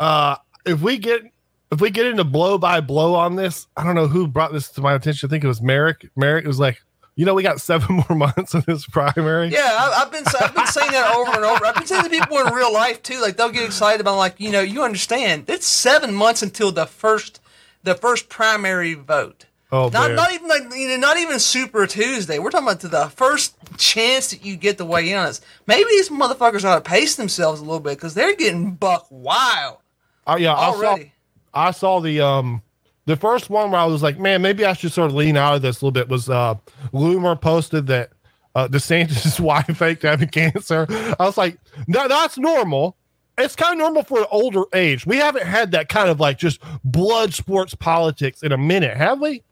uh, 0.00 0.36
if 0.66 0.80
we 0.80 0.98
get 0.98 1.29
if 1.72 1.80
we 1.80 1.90
get 1.90 2.06
into 2.06 2.24
blow 2.24 2.58
by 2.58 2.80
blow 2.80 3.14
on 3.14 3.36
this, 3.36 3.66
I 3.76 3.84
don't 3.84 3.94
know 3.94 4.06
who 4.08 4.26
brought 4.26 4.52
this 4.52 4.68
to 4.72 4.80
my 4.80 4.94
attention. 4.94 5.28
I 5.28 5.30
think 5.30 5.44
it 5.44 5.48
was 5.48 5.62
Merrick. 5.62 6.08
Merrick 6.16 6.46
was 6.46 6.58
like, 6.58 6.82
you 7.16 7.24
know, 7.26 7.34
we 7.34 7.42
got 7.42 7.60
seven 7.60 7.96
more 8.08 8.16
months 8.16 8.54
in 8.54 8.62
this 8.66 8.86
primary. 8.86 9.48
Yeah, 9.48 9.60
I, 9.78 10.02
I've 10.02 10.12
been 10.12 10.24
I've 10.40 10.54
been 10.54 10.66
saying 10.66 10.92
that 10.92 11.14
over 11.14 11.32
and 11.32 11.44
over. 11.44 11.66
I've 11.66 11.74
been 11.74 11.86
saying 11.86 12.04
to 12.04 12.10
people 12.10 12.38
in 12.38 12.52
real 12.54 12.72
life 12.72 13.02
too. 13.02 13.20
Like 13.20 13.36
they'll 13.36 13.50
get 13.50 13.64
excited 13.64 14.00
about 14.00 14.16
like 14.16 14.40
you 14.40 14.50
know 14.50 14.60
you 14.60 14.82
understand 14.82 15.44
it's 15.48 15.66
seven 15.66 16.14
months 16.14 16.42
until 16.42 16.72
the 16.72 16.86
first 16.86 17.40
the 17.82 17.94
first 17.94 18.28
primary 18.28 18.94
vote. 18.94 19.46
Oh, 19.72 19.88
Not 19.88 20.08
man. 20.08 20.16
not 20.16 20.32
even 20.32 20.48
like 20.48 20.62
you 20.74 20.88
know 20.88 20.96
not 20.96 21.16
even 21.18 21.38
Super 21.38 21.86
Tuesday. 21.86 22.38
We're 22.40 22.50
talking 22.50 22.66
about 22.66 22.80
to 22.80 22.88
the 22.88 23.06
first 23.10 23.54
chance 23.76 24.30
that 24.30 24.44
you 24.44 24.56
get 24.56 24.78
to 24.78 24.84
weigh 24.84 25.12
in 25.12 25.16
on 25.18 25.26
this. 25.26 25.40
Maybe 25.66 25.84
these 25.90 26.08
motherfuckers 26.08 26.64
ought 26.64 26.74
to 26.82 26.90
pace 26.90 27.14
themselves 27.14 27.60
a 27.60 27.64
little 27.64 27.78
bit 27.80 27.96
because 27.96 28.14
they're 28.14 28.34
getting 28.34 28.72
buck 28.72 29.06
wild 29.10 29.78
Uh, 30.26 30.36
yeah, 30.40 30.54
already. 30.54 31.12
I 31.54 31.70
saw 31.72 32.00
the 32.00 32.20
um 32.20 32.62
the 33.06 33.16
first 33.16 33.50
one 33.50 33.70
where 33.70 33.80
I 33.80 33.84
was 33.86 34.02
like, 34.02 34.18
man, 34.18 34.42
maybe 34.42 34.64
I 34.64 34.72
should 34.74 34.92
sort 34.92 35.10
of 35.10 35.16
lean 35.16 35.36
out 35.36 35.54
of 35.56 35.62
this 35.62 35.80
a 35.80 35.84
little 35.84 35.92
bit. 35.92 36.08
Was 36.08 36.28
uh 36.30 36.54
Loomer 36.92 37.40
posted 37.40 37.86
that 37.88 38.10
uh 38.54 38.68
DeSantis' 38.68 39.40
wife 39.40 39.66
faked 39.76 40.02
having 40.02 40.28
cancer? 40.28 40.86
I 40.88 41.24
was 41.24 41.36
like, 41.36 41.58
no, 41.86 42.08
that's 42.08 42.38
normal. 42.38 42.96
It's 43.38 43.56
kind 43.56 43.72
of 43.72 43.78
normal 43.78 44.02
for 44.02 44.18
an 44.20 44.26
older 44.30 44.64
age. 44.74 45.06
We 45.06 45.16
haven't 45.16 45.46
had 45.46 45.70
that 45.72 45.88
kind 45.88 46.10
of 46.10 46.20
like 46.20 46.36
just 46.38 46.60
blood 46.84 47.32
sports 47.32 47.74
politics 47.74 48.42
in 48.42 48.52
a 48.52 48.58
minute, 48.58 48.96
have 48.96 49.20
we? 49.20 49.42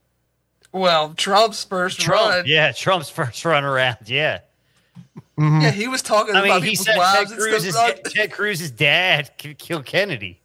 Well, 0.73 1.15
Trump's 1.15 1.65
first 1.65 1.99
Trump, 1.99 2.31
run. 2.31 2.45
yeah, 2.47 2.73
Trump's 2.73 3.09
first 3.09 3.43
run 3.47 3.65
around. 3.65 3.97
Yeah, 4.05 4.41
Yeah, 5.39 5.71
he 5.71 5.89
was 5.89 6.03
talking 6.03 6.37
I 6.37 6.41
about 6.45 6.61
mean, 6.61 6.63
he 6.65 6.71
people's 6.71 6.85
said 6.87 6.93
Ted 6.93 6.99
wives 6.99 7.31
and 7.31 7.41
Cruz's 7.41 7.75
stuff. 7.75 8.03
Ted 8.05 8.33
Cruz's 8.33 8.71
dad 8.71 9.31
k- 9.39 9.55
killed 9.55 9.87
Kennedy. 9.87 10.41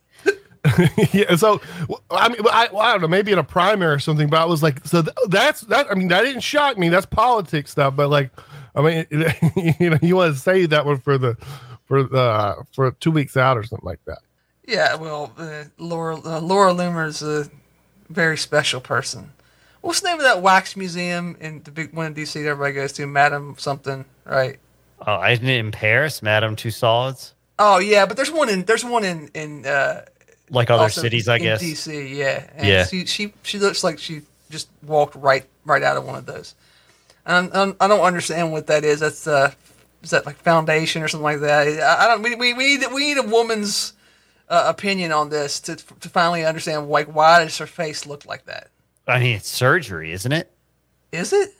yeah. 1.13 1.35
So 1.35 1.61
I 2.09 2.29
mean, 2.29 2.39
I, 2.51 2.69
well, 2.71 2.81
I 2.81 2.91
don't 2.93 3.01
know, 3.01 3.07
maybe 3.07 3.31
in 3.31 3.39
a 3.39 3.43
primary 3.43 3.93
or 3.93 3.99
something. 3.99 4.29
But 4.29 4.41
I 4.41 4.45
was 4.45 4.63
like, 4.63 4.85
so 4.85 5.01
th- 5.01 5.15
that's 5.27 5.61
that. 5.61 5.91
I 5.91 5.95
mean, 5.95 6.07
that 6.09 6.21
didn't 6.23 6.41
shock 6.41 6.77
me. 6.77 6.89
That's 6.89 7.05
politics 7.05 7.71
stuff. 7.71 7.95
But 7.95 8.09
like, 8.09 8.31
I 8.75 8.81
mean, 8.81 9.05
you 9.79 9.89
know, 9.89 9.99
you 10.01 10.15
want 10.15 10.33
to 10.33 10.39
save 10.39 10.69
that 10.69 10.85
one 10.85 10.99
for 10.99 11.17
the 11.17 11.37
for 11.85 12.03
the 12.03 12.63
for 12.73 12.91
two 12.91 13.11
weeks 13.11 13.35
out 13.35 13.57
or 13.57 13.63
something 13.63 13.85
like 13.85 14.03
that. 14.05 14.19
Yeah, 14.65 14.95
well, 14.95 15.33
uh, 15.37 15.65
Laura 15.77 16.17
uh, 16.17 16.39
Laura 16.39 16.73
Loomer's 16.73 17.21
a 17.21 17.49
very 18.09 18.37
special 18.37 18.79
person. 18.79 19.31
What's 19.81 19.99
the 19.99 20.07
name 20.07 20.17
of 20.17 20.23
that 20.23 20.41
wax 20.41 20.77
museum 20.77 21.35
in 21.41 21.61
the 21.63 21.71
big 21.71 21.93
one 21.93 22.05
in 22.05 22.15
DC 22.15 22.33
that 22.33 22.47
everybody 22.47 22.73
goes 22.73 22.93
to? 22.93 23.05
Madame 23.05 23.55
something, 23.57 24.05
right? 24.23 24.59
Oh, 25.05 25.21
isn't 25.23 25.45
it 25.45 25.59
in 25.59 25.71
Paris, 25.71 26.21
Madame 26.21 26.55
Tussauds? 26.55 27.33
Oh 27.59 27.79
yeah, 27.79 28.05
but 28.05 28.15
there's 28.15 28.31
one 28.31 28.49
in 28.49 28.63
there's 28.63 28.85
one 28.85 29.03
in 29.03 29.29
in 29.33 29.65
uh, 29.65 30.05
Like 30.49 30.69
other 30.69 30.83
also 30.83 31.01
cities, 31.01 31.27
I 31.29 31.39
guess. 31.39 31.63
DC, 31.63 32.15
yeah. 32.15 32.49
And 32.55 32.67
Yeah. 32.67 32.85
She, 32.85 33.05
she 33.05 33.33
she 33.43 33.59
looks 33.59 33.83
like 33.83 33.99
she 33.99 34.21
just 34.49 34.69
walked 34.83 35.15
right 35.15 35.45
right 35.65 35.83
out 35.83 35.97
of 35.97 36.05
one 36.05 36.15
of 36.15 36.25
those. 36.25 36.55
And 37.25 37.53
I'm, 37.53 37.75
I 37.79 37.87
don't 37.87 38.01
understand 38.01 38.51
what 38.51 38.67
that 38.67 38.83
is. 38.83 38.99
That's 38.99 39.25
uh, 39.27 39.53
is 40.03 40.09
that 40.09 40.25
like 40.25 40.35
foundation 40.37 41.01
or 41.01 41.07
something 41.07 41.23
like 41.23 41.39
that? 41.39 41.67
I, 41.67 42.05
I 42.05 42.07
don't. 42.07 42.21
We, 42.21 42.35
we, 42.35 42.53
we 42.53 42.77
need 42.77 42.85
we 42.93 43.13
need 43.13 43.17
a 43.17 43.27
woman's 43.27 43.93
uh, 44.49 44.65
opinion 44.67 45.11
on 45.11 45.29
this 45.29 45.59
to 45.61 45.75
to 45.75 46.09
finally 46.09 46.45
understand 46.45 46.89
like 46.89 47.07
why 47.07 47.43
does 47.43 47.57
her 47.57 47.67
face 47.67 48.05
look 48.05 48.25
like 48.25 48.45
that? 48.45 48.69
I 49.07 49.19
mean, 49.19 49.35
it's 49.37 49.49
surgery, 49.49 50.11
isn't 50.11 50.31
it? 50.31 50.51
Is 51.11 51.33
it? 51.33 51.53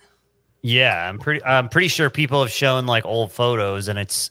Yeah, 0.62 1.10
I'm 1.10 1.20
pretty. 1.20 1.44
I'm 1.44 1.70
pretty 1.70 1.90
sure 1.90 2.10
people 2.10 2.42
have 2.42 2.52
shown 2.52 2.86
like 2.86 3.06
old 3.06 3.32
photos, 3.32 3.88
and 3.88 3.98
it's 4.00 4.30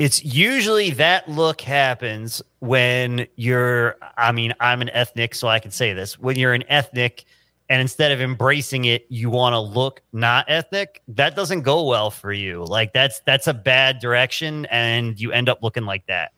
it's 0.00 0.24
usually 0.24 0.90
that 0.92 1.28
look 1.28 1.60
happens 1.60 2.40
when 2.60 3.26
you're. 3.36 3.96
I 4.16 4.32
mean, 4.32 4.54
I'm 4.58 4.80
an 4.80 4.88
ethnic, 4.90 5.34
so 5.34 5.46
I 5.46 5.58
can 5.58 5.70
say 5.70 5.92
this. 5.92 6.18
When 6.18 6.36
you're 6.36 6.54
an 6.54 6.64
ethnic, 6.68 7.26
and 7.68 7.82
instead 7.82 8.10
of 8.10 8.20
embracing 8.22 8.86
it, 8.86 9.04
you 9.10 9.28
want 9.28 9.52
to 9.52 9.60
look 9.60 10.00
not 10.14 10.46
ethnic. 10.48 11.02
That 11.08 11.36
doesn't 11.36 11.62
go 11.62 11.84
well 11.84 12.10
for 12.10 12.32
you. 12.32 12.64
Like 12.64 12.94
that's 12.94 13.20
that's 13.26 13.46
a 13.46 13.52
bad 13.52 13.98
direction, 13.98 14.64
and 14.70 15.20
you 15.20 15.32
end 15.32 15.50
up 15.50 15.62
looking 15.62 15.84
like 15.84 16.06
that. 16.06 16.32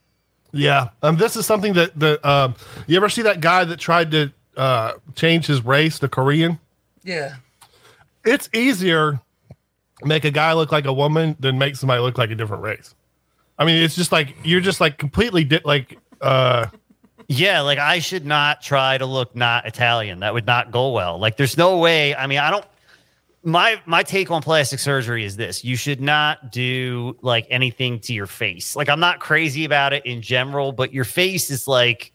Yeah. 0.50 0.88
Um. 1.02 1.16
This 1.16 1.36
is 1.36 1.46
something 1.46 1.72
that 1.74 1.96
the 1.96 2.28
um. 2.28 2.56
You 2.88 2.96
ever 2.96 3.08
see 3.08 3.22
that 3.22 3.40
guy 3.40 3.64
that 3.64 3.78
tried 3.78 4.10
to 4.10 4.32
uh 4.56 4.94
change 5.14 5.46
his 5.46 5.64
race 5.64 6.00
to 6.00 6.08
Korean? 6.08 6.58
Yeah. 7.04 7.36
it's 8.24 8.48
easier 8.52 9.20
make 10.04 10.24
a 10.24 10.30
guy 10.30 10.52
look 10.52 10.72
like 10.72 10.84
a 10.84 10.92
woman 10.92 11.36
than 11.40 11.58
make 11.58 11.76
somebody 11.76 12.00
look 12.00 12.18
like 12.18 12.30
a 12.30 12.34
different 12.34 12.62
race. 12.62 12.94
I 13.59 13.64
mean, 13.64 13.82
it's 13.82 13.94
just 13.94 14.12
like 14.12 14.34
you're 14.42 14.61
just 14.61 14.80
like 14.80 14.98
completely 14.98 15.44
di- 15.44 15.61
like 15.64 15.98
uh 16.20 16.66
Yeah, 17.28 17.61
like 17.61 17.78
I 17.78 17.98
should 17.98 18.26
not 18.26 18.62
try 18.62 18.98
to 18.98 19.07
look 19.07 19.36
not 19.36 19.66
Italian. 19.66 20.20
That 20.20 20.34
would 20.34 20.46
not 20.46 20.70
go 20.70 20.92
well. 20.92 21.18
Like 21.18 21.36
there's 21.36 21.57
no 21.57 21.78
way. 21.78 22.14
I 22.14 22.26
mean, 22.26 22.38
I 22.38 22.50
don't 22.50 22.64
my 23.44 23.80
my 23.86 24.03
take 24.03 24.30
on 24.30 24.42
plastic 24.42 24.78
surgery 24.78 25.24
is 25.24 25.36
this. 25.36 25.64
You 25.64 25.76
should 25.76 26.00
not 26.00 26.53
do 26.53 27.16
like 27.22 27.46
anything 27.50 27.98
to 28.00 28.12
your 28.12 28.26
face. 28.26 28.76
Like 28.76 28.88
I'm 28.88 29.00
not 29.00 29.20
crazy 29.20 29.64
about 29.64 29.92
it 29.92 30.05
in 30.07 30.22
general, 30.22 30.72
but 30.72 30.92
your 30.92 31.05
face 31.05 31.50
is 31.50 31.66
like 31.66 32.12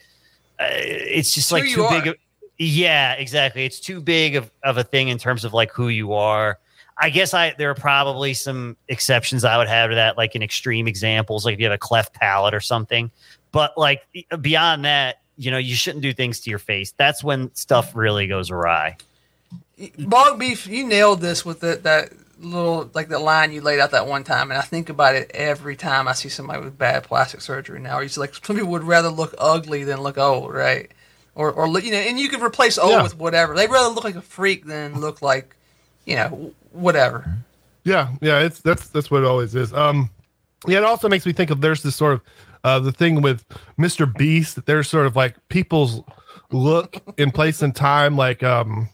uh, 0.60 0.66
it's 0.70 1.34
just 1.34 1.48
It's 1.48 1.52
like 1.52 1.66
too 1.66 1.88
big 1.90 2.08
of 2.08 2.16
Yeah, 2.58 3.14
exactly. 3.14 3.66
It's 3.66 3.80
too 3.80 4.02
big 4.02 4.36
of, 4.36 4.50
of 4.64 4.78
a 4.78 4.84
thing 4.84 5.10
in 5.10 5.18
terms 5.18 5.46
of 5.46 5.54
like 5.54 5.72
who 5.72 5.90
you 5.90 6.14
are. 6.14 6.60
I 7.00 7.10
guess 7.10 7.34
I 7.34 7.54
there 7.58 7.70
are 7.70 7.76
probably 7.76 8.34
some 8.34 8.76
exceptions 8.88 9.44
I 9.44 9.58
would 9.58 9.68
have 9.68 9.90
to 9.92 9.96
that, 9.96 10.18
like 10.18 10.36
in 10.36 10.42
extreme 10.42 10.88
examples, 10.88 11.46
like 11.46 11.54
if 11.54 11.60
you 11.60 11.66
have 11.66 11.74
a 11.74 11.78
cleft 11.78 12.14
palate 12.14 12.54
or 12.54 12.60
something. 12.60 13.12
But 13.52 13.78
like 13.78 14.02
beyond 14.42 14.86
that, 14.86 15.22
you 15.38 15.52
know, 15.52 15.58
you 15.58 15.76
shouldn't 15.76 16.02
do 16.02 16.14
things 16.14 16.40
to 16.42 16.50
your 16.50 16.60
face. 16.60 16.94
That's 16.98 17.24
when 17.24 17.54
stuff 17.56 17.96
really 17.96 18.28
goes 18.28 18.50
awry. 18.50 18.98
Bog 20.00 20.40
beef, 20.40 20.66
you 20.68 20.86
nailed 20.88 21.22
this 21.22 21.46
with 21.46 21.60
the, 21.60 21.80
that 21.84 22.10
little 22.40 22.90
like 22.94 23.10
the 23.10 23.20
line 23.20 23.52
you 23.52 23.62
laid 23.62 23.80
out 23.80 23.92
that 23.92 24.08
one 24.08 24.24
time, 24.24 24.50
and 24.52 24.58
I 24.60 24.64
think 24.64 24.90
about 24.90 25.16
it 25.16 25.30
every 25.34 25.76
time 25.76 26.08
I 26.08 26.14
see 26.14 26.30
somebody 26.30 26.64
with 26.64 26.78
bad 26.78 27.04
plastic 27.04 27.42
surgery 27.42 27.80
now. 27.80 28.00
It's 28.00 28.18
like 28.18 28.34
some 28.34 28.56
people 28.56 28.72
would 28.72 28.84
rather 28.84 29.10
look 29.10 29.36
ugly 29.38 29.84
than 29.84 30.02
look 30.02 30.18
old, 30.18 30.54
right? 30.54 30.92
Or 31.36 31.52
or 31.52 31.68
you 31.80 31.92
know, 31.92 31.98
and 31.98 32.20
you 32.20 32.30
could 32.30 32.42
replace 32.42 32.80
old 32.80 32.92
Yeah. 32.92 33.04
with 33.04 33.18
whatever. 33.18 33.56
They'd 33.56 33.70
rather 33.70 33.94
look 33.94 34.04
like 34.04 34.16
a 34.16 34.22
freak 34.22 34.66
than 34.66 35.00
look 35.00 35.22
like, 35.22 35.56
you 36.08 36.16
know, 36.16 36.54
whatever. 36.72 37.38
Yeah, 37.84 38.16
yeah, 38.22 38.40
it's 38.40 38.62
that's 38.62 38.88
that's 38.88 39.12
what 39.12 39.22
it 39.24 39.28
always 39.28 39.54
is. 39.54 39.72
Um, 39.74 40.10
yeah, 40.68 40.80
it 40.80 40.84
also 40.84 41.08
makes 41.08 41.26
me 41.26 41.34
think 41.34 41.52
of 41.52 41.62
there's 41.62 41.84
this 41.84 41.96
sort 41.96 42.14
of 42.14 42.22
uh 42.64 42.80
the 42.80 42.92
thing 42.92 43.22
with 43.22 43.46
Mr. 43.78 44.12
Beast. 44.18 44.56
that 44.56 44.66
There's 44.66 44.90
sort 44.90 45.06
of 45.06 45.16
like 45.16 45.36
people's 45.50 46.02
look 46.52 46.98
in 47.18 47.32
place 47.32 47.62
and 47.62 47.76
time, 47.76 48.16
like 48.16 48.42
um, 48.42 48.90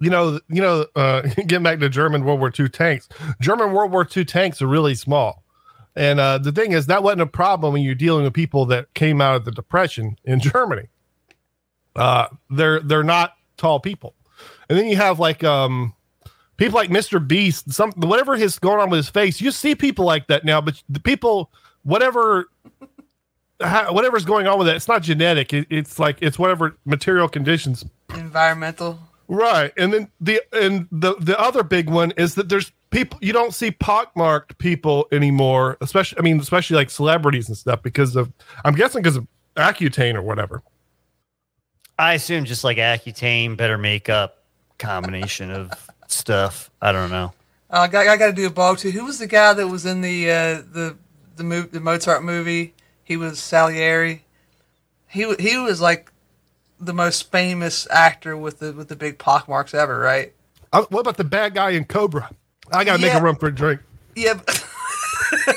you 0.00 0.10
know, 0.10 0.40
you 0.48 0.60
know, 0.60 0.86
uh, 0.96 1.20
getting 1.46 1.62
back 1.62 1.78
to 1.80 1.88
German 1.88 2.24
World 2.24 2.40
War 2.40 2.52
II 2.58 2.68
tanks. 2.68 3.08
German 3.40 3.72
World 3.72 3.92
War 3.92 4.08
II 4.14 4.24
tanks 4.24 4.60
are 4.60 4.66
really 4.66 4.94
small, 4.94 5.44
and 5.94 6.18
uh, 6.18 6.38
the 6.38 6.52
thing 6.52 6.72
is 6.72 6.86
that 6.86 7.02
wasn't 7.02 7.22
a 7.22 7.26
problem 7.26 7.74
when 7.74 7.82
you're 7.82 7.94
dealing 7.94 8.24
with 8.24 8.32
people 8.32 8.64
that 8.66 8.92
came 8.94 9.20
out 9.20 9.36
of 9.36 9.44
the 9.44 9.52
Depression 9.52 10.18
in 10.24 10.40
Germany. 10.40 10.88
Uh, 11.94 12.28
they're 12.50 12.80
they're 12.80 13.04
not 13.04 13.34
tall 13.58 13.80
people, 13.80 14.14
and 14.70 14.78
then 14.78 14.86
you 14.86 14.96
have 14.96 15.18
like 15.18 15.44
um 15.44 15.94
people 16.56 16.76
like 16.76 16.90
Mr. 16.90 17.26
Beast, 17.26 17.72
some 17.72 17.92
whatever 17.92 18.34
is 18.34 18.58
going 18.58 18.80
on 18.80 18.90
with 18.90 18.98
his 18.98 19.08
face, 19.08 19.40
you 19.40 19.50
see 19.50 19.74
people 19.74 20.04
like 20.04 20.26
that 20.28 20.44
now, 20.44 20.60
but 20.60 20.82
the 20.88 21.00
people, 21.00 21.50
whatever, 21.82 22.46
ha- 23.60 23.92
whatever's 23.92 24.24
going 24.24 24.46
on 24.46 24.58
with 24.58 24.68
it, 24.68 24.76
it's 24.76 24.88
not 24.88 25.02
genetic. 25.02 25.52
It, 25.52 25.66
it's 25.70 25.98
like 25.98 26.18
it's 26.20 26.38
whatever 26.38 26.76
material 26.84 27.28
conditions. 27.28 27.84
Environmental. 28.14 28.98
Right, 29.28 29.72
and 29.78 29.92
then 29.92 30.10
the 30.20 30.42
and 30.52 30.88
the 30.92 31.14
the 31.18 31.38
other 31.40 31.62
big 31.62 31.88
one 31.88 32.10
is 32.18 32.34
that 32.34 32.48
there's 32.48 32.70
people 32.90 33.18
you 33.22 33.32
don't 33.32 33.54
see 33.54 33.70
pockmarked 33.70 34.58
people 34.58 35.08
anymore, 35.10 35.78
especially 35.80 36.18
I 36.18 36.22
mean 36.22 36.38
especially 36.38 36.76
like 36.76 36.90
celebrities 36.90 37.48
and 37.48 37.56
stuff 37.56 37.82
because 37.82 38.14
of 38.14 38.30
I'm 38.64 38.74
guessing 38.74 39.00
because 39.00 39.16
of 39.16 39.26
Accutane 39.56 40.16
or 40.16 40.22
whatever. 40.22 40.62
I 41.98 42.14
assume 42.14 42.44
just 42.44 42.64
like 42.64 42.76
Accutane, 42.78 43.56
better 43.56 43.78
makeup, 43.78 44.44
combination 44.78 45.50
of 45.50 45.88
stuff. 46.12 46.70
I 46.80 46.92
don't 46.92 47.10
know. 47.10 47.32
Uh, 47.70 47.80
I 47.80 47.88
got, 47.88 48.06
I 48.06 48.16
got 48.16 48.26
to 48.26 48.32
do 48.32 48.46
a 48.46 48.50
bog 48.50 48.78
too. 48.78 48.90
Who 48.90 49.04
was 49.04 49.18
the 49.18 49.26
guy 49.26 49.54
that 49.54 49.66
was 49.68 49.86
in 49.86 50.00
the 50.02 50.30
uh, 50.30 50.62
the 50.72 50.96
the, 51.36 51.44
mo- 51.44 51.62
the 51.62 51.80
Mozart 51.80 52.22
movie? 52.22 52.74
He 53.04 53.16
was 53.16 53.38
Salieri. 53.40 54.24
He 55.08 55.34
he 55.38 55.58
was 55.58 55.80
like 55.80 56.10
the 56.80 56.92
most 56.94 57.30
famous 57.30 57.86
actor 57.90 58.36
with 58.36 58.58
the 58.58 58.72
with 58.72 58.88
the 58.88 58.96
big 58.96 59.18
pockmarks 59.18 59.74
ever, 59.74 59.98
right? 59.98 60.32
Uh, 60.72 60.84
what 60.88 61.00
about 61.00 61.16
the 61.16 61.24
bad 61.24 61.54
guy 61.54 61.70
in 61.70 61.84
Cobra? 61.84 62.30
I 62.72 62.84
gotta 62.84 63.00
make 63.02 63.12
a 63.14 63.20
run 63.20 63.36
for 63.36 63.48
a 63.48 63.54
drink. 63.54 63.80
Yeah. 64.14 64.34
but- 64.34 64.66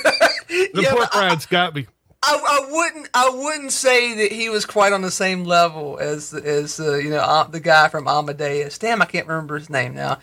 The 0.47 0.82
Yeah, 0.84 0.91
poor 0.91 0.99
but 1.01 1.16
I- 1.16 1.28
Brad's 1.28 1.45
got 1.45 1.76
me. 1.76 1.88
I, 2.24 2.34
I 2.38 2.72
wouldn't 2.72 3.10
I 3.14 3.30
wouldn't 3.30 3.72
say 3.72 4.16
that 4.16 4.32
he 4.32 4.49
was 4.49 4.66
quite 4.66 4.93
on 4.93 5.01
the 5.03 5.12
same 5.12 5.43
level 5.43 5.99
as 5.99 6.34
as 6.34 6.80
uh, 6.80 6.95
you 6.95 7.10
know 7.12 7.18
uh, 7.20 7.43
the 7.43 7.60
guy 7.60 7.88
from 7.88 8.08
Amadeus. 8.08 8.78
Damn, 8.80 9.01
I 9.01 9.06
can't 9.06 9.28
remember 9.28 9.60
his 9.60 9.70
name 9.70 9.93
now. 9.93 10.20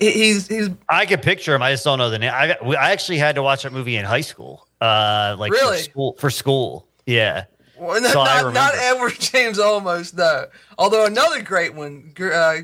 He, 0.00 0.10
he's 0.10 0.48
he's 0.48 0.68
I 0.88 1.06
can 1.06 1.20
picture 1.20 1.54
him. 1.54 1.62
I 1.62 1.70
just 1.72 1.84
don't 1.84 1.98
know 1.98 2.10
the 2.10 2.18
name. 2.18 2.32
I, 2.34 2.48
got- 2.48 2.62
I 2.76 2.92
actually 2.92 3.18
had 3.18 3.34
to 3.36 3.42
watch 3.42 3.62
that 3.64 3.72
movie 3.72 3.96
in 3.96 4.04
high 4.04 4.20
school. 4.22 4.66
Uh, 4.80 5.36
like 5.38 5.52
Really? 5.52 5.78
for 5.78 5.82
school. 5.82 6.16
For 6.18 6.30
school. 6.30 6.88
Yeah. 7.06 7.44
well, 7.78 8.00
not, 8.00 8.10
So 8.12 8.24
not, 8.24 8.54
not. 8.54 8.74
Edward 8.76 9.14
James 9.18 9.58
Olmos 9.58 10.12
though. 10.12 10.46
Although 10.78 11.06
another 11.06 11.42
great 11.42 11.74
one, 11.74 12.12
uh, 12.20 12.56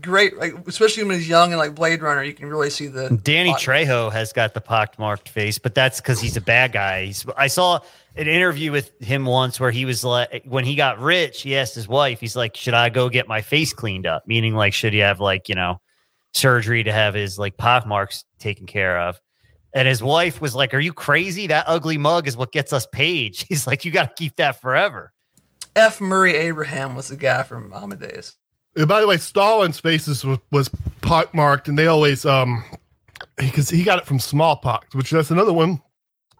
great 0.00 0.36
like 0.36 0.54
especially 0.66 1.04
when 1.04 1.16
he's 1.16 1.28
young 1.28 1.52
and 1.52 1.58
like 1.58 1.74
Blade 1.74 2.02
Runner, 2.02 2.22
you 2.22 2.34
can 2.34 2.46
really 2.48 2.70
see 2.70 2.86
the 2.88 3.08
Danny 3.22 3.52
Trejo 3.54 4.12
has 4.12 4.32
got 4.32 4.54
the 4.54 4.60
pockmarked 4.60 5.28
face, 5.28 5.58
but 5.58 5.74
that's 5.74 6.00
because 6.00 6.20
he's 6.20 6.36
a 6.36 6.40
bad 6.42 6.72
guy. 6.72 7.06
He's, 7.06 7.24
I 7.36 7.46
saw 7.46 7.80
an 8.16 8.26
interview 8.26 8.72
with 8.72 8.90
him 9.00 9.24
once 9.24 9.60
where 9.60 9.70
he 9.70 9.84
was 9.84 10.02
like, 10.04 10.42
when 10.44 10.64
he 10.64 10.74
got 10.74 10.98
rich, 10.98 11.42
he 11.42 11.56
asked 11.56 11.74
his 11.74 11.86
wife, 11.86 12.18
he's 12.20 12.34
like, 12.34 12.56
"Should 12.56 12.74
I 12.74 12.88
go 12.88 13.08
get 13.08 13.28
my 13.28 13.40
face 13.42 13.72
cleaned 13.72 14.06
up?" 14.06 14.26
Meaning, 14.26 14.54
like, 14.56 14.74
should 14.74 14.92
he 14.92 14.98
have 14.98 15.20
like 15.20 15.48
you 15.48 15.54
know 15.54 15.80
surgery 16.38 16.84
to 16.84 16.92
have 16.92 17.14
his 17.14 17.38
like 17.38 17.56
pockmarks 17.56 18.24
taken 18.38 18.66
care 18.66 19.00
of? 19.00 19.20
And 19.74 19.86
his 19.86 20.02
wife 20.02 20.40
was 20.40 20.54
like, 20.54 20.72
"Are 20.72 20.80
you 20.80 20.92
crazy? 20.92 21.46
That 21.48 21.64
ugly 21.66 21.98
mug 21.98 22.26
is 22.26 22.36
what 22.36 22.52
gets 22.52 22.72
us 22.72 22.86
paid." 22.86 23.36
He's 23.48 23.66
like, 23.66 23.84
"You 23.84 23.90
got 23.90 24.16
to 24.16 24.22
keep 24.22 24.36
that 24.36 24.60
forever." 24.60 25.12
F. 25.76 26.00
Murray 26.00 26.34
Abraham 26.34 26.96
was 26.96 27.08
the 27.08 27.16
guy 27.16 27.42
from 27.42 27.72
Amadeus. 27.72 28.36
And 28.76 28.88
by 28.88 29.00
the 29.00 29.06
way, 29.06 29.16
Stalin's 29.16 29.78
faces 29.78 30.24
was, 30.24 30.38
was 30.50 30.70
pockmarked, 31.02 31.68
and 31.68 31.78
they 31.78 31.86
always 31.86 32.24
um 32.24 32.64
because 33.36 33.68
he 33.68 33.82
got 33.82 33.98
it 33.98 34.06
from 34.06 34.18
smallpox, 34.18 34.94
which 34.94 35.10
that's 35.10 35.30
another 35.30 35.52
one. 35.52 35.80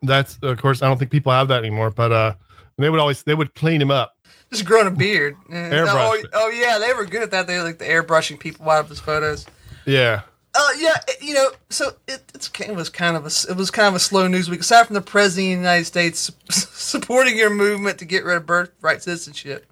That's 0.02 0.38
of 0.42 0.60
course 0.60 0.82
I 0.82 0.88
don't 0.88 0.98
think 0.98 1.10
people 1.10 1.32
have 1.32 1.48
that 1.48 1.58
anymore, 1.58 1.90
but 1.90 2.12
uh 2.12 2.34
they 2.78 2.90
would 2.90 3.00
always 3.00 3.22
they 3.24 3.34
would 3.34 3.54
clean 3.54 3.82
him 3.82 3.90
up. 3.90 4.14
Just 4.50 4.64
growing 4.64 4.86
a 4.86 4.90
beard. 4.90 5.36
Airbrush 5.50 5.94
Oh, 5.94 6.22
oh 6.34 6.48
yeah, 6.48 6.78
they 6.78 6.92
were 6.94 7.04
good 7.04 7.22
at 7.22 7.30
that. 7.32 7.46
They 7.46 7.60
like 7.60 7.78
the 7.78 7.84
airbrushing 7.84 8.38
people 8.38 8.68
out 8.70 8.84
of 8.84 8.88
his 8.88 9.00
photos. 9.00 9.46
Yeah, 9.88 10.20
Uh, 10.54 10.68
yeah, 10.78 10.96
it- 11.08 11.22
you 11.22 11.32
know, 11.32 11.50
so 11.70 11.92
it, 12.06 12.20
it's, 12.34 12.50
it 12.60 12.74
was 12.74 12.90
kind 12.90 13.16
of 13.16 13.24
a 13.24 13.30
it 13.50 13.56
was 13.56 13.70
kind 13.70 13.88
of 13.88 13.94
a 13.94 13.98
slow 13.98 14.26
news 14.28 14.50
week. 14.50 14.60
Aside 14.60 14.86
from 14.86 14.94
the 14.94 15.00
president 15.00 15.46
of 15.46 15.58
the 15.60 15.62
United 15.62 15.84
States 15.86 16.30
supporting 16.50 17.38
your 17.38 17.48
movement 17.48 17.96
to 17.98 18.04
get 18.04 18.22
rid 18.24 18.36
of 18.36 18.44
birthright 18.44 19.02
citizenship, 19.02 19.64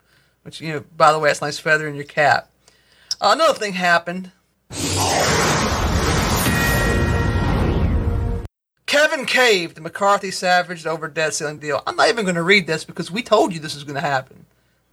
which 0.43 0.61
you 0.63 0.73
know, 0.73 0.85
by 0.97 1.13
the 1.13 1.19
way, 1.19 1.29
that's 1.29 1.43
a 1.43 1.45
nice 1.45 1.59
feather 1.59 1.87
in 1.87 1.97
your 1.97 2.05
cap. 2.05 2.51
Uh, 3.21 3.33
another 3.35 3.59
thing 3.59 3.75
happened. 3.75 4.31
Kevin 8.87 9.27
caved 9.27 9.77
to 9.77 9.83
McCarthy 9.83 10.31
Savage 10.31 10.87
over 10.87 11.09
debt 11.09 11.35
ceiling 11.35 11.59
deal. 11.59 11.83
I'm 11.87 11.97
not 11.97 12.09
even 12.09 12.25
going 12.25 12.37
to 12.37 12.43
read 12.43 12.67
this 12.67 12.85
because 12.85 13.11
we 13.11 13.23
told 13.23 13.53
you 13.53 13.61
this 13.61 13.75
was 13.75 13.85
going 13.85 13.97
to 13.97 14.01
happen. 14.01 14.47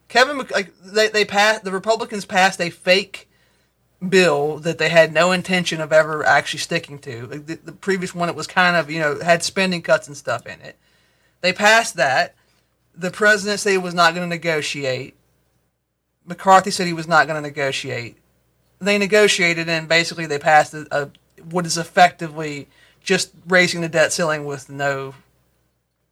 Kevin, 0.09 0.37
like 0.51 0.73
they 0.83 1.07
they 1.07 1.23
passed 1.23 1.63
the 1.63 1.71
Republicans 1.71 2.25
passed 2.25 2.59
a 2.59 2.69
fake 2.69 3.29
bill 4.09 4.57
that 4.59 4.77
they 4.77 4.89
had 4.89 5.13
no 5.13 5.31
intention 5.31 5.81
of 5.81 5.93
ever 5.93 6.25
actually 6.25 6.59
sticking 6.59 6.99
to. 6.99 7.27
Like 7.27 7.45
the, 7.45 7.55
the 7.55 7.71
previous 7.71 8.13
one, 8.13 8.29
it 8.29 8.35
was 8.35 8.47
kind 8.47 8.75
of 8.75 8.89
you 8.89 8.99
know 8.99 9.19
had 9.19 9.43
spending 9.43 9.81
cuts 9.81 10.07
and 10.07 10.17
stuff 10.17 10.45
in 10.45 10.59
it. 10.61 10.77
They 11.41 11.53
passed 11.53 11.95
that. 11.95 12.35
The 12.95 13.11
president 13.11 13.59
said 13.59 13.71
he 13.71 13.77
was 13.77 13.93
not 13.93 14.13
going 14.13 14.29
to 14.29 14.35
negotiate. 14.35 15.15
McCarthy 16.25 16.71
said 16.71 16.87
he 16.87 16.93
was 16.93 17.07
not 17.07 17.27
going 17.27 17.41
to 17.41 17.47
negotiate. 17.47 18.17
They 18.79 18.97
negotiated 18.97 19.67
and 19.67 19.87
basically 19.87 20.25
they 20.25 20.39
passed 20.39 20.73
a, 20.73 20.87
a 20.91 21.09
what 21.49 21.65
is 21.65 21.77
effectively 21.77 22.67
just 23.01 23.31
raising 23.47 23.81
the 23.81 23.89
debt 23.89 24.13
ceiling 24.13 24.45
with 24.45 24.69
no 24.69 25.15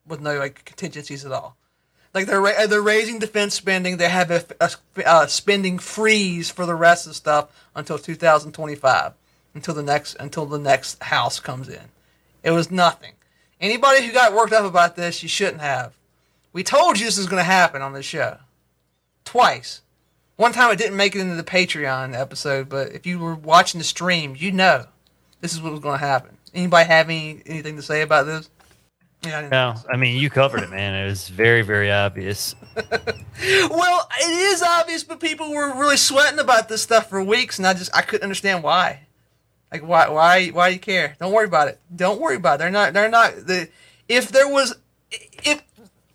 with 0.06 0.20
no 0.20 0.38
like 0.38 0.66
contingencies 0.66 1.26
at 1.26 1.32
all. 1.32 1.56
Like 2.14 2.28
they're 2.28 2.42
ra- 2.42 2.66
they're 2.68 2.82
raising 2.82 3.20
defense 3.20 3.56
spending. 3.56 3.98
They 3.98 4.10
have 4.10 4.32
a, 4.32 4.44
a, 4.60 4.72
a 5.06 5.30
spending 5.30 5.80
freeze 5.80 6.50
for 6.50 6.66
the 6.66 6.76
rest 6.76 7.06
of 7.06 7.12
the 7.12 7.16
stuff 7.16 7.68
until 7.76 7.98
2025, 7.98 9.14
until 9.54 9.74
the 9.74 9.84
next 9.84 10.16
until 10.20 10.46
the 10.46 10.60
next 10.60 11.02
house 11.04 11.40
comes 11.40 11.70
in. 11.70 11.86
It 12.44 12.52
was 12.52 12.72
nothing. 12.72 13.14
Anybody 13.62 14.06
who 14.06 14.12
got 14.12 14.34
worked 14.34 14.54
up 14.54 14.66
about 14.66 14.96
this, 14.96 15.22
you 15.22 15.30
shouldn't 15.30 15.62
have. 15.62 15.94
We 16.52 16.64
told 16.64 17.00
you 17.00 17.06
this 17.06 17.18
was 17.18 17.28
going 17.28 17.40
to 17.40 17.44
happen 17.44 17.82
on 17.82 17.94
this 17.94 18.06
show, 18.06 18.38
twice. 19.24 19.82
One 20.36 20.52
time 20.52 20.72
it 20.72 20.80
didn't 20.80 20.98
make 20.98 21.16
it 21.16 21.22
into 21.22 21.36
the 21.36 21.44
Patreon 21.44 22.20
episode, 22.20 22.68
but 22.68 22.92
if 22.92 23.06
you 23.06 23.20
were 23.20 23.36
watching 23.36 23.78
the 23.78 23.86
stream, 23.86 24.36
you 24.36 24.52
know 24.52 24.88
this 25.40 25.54
is 25.54 25.62
what 25.62 25.72
was 25.72 25.82
going 25.82 26.00
to 26.00 26.06
happen. 26.06 26.38
Anybody 26.54 26.88
have 26.88 27.06
any 27.08 27.42
anything 27.46 27.76
to 27.76 27.82
say 27.82 28.02
about 28.02 28.26
this? 28.26 28.50
Yeah, 29.24 29.40
I 29.40 29.48
No, 29.50 29.76
I 29.92 29.98
mean 29.98 30.18
you 30.18 30.30
covered 30.30 30.62
it, 30.62 30.70
man. 30.70 30.96
It 30.96 31.08
was 31.08 31.30
very, 31.30 31.62
very 31.62 31.92
obvious. 31.92 32.56
Well, 33.44 34.08
it 34.20 34.54
is 34.54 34.62
obvious, 34.62 35.04
but 35.04 35.20
people 35.20 35.52
were 35.52 35.74
really 35.74 35.98
sweating 35.98 36.38
about 36.38 36.70
this 36.70 36.84
stuff 36.84 37.10
for 37.10 37.24
weeks, 37.24 37.58
and 37.58 37.66
I 37.66 37.74
just 37.74 37.96
I 37.96 38.04
couldn't 38.04 38.24
understand 38.24 38.62
why. 38.62 39.08
Like 39.72 39.82
why 39.82 40.10
why 40.10 40.48
why 40.50 40.68
you 40.68 40.80
care? 40.80 41.16
Don't 41.20 41.32
worry 41.32 41.48
about 41.48 41.68
it. 41.70 41.80
Don't 41.96 42.22
worry 42.22 42.36
about 42.36 42.56
it. 42.56 42.58
They're 42.60 42.70
not 42.70 42.94
they're 42.94 43.10
not 43.10 43.48
the 43.48 43.68
if 44.08 44.32
there 44.32 44.48
was 44.48 44.76
if 45.44 45.64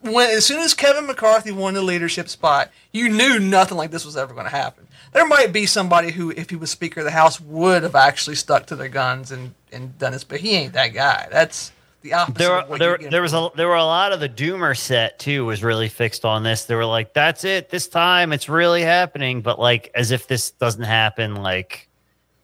when 0.02 0.30
as 0.30 0.46
soon 0.46 0.60
as 0.60 0.74
Kevin 0.74 1.06
McCarthy 1.06 1.50
won 1.50 1.74
the 1.74 1.82
leadership 1.82 2.28
spot, 2.28 2.70
you 2.92 3.08
knew 3.08 3.38
nothing 3.38 3.76
like 3.76 3.90
this 3.90 4.04
was 4.04 4.16
ever 4.16 4.34
going 4.34 4.46
to 4.46 4.50
happen. 4.50 4.86
There 5.12 5.26
might 5.26 5.52
be 5.52 5.66
somebody 5.66 6.12
who, 6.12 6.30
if 6.30 6.50
he 6.50 6.56
was 6.56 6.70
Speaker 6.70 7.00
of 7.00 7.04
the 7.04 7.10
House, 7.10 7.40
would 7.40 7.82
have 7.82 7.94
actually 7.94 8.36
stuck 8.36 8.66
to 8.66 8.76
their 8.76 8.88
guns 8.88 9.32
and, 9.32 9.54
and 9.72 9.98
done 9.98 10.12
this, 10.12 10.24
but 10.24 10.40
he 10.40 10.50
ain't 10.50 10.74
that 10.74 10.92
guy. 10.92 11.26
That's 11.30 11.72
the 12.08 12.14
opposite. 12.14 12.38
There, 12.38 12.62
what 12.62 12.78
there, 12.78 12.98
there 12.98 13.22
was 13.22 13.32
a 13.34 13.50
there 13.56 13.68
were 13.68 13.74
a 13.76 13.84
lot 13.84 14.12
of 14.12 14.20
the 14.20 14.28
Doomer 14.28 14.76
set 14.76 15.18
too 15.18 15.44
was 15.44 15.62
really 15.62 15.88
fixed 15.88 16.24
on 16.24 16.42
this. 16.42 16.64
They 16.64 16.74
were 16.74 16.84
like, 16.86 17.12
"That's 17.12 17.44
it, 17.44 17.70
this 17.70 17.88
time 17.88 18.32
it's 18.32 18.48
really 18.48 18.82
happening," 18.82 19.42
but 19.42 19.58
like 19.58 19.90
as 19.94 20.10
if 20.10 20.26
this 20.28 20.50
doesn't 20.52 20.84
happen. 20.84 21.34
Like, 21.36 21.88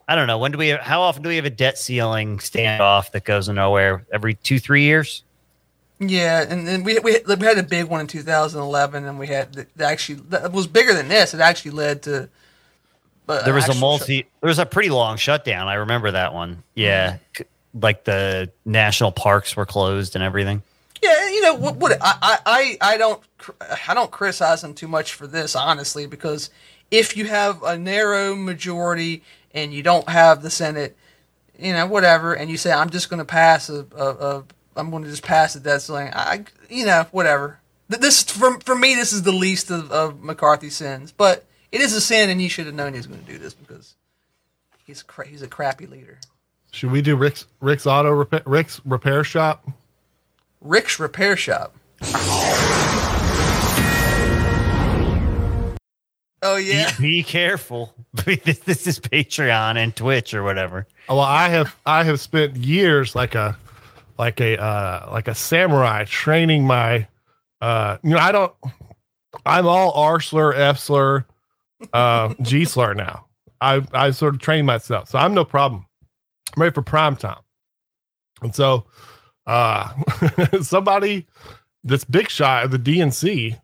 I 0.08 0.14
don't 0.14 0.26
know. 0.26 0.38
When 0.38 0.52
do 0.52 0.58
we? 0.58 0.70
How 0.70 1.00
often 1.02 1.22
do 1.22 1.28
we 1.28 1.36
have 1.36 1.44
a 1.44 1.50
debt 1.50 1.78
ceiling 1.78 2.38
standoff 2.38 3.10
that 3.12 3.24
goes 3.24 3.48
nowhere? 3.48 4.04
Every 4.12 4.34
two, 4.34 4.58
three 4.58 4.82
years. 4.82 5.22
Yeah, 6.00 6.44
and 6.48 6.66
then 6.66 6.82
we, 6.82 6.98
we 6.98 7.18
we 7.26 7.46
had 7.46 7.58
a 7.58 7.62
big 7.62 7.84
one 7.86 8.00
in 8.00 8.06
2011, 8.08 9.04
and 9.04 9.18
we 9.20 9.28
had 9.28 9.52
that 9.54 9.80
actually 9.80 10.16
that 10.30 10.50
was 10.50 10.66
bigger 10.66 10.92
than 10.94 11.06
this. 11.08 11.32
It 11.32 11.40
actually 11.40 11.70
led 11.72 12.02
to. 12.02 12.28
uh, 13.28 13.42
There 13.44 13.54
was 13.54 13.68
a 13.68 13.74
multi. 13.74 14.26
There 14.40 14.48
was 14.48 14.58
a 14.58 14.66
pretty 14.66 14.90
long 14.90 15.16
shutdown. 15.16 15.68
I 15.68 15.74
remember 15.74 16.10
that 16.10 16.34
one. 16.34 16.64
Yeah, 16.74 17.18
C- 17.36 17.44
like 17.74 18.04
the 18.04 18.50
national 18.64 19.12
parks 19.12 19.56
were 19.56 19.66
closed 19.66 20.14
and 20.14 20.22
everything. 20.22 20.62
Yeah, 21.02 21.28
you 21.28 21.42
know 21.42 21.54
what? 21.54 21.76
what 21.76 21.98
I, 22.00 22.38
I, 22.46 22.76
I 22.80 22.96
don't, 22.96 23.20
I 23.88 23.94
don't 23.94 24.10
criticize 24.10 24.62
them 24.62 24.74
too 24.74 24.86
much 24.86 25.14
for 25.14 25.26
this, 25.26 25.56
honestly, 25.56 26.06
because 26.06 26.50
if 26.92 27.16
you 27.16 27.24
have 27.24 27.62
a 27.64 27.76
narrow 27.76 28.36
majority 28.36 29.24
and 29.52 29.74
you 29.74 29.82
don't 29.82 30.08
have 30.08 30.42
the 30.42 30.50
Senate, 30.50 30.96
you 31.58 31.72
know, 31.72 31.86
whatever, 31.86 32.34
and 32.34 32.50
you 32.50 32.56
say 32.56 32.70
I'm 32.70 32.90
just 32.90 33.10
going 33.10 33.18
to 33.18 33.24
pass 33.24 33.68
a, 33.68 33.84
a, 33.96 34.04
a, 34.06 34.44
I'm 34.76 34.90
going 34.90 35.02
to 35.02 35.10
just 35.10 35.24
pass 35.24 35.56
a 35.56 35.60
debt 35.60 35.82
ceiling, 35.82 36.10
I, 36.12 36.44
you 36.70 36.86
know, 36.86 37.06
whatever. 37.10 37.58
This 37.88 38.22
for 38.22 38.58
for 38.60 38.74
me, 38.74 38.94
this 38.94 39.12
is 39.12 39.22
the 39.22 39.32
least 39.32 39.70
of, 39.70 39.90
of 39.90 40.22
McCarthy's 40.22 40.76
sins, 40.76 41.12
but 41.12 41.44
it 41.72 41.80
is 41.80 41.92
a 41.94 42.00
sin, 42.00 42.30
and 42.30 42.40
he 42.40 42.48
should 42.48 42.66
have 42.66 42.74
known 42.74 42.92
he 42.92 42.98
was 42.98 43.06
going 43.06 43.20
to 43.20 43.26
do 43.30 43.38
this 43.38 43.54
because 43.54 43.94
he's 44.86 45.02
cra- 45.02 45.26
he's 45.26 45.42
a 45.42 45.48
crappy 45.48 45.86
leader. 45.86 46.18
Should 46.72 46.90
we 46.90 47.02
do 47.02 47.16
Rick's 47.16 47.46
Rick's 47.60 47.86
auto 47.86 48.10
repair 48.10 48.42
Rick's 48.46 48.80
repair 48.84 49.24
shop? 49.24 49.68
Rick's 50.62 51.00
Repair 51.00 51.36
Shop. 51.36 51.74
Oh 56.44 56.56
yeah. 56.56 56.90
Be, 56.96 57.02
be 57.02 57.22
careful. 57.22 57.94
this, 58.24 58.58
this 58.60 58.86
is 58.86 58.98
Patreon 58.98 59.76
and 59.76 59.94
Twitch 59.94 60.34
or 60.34 60.42
whatever. 60.42 60.86
Well, 61.08 61.20
I 61.20 61.48
have 61.48 61.76
I 61.86 62.04
have 62.04 62.20
spent 62.20 62.56
years 62.56 63.14
like 63.14 63.34
a 63.34 63.56
like 64.18 64.40
a 64.40 64.60
uh 64.60 65.08
like 65.12 65.28
a 65.28 65.34
samurai 65.34 66.04
training 66.04 66.66
my 66.66 67.06
uh 67.60 67.98
you 68.02 68.10
know 68.10 68.18
I 68.18 68.32
don't 68.32 68.52
I'm 69.46 69.66
all 69.66 69.92
R 69.92 70.20
slur 70.20 70.52
F 70.52 70.78
slur 70.78 71.24
uh 71.92 72.34
G 72.42 72.64
slur 72.64 72.94
now. 72.94 73.26
I 73.60 73.84
I 73.92 74.10
sort 74.12 74.34
of 74.34 74.40
trained 74.40 74.66
myself. 74.66 75.08
So 75.08 75.18
I'm 75.18 75.34
no 75.34 75.44
problem. 75.44 75.86
I'm 76.54 76.62
ready 76.62 76.74
for 76.74 76.82
prime 76.82 77.16
time. 77.16 77.40
And 78.42 78.54
so 78.54 78.86
uh 79.46 79.92
somebody 80.62 81.26
this 81.84 82.04
big 82.04 82.30
shot 82.30 82.64
of 82.64 82.70
the 82.70 82.78
DNC 82.78 83.58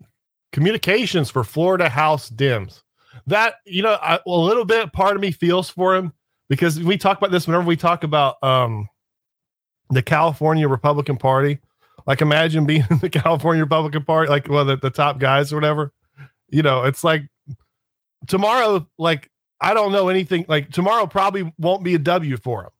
communications 0.53 1.31
for 1.31 1.45
Florida 1.45 1.89
House 1.89 2.29
Dims. 2.29 2.83
That 3.27 3.55
you 3.65 3.83
know, 3.83 3.99
I, 4.03 4.19
a 4.27 4.31
little 4.31 4.65
bit 4.65 4.93
part 4.93 5.15
of 5.15 5.23
me 5.23 5.31
feels 5.31 5.69
for 5.69 5.95
him 5.95 6.13
because 6.49 6.83
we 6.83 6.97
talk 6.97 7.19
about 7.19 7.31
this 7.31 7.47
whenever 7.47 7.65
we 7.65 7.77
talk 7.77 8.05
about 8.05 8.43
um 8.43 8.89
the 9.91 10.03
California 10.03 10.69
Republican 10.69 11.17
Party. 11.17 11.59
Like 12.07 12.21
imagine 12.23 12.67
being 12.67 12.85
in 12.91 12.99
the 12.99 13.11
California 13.11 13.63
Republican 13.63 14.05
Party, 14.05 14.31
like 14.31 14.49
of 14.49 14.67
the, 14.67 14.77
the 14.77 14.91
top 14.91 15.19
guys 15.19 15.53
or 15.53 15.57
whatever. 15.57 15.93
You 16.49 16.63
know, 16.63 16.85
it's 16.85 17.05
like 17.05 17.29
tomorrow, 18.27 18.87
like 18.99 19.31
I 19.61 19.75
don't 19.75 19.93
know 19.93 20.09
anything. 20.09 20.47
Like 20.49 20.71
tomorrow 20.71 21.07
probably 21.07 21.53
won't 21.59 21.85
be 21.85 21.95
a 21.95 21.99
W 21.99 22.37
for 22.39 22.65
him. 22.65 22.71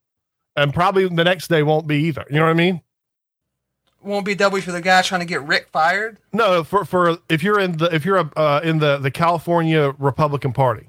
And 0.63 0.75
probably 0.75 1.09
the 1.09 1.25
next 1.25 1.49
day 1.49 1.63
won't 1.63 1.87
be 1.87 1.97
either. 2.05 2.25
You 2.29 2.37
know 2.37 2.45
what 2.45 2.51
I 2.51 2.55
mean? 2.55 2.83
Won't 4.03 4.25
be 4.25 4.35
W 4.35 4.63
for 4.63 4.73
the 4.73 4.81
guy 4.81 5.03
trying 5.03 5.21
to 5.21 5.27
get 5.27 5.43
Rick 5.43 5.69
fired. 5.73 6.19
No, 6.33 6.63
for 6.63 6.85
for 6.85 7.19
if 7.29 7.43
you're 7.43 7.59
in 7.59 7.79
the 7.79 7.93
if 7.95 8.05
you're 8.05 8.19
a, 8.19 8.31
uh, 8.37 8.61
in 8.63 8.79
the 8.79 8.99
the 8.99 9.11
California 9.11 9.93
Republican 9.99 10.53
Party, 10.53 10.89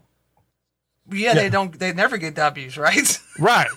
Yeah, 1.12 1.34
they 1.34 1.50
don't. 1.50 1.78
They 1.78 1.92
never 1.92 2.18
get 2.18 2.36
W's, 2.36 2.78
right? 2.78 3.20
right? 3.40 3.68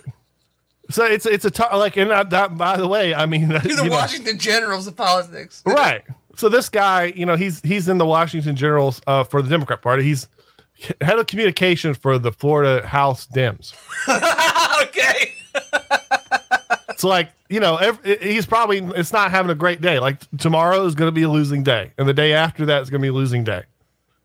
So 0.91 1.05
it's 1.05 1.25
it's 1.25 1.45
a 1.47 1.51
t- 1.51 1.65
like 1.73 1.97
and 1.97 2.11
that, 2.11 2.31
that 2.31 2.59
by 2.59 2.77
the 2.77 2.87
way, 2.87 3.15
I 3.15 3.25
mean 3.25 3.51
You're 3.51 3.61
the 3.61 3.69
you 3.69 3.77
know, 3.85 3.91
Washington 3.91 4.39
Generals 4.39 4.87
of 4.87 4.97
politics. 4.97 5.63
right. 5.67 6.03
So 6.37 6.49
this 6.49 6.69
guy, 6.69 7.07
you 7.17 7.25
know, 7.25 7.37
he's 7.37 7.61
he's 7.63 7.89
in 7.89 7.99
the 7.99 8.07
Washington 8.07 8.55
Generals 8.55 9.01
uh, 9.07 9.25
for 9.25 9.41
the 9.41 9.49
Democrat 9.49 9.81
Party. 9.81 10.03
He's 10.03 10.29
head 11.01 11.19
of 11.19 11.27
communications 11.27 11.97
for 11.97 12.19
the 12.19 12.33
Florida 12.33 12.87
House 12.87 13.27
Dems. 13.27 13.73
Okay. 16.93 16.99
So 16.99 17.09
like 17.09 17.31
you 17.49 17.61
know, 17.61 17.77
every, 17.77 18.17
he's 18.19 18.47
probably 18.47 18.79
it's 18.97 19.13
not 19.13 19.31
having 19.31 19.51
a 19.51 19.55
great 19.55 19.81
day. 19.81 19.99
Like 19.99 20.19
tomorrow 20.39 20.85
is 20.87 20.95
going 20.95 21.09
to 21.09 21.13
be 21.13 21.23
a 21.23 21.29
losing 21.29 21.63
day, 21.63 21.93
and 21.99 22.09
the 22.09 22.15
day 22.15 22.33
after 22.33 22.65
that 22.67 22.83
is 22.83 22.89
going 22.91 23.01
to 23.01 23.05
be 23.05 23.09
a 23.09 23.13
losing 23.13 23.45
day. 23.45 23.63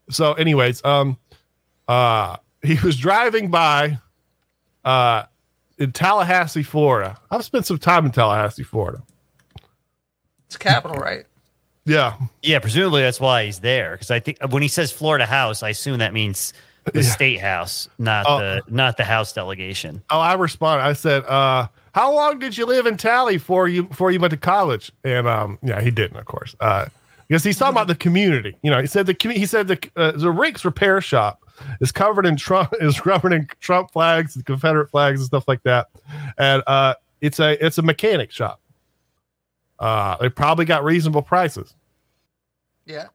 So, 0.10 0.34
anyways, 0.34 0.84
um, 0.86 1.18
uh, 1.90 2.38
he 2.64 2.78
was 2.82 2.96
driving 2.96 3.52
by, 3.52 4.00
uh, 4.86 5.24
in 5.78 5.92
Tallahassee, 5.92 6.64
Florida. 6.64 7.18
I've 7.30 7.44
spent 7.44 7.66
some 7.66 7.78
time 7.78 8.06
in 8.06 8.12
Tallahassee, 8.12 8.64
Florida. 8.64 9.04
It's 10.46 10.56
capital, 10.58 10.98
right? 10.98 11.26
Yeah, 11.86 12.16
Yeah, 12.42 12.60
presumably 12.60 13.02
that's 13.02 13.20
why 13.20 13.46
he's 13.46 13.60
there. 13.60 13.92
Because 13.94 14.12
I 14.12 14.20
think 14.20 14.38
when 14.50 14.62
he 14.62 14.68
says 14.68 14.92
Florida 14.92 15.26
House, 15.26 15.64
I 15.64 15.70
assume 15.70 16.00
that 16.00 16.14
means 16.14 16.54
the 16.94 17.02
Yeah. 17.02 17.10
state 17.10 17.40
house, 17.40 17.88
not 17.98 18.26
Oh. 18.28 18.40
the 18.40 18.62
not 18.70 18.98
the 18.98 19.04
House 19.06 19.34
delegation. 19.34 20.02
Oh, 20.10 20.20
I 20.20 20.34
responded. 20.36 20.84
I 20.86 20.94
said, 20.94 21.24
uh, 21.26 21.68
"How 21.98 22.14
long 22.14 22.38
did 22.38 22.56
you 22.56 22.68
live 22.68 22.86
in 22.86 22.96
Tally 22.96 23.38
before 23.38 23.68
you 23.68 23.84
before 23.84 24.12
you 24.12 24.20
went 24.20 24.30
to 24.32 24.38
college?" 24.38 24.92
And 25.04 25.28
um, 25.28 25.58
yeah, 25.64 25.82
he 25.82 25.90
didn't, 25.90 26.18
of 26.18 26.26
course, 26.26 26.56
uh, 26.60 26.86
because 27.28 27.44
he's 27.44 27.58
talking 27.58 27.74
about 27.74 27.88
the 27.88 27.96
community. 27.96 28.56
You 28.62 28.70
know, 28.70 28.80
he 28.80 28.86
said 28.86 29.08
the 29.08 29.16
he 29.20 29.48
said 29.48 29.68
the 29.68 29.90
uh, 29.96 30.12
the 30.12 30.30
Rick's 30.32 30.64
repair 30.64 31.02
shop 31.02 31.44
is 31.82 31.92
covered 31.92 32.28
in 32.28 32.36
Trump 32.38 32.72
is 32.80 33.00
covered 33.00 33.34
in 33.34 33.48
Trump 33.62 33.90
flags, 33.92 34.36
and 34.36 34.46
Confederate 34.46 34.92
flags, 34.92 35.22
and 35.22 35.26
stuff 35.26 35.48
like 35.48 35.64
that, 35.64 35.88
and 36.38 36.62
uh, 36.68 36.94
it's 37.20 37.40
a 37.40 37.66
it's 37.66 37.80
a 37.80 37.82
mechanic 37.82 38.32
shop. 38.32 38.62
Uh, 39.80 40.18
they 40.18 40.30
probably 40.30 40.66
got 40.66 40.84
reasonable 40.84 41.24
prices, 41.24 41.74
Yeah. 42.86 43.08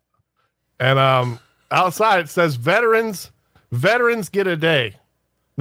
and 0.80 0.98
um, 0.98 1.38
outside 1.70 2.18
it 2.18 2.28
says 2.28 2.56
veterans 2.56 3.30
veterans 3.70 4.28
get 4.28 4.48
a 4.48 4.56
day. 4.56 4.96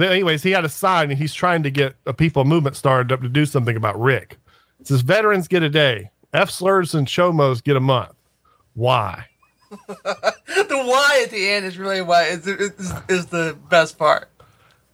Anyways, 0.00 0.42
he 0.42 0.52
had 0.52 0.64
a 0.64 0.68
sign 0.68 1.10
and 1.10 1.18
he's 1.18 1.34
trying 1.34 1.62
to 1.62 1.70
get 1.70 1.94
a 2.06 2.14
people 2.14 2.44
movement 2.44 2.76
started 2.76 3.12
up 3.12 3.20
to 3.22 3.28
do 3.28 3.44
something 3.44 3.76
about 3.76 4.00
Rick. 4.00 4.38
It 4.80 4.88
says 4.88 5.02
veterans 5.02 5.48
get 5.48 5.62
a 5.62 5.68
day. 5.68 6.10
F 6.32 6.50
slurs 6.50 6.94
and 6.94 7.06
chomos 7.06 7.62
get 7.62 7.76
a 7.76 7.80
month. 7.80 8.14
Why? 8.74 9.26
The 10.68 10.78
why 10.78 11.22
at 11.24 11.30
the 11.30 11.50
end 11.50 11.66
is 11.66 11.76
really 11.76 12.02
why 12.02 12.24
is, 12.24 12.46
is, 12.46 12.92
is 13.08 13.26
the 13.26 13.56
best 13.68 13.98
part. 13.98 14.28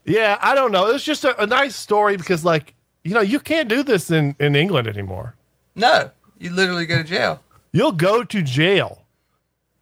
Yeah, 0.04 0.38
I 0.40 0.54
don't 0.54 0.72
know. 0.72 0.86
It's 0.86 1.04
just 1.04 1.24
a, 1.24 1.40
a 1.40 1.46
nice 1.46 1.76
story 1.76 2.16
because 2.16 2.44
like, 2.44 2.74
you 3.04 3.14
know, 3.14 3.20
you 3.20 3.38
can't 3.38 3.68
do 3.68 3.82
this 3.82 4.10
in, 4.10 4.34
in 4.40 4.56
England 4.56 4.88
anymore. 4.88 5.34
No, 5.76 6.10
you 6.38 6.50
literally 6.50 6.86
go 6.86 6.98
to 6.98 7.04
jail. 7.04 7.40
You'll 7.72 7.92
go 7.92 8.24
to 8.24 8.42
jail. 8.42 9.02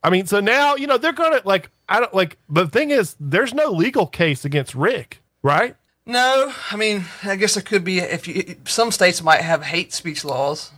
I 0.02 0.10
mean, 0.10 0.26
so 0.26 0.40
now, 0.40 0.76
you 0.76 0.86
know, 0.86 0.98
they're 0.98 1.12
gonna 1.12 1.40
like 1.44 1.70
I 1.88 2.00
don't 2.00 2.14
like 2.14 2.38
but 2.48 2.64
the 2.64 2.70
thing 2.70 2.90
is 2.90 3.16
there's 3.20 3.54
no 3.54 3.70
legal 3.70 4.06
case 4.06 4.44
against 4.44 4.74
Rick, 4.74 5.22
right? 5.42 5.76
No, 6.04 6.52
I 6.70 6.76
mean, 6.76 7.04
I 7.24 7.34
guess 7.36 7.54
there 7.54 7.62
could 7.62 7.84
be 7.84 7.98
if 7.98 8.28
you. 8.28 8.56
Some 8.64 8.92
states 8.92 9.22
might 9.22 9.40
have 9.40 9.62
hate 9.62 9.92
speech 9.92 10.24
laws. 10.24 10.70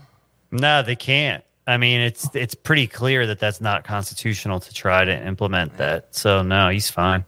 No, 0.50 0.82
they 0.82 0.96
can't. 0.96 1.44
I 1.66 1.76
mean, 1.76 2.00
it's 2.00 2.28
it's 2.34 2.54
pretty 2.54 2.86
clear 2.86 3.26
that 3.26 3.38
that's 3.38 3.60
not 3.60 3.84
constitutional 3.84 4.58
to 4.60 4.72
try 4.72 5.04
to 5.04 5.26
implement 5.26 5.76
that. 5.76 6.14
So 6.14 6.42
no, 6.42 6.70
he's 6.70 6.88
fine. 6.88 7.26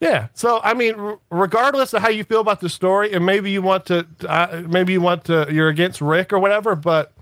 Yeah. 0.00 0.26
So 0.34 0.60
I 0.64 0.74
mean, 0.74 0.94
r- 0.96 1.18
regardless 1.30 1.92
of 1.94 2.02
how 2.02 2.08
you 2.08 2.24
feel 2.24 2.40
about 2.40 2.60
the 2.60 2.68
story, 2.68 3.12
and 3.12 3.24
maybe 3.24 3.52
you 3.52 3.62
want 3.62 3.86
to, 3.86 4.06
uh, 4.28 4.62
maybe 4.66 4.92
you 4.92 5.00
want 5.00 5.24
to, 5.26 5.46
you're 5.50 5.68
against 5.68 6.00
Rick 6.00 6.32
or 6.32 6.40
whatever, 6.40 6.74
but 6.74 7.12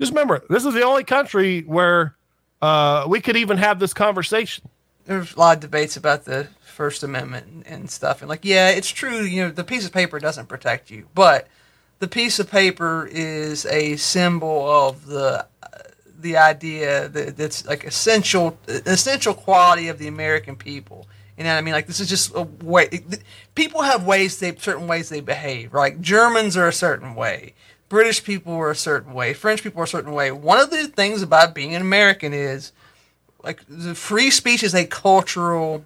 just 0.00 0.12
remember, 0.12 0.42
this 0.48 0.64
is 0.64 0.72
the 0.72 0.82
only 0.82 1.04
country 1.04 1.60
where 1.62 2.16
uh, 2.62 3.04
we 3.06 3.20
could 3.20 3.36
even 3.36 3.58
have 3.58 3.78
this 3.78 3.92
conversation. 3.92 4.66
There's 5.06 5.34
a 5.34 5.38
lot 5.38 5.56
of 5.56 5.60
debates 5.60 5.96
about 5.96 6.24
the 6.24 6.48
First 6.60 7.02
Amendment 7.02 7.64
and, 7.66 7.90
stuff, 7.90 8.20
and 8.20 8.28
like, 8.28 8.44
yeah, 8.44 8.70
it's 8.70 8.88
true. 8.88 9.20
You 9.20 9.42
know, 9.44 9.50
the 9.50 9.64
piece 9.64 9.86
of 9.86 9.92
paper 9.92 10.18
doesn't 10.18 10.48
protect 10.48 10.90
you, 10.90 11.08
but 11.14 11.46
the 11.98 12.08
piece 12.08 12.38
of 12.38 12.50
paper 12.50 13.08
is 13.10 13.66
a 13.66 13.96
symbol 13.96 14.68
of 14.68 15.06
the 15.06 15.46
uh, 15.62 15.68
the 16.18 16.36
idea 16.36 17.08
that 17.08 17.36
that's 17.36 17.66
like 17.66 17.84
essential 17.84 18.58
essential 18.66 19.34
quality 19.34 19.88
of 19.88 19.98
the 19.98 20.08
American 20.08 20.56
people 20.56 21.06
You 21.36 21.44
know 21.44 21.50
what 21.50 21.58
I 21.58 21.62
mean? 21.62 21.74
Like 21.74 21.86
this 21.86 22.00
is 22.00 22.08
just 22.08 22.32
a 22.34 22.42
way. 22.42 22.88
People 23.54 23.82
have 23.82 24.04
ways 24.04 24.38
they 24.38 24.54
certain 24.56 24.86
ways 24.86 25.08
they 25.08 25.20
behave. 25.20 25.72
Right? 25.72 26.00
Germans 26.00 26.56
are 26.56 26.68
a 26.68 26.72
certain 26.72 27.14
way. 27.14 27.54
British 27.88 28.24
people 28.24 28.54
are 28.54 28.70
a 28.70 28.76
certain 28.76 29.12
way. 29.12 29.34
French 29.34 29.62
people 29.62 29.80
are 29.80 29.84
a 29.84 29.88
certain 29.88 30.12
way. 30.12 30.30
One 30.30 30.58
of 30.58 30.70
the 30.70 30.86
things 30.88 31.22
about 31.22 31.54
being 31.54 31.74
an 31.74 31.82
American 31.82 32.32
is 32.32 32.72
like 33.44 33.62
the 33.68 33.94
free 33.94 34.30
speech 34.30 34.62
is 34.62 34.74
a 34.74 34.86
cultural 34.86 35.84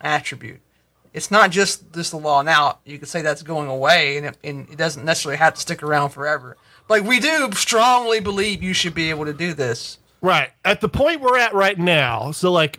attribute. 0.00 0.60
It's 1.12 1.30
not 1.30 1.50
just 1.50 1.92
this 1.92 2.10
the 2.10 2.18
law. 2.18 2.42
Now 2.42 2.78
you 2.84 2.98
could 2.98 3.08
say 3.08 3.22
that's 3.22 3.42
going 3.42 3.68
away, 3.68 4.16
and 4.16 4.26
it, 4.26 4.38
and 4.44 4.68
it 4.68 4.76
doesn't 4.76 5.04
necessarily 5.04 5.38
have 5.38 5.54
to 5.54 5.60
stick 5.60 5.82
around 5.82 6.10
forever. 6.10 6.56
Like 6.88 7.04
we 7.04 7.20
do 7.20 7.50
strongly 7.52 8.20
believe 8.20 8.62
you 8.62 8.74
should 8.74 8.94
be 8.94 9.10
able 9.10 9.24
to 9.24 9.32
do 9.32 9.54
this. 9.54 9.98
Right. 10.20 10.50
At 10.64 10.80
the 10.80 10.88
point 10.88 11.20
we're 11.20 11.38
at 11.38 11.54
right 11.54 11.78
now, 11.78 12.32
so 12.32 12.52
like 12.52 12.78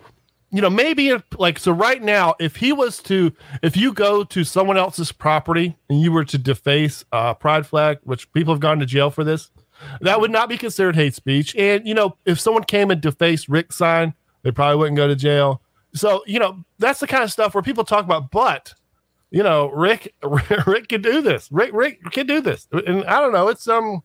you 0.53 0.61
know, 0.61 0.69
maybe 0.69 1.07
if, 1.07 1.23
like 1.38 1.57
so 1.57 1.71
right 1.71 2.01
now, 2.01 2.35
if 2.38 2.57
he 2.57 2.73
was 2.73 3.01
to 3.03 3.33
if 3.61 3.77
you 3.77 3.93
go 3.93 4.23
to 4.25 4.43
someone 4.43 4.77
else's 4.77 5.13
property 5.13 5.77
and 5.89 6.01
you 6.01 6.11
were 6.11 6.25
to 6.25 6.38
deface 6.38 7.05
uh 7.11 7.33
pride 7.33 7.65
flag, 7.65 7.99
which 8.03 8.31
people 8.33 8.53
have 8.53 8.61
gone 8.61 8.79
to 8.79 8.85
jail 8.85 9.09
for 9.09 9.23
this, 9.23 9.49
that 10.02 10.20
would 10.20 10.32
not 10.32 10.49
be 10.49 10.58
considered 10.58 10.95
hate 10.95 11.16
speech. 11.16 11.56
And 11.56 11.88
you 11.88 11.94
know, 11.94 12.18
if 12.26 12.40
someone 12.40 12.64
came 12.64 12.91
and 12.91 13.02
defaced 13.02 13.49
Rick's 13.49 13.76
sign, 13.76 14.14
they 14.44 14.52
probably 14.52 14.78
wouldn't 14.78 14.98
go 14.98 15.08
to 15.08 15.16
jail. 15.16 15.62
So, 15.94 16.24
you 16.26 16.40
know, 16.40 16.64
that's 16.80 16.99
the 16.99 17.08
kind 17.08 17.24
of 17.24 17.32
stuff 17.32 17.53
where 17.53 17.62
people 17.62 17.84
talk 17.84 18.06
about, 18.06 18.32
but 18.32 18.74
you 19.30 19.44
know, 19.44 19.70
Rick 19.70 20.14
Rick 20.68 20.90
can 20.90 21.02
do 21.02 21.22
this. 21.22 21.52
Rick 21.52 21.72
Rick 21.74 22.02
can 22.12 22.28
do 22.28 22.41
this. 22.41 22.68
And 22.72 23.03
I 23.06 23.20
don't 23.20 23.32
know, 23.32 23.48
it's 23.48 23.68
um 23.68 24.03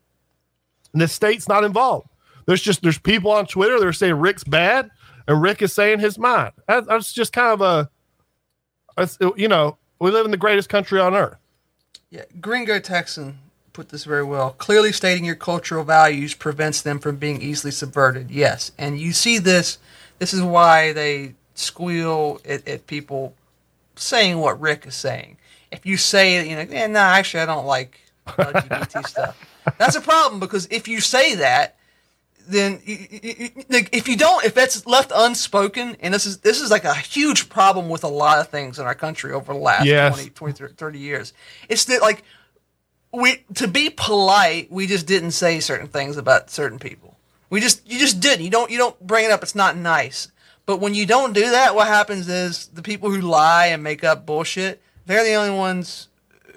the 0.92 1.08
state's 1.08 1.48
not 1.48 1.64
involved. 1.64 2.08
There's 2.46 2.62
just 2.62 2.82
there's 2.82 2.98
people 2.98 3.30
on 3.30 3.46
Twitter 3.46 3.78
that 3.78 3.86
are 3.86 3.92
saying 3.92 4.14
Rick's 4.14 4.44
bad, 4.44 4.90
and 5.26 5.42
Rick 5.42 5.62
is 5.62 5.72
saying 5.72 6.00
his 6.00 6.18
mind. 6.18 6.52
That's 6.68 7.12
just 7.12 7.32
kind 7.32 7.60
of 7.60 7.88
a, 8.96 9.08
you 9.36 9.48
know, 9.48 9.76
we 10.00 10.10
live 10.10 10.24
in 10.24 10.30
the 10.30 10.36
greatest 10.36 10.68
country 10.68 11.00
on 11.00 11.14
earth. 11.14 11.38
Yeah, 12.10 12.22
Gringo 12.40 12.78
Texan 12.78 13.38
put 13.76 13.90
this 13.90 14.04
very 14.04 14.24
well. 14.24 14.52
Clearly 14.52 14.90
stating 14.90 15.22
your 15.22 15.34
cultural 15.34 15.84
values 15.84 16.32
prevents 16.32 16.80
them 16.80 16.98
from 16.98 17.16
being 17.16 17.42
easily 17.42 17.70
subverted. 17.70 18.30
Yes, 18.30 18.72
and 18.78 18.98
you 18.98 19.12
see 19.12 19.36
this. 19.36 19.76
This 20.18 20.32
is 20.32 20.40
why 20.40 20.94
they 20.94 21.34
squeal 21.54 22.40
at, 22.48 22.66
at 22.66 22.86
people 22.86 23.34
saying 23.94 24.38
what 24.38 24.58
Rick 24.58 24.86
is 24.86 24.94
saying. 24.94 25.36
If 25.70 25.84
you 25.84 25.98
say, 25.98 26.48
you 26.48 26.56
know, 26.56 26.62
eh, 26.62 26.68
yeah, 26.70 26.86
no, 26.86 27.00
actually, 27.00 27.40
I 27.40 27.46
don't 27.46 27.66
like 27.66 28.00
LGBT 28.26 29.06
stuff. 29.14 29.36
That's 29.76 29.94
a 29.94 30.00
problem 30.00 30.40
because 30.40 30.66
if 30.70 30.88
you 30.88 31.02
say 31.02 31.34
that, 31.34 31.76
then 32.48 32.80
if 32.86 34.08
you 34.08 34.16
don't, 34.16 34.42
if 34.44 34.54
that's 34.54 34.86
left 34.86 35.12
unspoken, 35.14 35.98
and 36.00 36.14
this 36.14 36.24
is 36.24 36.38
this 36.38 36.62
is 36.62 36.70
like 36.70 36.84
a 36.84 36.94
huge 36.94 37.50
problem 37.50 37.90
with 37.90 38.04
a 38.04 38.08
lot 38.08 38.38
of 38.38 38.48
things 38.48 38.78
in 38.78 38.86
our 38.86 38.94
country 38.94 39.32
over 39.32 39.52
the 39.52 39.58
last 39.58 39.84
Yes. 39.84 40.14
20, 40.14 40.30
20, 40.30 40.74
30 40.74 40.98
years. 40.98 41.32
It's 41.68 41.84
that 41.86 42.00
like 42.00 42.22
we 43.12 43.44
to 43.54 43.68
be 43.68 43.90
polite, 43.90 44.70
we 44.70 44.86
just 44.86 45.06
didn't 45.06 45.32
say 45.32 45.60
certain 45.60 45.88
things 45.88 46.16
about 46.16 46.50
certain 46.50 46.78
people. 46.78 47.16
We 47.50 47.60
just 47.60 47.88
you 47.90 47.98
just 47.98 48.20
didn't. 48.20 48.44
You 48.44 48.50
don't 48.50 48.70
you 48.70 48.78
don't 48.78 49.06
bring 49.06 49.24
it 49.24 49.30
up. 49.30 49.42
It's 49.42 49.54
not 49.54 49.76
nice. 49.76 50.30
But 50.66 50.80
when 50.80 50.94
you 50.94 51.06
don't 51.06 51.32
do 51.32 51.50
that, 51.50 51.74
what 51.74 51.86
happens 51.86 52.28
is 52.28 52.66
the 52.68 52.82
people 52.82 53.10
who 53.10 53.20
lie 53.20 53.66
and 53.66 53.82
make 53.82 54.02
up 54.02 54.26
bullshit, 54.26 54.82
they're 55.06 55.24
the 55.24 55.34
only 55.34 55.56
ones 55.56 56.08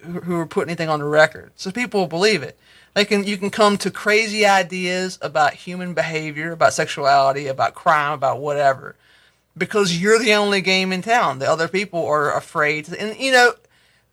who 0.03 0.19
who 0.21 0.35
are 0.35 0.47
putting 0.47 0.69
anything 0.69 0.89
on 0.89 0.99
the 0.99 1.05
record. 1.05 1.51
So 1.55 1.71
people 1.71 2.07
believe 2.07 2.41
it. 2.43 2.57
They 2.95 3.05
can 3.05 3.23
you 3.23 3.37
can 3.37 3.51
come 3.51 3.77
to 3.77 3.91
crazy 3.91 4.45
ideas 4.45 5.19
about 5.21 5.53
human 5.53 5.93
behavior, 5.93 6.51
about 6.51 6.73
sexuality, 6.73 7.47
about 7.47 7.75
crime, 7.75 8.13
about 8.13 8.39
whatever. 8.39 8.95
Because 9.55 10.01
you're 10.01 10.19
the 10.19 10.33
only 10.33 10.61
game 10.61 10.91
in 10.91 11.01
town. 11.01 11.39
The 11.39 11.49
other 11.49 11.67
people 11.67 12.05
are 12.05 12.35
afraid 12.35 12.91
and 12.91 13.17
you 13.17 13.31
know, 13.31 13.53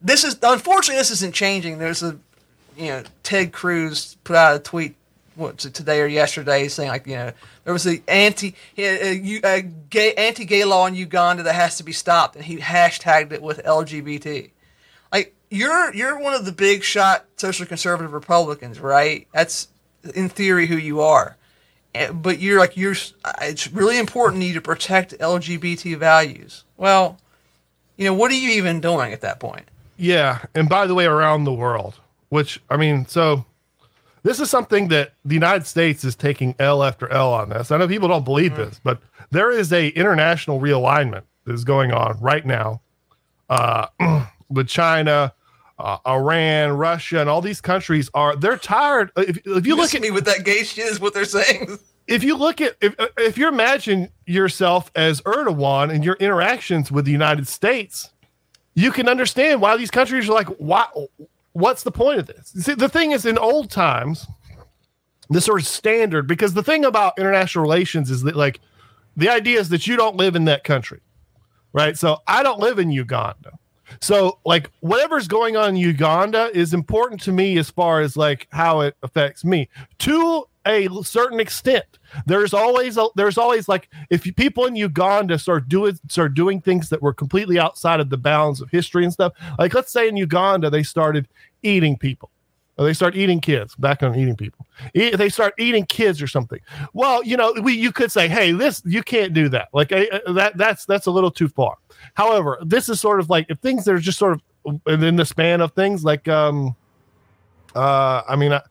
this 0.03 0.25
is 0.25 0.39
unfortunately 0.43 0.99
this 0.99 1.11
isn't 1.11 1.35
changing. 1.35 1.79
There's 1.79 2.03
a 2.03 2.19
you 2.77 2.87
know, 2.89 3.03
Ted 3.23 3.53
Cruz 3.53 4.17
put 4.25 4.37
out 4.37 4.57
a 4.57 4.59
tweet 4.59 4.95
what's 5.37 5.67
it 5.67 5.75
today 5.75 6.01
or 6.01 6.07
yesterday 6.07 6.67
saying 6.67 6.89
like 6.89 7.07
you 7.07 7.15
know 7.15 7.31
there 7.65 7.73
was 7.73 7.87
a 7.87 8.03
anti 8.09 8.55
a, 8.79 9.13
a 9.13 9.41
uh, 9.43 9.49
uh, 9.49 9.61
gay 9.91 10.15
anti-gay 10.15 10.65
law 10.65 10.87
in 10.87 10.95
Uganda 10.95 11.43
that 11.43 11.55
has 11.55 11.77
to 11.77 11.85
be 11.85 11.93
stopped 11.93 12.37
and 12.37 12.45
he 12.45 12.57
hashtagged 12.57 13.33
it 13.33 13.43
with 13.43 13.63
LGBT. 13.65 14.51
Like 15.13 15.35
you're 15.51 15.95
you're 15.95 16.19
one 16.19 16.35
of 16.35 16.45
the 16.45 16.53
big 16.53 16.83
shot 16.83 17.27
social 17.37 17.67
conservative 17.67 18.13
Republicans, 18.13 18.81
right? 18.81 19.27
That's 19.33 19.69
in 20.15 20.29
theory 20.29 20.67
who 20.67 20.77
you 20.77 21.01
are. 21.01 21.37
Eh, 21.95 22.11
But 22.11 22.41
you're 22.41 22.59
like 22.59 22.77
you're 22.77 22.95
uh, 23.25 23.33
it's 23.43 23.71
really 23.71 23.99
important 23.99 24.43
to 24.43 24.49
you 24.49 24.55
to 24.55 24.61
protect 24.61 25.19
LGBT 25.19 25.99
values. 25.99 26.65
Well, 26.77 27.19
you 27.97 28.05
know, 28.07 28.15
what 28.15 28.31
are 28.31 28.35
you 28.35 28.51
even 28.51 28.81
doing 28.81 29.13
at 29.13 29.21
that 29.23 29.41
point? 29.41 29.67
Yeah, 29.99 30.45
and 30.55 30.69
by 30.69 30.87
the 30.87 30.95
way, 30.95 31.07
around 31.07 31.45
the 31.45 31.55
world, 31.55 31.95
which 32.37 32.61
I 32.69 32.77
mean, 32.77 33.07
so 33.07 33.47
this 34.23 34.41
is 34.41 34.51
something 34.51 34.89
that 34.89 35.15
the 35.25 35.33
United 35.33 35.67
States 35.67 36.05
is 36.05 36.15
taking 36.15 36.55
L 36.59 36.85
after 36.85 37.11
L 37.11 37.33
on 37.33 37.49
this. 37.49 37.71
I 37.71 37.79
know 37.79 37.89
people 37.89 38.09
don't 38.09 38.27
believe 38.27 38.57
this, 38.57 38.79
but 38.85 39.01
there 39.31 39.51
is 39.51 39.73
a 39.73 39.89
international 39.89 40.61
realignment 40.61 41.23
that 41.47 41.55
is 41.55 41.65
going 41.65 41.93
on 41.93 42.19
right 42.21 42.45
now 42.45 42.83
uh, 43.49 43.87
with 44.51 44.69
China, 44.69 45.33
uh, 45.79 45.97
Iran, 46.07 46.73
Russia, 46.73 47.21
and 47.21 47.31
all 47.31 47.41
these 47.41 47.63
countries 47.63 48.11
are 48.13 48.37
they're 48.37 48.59
tired. 48.59 49.13
If, 49.17 49.39
if 49.47 49.67
you 49.67 49.75
look 49.75 49.95
at 49.95 50.03
me 50.03 50.11
with 50.11 50.27
that 50.27 50.45
gay 50.45 50.63
shit 50.63 50.85
is 50.85 51.01
what 51.01 51.15
they're 51.15 51.25
saying. 51.25 51.79
if 52.07 52.23
you 52.23 52.37
look 52.37 52.61
at 52.61 52.77
if 52.83 52.95
if 53.17 53.39
you 53.39 53.49
imagine 53.49 54.11
yourself 54.27 54.91
as 54.95 55.23
Erdogan 55.23 55.91
and 55.91 56.05
your 56.05 56.17
interactions 56.17 56.93
with 56.93 57.07
the 57.07 57.13
United 57.13 57.49
States, 57.49 58.11
you 58.75 58.93
can 58.93 59.09
understand 59.09 59.63
why 59.63 59.79
these 59.79 59.91
countries 59.91 60.29
are 60.29 60.35
like, 60.35 60.49
why? 60.59 60.87
What's 61.57 61.85
the 61.85 61.91
point 61.91 62.21
of 62.21 62.27
this? 62.27 62.49
See, 62.49 62.75
the 62.75 62.89
thing 62.89 63.13
is, 63.13 63.25
in 63.25 63.39
old 63.39 63.71
times, 63.71 64.27
this 65.31 65.47
sort 65.47 65.59
of 65.59 65.67
standard 65.67 66.27
because 66.27 66.53
the 66.53 66.63
thing 66.63 66.85
about 66.85 67.19
international 67.19 67.63
relations 67.63 68.11
is 68.11 68.23
that 68.25 68.37
like 68.37 68.61
the 69.17 69.31
idea 69.31 69.59
is 69.59 69.71
that 69.71 69.87
you 69.87 69.97
don't 69.97 70.17
live 70.17 70.37
in 70.37 70.45
that 70.45 70.65
country, 70.65 71.01
right? 71.73 71.97
So 71.97 72.19
I 72.27 72.43
don't 72.43 72.61
live 72.61 72.79
in 72.79 72.91
Uganda. 72.91 73.59
So 74.03 74.39
like 74.45 74.71
whatever's 74.81 75.29
going 75.29 75.57
on 75.57 75.71
in 75.71 75.77
Uganda 75.77 76.51
is 76.53 76.75
important 76.75 77.23
to 77.23 77.33
me 77.33 77.57
as 77.57 77.71
far 77.71 78.03
as 78.03 78.19
like 78.19 78.49
how 78.51 78.81
it 78.81 78.95
affects 79.03 79.43
me 79.43 79.71
to 80.01 80.45
a 80.67 80.89
certain 81.03 81.41
extent. 81.41 81.85
There's 82.27 82.53
always 82.53 82.97
a, 82.97 83.07
there's 83.15 83.39
always 83.39 83.69
like 83.69 83.89
if 84.11 84.23
people 84.37 84.67
in 84.67 84.77
Uganda 84.77 85.39
start 85.39 85.69
doing 85.69 85.99
start 86.09 86.35
doing 86.35 86.61
things 86.61 86.89
that 86.91 87.03
were 87.03 87.15
completely 87.15 87.59
outside 87.59 88.01
of 88.01 88.11
the 88.11 88.17
bounds 88.17 88.61
of 88.61 88.71
history 88.71 89.05
and 89.05 89.13
stuff. 89.13 89.33
Like 89.59 89.75
let's 89.75 89.93
say 89.93 90.09
in 90.09 90.17
Uganda 90.17 90.71
they 90.71 90.83
started 90.83 91.29
eating 91.63 91.97
people. 91.97 92.31
Or 92.79 92.85
they 92.85 92.93
start 92.93 93.17
eating 93.17 93.41
kids. 93.41 93.75
Back 93.75 94.03
on 94.03 94.15
eating 94.15 94.37
people. 94.37 94.67
E- 94.95 95.17
they 95.17 95.31
start 95.31 95.55
eating 95.59 95.87
kids 95.87 96.21
or 96.21 96.27
something. 96.27 96.61
Well, 96.93 97.23
you 97.25 97.35
know, 97.37 97.55
we 97.63 97.73
you 97.73 97.91
could 97.91 98.13
say, 98.13 98.29
hey, 98.29 98.53
this 98.53 98.83
you 98.85 99.03
can't 99.03 99.33
do 99.33 99.49
that. 99.49 99.69
Like 99.73 99.93
uh, 99.93 100.05
that 100.35 100.59
that's 100.59 100.85
that's 100.85 101.07
a 101.07 101.11
little 101.11 101.31
too 101.31 101.49
far. 101.49 101.77
However, 102.15 102.59
this 102.63 102.91
is 102.91 103.01
sort 103.01 103.21
of 103.21 103.31
like 103.31 103.47
if 103.49 103.59
things 103.61 103.85
that 103.85 103.95
are 103.95 103.99
just 103.99 104.19
sort 104.19 104.35
of 104.35 104.43
in 104.87 105.17
the 105.17 105.25
span 105.25 105.61
of 105.61 105.73
things 105.73 106.05
like 106.05 106.27
um 106.29 106.75
uh 107.75 108.23
I 108.29 108.37
mean 108.37 108.53
uh, 108.53 108.63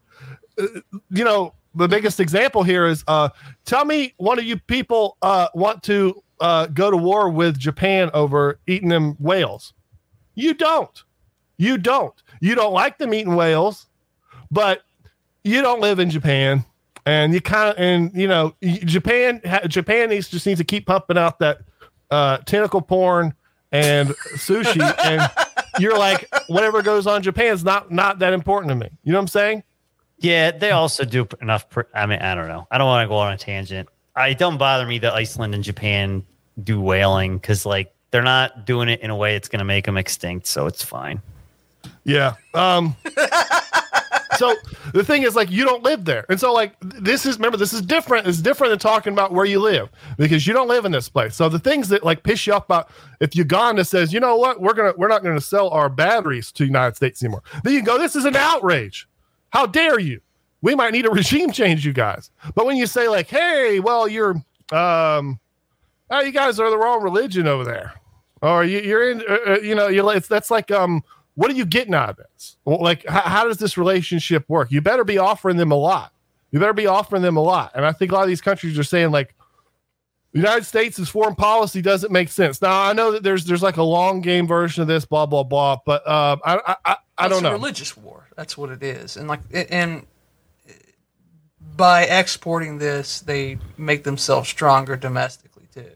you 0.57 1.23
know 1.23 1.53
the 1.75 1.87
biggest 1.87 2.19
example 2.19 2.63
here 2.63 2.85
is 2.85 3.03
uh 3.07 3.29
tell 3.65 3.85
me 3.85 4.13
one 4.17 4.39
of 4.39 4.45
you 4.45 4.57
people 4.57 5.17
uh 5.21 5.47
want 5.53 5.83
to 5.83 6.21
uh 6.39 6.67
go 6.67 6.89
to 6.91 6.97
war 6.97 7.29
with 7.29 7.57
Japan 7.57 8.09
over 8.13 8.59
eating 8.67 8.89
them 8.89 9.15
whales. 9.19 9.73
You 10.35 10.53
don't. 10.53 11.03
You 11.57 11.77
don't. 11.77 12.13
You 12.41 12.55
don't 12.55 12.73
like 12.73 12.97
them 12.97 13.13
eating 13.13 13.35
whales, 13.35 13.87
but 14.51 14.83
you 15.43 15.61
don't 15.61 15.79
live 15.79 15.99
in 15.99 16.09
Japan 16.09 16.65
and 17.05 17.33
you 17.33 17.41
kind 17.41 17.69
of 17.69 17.75
and 17.77 18.11
you 18.13 18.27
know 18.27 18.55
Japan 18.63 19.41
Japan 19.67 20.09
needs 20.09 20.29
just 20.29 20.45
needs 20.45 20.59
to 20.59 20.63
keep 20.63 20.87
pumping 20.87 21.17
out 21.17 21.39
that 21.39 21.59
uh 22.11 22.37
tentacle 22.39 22.81
porn 22.81 23.33
and 23.71 24.09
sushi 24.35 24.81
and 25.05 25.29
you're 25.79 25.97
like 25.97 26.27
whatever 26.47 26.81
goes 26.81 27.07
on 27.07 27.17
in 27.17 27.23
Japan's 27.23 27.63
not 27.63 27.91
not 27.91 28.19
that 28.19 28.33
important 28.33 28.69
to 28.69 28.75
me. 28.75 28.89
You 29.03 29.11
know 29.11 29.19
what 29.19 29.23
I'm 29.23 29.27
saying? 29.27 29.63
Yeah, 30.19 30.51
they 30.51 30.71
also 30.71 31.03
do 31.03 31.27
enough. 31.41 31.65
I 31.93 32.05
mean, 32.05 32.19
I 32.19 32.35
don't 32.35 32.47
know. 32.47 32.67
I 32.71 32.77
don't 32.77 32.87
want 32.87 33.05
to 33.05 33.09
go 33.09 33.17
on 33.17 33.33
a 33.33 33.37
tangent. 33.37 33.89
I 34.15 34.33
don't 34.33 34.57
bother 34.57 34.85
me 34.85 34.99
that 34.99 35.13
Iceland 35.13 35.53
and 35.53 35.63
Japan 35.63 36.23
do 36.63 36.79
whaling 36.79 37.37
because 37.37 37.65
like 37.65 37.93
they're 38.11 38.23
not 38.23 38.65
doing 38.65 38.87
it 38.87 39.01
in 39.01 39.09
a 39.09 39.15
way 39.15 39.33
that's 39.33 39.49
going 39.49 39.59
to 39.59 39.65
make 39.65 39.85
them 39.85 39.97
extinct, 39.97 40.47
so 40.47 40.67
it's 40.67 40.83
fine. 40.83 41.21
Yeah. 42.05 42.35
Um 42.53 42.95
so 44.37 44.55
the 44.93 45.03
thing 45.03 45.23
is 45.23 45.35
like 45.35 45.51
you 45.51 45.65
don't 45.65 45.83
live 45.83 46.05
there. 46.05 46.25
And 46.29 46.39
so 46.39 46.53
like 46.53 46.75
this 46.79 47.25
is 47.25 47.37
remember 47.37 47.57
this 47.57 47.73
is 47.73 47.81
different. 47.81 48.27
It's 48.27 48.41
different 48.41 48.71
than 48.71 48.79
talking 48.79 49.13
about 49.13 49.31
where 49.31 49.45
you 49.45 49.59
live 49.59 49.89
because 50.17 50.47
you 50.47 50.53
don't 50.53 50.67
live 50.67 50.85
in 50.85 50.91
this 50.91 51.09
place. 51.09 51.35
So 51.35 51.49
the 51.49 51.59
things 51.59 51.89
that 51.89 52.03
like 52.03 52.23
piss 52.23 52.47
you 52.47 52.53
off 52.53 52.65
about 52.65 52.89
if 53.19 53.35
Uganda 53.35 53.83
says, 53.85 54.13
"You 54.13 54.19
know 54.19 54.35
what? 54.37 54.61
We're 54.61 54.73
to 54.73 54.93
we're 54.97 55.07
not 55.07 55.23
going 55.23 55.35
to 55.35 55.41
sell 55.41 55.69
our 55.69 55.89
batteries 55.89 56.51
to 56.53 56.63
the 56.63 56.67
United 56.67 56.95
States 56.95 57.21
anymore." 57.23 57.43
Then 57.63 57.73
you 57.73 57.81
go, 57.81 57.97
"This 57.97 58.15
is 58.15 58.25
an 58.25 58.35
outrage. 58.35 59.07
How 59.55 59.65
dare 59.65 59.99
you? 59.99 60.21
We 60.61 60.75
might 60.75 60.91
need 60.93 61.05
a 61.05 61.11
regime 61.11 61.51
change, 61.51 61.85
you 61.85 61.93
guys." 61.93 62.29
But 62.53 62.65
when 62.65 62.75
you 62.75 62.85
say 62.87 63.07
like, 63.07 63.27
"Hey, 63.27 63.79
well, 63.79 64.07
you're 64.07 64.35
um 64.71 65.39
oh, 66.09 66.21
you 66.21 66.31
guys 66.31 66.59
are 66.59 66.69
the 66.69 66.77
wrong 66.77 67.01
religion 67.01 67.47
over 67.47 67.63
there." 67.63 67.93
or 68.41 68.63
you, 68.63 68.79
you're 68.79 69.09
in, 69.09 69.23
uh, 69.27 69.37
uh, 69.47 69.59
you 69.61 69.75
know, 69.75 69.87
you're 69.87 70.03
like, 70.03 70.27
that's 70.27 70.51
like, 70.51 70.71
um, 70.71 71.03
what 71.35 71.51
are 71.51 71.55
you 71.55 71.65
getting 71.65 71.93
out 71.93 72.09
of 72.09 72.17
this? 72.17 72.57
Like, 72.65 73.05
how, 73.07 73.21
how 73.21 73.43
does 73.45 73.57
this 73.57 73.77
relationship 73.77 74.45
work? 74.47 74.71
You 74.71 74.81
better 74.81 75.03
be 75.03 75.17
offering 75.17 75.57
them 75.57 75.71
a 75.71 75.75
lot. 75.75 76.13
You 76.51 76.59
better 76.59 76.73
be 76.73 76.87
offering 76.87 77.21
them 77.21 77.37
a 77.37 77.41
lot. 77.41 77.71
And 77.75 77.85
I 77.85 77.91
think 77.91 78.11
a 78.11 78.15
lot 78.15 78.21
of 78.21 78.27
these 78.27 78.41
countries 78.41 78.77
are 78.79 78.83
saying 78.83 79.11
like, 79.11 79.35
the 80.31 80.39
United 80.39 80.65
States' 80.65 81.07
foreign 81.07 81.35
policy 81.35 81.81
doesn't 81.81 82.11
make 82.11 82.27
sense. 82.27 82.61
Now 82.61 82.81
I 82.83 82.91
know 82.91 83.13
that 83.13 83.23
there's 83.23 83.45
there's 83.45 83.63
like 83.63 83.77
a 83.77 83.83
long 83.83 84.19
game 84.19 84.45
version 84.45 84.81
of 84.81 84.87
this, 84.89 85.05
blah 85.05 85.25
blah 85.25 85.43
blah. 85.43 85.77
But 85.85 86.05
uh, 86.05 86.35
I 86.43 86.75
I 86.83 86.97
I, 87.17 87.27
don't 87.27 87.37
it's 87.37 87.43
know. 87.43 87.49
A 87.49 87.53
religious 87.53 87.95
war. 87.95 88.27
That's 88.35 88.57
what 88.57 88.69
it 88.69 88.83
is. 88.83 89.17
And 89.17 89.27
like 89.27 89.41
and 89.69 90.05
by 91.75 92.03
exporting 92.03 92.77
this, 92.77 93.21
they 93.21 93.57
make 93.77 94.03
themselves 94.03 94.49
stronger 94.49 94.95
domestically 94.95 95.67
too. 95.73 95.91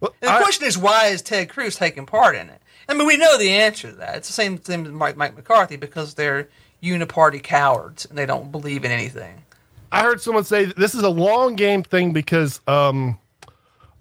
Well, 0.00 0.14
the 0.20 0.30
I- 0.30 0.38
question 0.38 0.66
is, 0.66 0.76
why 0.78 1.06
is 1.06 1.22
Ted 1.22 1.48
Cruz 1.48 1.76
taking 1.76 2.06
part 2.06 2.34
in 2.36 2.48
it? 2.48 2.60
I 2.88 2.94
mean, 2.94 3.06
we 3.06 3.16
know 3.16 3.38
the 3.38 3.50
answer 3.50 3.90
to 3.90 3.96
that. 3.96 4.16
It's 4.16 4.28
the 4.28 4.34
same 4.34 4.58
thing 4.58 4.82
with 4.82 4.92
Mike, 4.92 5.16
Mike 5.16 5.36
McCarthy 5.36 5.76
because 5.76 6.14
they're 6.14 6.48
uniparty 6.82 7.42
cowards 7.42 8.04
and 8.06 8.18
they 8.18 8.26
don't 8.26 8.50
believe 8.50 8.84
in 8.84 8.90
anything. 8.90 9.44
I 9.92 10.02
heard 10.02 10.20
someone 10.20 10.44
say 10.44 10.64
this 10.64 10.94
is 10.94 11.02
a 11.02 11.08
long 11.08 11.54
game 11.54 11.82
thing 11.82 12.12
because 12.12 12.60
um, 12.66 13.18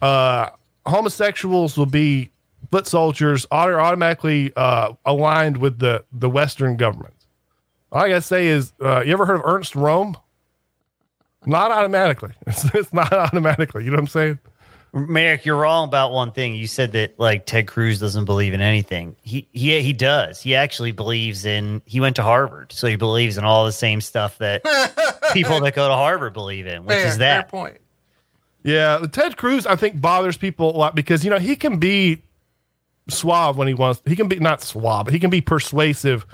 uh, 0.01 0.49
homosexuals 0.85 1.77
will 1.77 1.85
be 1.85 2.31
foot 2.71 2.87
soldiers 2.87 3.45
auto- 3.51 3.77
automatically 3.77 4.51
uh, 4.55 4.93
aligned 5.05 5.57
with 5.57 5.79
the 5.79 6.03
the 6.11 6.29
Western 6.29 6.77
government. 6.77 7.13
All 7.91 8.01
I 8.03 8.09
gotta 8.09 8.21
say 8.21 8.47
is, 8.47 8.73
uh, 8.81 9.01
you 9.05 9.11
ever 9.13 9.25
heard 9.25 9.35
of 9.35 9.41
Ernst 9.45 9.73
Röhm? 9.73 10.15
Not 11.45 11.71
automatically. 11.71 12.31
It's, 12.47 12.63
it's 12.73 12.93
not 12.93 13.11
automatically. 13.13 13.83
You 13.83 13.91
know 13.91 13.95
what 13.95 14.01
I'm 14.01 14.07
saying? 14.07 14.39
Merrick, 14.93 15.45
you're 15.45 15.55
wrong 15.55 15.87
about 15.87 16.11
one 16.11 16.31
thing. 16.33 16.53
You 16.53 16.67
said 16.67 16.91
that 16.93 17.17
like 17.17 17.45
Ted 17.45 17.65
Cruz 17.65 17.99
doesn't 17.99 18.25
believe 18.25 18.53
in 18.53 18.59
anything. 18.59 19.15
He 19.21 19.47
he 19.53 19.81
he 19.81 19.93
does. 19.93 20.41
He 20.41 20.53
actually 20.53 20.91
believes 20.91 21.45
in. 21.45 21.81
He 21.85 22.01
went 22.01 22.17
to 22.17 22.23
Harvard, 22.23 22.73
so 22.73 22.87
he 22.87 22.97
believes 22.97 23.37
in 23.37 23.45
all 23.45 23.65
the 23.65 23.71
same 23.71 24.01
stuff 24.01 24.37
that 24.39 24.63
people 25.33 25.61
that 25.61 25.75
go 25.75 25.87
to 25.87 25.93
Harvard 25.93 26.33
believe 26.33 26.67
in, 26.67 26.83
which 26.85 26.97
fair, 26.97 27.07
is 27.07 27.13
fair 27.13 27.37
that. 27.37 27.47
point. 27.47 27.77
Yeah, 28.63 29.05
Ted 29.11 29.37
Cruz, 29.37 29.65
I 29.65 29.75
think, 29.77 29.99
bothers 30.01 30.37
people 30.37 30.75
a 30.75 30.77
lot 30.77 30.93
because 30.93 31.23
you 31.23 31.29
know 31.31 31.39
he 31.39 31.55
can 31.55 31.77
be 31.79 32.21
suave 33.09 33.57
when 33.57 33.67
he 33.67 33.73
wants. 33.73 34.01
He 34.05 34.15
can 34.15 34.27
be 34.27 34.39
not 34.39 34.61
suave, 34.61 35.05
but 35.05 35.13
he 35.13 35.19
can 35.19 35.29
be 35.29 35.41
persuasive 35.41 36.25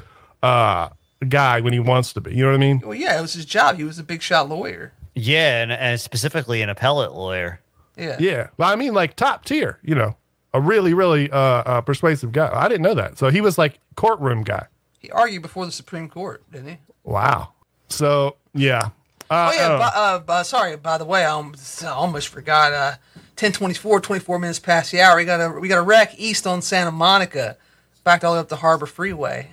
uh, 0.43 0.89
guy 1.27 1.61
when 1.61 1.73
he 1.73 1.79
wants 1.79 2.13
to 2.13 2.21
be. 2.21 2.35
You 2.35 2.43
know 2.43 2.49
what 2.49 2.55
I 2.55 2.59
mean? 2.59 2.81
Well, 2.83 2.95
yeah, 2.95 3.17
it 3.17 3.21
was 3.21 3.33
his 3.33 3.45
job. 3.45 3.77
He 3.77 3.83
was 3.83 3.99
a 3.99 4.03
big 4.03 4.21
shot 4.21 4.49
lawyer. 4.49 4.93
Yeah, 5.15 5.63
and, 5.63 5.71
and 5.71 5.99
specifically 5.99 6.61
an 6.61 6.69
appellate 6.69 7.13
lawyer. 7.13 7.61
Yeah. 7.97 8.17
Yeah, 8.19 8.47
but 8.57 8.65
I 8.65 8.75
mean 8.75 8.93
like 8.93 9.15
top 9.15 9.45
tier. 9.45 9.79
You 9.81 9.95
know, 9.95 10.15
a 10.53 10.61
really, 10.61 10.93
really 10.93 11.31
uh, 11.31 11.37
uh, 11.37 11.81
persuasive 11.81 12.31
guy. 12.31 12.51
I 12.53 12.67
didn't 12.67 12.83
know 12.83 12.93
that. 12.93 13.17
So 13.17 13.29
he 13.29 13.41
was 13.41 13.57
like 13.57 13.79
courtroom 13.95 14.43
guy. 14.43 14.67
He 14.99 15.09
argued 15.11 15.41
before 15.41 15.65
the 15.65 15.71
Supreme 15.71 16.09
Court, 16.09 16.43
didn't 16.51 16.67
he? 16.67 16.77
Wow. 17.03 17.53
So 17.89 18.35
yeah. 18.53 18.89
Uh, 19.29 19.51
Oh 19.51 19.55
yeah, 19.55 19.73
I 19.73 19.77
by, 19.77 19.85
uh, 19.93 20.19
by, 20.19 20.41
sorry. 20.43 20.77
By 20.77 20.97
the 20.97 21.05
way, 21.05 21.25
I 21.25 21.31
almost, 21.31 21.83
I 21.83 21.89
almost 21.89 22.29
forgot. 22.29 22.99
Uh, 23.37 23.45
1024, 23.45 24.01
24 24.01 24.39
minutes 24.39 24.59
past 24.59 24.91
the 24.91 24.99
hour. 24.99 25.15
We 25.15 25.25
got 25.25 25.39
a 25.39 25.59
we 25.59 25.67
got 25.67 25.77
a 25.77 25.83
wreck 25.83 26.15
east 26.17 26.47
on 26.47 26.61
Santa 26.61 26.91
Monica, 26.91 27.55
backed 28.03 28.23
all 28.23 28.33
the 28.33 28.37
way 28.37 28.41
up 28.41 28.49
the 28.49 28.55
Harbor 28.55 28.87
Freeway. 28.87 29.51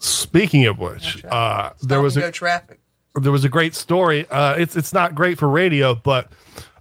Speaking 0.00 0.66
of 0.66 0.78
which, 0.78 1.24
uh, 1.26 1.70
there 1.82 2.00
was 2.00 2.16
a 2.16 2.32
traffic. 2.32 2.80
there 3.14 3.30
was 3.30 3.44
a 3.44 3.48
great 3.48 3.74
story. 3.74 4.26
Uh, 4.30 4.54
it's 4.54 4.74
it's 4.76 4.92
not 4.92 5.14
great 5.14 5.38
for 5.38 5.48
radio, 5.48 5.94
but 5.94 6.32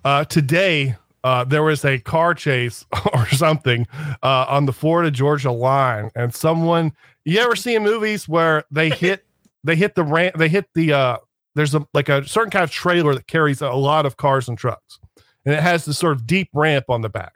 uh, 0.03 0.25
today 0.25 0.95
uh, 1.23 1.43
there 1.43 1.63
was 1.63 1.85
a 1.85 1.99
car 1.99 2.33
chase 2.33 2.85
or 3.13 3.27
something 3.27 3.85
uh, 4.23 4.45
on 4.47 4.65
the 4.65 4.73
Florida 4.73 5.11
Georgia 5.11 5.51
line, 5.51 6.09
and 6.15 6.33
someone 6.33 6.93
you 7.25 7.39
ever 7.39 7.55
see 7.55 7.75
in 7.75 7.83
movies 7.83 8.27
where 8.27 8.63
they 8.71 8.89
hit 8.89 9.25
they 9.63 9.75
hit 9.75 9.95
the 9.95 10.03
ramp 10.03 10.35
they 10.35 10.49
hit 10.49 10.67
the 10.73 10.93
uh, 10.93 11.17
there's 11.55 11.75
a 11.75 11.85
like 11.93 12.09
a 12.09 12.25
certain 12.27 12.49
kind 12.51 12.63
of 12.63 12.71
trailer 12.71 13.13
that 13.13 13.27
carries 13.27 13.61
a 13.61 13.69
lot 13.71 14.05
of 14.05 14.17
cars 14.17 14.47
and 14.47 14.57
trucks, 14.57 14.98
and 15.45 15.53
it 15.55 15.61
has 15.61 15.85
this 15.85 15.97
sort 15.97 16.13
of 16.13 16.25
deep 16.27 16.49
ramp 16.53 16.85
on 16.89 17.01
the 17.01 17.09
back. 17.09 17.33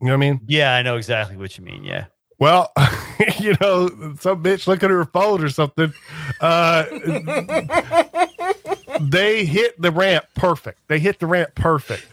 You 0.00 0.06
know 0.08 0.12
what 0.12 0.24
I 0.24 0.30
mean? 0.30 0.40
Yeah, 0.46 0.74
I 0.74 0.82
know 0.82 0.96
exactly 0.96 1.36
what 1.36 1.58
you 1.58 1.64
mean. 1.64 1.84
Yeah. 1.84 2.06
Well, 2.38 2.70
you 3.40 3.54
know, 3.60 3.88
some 4.20 4.42
bitch 4.44 4.66
looking 4.68 4.86
at 4.86 4.92
her 4.92 5.04
phone 5.06 5.42
or 5.42 5.48
something. 5.48 5.92
Uh, 6.40 6.84
they 9.00 9.44
hit 9.44 9.80
the 9.80 9.90
ramp 9.90 10.24
perfect. 10.34 10.80
They 10.88 10.98
hit 10.98 11.18
the 11.18 11.26
ramp 11.26 11.54
perfect. 11.54 12.06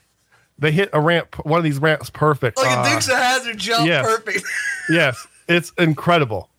They 0.57 0.71
hit 0.71 0.89
a 0.93 1.01
ramp, 1.01 1.35
one 1.45 1.57
of 1.57 1.63
these 1.63 1.79
ramps 1.79 2.09
perfect. 2.09 2.57
Like 2.57 2.77
Uh, 2.77 2.83
a 2.85 2.89
Dukes 2.93 3.07
of 3.09 3.15
Hazzard 3.17 3.57
jump, 3.57 3.85
yes. 3.87 4.05
perfect. 4.05 4.45
yes, 4.89 5.27
it's 5.47 5.71
incredible. 5.77 6.49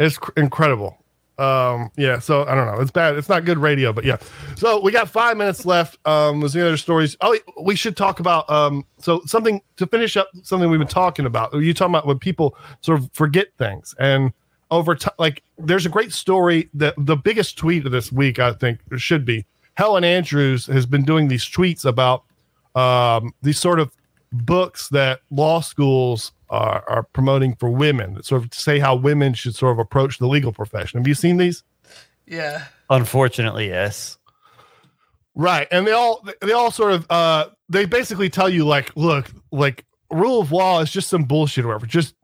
It's 0.00 0.16
cr- 0.18 0.32
incredible. 0.36 0.98
Um, 1.38 1.90
yeah, 1.96 2.20
so 2.20 2.44
I 2.44 2.54
don't 2.54 2.66
know. 2.66 2.80
It's 2.80 2.90
bad. 2.90 3.16
It's 3.16 3.28
not 3.28 3.44
good 3.44 3.58
radio, 3.58 3.92
but 3.92 4.04
yeah. 4.04 4.18
So 4.56 4.80
we 4.80 4.92
got 4.92 5.10
five 5.10 5.36
minutes 5.36 5.66
left. 5.66 5.98
Um, 6.06 6.40
was 6.40 6.52
there 6.52 6.66
other 6.66 6.76
stories? 6.76 7.16
Oh, 7.20 7.36
we 7.62 7.74
should 7.74 7.96
talk 7.96 8.20
about 8.20 8.48
um, 8.48 8.84
so 8.98 9.20
something 9.26 9.60
to 9.76 9.86
finish 9.86 10.16
up 10.16 10.28
something 10.42 10.70
we've 10.70 10.78
been 10.78 10.86
talking 10.86 11.26
about. 11.26 11.52
You 11.54 11.74
talking 11.74 11.92
about 11.92 12.06
when 12.06 12.18
people 12.18 12.56
sort 12.80 13.00
of 13.00 13.10
forget 13.12 13.48
things 13.58 13.94
and 13.98 14.32
over 14.70 14.94
time, 14.94 15.14
like 15.18 15.42
there's 15.58 15.86
a 15.86 15.88
great 15.88 16.12
story 16.12 16.68
that 16.74 16.94
the 16.96 17.16
biggest 17.16 17.58
tweet 17.58 17.84
of 17.86 17.92
this 17.92 18.10
week, 18.10 18.38
I 18.38 18.52
think, 18.52 18.80
should 18.96 19.24
be 19.24 19.44
Helen 19.74 20.04
Andrews 20.04 20.66
has 20.66 20.86
been 20.86 21.04
doing 21.04 21.28
these 21.28 21.44
tweets 21.44 21.84
about 21.84 22.24
um, 22.74 23.34
these 23.42 23.58
sort 23.58 23.80
of 23.80 23.92
books 24.34 24.88
that 24.88 25.20
law 25.30 25.60
schools 25.60 26.32
are, 26.50 26.84
are 26.88 27.02
promoting 27.02 27.54
for 27.54 27.70
women 27.70 28.14
that 28.14 28.24
sort 28.24 28.44
of 28.44 28.52
say 28.52 28.78
how 28.78 28.94
women 28.94 29.34
should 29.34 29.54
sort 29.54 29.72
of 29.72 29.78
approach 29.78 30.18
the 30.18 30.26
legal 30.26 30.52
profession. 30.52 30.98
Have 30.98 31.06
you 31.06 31.14
seen 31.14 31.36
these? 31.36 31.62
Yeah. 32.26 32.64
Unfortunately, 32.90 33.68
yes. 33.68 34.18
Right. 35.34 35.68
And 35.70 35.86
they 35.86 35.92
all 35.92 36.26
they 36.40 36.52
all 36.52 36.70
sort 36.70 36.92
of 36.92 37.06
uh 37.10 37.46
they 37.68 37.86
basically 37.86 38.30
tell 38.30 38.48
you 38.48 38.64
like, 38.64 38.94
look, 38.96 39.30
like 39.50 39.84
rule 40.10 40.40
of 40.40 40.52
law 40.52 40.80
is 40.80 40.90
just 40.90 41.08
some 41.08 41.24
bullshit 41.24 41.64
or 41.64 41.68
whatever. 41.68 41.86
Just 41.86 42.14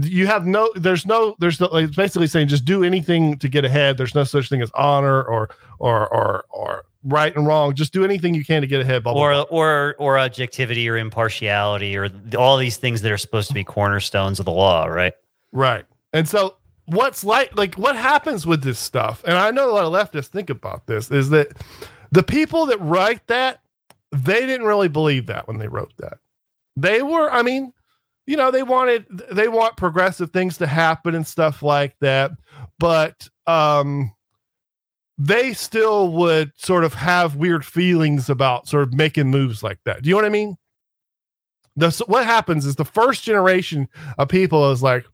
you 0.00 0.26
have 0.26 0.46
no 0.46 0.70
there's 0.74 1.06
no 1.06 1.36
there's 1.38 1.60
no 1.60 1.68
like 1.68 1.86
it's 1.86 1.96
basically 1.96 2.26
saying 2.26 2.48
just 2.48 2.64
do 2.64 2.82
anything 2.82 3.38
to 3.38 3.48
get 3.48 3.64
ahead. 3.64 3.96
There's 3.96 4.14
no 4.14 4.24
such 4.24 4.48
thing 4.48 4.62
as 4.62 4.70
honor 4.74 5.22
or 5.22 5.50
or 5.78 6.08
or 6.12 6.44
or 6.50 6.84
right 7.04 7.34
and 7.36 7.46
wrong. 7.46 7.74
Just 7.74 7.92
do 7.92 8.04
anything 8.04 8.34
you 8.34 8.44
can 8.44 8.62
to 8.62 8.66
get 8.66 8.80
ahead. 8.80 9.02
Blah, 9.02 9.12
blah, 9.14 9.22
Or 9.22 9.32
blah. 9.32 9.42
or 9.50 9.96
or 9.98 10.18
objectivity 10.18 10.88
or 10.88 10.96
impartiality 10.96 11.96
or 11.96 12.08
all 12.38 12.56
these 12.56 12.76
things 12.76 13.02
that 13.02 13.12
are 13.12 13.18
supposed 13.18 13.48
to 13.48 13.54
be 13.54 13.64
cornerstones 13.64 14.38
of 14.38 14.44
the 14.46 14.52
law, 14.52 14.86
right? 14.86 15.12
Right. 15.52 15.84
And 16.12 16.28
so 16.28 16.56
what's 16.86 17.24
like 17.24 17.56
like 17.56 17.74
what 17.76 17.96
happens 17.96 18.46
with 18.46 18.62
this 18.62 18.78
stuff? 18.78 19.22
And 19.26 19.36
I 19.36 19.50
know 19.50 19.70
a 19.70 19.72
lot 19.72 19.84
of 19.84 19.92
leftists 19.92 20.28
think 20.28 20.50
about 20.50 20.86
this 20.86 21.10
is 21.10 21.30
that 21.30 21.48
the 22.12 22.22
people 22.22 22.66
that 22.66 22.80
write 22.80 23.26
that 23.26 23.60
they 24.12 24.46
didn't 24.46 24.66
really 24.66 24.88
believe 24.88 25.26
that 25.26 25.46
when 25.48 25.58
they 25.58 25.68
wrote 25.68 25.92
that. 25.98 26.18
They 26.76 27.02
were 27.02 27.30
I 27.30 27.42
mean, 27.42 27.72
you 28.26 28.36
know, 28.36 28.50
they 28.50 28.62
wanted 28.62 29.06
they 29.30 29.48
want 29.48 29.76
progressive 29.76 30.30
things 30.30 30.58
to 30.58 30.66
happen 30.66 31.14
and 31.14 31.26
stuff 31.26 31.62
like 31.62 31.96
that, 32.00 32.32
but 32.78 33.28
um 33.46 34.12
they 35.18 35.52
still 35.54 36.12
would 36.12 36.52
sort 36.56 36.84
of 36.84 36.94
have 36.94 37.36
weird 37.36 37.64
feelings 37.64 38.28
about 38.28 38.68
sort 38.68 38.82
of 38.82 38.92
making 38.94 39.28
moves 39.28 39.62
like 39.62 39.78
that. 39.84 40.02
Do 40.02 40.08
you 40.08 40.14
know 40.14 40.18
what 40.18 40.26
I 40.26 40.30
mean? 40.30 40.56
The, 41.76 41.90
what 42.06 42.24
happens 42.24 42.64
is 42.64 42.76
the 42.76 42.84
first 42.84 43.22
generation 43.22 43.88
of 44.18 44.28
people 44.28 44.70
is 44.72 44.82
like, 44.82 45.04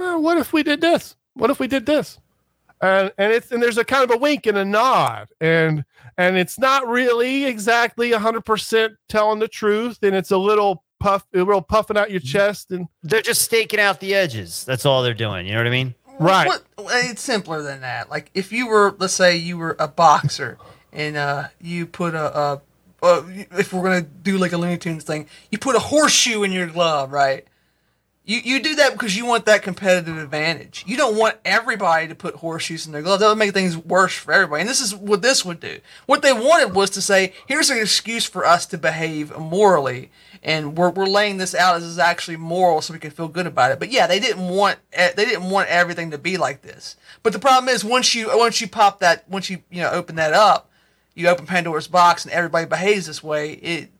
"Eh, 0.00 0.14
what 0.16 0.38
if 0.38 0.52
we 0.52 0.62
did 0.62 0.80
this? 0.80 1.16
What 1.34 1.50
if 1.50 1.58
we 1.58 1.66
did 1.66 1.86
this? 1.86 2.18
And 2.80 3.12
and 3.18 3.32
it's 3.32 3.50
and 3.50 3.62
there's 3.62 3.78
a 3.78 3.84
kind 3.84 4.04
of 4.04 4.10
a 4.14 4.18
wink 4.18 4.46
and 4.46 4.58
a 4.58 4.64
nod, 4.64 5.28
and 5.40 5.84
and 6.18 6.36
it's 6.36 6.58
not 6.58 6.86
really 6.86 7.46
exactly 7.46 8.12
hundred 8.12 8.44
percent 8.44 8.94
telling 9.08 9.38
the 9.40 9.48
truth, 9.48 9.98
and 10.02 10.14
it's 10.14 10.30
a 10.30 10.36
little 10.38 10.84
puff, 11.00 11.26
a 11.34 11.38
little 11.38 11.62
puffing 11.62 11.96
out 11.96 12.10
your 12.10 12.20
chest, 12.20 12.70
and 12.70 12.86
They're 13.02 13.22
just 13.22 13.42
staking 13.42 13.80
out 13.80 14.00
the 14.00 14.14
edges. 14.14 14.64
That's 14.64 14.86
all 14.86 15.02
they're 15.02 15.14
doing. 15.14 15.46
You 15.46 15.52
know 15.52 15.60
what 15.60 15.66
I 15.66 15.70
mean? 15.70 15.94
Right. 16.18 16.46
What, 16.46 16.62
it's 16.78 17.22
simpler 17.22 17.62
than 17.62 17.80
that. 17.80 18.10
Like 18.10 18.30
if 18.34 18.52
you 18.52 18.68
were, 18.68 18.94
let's 18.98 19.14
say, 19.14 19.36
you 19.36 19.58
were 19.58 19.76
a 19.78 19.88
boxer 19.88 20.58
and 20.92 21.16
uh, 21.16 21.48
you 21.60 21.86
put 21.86 22.14
a, 22.14 22.38
a, 22.38 22.62
if 23.58 23.72
we're 23.72 23.82
gonna 23.82 24.02
do 24.02 24.38
like 24.38 24.52
a 24.52 24.56
Looney 24.56 24.78
Tunes 24.78 25.04
thing, 25.04 25.28
you 25.50 25.58
put 25.58 25.76
a 25.76 25.80
horseshoe 25.80 26.42
in 26.42 26.52
your 26.52 26.66
glove, 26.66 27.12
right? 27.12 27.46
You 28.26 28.38
you 28.42 28.62
do 28.62 28.76
that 28.76 28.92
because 28.92 29.14
you 29.14 29.26
want 29.26 29.44
that 29.44 29.62
competitive 29.62 30.16
advantage. 30.16 30.84
You 30.86 30.96
don't 30.96 31.16
want 31.16 31.36
everybody 31.44 32.08
to 32.08 32.14
put 32.14 32.36
horseshoes 32.36 32.86
in 32.86 32.92
their 32.92 33.02
gloves. 33.02 33.20
That 33.20 33.28
would 33.28 33.36
make 33.36 33.52
things 33.52 33.76
worse 33.76 34.14
for 34.14 34.32
everybody. 34.32 34.62
And 34.62 34.68
this 34.68 34.80
is 34.80 34.94
what 34.94 35.20
this 35.20 35.44
would 35.44 35.60
do. 35.60 35.80
What 36.06 36.22
they 36.22 36.32
wanted 36.32 36.74
was 36.74 36.88
to 36.90 37.02
say, 37.02 37.34
here's 37.46 37.68
an 37.68 37.76
excuse 37.76 38.24
for 38.24 38.46
us 38.46 38.64
to 38.66 38.78
behave 38.78 39.36
morally, 39.36 40.10
and 40.44 40.76
we're, 40.76 40.90
we're 40.90 41.06
laying 41.06 41.38
this 41.38 41.54
out 41.54 41.76
as 41.76 41.82
is 41.82 41.98
actually 41.98 42.36
moral, 42.36 42.82
so 42.82 42.92
we 42.92 43.00
can 43.00 43.10
feel 43.10 43.28
good 43.28 43.46
about 43.46 43.72
it. 43.72 43.78
But 43.80 43.90
yeah, 43.90 44.06
they 44.06 44.20
didn't 44.20 44.46
want 44.46 44.78
eh, 44.92 45.12
they 45.16 45.24
didn't 45.24 45.48
want 45.48 45.68
everything 45.70 46.10
to 46.10 46.18
be 46.18 46.36
like 46.36 46.60
this. 46.62 46.96
But 47.22 47.32
the 47.32 47.38
problem 47.38 47.74
is 47.74 47.82
once 47.82 48.14
you 48.14 48.28
once 48.36 48.60
you 48.60 48.68
pop 48.68 49.00
that 49.00 49.28
once 49.28 49.48
you 49.48 49.62
you 49.70 49.82
know 49.82 49.90
open 49.90 50.16
that 50.16 50.34
up, 50.34 50.70
you 51.14 51.28
open 51.28 51.46
Pandora's 51.46 51.88
box, 51.88 52.24
and 52.24 52.32
everybody 52.32 52.66
behaves 52.66 53.06
this 53.06 53.22
way. 53.22 53.52
It 53.52 53.90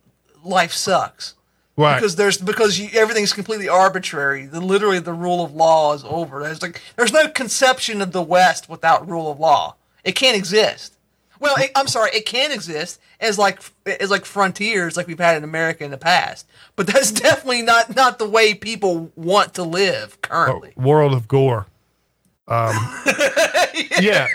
life 0.45 0.73
sucks. 0.73 1.35
Right. 1.77 1.97
Because 1.97 2.15
there's 2.17 2.39
because 2.39 2.79
you, 2.79 2.89
everything's 2.93 3.33
completely 3.33 3.69
arbitrary. 3.69 4.47
The 4.47 4.61
literally 4.61 5.01
the 5.01 5.13
rule 5.13 5.43
of 5.43 5.55
law 5.55 5.95
is 5.95 6.05
over. 6.05 6.43
There's 6.43 6.63
like 6.63 6.81
there's 6.97 7.13
no 7.13 7.29
conception 7.29 8.01
of 8.01 8.13
the 8.13 8.23
West 8.23 8.69
without 8.69 9.09
rule 9.09 9.31
of 9.31 9.41
law. 9.41 9.77
It 10.05 10.13
can't 10.13 10.37
exist. 10.37 10.94
Well, 11.41 11.55
it, 11.59 11.71
I'm 11.75 11.89
sorry, 11.89 12.11
it 12.15 12.27
can 12.27 12.53
exist 12.53 13.01
as 13.21 13.39
like 13.39 13.61
as 13.87 14.11
like 14.11 14.25
frontiers 14.25 14.97
like 14.97 15.07
we've 15.07 15.19
had 15.19 15.37
in 15.37 15.45
America 15.45 15.85
in 15.85 15.91
the 15.91 15.99
past, 15.99 16.47
but 16.77 16.87
that's 16.87 17.11
definitely 17.27 17.63
not 17.63 17.95
not 17.97 18.19
the 18.19 18.29
way 18.29 18.55
people 18.55 19.11
want 19.17 19.55
to 19.55 19.63
live 19.65 20.21
currently. 20.23 20.73
World 20.77 21.13
of 21.13 21.27
Gore. 21.29 21.67
Um, 22.47 22.75
yeah. 24.01 24.27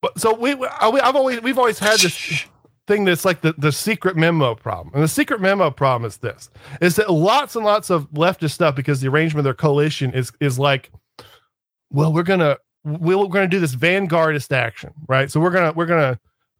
But- 0.00 0.18
So 0.18 0.34
we, 0.34 0.54
we, 0.54 0.66
I've 0.68 1.16
always, 1.16 1.40
we've 1.42 1.58
always 1.58 1.78
had 1.78 1.98
this 1.98 2.44
thing 2.86 3.04
that's 3.04 3.24
like 3.24 3.40
the, 3.40 3.54
the 3.56 3.72
secret 3.72 4.16
memo 4.16 4.54
problem. 4.54 4.94
And 4.94 5.02
the 5.02 5.08
secret 5.08 5.40
memo 5.40 5.70
problem 5.70 6.06
is 6.06 6.18
this, 6.18 6.50
is 6.80 6.96
that 6.96 7.10
lots 7.10 7.56
and 7.56 7.64
lots 7.64 7.90
of 7.90 8.10
leftist 8.12 8.50
stuff, 8.52 8.76
because 8.76 9.00
the 9.00 9.08
arrangement 9.08 9.40
of 9.40 9.44
their 9.44 9.54
coalition 9.54 10.12
is, 10.12 10.30
is 10.40 10.58
like, 10.58 10.90
well, 11.90 12.12
we're 12.12 12.22
going 12.22 12.40
to, 12.84 12.90
we're 13.18 13.26
going 13.26 13.48
to 13.48 13.56
do 13.56 13.60
this 13.60 13.74
vanguardist 13.74 14.52
action, 14.52 14.92
right? 15.08 15.30
So 15.30 15.40
we're 15.40 15.50
to, 15.50 15.76
we're 15.76 15.86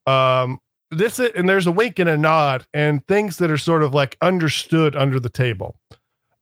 to, 0.06 0.12
um, 0.12 0.60
this, 0.90 1.18
is- 1.18 1.32
and 1.34 1.48
there's 1.48 1.66
a 1.66 1.72
wink 1.72 1.98
and 1.98 2.08
a 2.08 2.16
nod 2.16 2.66
and 2.72 3.06
things 3.06 3.36
that 3.38 3.50
are 3.50 3.58
sort 3.58 3.82
of 3.82 3.94
like 3.94 4.16
understood 4.20 4.96
under 4.96 5.20
the 5.20 5.30
table. 5.30 5.76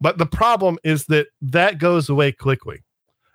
But 0.00 0.18
the 0.18 0.26
problem 0.26 0.78
is 0.82 1.06
that 1.06 1.28
that 1.40 1.78
goes 1.78 2.08
away 2.08 2.32
quickly. 2.32 2.82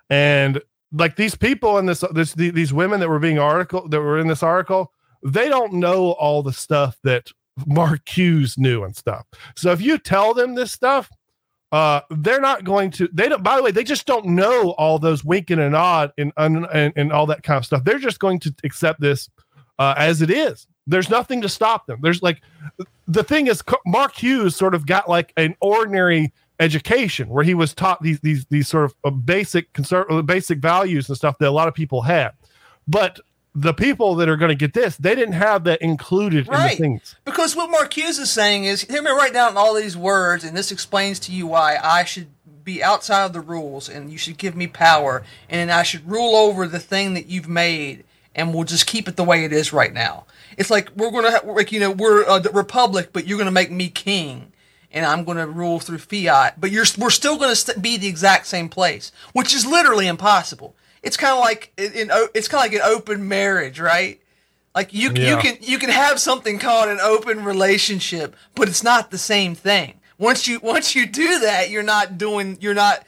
And 0.10 0.62
like 0.92 1.16
these 1.16 1.36
people 1.36 1.78
in 1.78 1.86
this, 1.86 2.04
this 2.14 2.34
the, 2.34 2.50
these 2.50 2.74
women 2.74 3.00
that 3.00 3.10
were 3.10 3.20
being 3.20 3.40
article 3.40 3.88
that 3.90 4.02
were 4.02 4.20
in 4.20 4.28
this 4.28 4.44
article, 4.44 4.92
they 5.24 5.50
don't 5.50 5.74
know 5.74 6.12
all 6.12 6.44
the 6.44 6.54
stuff 6.54 6.98
that 7.04 7.32
Marcuse 7.62 8.58
knew 8.58 8.84
and 8.84 8.96
stuff. 8.96 9.26
So 9.56 9.72
if 9.72 9.82
you 9.82 9.98
tell 9.98 10.34
them 10.34 10.56
this 10.56 10.72
stuff, 10.72 11.10
uh, 11.72 12.02
they're 12.10 12.40
not 12.40 12.64
going 12.64 12.92
to. 12.92 13.10
They 13.12 13.28
don't. 13.28 13.44
By 13.44 13.58
the 13.58 13.64
way, 13.64 13.72
they 13.72 13.84
just 13.84 14.06
don't 14.06 14.26
know 14.26 14.72
all 14.72 15.00
those 15.00 15.24
wink 15.26 15.50
and 15.50 15.72
nod 15.72 16.14
and 16.18 16.32
and, 16.38 16.66
and, 16.96 17.12
all 17.12 17.26
that 17.26 17.44
kind 17.44 17.58
of 17.58 17.66
stuff. 17.66 17.84
They're 17.84 18.00
just 18.00 18.20
going 18.20 18.40
to 18.40 18.56
accept 18.64 19.02
this 19.02 19.30
uh, 19.78 19.94
as 19.98 20.22
it 20.22 20.30
is. 20.30 20.68
There's 20.86 21.10
nothing 21.10 21.42
to 21.42 21.50
stop 21.50 21.86
them. 21.86 22.00
There's 22.02 22.24
like 22.24 22.42
the 23.08 23.24
thing 23.24 23.48
is, 23.48 23.62
Marcuse 23.86 24.54
sort 24.54 24.76
of 24.76 24.86
got 24.86 25.10
like 25.10 25.34
an 25.36 25.56
ordinary 25.60 26.32
education 26.60 27.28
where 27.30 27.44
he 27.44 27.54
was 27.54 27.74
taught 27.74 28.02
these 28.02 28.22
these 28.22 28.46
these 28.46 28.70
sort 28.70 28.86
of 28.86 28.96
uh, 29.04 29.10
basic 29.10 29.74
conser- 29.74 30.26
basic 30.26 30.60
values 30.60 31.10
and 31.10 31.18
stuff 31.18 31.38
that 31.40 31.50
a 31.50 31.52
lot 31.52 31.68
of 31.68 31.74
people 31.74 32.02
had. 32.02 32.32
But 32.88 33.20
the 33.60 33.74
people 33.74 34.14
that 34.16 34.30
are 34.30 34.38
going 34.38 34.50
to 34.50 34.56
get 34.56 34.74
this, 34.74 34.96
they 34.98 35.16
didn't 35.16 35.34
have 35.34 35.64
that 35.64 35.82
included 35.82 36.48
in 36.48 36.54
the 36.54 36.70
things. 36.78 37.16
Because 37.26 37.56
what 37.56 37.72
Marcuse 37.72 38.20
is 38.20 38.30
saying 38.30 38.66
is, 38.66 38.82
hear 38.82 39.02
me 39.02 39.10
write 39.10 39.34
down 39.34 39.58
all 39.58 39.74
these 39.74 39.98
words, 39.98 40.44
and 40.44 40.56
this 40.56 40.72
explains 40.72 41.20
to 41.22 41.32
you 41.32 41.48
why 41.48 41.78
I 41.84 42.04
should 42.04 42.28
be 42.64 42.84
outside 42.84 43.26
of 43.26 43.34
the 43.34 43.42
rules, 43.42 43.90
and 43.90 44.12
you 44.12 44.18
should 44.20 44.38
give 44.38 44.56
me 44.56 44.68
power, 44.68 45.24
and 45.50 45.72
I 45.72 45.82
should 45.82 46.08
rule 46.08 46.36
over 46.36 46.68
the 46.68 46.78
thing 46.78 47.16
that 47.16 47.26
you've 47.26 47.50
made, 47.50 48.04
and 48.36 48.54
we'll 48.54 48.64
just 48.64 48.86
keep 48.86 49.08
it 49.08 49.16
the 49.16 49.24
way 49.24 49.44
it 49.44 49.52
is 49.52 49.74
right 49.74 49.92
now. 49.92 50.26
It's 50.56 50.70
like 50.70 50.92
we're 50.96 51.10
gonna, 51.10 51.32
ha- 51.32 51.52
like 51.52 51.72
you 51.72 51.80
know, 51.80 51.90
we're 51.90 52.28
uh, 52.28 52.44
a 52.48 52.52
republic, 52.52 53.10
but 53.12 53.26
you're 53.26 53.40
gonna 53.40 53.50
make 53.50 53.72
me 53.72 53.90
king, 53.90 54.52
and 54.92 55.04
I'm 55.04 55.24
gonna 55.24 55.48
rule 55.48 55.80
through 55.80 55.98
fiat, 55.98 56.62
but 56.62 56.70
you're 56.70 56.86
we're 57.00 57.10
still 57.10 57.40
gonna 57.40 57.56
st- 57.56 57.82
be 57.82 57.98
the 57.98 58.08
exact 58.08 58.46
same 58.46 58.70
place, 58.70 59.12
which 59.34 59.56
is 59.56 59.66
literally 59.66 60.06
impossible. 60.06 60.76
It's 61.04 61.18
kind 61.18 61.34
of 61.34 61.40
like 61.40 61.72
in, 61.78 62.10
it's 62.34 62.48
kind 62.48 62.66
of 62.66 62.72
like 62.72 62.82
an 62.82 62.88
open 62.90 63.28
marriage, 63.28 63.80
right? 63.80 64.20
Like 64.76 64.94
you 64.94 65.12
you 65.14 65.38
can 65.38 65.58
you 65.60 65.80
can 65.80 65.90
have 65.90 66.20
something 66.20 66.60
called 66.60 66.90
an 66.90 67.00
open 67.00 67.44
relationship, 67.44 68.36
but 68.54 68.68
it's 68.68 68.84
not 68.84 69.10
the 69.10 69.18
same 69.18 69.56
thing. 69.56 70.00
Once 70.20 70.48
you 70.48 70.60
once 70.62 70.96
you 70.96 71.06
do 71.08 71.40
that, 71.40 71.70
you're 71.70 71.84
not 71.84 72.18
doing 72.18 72.58
you're 72.60 72.74
not 72.74 73.04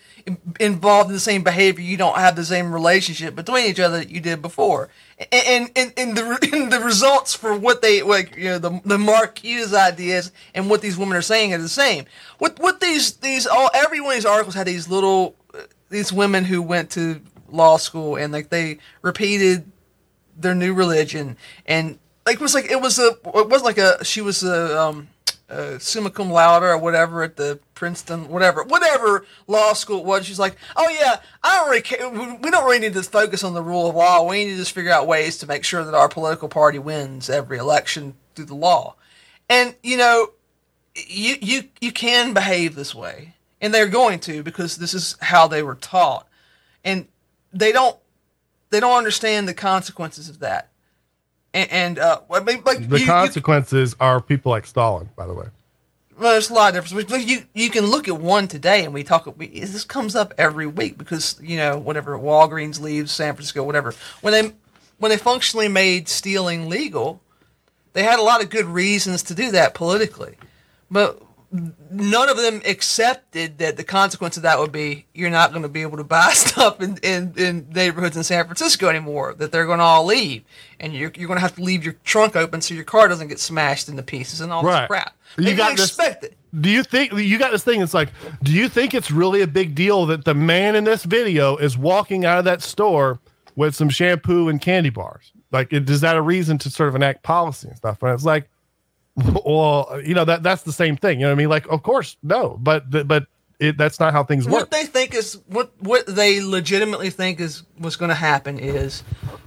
involved 0.60 1.10
in 1.10 1.14
the 1.14 1.20
same 1.20 1.44
behavior. 1.44 1.84
You 1.84 1.98
don't 1.98 2.18
have 2.18 2.36
the 2.36 2.46
same 2.46 2.74
relationship 2.74 3.36
between 3.36 3.66
each 3.66 3.80
other 3.80 3.98
that 4.00 4.10
you 4.10 4.20
did 4.20 4.42
before. 4.42 4.90
And 5.32 5.46
and, 5.48 5.72
and, 5.76 5.94
and 5.98 6.18
the 6.18 6.50
and 6.54 6.72
the 6.72 6.80
results 6.80 7.34
for 7.34 7.56
what 7.56 7.82
they 7.82 8.02
like 8.02 8.36
you 8.36 8.46
know 8.46 8.60
the 8.60 8.82
the 8.86 8.98
Marcuse 8.98 9.74
ideas 9.74 10.32
and 10.54 10.70
what 10.70 10.82
these 10.82 10.98
women 10.98 11.18
are 11.18 11.22
saying 11.22 11.54
are 11.54 11.58
the 11.58 11.70
same. 11.70 12.06
What 12.38 12.60
what 12.60 12.80
these 12.80 13.14
these 13.18 13.46
all 13.48 13.70
every 13.74 14.00
one 14.00 14.12
of 14.12 14.16
these 14.16 14.26
articles 14.26 14.56
had 14.56 14.68
these 14.68 14.88
little 14.90 15.36
uh, 15.54 15.62
these 15.90 16.14
women 16.14 16.46
who 16.46 16.62
went 16.62 16.92
to 16.92 17.22
law 17.52 17.78
school 17.78 18.16
and 18.16 18.34
like 18.34 18.50
they 18.50 18.80
repeated 19.02 19.72
their 20.38 20.56
new 20.56 20.74
religion. 20.74 21.38
And 21.66 22.00
like 22.26 22.36
it 22.36 22.42
was 22.42 22.54
like 22.54 22.70
it 22.70 22.82
was 22.82 23.00
a 23.00 23.18
it 23.36 23.50
was 23.50 23.64
like 23.64 23.78
a 23.78 24.04
she 24.04 24.22
was 24.22 24.44
a 24.44 24.80
um 24.80 25.10
uh, 25.50 25.80
summa 25.80 26.12
cum 26.12 26.30
laude 26.30 26.62
or 26.62 26.78
whatever 26.78 27.24
at 27.24 27.36
the 27.36 27.60
Princeton 27.74 28.30
whatever 28.30 28.64
whatever 28.64 29.26
law 29.48 29.74
school 29.74 30.00
it 30.00 30.06
was. 30.06 30.26
She's 30.26 30.40
like 30.40 30.56
oh 30.76 30.90
yeah 30.90 31.22
I 31.44 31.58
don't 31.58 31.70
really 31.70 31.82
care. 31.82 32.10
We 32.10 32.34
we 32.34 32.52
don't 32.52 32.66
really 32.66 32.80
need 32.80 32.94
to 32.94 33.04
focus 33.04 33.44
on 33.44 33.54
the 33.54 33.64
rule 33.64 33.90
of 33.90 33.96
law. 33.96 34.28
We 34.28 34.46
need 34.46 34.52
to 34.52 34.58
just 34.58 34.74
figure 34.74 34.92
out 34.92 35.08
ways 35.08 35.38
to 35.40 35.48
make 35.48 35.64
sure 35.64 35.84
that 35.84 35.96
our 35.96 36.10
political 36.10 36.50
party 36.50 36.80
wins 36.80 37.30
every 37.30 37.58
election 37.58 38.16
through 38.36 38.46
the 38.46 38.56
law. 38.56 38.96
And 39.50 39.76
you 39.82 39.98
know 39.98 40.34
you 40.96 41.36
you 41.42 41.64
you 41.82 41.92
can 41.92 42.34
behave 42.34 42.76
this 42.76 42.94
way 42.94 43.34
and 43.62 43.74
they're 43.74 43.88
going 43.88 44.20
to 44.20 44.44
because 44.44 44.78
this 44.78 44.94
is 44.94 45.16
how 45.22 45.48
they 45.48 45.64
were 45.64 45.76
taught. 45.76 46.28
And 46.84 47.08
they 47.54 47.72
don't 47.72 47.98
they 48.70 48.80
don't 48.80 48.98
understand 48.98 49.48
the 49.48 49.54
consequences 49.54 50.30
of 50.30 50.40
that 50.40 50.70
and, 51.54 51.72
and 51.72 52.00
uh 52.00 52.22
I 52.32 52.40
mean, 52.42 52.62
like 52.66 52.88
The 52.88 52.98
you- 52.98 53.06
you- 53.06 53.12
consequences 53.12 53.96
are 54.00 54.22
people 54.22 54.52
like 54.52 54.66
Stalin, 54.68 55.10
by 55.16 55.26
the 55.26 55.34
way. 55.34 55.48
well, 56.20 56.34
there's 56.34 56.50
a 56.50 56.54
lot 56.54 56.76
of 56.76 56.84
difference. 56.84 57.10
But 57.10 57.26
you 57.26 57.44
you 57.56 57.70
can 57.72 57.86
look 57.88 58.08
at 58.08 58.18
one 58.20 58.48
today, 58.48 58.84
and 58.84 58.94
we 58.94 59.04
talk. 59.04 59.26
We, 59.38 59.48
this 59.62 59.84
comes 59.84 60.16
up 60.16 60.34
every 60.38 60.68
week 60.68 60.98
because 60.98 61.40
you 61.42 61.58
know 61.58 61.78
whenever 61.80 62.18
Walgreens 62.20 62.80
leaves 62.80 63.12
San 63.12 63.34
Francisco, 63.34 63.64
whatever 63.64 63.94
when 64.22 64.34
they 64.34 64.54
when 65.00 65.10
they 65.10 65.18
functionally 65.18 65.70
made 65.70 66.08
stealing 66.10 66.70
legal, 66.70 67.22
they 67.94 68.04
had 68.04 68.20
a 68.20 68.24
lot 68.24 68.44
of 68.44 68.50
good 68.50 68.66
reasons 68.66 69.24
to 69.24 69.34
do 69.34 69.50
that 69.52 69.74
politically, 69.74 70.36
but 70.92 71.20
none 71.52 72.30
of 72.30 72.38
them 72.38 72.62
accepted 72.66 73.58
that 73.58 73.78
the 73.78 73.84
consequence 73.84 74.38
of 74.38 74.44
that 74.44 74.60
would 74.60 74.72
be 74.72 75.06
you're 75.14 75.30
not 75.30 75.52
going 75.52 75.64
to 75.64 75.70
be 75.70 75.82
able 75.82 75.98
to 75.98 76.04
buy 76.04 76.30
stuff 76.34 76.82
in, 76.82 76.98
in, 77.04 77.34
in 77.38 77.68
neighborhoods 77.72 78.16
in 78.18 78.24
San 78.24 78.46
Francisco 78.46 78.88
anymore. 78.88 79.34
That 79.34 79.52
they're 79.52 79.66
going 79.66 79.80
to 79.80 79.84
all 79.84 80.06
leave, 80.06 80.44
and 80.80 80.94
you're 80.94 81.12
you're 81.16 81.28
going 81.28 81.38
to 81.38 81.42
have 81.42 81.56
to 81.56 81.64
leave 81.64 81.84
your 81.84 81.96
trunk 82.04 82.36
open 82.36 82.62
so 82.62 82.74
your 82.74 82.84
car 82.84 83.08
doesn't 83.08 83.28
get 83.28 83.40
smashed 83.40 83.90
into 83.90 84.04
pieces 84.04 84.42
and 84.42 84.52
all 84.52 84.64
Right. 84.64 84.82
this 84.82 84.88
crap. 84.88 85.16
You 85.38 85.56
got 85.56 85.76
this- 85.78 85.88
expect 85.88 86.24
it. 86.24 86.36
Do 86.60 86.70
you 86.70 86.82
think 86.84 87.14
you 87.14 87.38
got 87.38 87.52
this 87.52 87.64
thing? 87.64 87.80
It's 87.82 87.94
like, 87.94 88.10
do 88.42 88.52
you 88.52 88.70
think 88.70 88.96
it's 88.96 89.12
really 89.12 89.42
a 89.44 89.48
big 89.48 89.76
deal 89.76 90.08
that 90.08 90.26
the 90.26 90.34
man 90.34 90.76
in 90.76 90.84
this 90.84 91.04
video 91.04 91.58
is 91.58 91.78
walking 91.78 92.26
out 92.26 92.40
of 92.40 92.46
that 92.46 92.64
store 92.64 93.20
with 93.56 93.76
some 93.76 93.90
shampoo 93.90 94.50
and 94.50 94.60
candy 94.60 94.90
bars? 94.90 95.32
Like, 95.52 95.72
it, 95.72 95.88
is 95.88 96.02
that 96.02 96.16
a 96.16 96.22
reason 96.24 96.58
to 96.60 96.72
sort 96.72 96.90
of 96.90 96.96
enact 96.96 97.22
policy 97.22 97.68
and 97.68 97.78
stuff? 97.78 98.02
And 98.02 98.12
it's 98.12 98.24
like, 98.26 98.50
well, 99.46 100.02
you 100.04 100.14
know 100.14 100.26
that 100.26 100.44
that's 100.44 100.64
the 100.64 100.74
same 100.74 100.98
thing. 100.98 101.20
You 101.20 101.26
know 101.26 101.32
what 101.32 101.36
I 101.36 101.38
mean? 101.38 101.50
Like, 101.50 101.68
of 101.68 101.84
course, 101.84 102.18
no, 102.24 102.58
but 102.62 103.08
but 103.08 103.28
it, 103.60 103.78
that's 103.78 104.00
not 104.00 104.14
how 104.14 104.24
things 104.24 104.46
work. 104.46 104.54
What 104.54 104.72
they 104.72 104.86
think 104.86 105.14
is 105.14 105.40
what 105.48 105.72
what 105.80 106.06
they 106.08 106.42
legitimately 106.42 107.10
think 107.10 107.40
is 107.40 107.64
what's 107.78 107.98
going 107.98 108.10
to 108.10 108.16
happen 108.16 108.58
is 108.58 109.04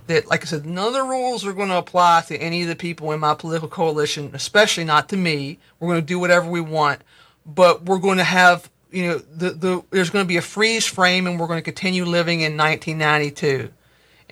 that, 0.06 0.26
like 0.26 0.42
I 0.42 0.44
said, 0.44 0.66
none 0.66 0.88
of 0.88 0.92
the 0.92 1.02
rules 1.02 1.46
are 1.46 1.52
going 1.54 1.70
to 1.70 1.78
apply 1.78 2.22
to 2.28 2.36
any 2.36 2.62
of 2.62 2.68
the 2.68 2.76
people 2.76 3.12
in 3.12 3.20
my 3.20 3.34
political 3.34 3.68
coalition, 3.68 4.30
especially 4.34 4.84
not 4.84 5.08
to 5.10 5.16
me. 5.16 5.58
We're 5.80 5.88
going 5.88 6.02
to 6.02 6.06
do 6.06 6.18
whatever 6.18 6.48
we 6.48 6.60
want, 6.60 7.00
but 7.46 7.84
we're 7.84 7.98
going 7.98 8.18
to 8.18 8.24
have 8.24 8.70
you 8.90 9.08
know 9.08 9.18
the 9.18 9.50
the 9.50 9.82
there's 9.90 10.10
going 10.10 10.24
to 10.24 10.28
be 10.28 10.36
a 10.36 10.42
freeze 10.42 10.86
frame, 10.86 11.26
and 11.26 11.40
we're 11.40 11.46
going 11.46 11.58
to 11.58 11.62
continue 11.62 12.04
living 12.04 12.42
in 12.42 12.56
1992, 12.56 13.70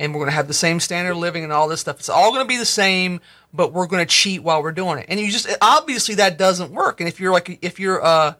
and 0.00 0.14
we're 0.14 0.20
going 0.20 0.30
to 0.30 0.34
have 0.34 0.48
the 0.48 0.54
same 0.54 0.80
standard 0.80 1.12
of 1.12 1.18
living 1.18 1.44
and 1.44 1.52
all 1.52 1.68
this 1.68 1.82
stuff. 1.82 1.98
It's 1.98 2.08
all 2.08 2.30
going 2.30 2.42
to 2.42 2.48
be 2.48 2.56
the 2.56 2.64
same, 2.64 3.20
but 3.52 3.74
we're 3.74 3.86
going 3.86 4.04
to 4.04 4.10
cheat 4.10 4.42
while 4.42 4.62
we're 4.62 4.72
doing 4.72 4.98
it. 4.98 5.06
And 5.10 5.20
you 5.20 5.30
just 5.30 5.46
obviously 5.60 6.14
that 6.16 6.38
doesn't 6.38 6.72
work. 6.72 7.00
And 7.00 7.08
if 7.08 7.20
you're 7.20 7.32
like 7.32 7.58
if 7.62 7.78
you're 7.78 8.02
uh 8.02 8.34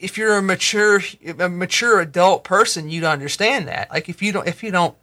if 0.00 0.18
you're 0.18 0.36
a 0.36 0.42
mature 0.42 1.00
a 1.38 1.48
mature 1.48 2.00
adult 2.00 2.42
person, 2.42 2.90
you'd 2.90 3.04
understand 3.04 3.68
that. 3.68 3.88
Like 3.90 4.08
if 4.08 4.20
you 4.20 4.32
don't 4.32 4.48
if 4.48 4.64
you 4.64 4.72
don't 4.72 4.96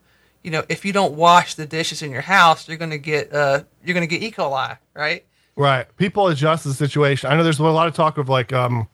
you 0.44 0.52
know 0.52 0.66
if 0.68 0.84
you 0.84 0.92
don't 0.92 1.14
wash 1.14 1.56
the 1.56 1.66
dishes 1.66 2.02
in 2.02 2.12
your 2.12 2.22
house, 2.22 2.68
you're 2.68 2.78
gonna 2.78 2.98
get 2.98 3.34
uh 3.34 3.64
you're 3.84 3.94
gonna 3.94 4.08
get 4.08 4.22
E. 4.22 4.32
coli, 4.32 4.78
right? 4.94 5.26
Right. 5.56 5.88
People 5.96 6.28
adjust 6.28 6.66
the 6.66 6.74
situation. 6.74 7.32
I 7.32 7.38
know 7.38 7.44
there's 7.46 7.60
a 7.60 7.64
lot 7.64 7.88
of 7.88 7.94
talk 7.94 8.18
of 8.18 8.28
like, 8.28 8.52
um, 8.52 8.90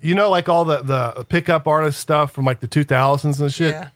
you 0.00 0.14
know, 0.14 0.30
like 0.30 0.48
all 0.48 0.64
the 0.64 0.82
the 0.82 1.24
pickup 1.24 1.66
artist 1.66 1.98
stuff 1.98 2.30
from 2.30 2.44
like 2.44 2.60
the 2.60 2.68
2000s 2.68 3.40
and 3.40 3.52
shit. 3.52 3.72
Yeah. 3.72 3.88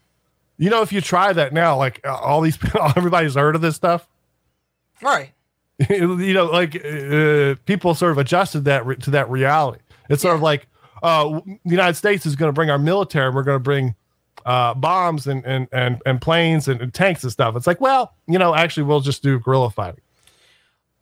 You 0.57 0.71
know, 0.71 0.83
if 0.83 0.93
you 0.93 1.01
try 1.01 1.33
that 1.33 1.53
now, 1.53 1.77
like 1.77 2.01
uh, 2.07 2.15
all 2.15 2.41
these, 2.41 2.59
everybody's 2.97 3.35
heard 3.35 3.55
of 3.55 3.61
this 3.61 3.77
stuff. 3.77 4.07
Right. 5.03 5.33
you 5.91 6.35
know, 6.35 6.47
like 6.47 6.77
uh, 6.77 7.57
people 7.67 7.95
sort 7.95 8.13
of 8.13 8.19
adjusted 8.19 8.65
that 8.67 8.87
re- 8.87 8.97
to 8.97 9.11
that 9.11 9.29
reality. 9.29 9.81
It's 10.09 10.23
sort 10.23 10.37
of 10.37 10.43
like 10.43 10.69
uh, 11.03 11.41
the 11.45 11.59
United 11.65 11.95
States 11.95 12.27
is 12.27 12.37
going 12.37 12.49
to 12.49 12.53
bring 12.53 12.71
our 12.71 12.79
military. 12.79 13.27
and 13.27 13.35
We're 13.35 13.43
going 13.43 13.57
to 13.57 13.63
bring 13.63 13.95
uh, 14.47 14.75
bombs 14.75 15.27
and 15.27 15.45
and 15.45 15.69
and, 15.73 16.01
and 16.07 16.21
planes 16.21 16.69
and, 16.69 16.81
and 16.81 16.95
tanks 16.95 17.23
and 17.25 17.33
stuff. 17.33 17.57
It's 17.57 17.67
like, 17.67 17.81
well, 17.81 18.15
you 18.27 18.39
know, 18.39 18.55
actually, 18.55 18.85
we'll 18.85 19.01
just 19.01 19.23
do 19.23 19.39
guerrilla 19.41 19.71
fighting. 19.71 20.01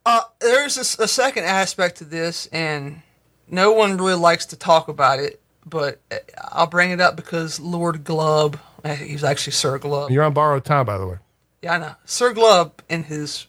Uh, 0.04 0.22
there's 0.40 0.76
a 0.76 1.06
second 1.06 1.44
aspect 1.44 1.98
to 1.98 2.04
this, 2.04 2.46
and 2.46 3.02
no 3.48 3.72
one 3.72 3.96
really 3.98 4.14
likes 4.14 4.46
to 4.46 4.56
talk 4.56 4.88
about 4.88 5.20
it, 5.20 5.40
but 5.64 6.00
uh, 6.10 6.16
I'll 6.50 6.66
bring 6.66 6.90
it 6.90 7.00
up 7.00 7.14
because 7.14 7.60
Lord 7.60 8.02
Glubb, 8.02 8.58
uh, 8.84 8.94
he's 8.94 9.24
actually 9.24 9.52
Sir 9.52 9.78
Glubb. 9.78 10.10
You're 10.10 10.24
on 10.24 10.32
borrowed 10.32 10.64
time, 10.64 10.86
by 10.86 10.98
the 10.98 11.06
way. 11.06 11.16
Yeah, 11.62 11.74
I 11.74 11.78
know. 11.78 11.94
Sir 12.04 12.32
Glubb 12.32 12.82
in 12.88 13.04
his 13.04 13.46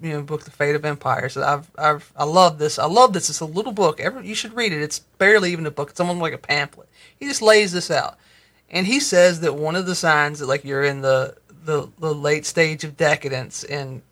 you 0.00 0.10
know 0.10 0.22
book, 0.22 0.44
The 0.44 0.50
Fate 0.50 0.74
of 0.74 0.84
Empires. 0.84 1.36
I've 1.36 1.70
I've 1.78 2.12
I 2.16 2.24
love 2.24 2.58
this. 2.58 2.78
I 2.78 2.86
love 2.86 3.12
this. 3.12 3.28
It's 3.30 3.40
a 3.40 3.44
little 3.46 3.72
book. 3.72 3.98
Every 4.00 4.26
you 4.26 4.34
should 4.34 4.54
read 4.54 4.72
it. 4.72 4.82
It's 4.82 4.98
barely 4.98 5.52
even 5.52 5.66
a 5.66 5.70
book. 5.70 5.90
It's 5.90 6.00
almost 6.00 6.20
like 6.20 6.32
a 6.34 6.38
pamphlet. 6.38 6.88
He 7.18 7.26
just 7.26 7.42
lays 7.42 7.72
this 7.72 7.90
out, 7.90 8.16
and 8.70 8.86
he 8.86 9.00
says 9.00 9.40
that 9.40 9.54
one 9.56 9.74
of 9.76 9.86
the 9.86 9.94
signs 9.94 10.38
that 10.38 10.46
like 10.46 10.64
you're 10.64 10.84
in 10.84 11.00
the 11.00 11.36
the, 11.64 11.88
the 11.98 12.14
late 12.14 12.46
stage 12.46 12.84
of 12.84 12.96
decadence 12.96 13.64
and 13.64 14.02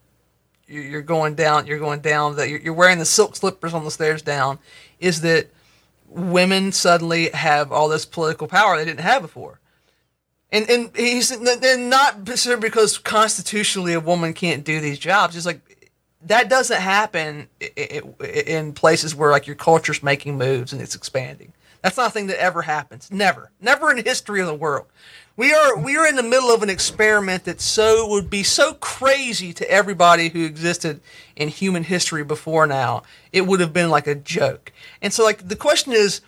you- 0.66 0.80
you're 0.80 1.02
going 1.02 1.36
down 1.36 1.68
you're 1.68 1.78
going 1.78 2.00
down 2.00 2.34
that 2.34 2.50
you're 2.50 2.72
wearing 2.74 2.98
the 2.98 3.04
silk 3.04 3.36
slippers 3.36 3.72
on 3.72 3.84
the 3.84 3.92
stairs 3.92 4.22
down 4.22 4.58
is 4.98 5.20
that 5.20 5.46
women 6.08 6.72
suddenly 6.72 7.28
have 7.30 7.70
all 7.70 7.88
this 7.88 8.04
political 8.04 8.48
power 8.48 8.76
they 8.76 8.84
didn't 8.84 9.00
have 9.00 9.22
before 9.22 9.60
and 10.54 10.70
and 10.70 10.96
he's 10.96 11.28
they're 11.30 11.76
not 11.76 12.24
because 12.24 12.96
constitutionally 12.98 13.92
a 13.92 14.00
woman 14.00 14.32
can't 14.32 14.64
do 14.64 14.80
these 14.80 14.98
jobs. 14.98 15.36
It's 15.36 15.46
like 15.46 15.60
that 16.22 16.48
doesn't 16.48 16.80
happen 16.80 17.48
in 17.60 18.72
places 18.72 19.14
where 19.14 19.32
like 19.32 19.46
your 19.46 19.56
culture's 19.56 20.02
making 20.02 20.38
moves 20.38 20.72
and 20.72 20.80
it's 20.80 20.94
expanding. 20.94 21.52
That's 21.82 21.98
not 21.98 22.08
a 22.08 22.10
thing 22.12 22.28
that 22.28 22.40
ever 22.40 22.62
happens. 22.62 23.10
Never, 23.10 23.50
never 23.60 23.90
in 23.90 23.96
the 23.96 24.02
history 24.02 24.40
of 24.40 24.46
the 24.46 24.54
world. 24.54 24.86
We 25.36 25.52
are 25.52 25.76
we 25.76 25.96
are 25.96 26.06
in 26.06 26.14
the 26.14 26.22
middle 26.22 26.54
of 26.54 26.62
an 26.62 26.70
experiment 26.70 27.44
that 27.44 27.60
so 27.60 28.08
would 28.08 28.30
be 28.30 28.44
so 28.44 28.74
crazy 28.74 29.52
to 29.54 29.68
everybody 29.68 30.28
who 30.28 30.44
existed 30.44 31.00
in 31.34 31.48
human 31.48 31.82
history 31.82 32.22
before 32.22 32.68
now. 32.68 33.02
It 33.32 33.42
would 33.42 33.58
have 33.58 33.72
been 33.72 33.90
like 33.90 34.06
a 34.06 34.14
joke. 34.14 34.72
And 35.02 35.12
so 35.12 35.24
like 35.24 35.48
the 35.48 35.56
question 35.56 35.92
is 35.92 36.20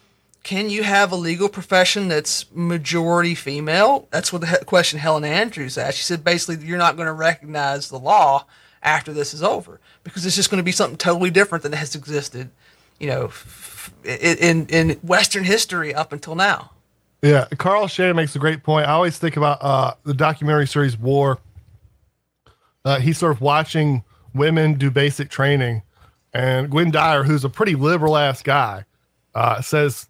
can 0.46 0.70
you 0.70 0.84
have 0.84 1.10
a 1.10 1.16
legal 1.16 1.48
profession 1.48 2.06
that's 2.06 2.46
majority 2.54 3.34
female? 3.34 4.06
That's 4.12 4.32
what 4.32 4.42
the 4.42 4.46
he- 4.46 4.64
question 4.64 5.00
Helen 5.00 5.24
Andrews 5.24 5.76
asked. 5.76 5.98
She 5.98 6.04
said 6.04 6.22
basically 6.22 6.64
you're 6.64 6.78
not 6.78 6.94
going 6.94 7.06
to 7.06 7.12
recognize 7.12 7.88
the 7.88 7.98
law 7.98 8.46
after 8.80 9.12
this 9.12 9.34
is 9.34 9.42
over 9.42 9.80
because 10.04 10.24
it's 10.24 10.36
just 10.36 10.48
going 10.48 10.60
to 10.60 10.64
be 10.64 10.70
something 10.70 10.96
totally 10.96 11.30
different 11.30 11.64
than 11.64 11.72
has 11.72 11.96
existed, 11.96 12.50
you 13.00 13.08
know, 13.08 13.32
in 14.04 14.66
in 14.66 14.90
Western 15.02 15.42
history 15.42 15.92
up 15.92 16.12
until 16.12 16.36
now. 16.36 16.70
Yeah, 17.22 17.46
Carl 17.58 17.88
Shannon 17.88 18.14
makes 18.14 18.36
a 18.36 18.38
great 18.38 18.62
point. 18.62 18.86
I 18.86 18.92
always 18.92 19.18
think 19.18 19.36
about 19.36 19.58
uh, 19.60 19.94
the 20.04 20.14
documentary 20.14 20.68
series 20.68 20.96
War. 20.96 21.40
Uh, 22.84 23.00
he's 23.00 23.18
sort 23.18 23.32
of 23.32 23.40
watching 23.40 24.04
women 24.32 24.74
do 24.74 24.92
basic 24.92 25.28
training, 25.28 25.82
and 26.32 26.70
Gwynne 26.70 26.92
Dyer, 26.92 27.24
who's 27.24 27.44
a 27.44 27.48
pretty 27.48 27.74
liberal 27.74 28.16
ass 28.16 28.44
guy, 28.44 28.84
uh, 29.34 29.60
says, 29.60 30.08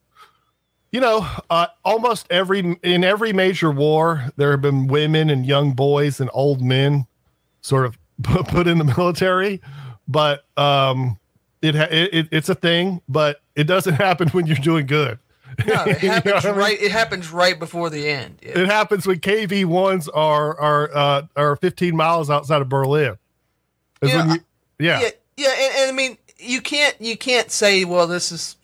you 0.96 1.02
know, 1.02 1.28
uh, 1.50 1.66
almost 1.84 2.26
every 2.30 2.78
in 2.82 3.04
every 3.04 3.30
major 3.30 3.70
war, 3.70 4.30
there 4.36 4.52
have 4.52 4.62
been 4.62 4.86
women 4.86 5.28
and 5.28 5.44
young 5.44 5.72
boys 5.72 6.20
and 6.20 6.30
old 6.32 6.62
men 6.62 7.06
sort 7.60 7.84
of 7.84 7.98
put 8.22 8.66
in 8.66 8.78
the 8.78 8.84
military, 8.84 9.60
but 10.08 10.46
um, 10.56 11.18
it, 11.60 11.74
it, 11.74 12.14
it 12.14 12.28
it's 12.32 12.48
a 12.48 12.54
thing, 12.54 13.02
but 13.10 13.42
it 13.54 13.64
doesn't 13.64 13.94
happen 14.06 14.28
when 14.30 14.46
you're 14.46 14.56
doing 14.56 14.86
good. 14.86 15.18
No, 15.66 15.84
it 15.84 16.02
You 16.02 16.08
know 16.08 16.14
happens 16.14 16.32
what 16.32 16.44
I 16.46 16.50
mean? 16.52 16.58
right. 16.60 16.80
It 16.80 16.92
happens 16.92 17.30
right 17.30 17.58
before 17.58 17.90
the 17.90 18.08
end. 18.08 18.38
Yeah. 18.40 18.60
It 18.60 18.66
happens 18.66 19.06
when 19.06 19.18
KV 19.18 19.66
ones 19.66 20.08
are 20.08 20.58
are 20.58 20.90
uh, 20.96 21.22
are 21.36 21.56
15 21.56 21.94
miles 21.94 22.30
outside 22.30 22.62
of 22.62 22.70
Berlin. 22.70 23.18
Is 24.00 24.12
Yeah, 24.12 24.16
when 24.16 24.30
you, 24.30 24.40
yeah, 24.78 25.00
yeah, 25.02 25.10
yeah, 25.36 25.54
and, 25.58 25.74
and 25.76 25.90
I 25.90 25.92
mean, 25.92 26.16
you 26.38 26.62
can't 26.62 26.96
you 26.98 27.18
can't 27.18 27.50
say, 27.50 27.84
well, 27.84 28.06
this 28.06 28.32
is 28.32 28.56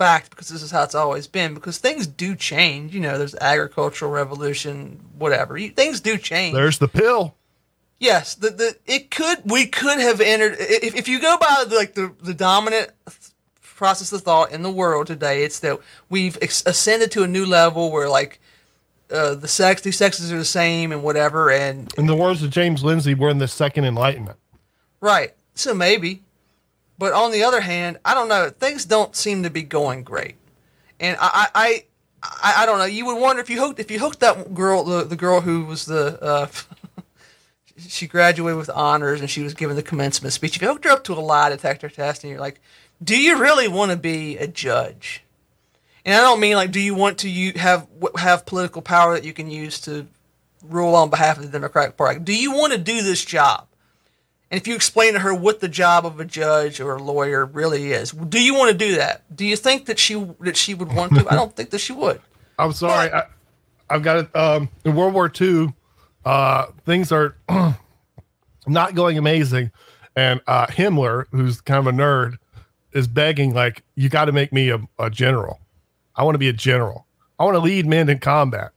fact 0.00 0.30
because 0.30 0.48
this 0.48 0.62
is 0.62 0.70
how 0.70 0.82
it's 0.82 0.94
always 0.94 1.26
been 1.26 1.52
because 1.52 1.76
things 1.76 2.06
do 2.06 2.34
change. 2.34 2.94
You 2.94 3.00
know, 3.00 3.18
there's 3.18 3.32
the 3.32 3.42
agricultural 3.42 4.10
revolution, 4.10 4.98
whatever. 5.18 5.58
You, 5.58 5.70
things 5.70 6.00
do 6.00 6.16
change. 6.16 6.54
there's 6.54 6.78
the 6.78 6.88
pill. 6.88 7.34
yes, 7.98 8.34
the 8.34 8.48
the 8.50 8.76
it 8.86 9.10
could 9.10 9.38
we 9.44 9.66
could 9.66 10.00
have 10.00 10.22
entered 10.22 10.56
if, 10.58 10.94
if 10.94 11.06
you 11.06 11.20
go 11.20 11.36
by 11.38 11.64
the, 11.68 11.76
like 11.76 11.92
the 11.94 12.12
the 12.22 12.32
dominant 12.32 12.90
process 13.62 14.10
of 14.12 14.22
thought 14.22 14.50
in 14.52 14.62
the 14.62 14.70
world 14.70 15.06
today, 15.06 15.44
it's 15.44 15.60
that 15.60 15.78
we've 16.08 16.38
ascended 16.40 17.10
to 17.12 17.22
a 17.22 17.28
new 17.28 17.46
level 17.46 17.92
where 17.92 18.08
like. 18.08 18.40
Uh, 19.12 19.34
the 19.34 19.48
sex, 19.48 19.82
these 19.82 19.98
sexes 19.98 20.32
are 20.32 20.38
the 20.38 20.44
same 20.44 20.92
and 20.92 21.02
whatever, 21.02 21.50
and 21.50 21.92
In 21.98 22.06
the 22.06 22.14
words 22.14 22.44
of 22.44 22.50
James 22.50 22.84
Lindsay, 22.84 23.12
we're 23.12 23.28
in 23.28 23.38
the 23.38 23.48
second 23.48 23.84
enlightenment. 23.84 24.38
Right. 25.00 25.34
So 25.56 25.74
maybe. 25.74 26.22
But 27.00 27.14
on 27.14 27.30
the 27.30 27.44
other 27.44 27.62
hand, 27.62 27.98
I 28.04 28.12
don't 28.12 28.28
know. 28.28 28.50
Things 28.50 28.84
don't 28.84 29.16
seem 29.16 29.42
to 29.44 29.48
be 29.50 29.62
going 29.62 30.02
great. 30.02 30.34
And 31.00 31.16
I, 31.18 31.48
I, 31.54 31.84
I, 32.22 32.54
I 32.58 32.66
don't 32.66 32.78
know. 32.78 32.84
You 32.84 33.06
would 33.06 33.18
wonder 33.18 33.40
if 33.40 33.48
you 33.48 33.58
hooked 33.58 33.80
if 33.80 33.90
you 33.90 33.98
hooked 33.98 34.20
that 34.20 34.52
girl, 34.52 34.84
the, 34.84 35.04
the 35.04 35.16
girl 35.16 35.40
who 35.40 35.64
was 35.64 35.86
the, 35.86 36.22
uh, 36.22 36.46
she 37.78 38.06
graduated 38.06 38.58
with 38.58 38.68
honors 38.68 39.22
and 39.22 39.30
she 39.30 39.40
was 39.40 39.54
given 39.54 39.76
the 39.76 39.82
commencement 39.82 40.34
speech. 40.34 40.56
If 40.56 40.60
you 40.60 40.68
hooked 40.68 40.84
her 40.84 40.90
up 40.90 41.02
to 41.04 41.14
a 41.14 41.20
lie 41.20 41.48
detector 41.48 41.88
test 41.88 42.22
and 42.22 42.30
you're 42.30 42.38
like, 42.38 42.60
do 43.02 43.18
you 43.18 43.38
really 43.38 43.66
want 43.66 43.92
to 43.92 43.96
be 43.96 44.36
a 44.36 44.46
judge? 44.46 45.24
And 46.04 46.14
I 46.14 46.20
don't 46.20 46.38
mean 46.38 46.56
like, 46.56 46.70
do 46.70 46.80
you 46.80 46.94
want 46.94 47.16
to 47.20 47.30
you 47.30 47.54
have 47.56 47.88
have 48.16 48.44
political 48.44 48.82
power 48.82 49.14
that 49.14 49.24
you 49.24 49.32
can 49.32 49.50
use 49.50 49.80
to 49.82 50.06
rule 50.62 50.94
on 50.94 51.08
behalf 51.08 51.38
of 51.38 51.44
the 51.44 51.50
Democratic 51.50 51.96
Party? 51.96 52.20
Do 52.20 52.36
you 52.36 52.52
want 52.52 52.74
to 52.74 52.78
do 52.78 53.00
this 53.00 53.24
job? 53.24 53.68
And 54.50 54.60
if 54.60 54.66
you 54.66 54.74
explain 54.74 55.12
to 55.12 55.20
her 55.20 55.32
what 55.32 55.60
the 55.60 55.68
job 55.68 56.04
of 56.04 56.18
a 56.18 56.24
judge 56.24 56.80
or 56.80 56.96
a 56.96 57.02
lawyer 57.02 57.44
really 57.44 57.92
is, 57.92 58.10
do 58.10 58.42
you 58.42 58.54
want 58.54 58.72
to 58.72 58.76
do 58.76 58.96
that? 58.96 59.22
Do 59.34 59.46
you 59.46 59.56
think 59.56 59.86
that 59.86 59.98
she 59.98 60.14
that 60.40 60.56
she 60.56 60.74
would 60.74 60.92
want 60.92 61.14
to? 61.14 61.26
I 61.30 61.36
don't 61.36 61.54
think 61.54 61.70
that 61.70 61.78
she 61.78 61.92
would. 61.92 62.20
I'm 62.58 62.72
sorry, 62.72 63.10
I, 63.12 63.26
I've 63.88 64.02
got 64.02 64.18
it. 64.18 64.36
Um, 64.36 64.68
in 64.84 64.94
World 64.94 65.14
War 65.14 65.32
II, 65.40 65.72
uh, 66.24 66.66
things 66.84 67.12
are 67.12 67.36
not 68.66 68.94
going 68.94 69.16
amazing, 69.16 69.70
and 70.16 70.40
uh, 70.46 70.66
Himmler, 70.66 71.26
who's 71.30 71.60
kind 71.60 71.78
of 71.78 71.86
a 71.86 71.96
nerd, 71.96 72.36
is 72.92 73.06
begging 73.06 73.54
like, 73.54 73.82
"You 73.94 74.08
got 74.08 74.26
to 74.26 74.32
make 74.32 74.52
me 74.52 74.68
a, 74.70 74.80
a 74.98 75.10
general. 75.10 75.60
I 76.16 76.24
want 76.24 76.34
to 76.34 76.40
be 76.40 76.48
a 76.48 76.52
general. 76.52 77.06
I 77.38 77.44
want 77.44 77.54
to 77.54 77.60
lead 77.60 77.86
men 77.86 78.08
in 78.08 78.18
combat." 78.18 78.72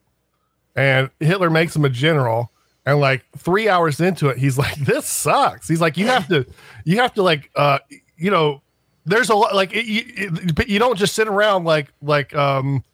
And 0.75 1.09
Hitler 1.19 1.49
makes 1.49 1.75
him 1.75 1.83
a 1.83 1.89
general, 1.89 2.51
and 2.85 2.99
like 2.99 3.23
three 3.37 3.69
hours 3.69 3.99
into 3.99 4.29
it, 4.29 4.37
he's 4.37 4.57
like, 4.57 4.75
"This 4.75 5.05
sucks." 5.05 5.67
He's 5.67 5.81
like, 5.81 5.97
"You 5.97 6.07
have 6.07 6.27
to, 6.29 6.45
you 6.83 6.97
have 6.97 7.13
to 7.15 7.23
like, 7.23 7.49
uh, 7.55 7.79
you 8.17 8.31
know." 8.31 8.61
There's 9.05 9.29
a 9.29 9.35
lot 9.35 9.53
like 9.53 9.75
it, 9.75 9.85
you, 9.85 10.03
it, 10.07 10.55
but 10.55 10.69
you 10.69 10.79
don't 10.79 10.97
just 10.97 11.13
sit 11.13 11.27
around 11.27 11.65
like 11.65 11.91
like 12.01 12.33
um 12.33 12.85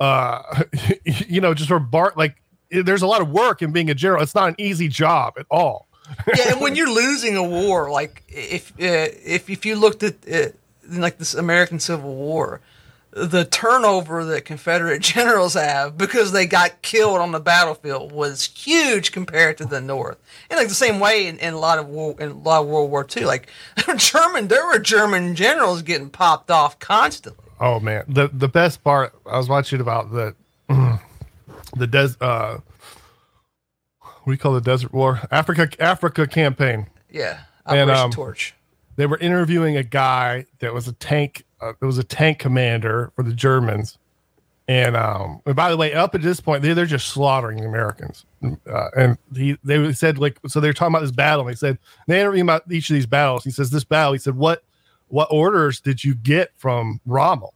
uh 0.00 0.62
you 1.04 1.42
know 1.42 1.52
just 1.52 1.68
sort 1.68 1.82
of 1.82 1.90
bar 1.90 2.14
like 2.16 2.36
there's 2.70 3.02
a 3.02 3.06
lot 3.06 3.20
of 3.20 3.28
work 3.28 3.60
in 3.60 3.70
being 3.70 3.90
a 3.90 3.94
general 3.94 4.22
it's 4.22 4.34
not 4.34 4.48
an 4.48 4.54
easy 4.56 4.88
job 4.88 5.34
at 5.38 5.44
all 5.50 5.86
Yeah, 6.26 6.52
and 6.52 6.60
when 6.62 6.74
you're 6.78 6.90
losing 6.90 7.36
a 7.36 7.42
war, 7.42 7.90
like 7.90 8.22
if 8.28 8.72
uh, 8.80 9.12
if 9.22 9.50
if 9.50 9.66
you 9.66 9.76
looked 9.76 10.02
at 10.02 10.14
uh, 10.32 10.48
like 10.88 11.18
this 11.18 11.34
American 11.34 11.78
Civil 11.80 12.14
War, 12.14 12.62
the 13.10 13.44
turnover 13.44 14.24
that 14.26 14.44
Confederate 14.44 15.00
generals 15.14 15.54
have 15.54 15.96
because 15.96 16.32
they 16.32 16.46
got 16.46 16.82
killed 16.82 17.18
on 17.20 17.32
the 17.32 17.40
battlefield 17.40 18.12
was 18.12 18.44
huge 18.44 19.12
compared 19.12 19.56
to 19.58 19.64
the 19.64 19.80
North. 19.80 20.18
And 20.50 20.58
like 20.58 20.68
the 20.68 20.74
same 20.74 21.00
way 21.00 21.26
in, 21.26 21.38
in 21.38 21.54
a 21.54 21.58
lot 21.58 21.78
of 21.78 21.88
war, 21.88 22.14
in 22.20 22.30
a 22.30 22.34
lot 22.34 22.60
of 22.62 22.66
World 22.68 22.90
War 22.90 23.06
II, 23.16 23.24
like 23.24 23.48
German, 23.96 24.48
there 24.48 24.66
were 24.66 24.78
German 24.78 25.34
generals 25.34 25.82
getting 25.82 26.10
popped 26.10 26.50
off 26.50 26.78
constantly. 26.78 27.44
oh 27.60 27.80
man 27.80 28.04
the 28.06 28.28
the 28.32 28.46
best 28.48 28.84
part 28.84 29.12
i 29.26 29.36
was 29.36 29.48
watching 29.48 29.80
about 29.80 30.12
the 30.12 30.32
the 31.76 31.86
des 31.86 32.10
uh 32.20 32.58
what 34.00 34.24
do 34.26 34.30
you 34.32 34.38
call 34.38 34.52
the 34.52 34.60
desert 34.60 34.92
war 34.92 35.20
africa 35.30 35.68
africa 35.80 36.26
campaign 36.26 36.86
Yeah, 37.10 37.40
And, 37.66 37.90
um, 37.90 38.10
Torch. 38.10 38.54
they 38.96 39.06
were 39.06 39.18
interviewing 39.18 39.76
a 39.76 39.82
guy 39.82 40.46
that 40.60 40.72
was 40.74 40.86
a 40.86 40.92
tank 40.92 41.44
uh, 41.60 41.72
it 41.80 41.84
was 41.84 41.98
a 41.98 42.04
tank 42.04 42.38
commander 42.38 43.12
for 43.16 43.22
the 43.22 43.32
germans 43.32 43.98
and 44.68 44.96
um 44.96 45.40
and 45.46 45.56
by 45.56 45.70
the 45.70 45.76
way 45.76 45.94
up 45.94 46.14
at 46.14 46.22
this 46.22 46.40
point 46.40 46.62
they, 46.62 46.72
they're 46.74 46.86
just 46.86 47.08
slaughtering 47.08 47.58
the 47.58 47.66
americans 47.66 48.24
uh, 48.70 48.88
and 48.96 49.18
he 49.34 49.56
they 49.64 49.92
said 49.92 50.18
like 50.18 50.38
so 50.46 50.60
they're 50.60 50.72
talking 50.72 50.92
about 50.94 51.00
this 51.00 51.10
battle 51.10 51.46
and 51.46 51.50
they 51.50 51.58
said 51.58 51.78
they 52.06 52.20
interviewed 52.20 52.40
him 52.40 52.48
about 52.48 52.70
each 52.70 52.90
of 52.90 52.94
these 52.94 53.06
battles 53.06 53.44
he 53.44 53.50
says 53.50 53.70
this 53.70 53.84
battle 53.84 54.12
he 54.12 54.18
said 54.18 54.36
what 54.36 54.62
what 55.08 55.28
orders 55.32 55.80
did 55.80 56.04
you 56.04 56.14
get 56.14 56.50
from 56.56 57.00
rommel 57.06 57.54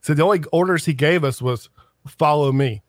he 0.00 0.06
said 0.06 0.16
the 0.16 0.22
only 0.22 0.42
orders 0.52 0.84
he 0.84 0.92
gave 0.92 1.24
us 1.24 1.40
was 1.40 1.70
follow 2.06 2.52
me 2.52 2.82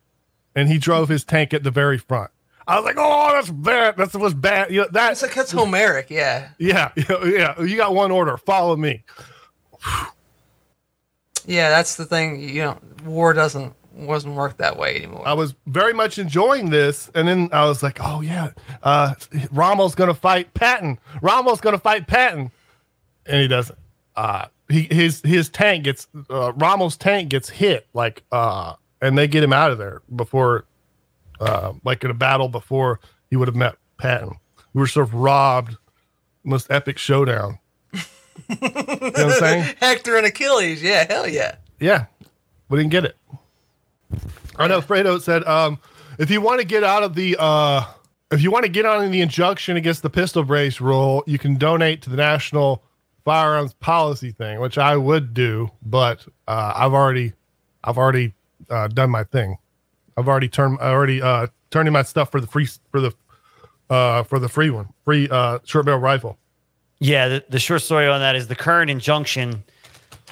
and 0.54 0.68
he 0.68 0.78
drove 0.78 1.08
his 1.08 1.24
tank 1.24 1.54
at 1.54 1.62
the 1.62 1.70
very 1.70 1.98
front 1.98 2.30
i 2.68 2.76
was 2.76 2.84
like 2.84 2.96
oh 2.98 3.32
that's 3.32 3.50
bad 3.50 3.96
that's 3.96 4.14
what's 4.14 4.34
bad 4.34 4.70
you 4.70 4.80
know 4.82 4.88
that 4.92 5.12
It's 5.12 5.22
like 5.22 5.34
that's 5.34 5.50
Homeric, 5.50 6.10
yeah. 6.10 6.50
yeah, 6.58 6.92
yeah, 6.96 7.24
yeah. 7.24 7.62
You 7.62 7.76
got 7.76 7.94
one 7.94 8.10
order. 8.10 8.36
Follow 8.36 8.76
me. 8.76 9.02
Yeah, 11.46 11.70
that's 11.70 11.96
the 11.96 12.04
thing. 12.04 12.40
You 12.40 12.62
know, 12.62 12.78
war 13.04 13.32
doesn't 13.32 13.74
wasn't 13.94 14.34
work 14.34 14.56
that 14.56 14.78
way 14.78 14.96
anymore. 14.96 15.26
I 15.26 15.34
was 15.34 15.54
very 15.66 15.92
much 15.92 16.18
enjoying 16.18 16.70
this, 16.70 17.10
and 17.14 17.28
then 17.28 17.48
I 17.52 17.66
was 17.66 17.82
like, 17.82 17.98
"Oh 18.00 18.20
yeah, 18.20 18.50
uh, 18.82 19.14
Rommel's 19.52 19.94
gonna 19.94 20.14
fight 20.14 20.52
Patton. 20.54 20.98
Rommel's 21.20 21.60
gonna 21.60 21.78
fight 21.78 22.06
Patton," 22.06 22.50
and 23.26 23.40
he 23.40 23.48
doesn't. 23.48 23.78
uh, 24.16 24.46
he 24.68 24.82
his 24.90 25.20
his 25.22 25.48
tank 25.48 25.84
gets 25.84 26.06
uh, 26.30 26.52
Rommel's 26.52 26.96
tank 26.96 27.28
gets 27.28 27.48
hit 27.50 27.86
like 27.92 28.22
uh, 28.32 28.74
and 29.00 29.18
they 29.18 29.26
get 29.28 29.42
him 29.44 29.52
out 29.52 29.70
of 29.70 29.78
there 29.78 30.00
before, 30.14 30.64
uh, 31.40 31.72
like 31.84 32.04
in 32.04 32.10
a 32.10 32.14
battle 32.14 32.48
before 32.48 33.00
he 33.30 33.36
would 33.36 33.48
have 33.48 33.56
met 33.56 33.74
Patton. 33.98 34.36
We 34.72 34.80
were 34.80 34.86
sort 34.86 35.08
of 35.08 35.14
robbed, 35.14 35.76
most 36.44 36.70
epic 36.70 36.96
showdown. 36.98 37.58
You 38.48 38.56
know 38.60 38.68
what 38.68 39.18
I'm 39.18 39.30
saying? 39.32 39.76
Hector 39.80 40.16
and 40.16 40.26
Achilles. 40.26 40.82
Yeah, 40.82 41.06
hell 41.08 41.28
yeah. 41.28 41.56
Yeah, 41.80 42.06
we 42.68 42.78
didn't 42.78 42.90
get 42.92 43.04
it. 43.04 43.16
I 44.56 44.68
know 44.68 44.80
Fredo 44.80 45.20
said, 45.20 45.44
um, 45.44 45.78
if 46.18 46.30
you 46.30 46.40
want 46.40 46.60
to 46.60 46.66
get 46.66 46.84
out 46.84 47.02
of 47.02 47.14
the, 47.14 47.36
uh, 47.38 47.84
if 48.30 48.42
you 48.42 48.50
want 48.50 48.64
to 48.64 48.70
get 48.70 48.84
on 48.86 49.10
the 49.10 49.20
injunction 49.20 49.76
against 49.76 50.02
the 50.02 50.10
pistol 50.10 50.44
brace 50.44 50.80
rule, 50.80 51.24
you 51.26 51.38
can 51.38 51.56
donate 51.56 52.02
to 52.02 52.10
the 52.10 52.16
National 52.16 52.82
Firearms 53.24 53.74
Policy 53.74 54.30
thing, 54.32 54.60
which 54.60 54.78
I 54.78 54.96
would 54.96 55.34
do, 55.34 55.70
but 55.82 56.26
uh, 56.46 56.72
I've 56.76 56.92
already, 56.92 57.32
I've 57.84 57.98
already 57.98 58.34
uh, 58.68 58.88
done 58.88 59.10
my 59.10 59.24
thing. 59.24 59.58
I've 60.16 60.28
already 60.28 60.48
turned, 60.48 60.78
I 60.80 60.90
already 60.90 61.22
uh, 61.22 61.46
turning 61.70 61.92
my 61.92 62.02
stuff 62.02 62.30
for 62.30 62.40
the 62.40 62.46
free 62.46 62.68
for 62.90 63.00
the 63.00 63.14
uh, 63.90 64.22
for 64.22 64.38
the 64.38 64.48
free 64.48 64.70
one, 64.70 64.92
free 65.04 65.28
uh, 65.30 65.58
short 65.64 65.86
barrel 65.86 66.00
rifle. 66.00 66.38
Yeah, 67.02 67.28
the, 67.28 67.44
the 67.48 67.58
short 67.58 67.82
story 67.82 68.06
on 68.06 68.20
that 68.20 68.36
is 68.36 68.46
the 68.46 68.54
current 68.54 68.88
injunction, 68.88 69.64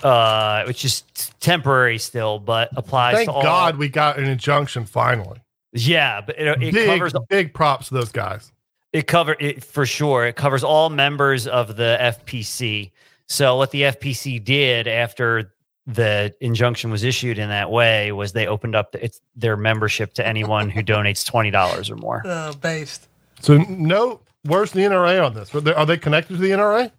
uh, 0.04 0.62
which 0.64 0.84
is 0.84 1.02
t- 1.14 1.32
temporary 1.40 1.98
still, 1.98 2.38
but 2.38 2.70
applies 2.76 3.16
Thank 3.16 3.28
to 3.28 3.32
all. 3.32 3.42
God 3.42 3.76
we 3.76 3.88
got 3.88 4.18
an 4.18 4.26
injunction 4.26 4.84
finally. 4.84 5.40
Yeah, 5.72 6.20
but 6.20 6.38
it, 6.38 6.62
it 6.62 6.72
big, 6.72 6.86
covers 6.86 7.12
big 7.28 7.54
props 7.54 7.88
to 7.88 7.94
those 7.94 8.12
guys. 8.12 8.52
it 8.92 9.08
cover 9.08 9.36
it 9.40 9.64
for 9.64 9.84
sure. 9.84 10.26
It 10.26 10.36
covers 10.36 10.62
all 10.62 10.90
members 10.90 11.48
of 11.48 11.76
the 11.76 11.98
FPC. 12.00 12.92
So 13.26 13.56
what 13.56 13.72
the 13.72 13.82
FPC 13.82 14.42
did 14.42 14.86
after 14.86 15.52
the 15.86 16.32
injunction 16.40 16.92
was 16.92 17.02
issued 17.02 17.38
in 17.38 17.48
that 17.48 17.70
way 17.72 18.12
was 18.12 18.32
they 18.32 18.46
opened 18.46 18.76
up 18.76 18.92
the, 18.92 19.04
it's 19.04 19.20
their 19.34 19.56
membership 19.56 20.12
to 20.14 20.26
anyone 20.26 20.70
who 20.70 20.84
donates 20.84 21.26
twenty 21.26 21.50
dollars 21.50 21.90
or 21.90 21.96
more. 21.96 22.22
Uh, 22.24 22.52
based. 22.60 23.08
So 23.40 23.56
no, 23.56 24.20
where's 24.44 24.72
the 24.72 24.80
NRA 24.80 25.24
on 25.24 25.34
this? 25.34 25.54
Are 25.54 25.60
they, 25.60 25.74
are 25.74 25.86
they 25.86 25.96
connected 25.98 26.34
to 26.34 26.40
the 26.40 26.50
NRA? 26.50 26.90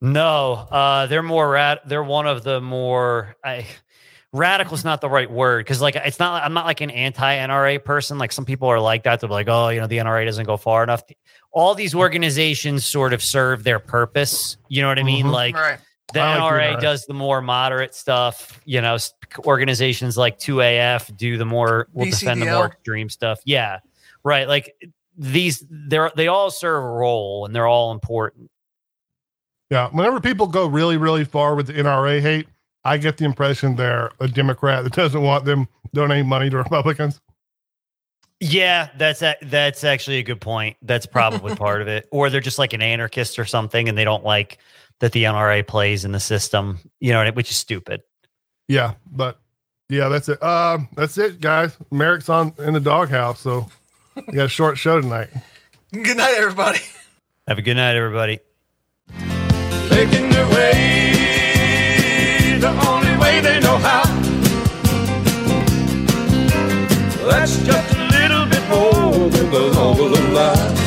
No, 0.00 0.52
uh, 0.70 1.06
they're 1.06 1.22
more 1.22 1.48
rad. 1.50 1.80
They're 1.86 2.04
one 2.04 2.26
of 2.26 2.44
the 2.44 2.60
more. 2.60 3.34
I, 3.42 3.66
radical's 4.32 4.84
not 4.84 5.00
the 5.00 5.08
right 5.08 5.30
word 5.30 5.64
because 5.64 5.80
like 5.80 5.96
it's 5.96 6.18
not. 6.18 6.42
I'm 6.44 6.52
not 6.52 6.66
like 6.66 6.82
an 6.82 6.90
anti 6.90 7.36
NRA 7.36 7.82
person. 7.82 8.18
Like 8.18 8.30
some 8.32 8.44
people 8.44 8.68
are 8.68 8.78
like 8.80 9.04
that. 9.04 9.20
They're 9.20 9.30
like, 9.30 9.48
oh, 9.48 9.70
you 9.70 9.80
know, 9.80 9.86
the 9.86 9.96
NRA 9.98 10.26
doesn't 10.26 10.44
go 10.44 10.56
far 10.58 10.82
enough. 10.82 11.02
All 11.52 11.74
these 11.74 11.94
organizations 11.94 12.84
sort 12.84 13.14
of 13.14 13.22
serve 13.22 13.64
their 13.64 13.78
purpose. 13.78 14.58
You 14.68 14.82
know 14.82 14.88
what 14.88 14.98
I 14.98 15.02
mean? 15.02 15.26
Mhm. 15.26 15.32
Like 15.32 15.54
Right. 15.56 15.78
the 16.12 16.20
like 16.20 16.40
NRA 16.40 16.74
NRA. 16.76 16.80
does 16.82 17.06
the 17.06 17.14
more 17.14 17.40
moderate 17.40 17.94
stuff. 17.94 18.60
You 18.66 18.82
know, 18.82 18.98
organizations 19.46 20.18
like 20.18 20.38
2AF 20.38 21.16
do 21.16 21.38
the 21.38 21.46
more 21.46 21.88
will 21.94 22.04
defend 22.04 22.42
the 22.42 22.46
more 22.46 22.68
VCDL. 22.68 22.72
extreme 22.72 23.08
stuff. 23.08 23.40
Yeah, 23.46 23.78
right. 24.24 24.46
Like 24.46 24.74
these, 25.16 25.64
they're 25.68 26.10
they 26.14 26.28
all 26.28 26.50
serve 26.50 26.84
a 26.84 26.88
role 26.88 27.46
and 27.46 27.54
they're 27.54 27.66
all 27.66 27.92
important. 27.92 28.50
Yeah. 29.70 29.88
Whenever 29.90 30.20
people 30.20 30.46
go 30.46 30.66
really, 30.66 30.96
really 30.96 31.24
far 31.24 31.54
with 31.54 31.66
the 31.66 31.72
NRA 31.74 32.20
hate, 32.20 32.48
I 32.84 32.98
get 32.98 33.16
the 33.16 33.24
impression 33.24 33.76
they're 33.76 34.12
a 34.20 34.28
Democrat 34.28 34.84
that 34.84 34.92
doesn't 34.92 35.22
want 35.22 35.44
them 35.44 35.68
donating 35.92 36.28
money 36.28 36.48
to 36.50 36.58
Republicans. 36.58 37.20
Yeah, 38.38 38.90
that's 38.98 39.22
a, 39.22 39.34
that's 39.42 39.82
actually 39.82 40.18
a 40.18 40.22
good 40.22 40.40
point. 40.40 40.76
That's 40.82 41.06
probably 41.06 41.54
part 41.56 41.82
of 41.82 41.88
it. 41.88 42.06
Or 42.12 42.30
they're 42.30 42.40
just 42.40 42.58
like 42.58 42.72
an 42.72 42.82
anarchist 42.82 43.38
or 43.38 43.44
something, 43.44 43.88
and 43.88 43.96
they 43.96 44.04
don't 44.04 44.24
like 44.24 44.58
that 45.00 45.12
the 45.12 45.24
NRA 45.24 45.66
plays 45.66 46.04
in 46.04 46.12
the 46.12 46.20
system. 46.20 46.78
You 47.00 47.12
know, 47.12 47.28
which 47.32 47.50
is 47.50 47.56
stupid. 47.56 48.02
Yeah, 48.68 48.94
but 49.10 49.40
yeah, 49.88 50.08
that's 50.08 50.28
it. 50.28 50.42
Um, 50.42 50.88
that's 50.94 51.16
it, 51.18 51.40
guys. 51.40 51.76
Merrick's 51.90 52.28
on 52.28 52.52
in 52.58 52.74
the 52.74 52.80
doghouse, 52.80 53.40
so 53.40 53.68
we 54.26 54.32
got 54.32 54.46
a 54.46 54.48
short 54.48 54.78
show 54.78 54.98
tonight. 55.00 55.28
Good 55.92 56.16
night, 56.16 56.34
everybody. 56.38 56.78
Have 57.46 57.58
a 57.58 57.62
good 57.62 57.76
night, 57.76 57.96
everybody. 57.96 58.40
Making 59.90 60.30
their 60.30 60.48
way 60.48 62.56
the 62.58 62.70
only 62.88 63.14
way 63.18 63.40
they 63.40 63.60
know 63.60 63.76
how. 63.76 64.04
That's 67.28 67.58
just 67.64 67.94
a 67.94 68.08
little 68.08 68.46
bit 68.46 68.66
more 68.70 69.28
than 69.28 69.50
the 69.50 69.70
of 70.18 70.32
life. 70.32 70.85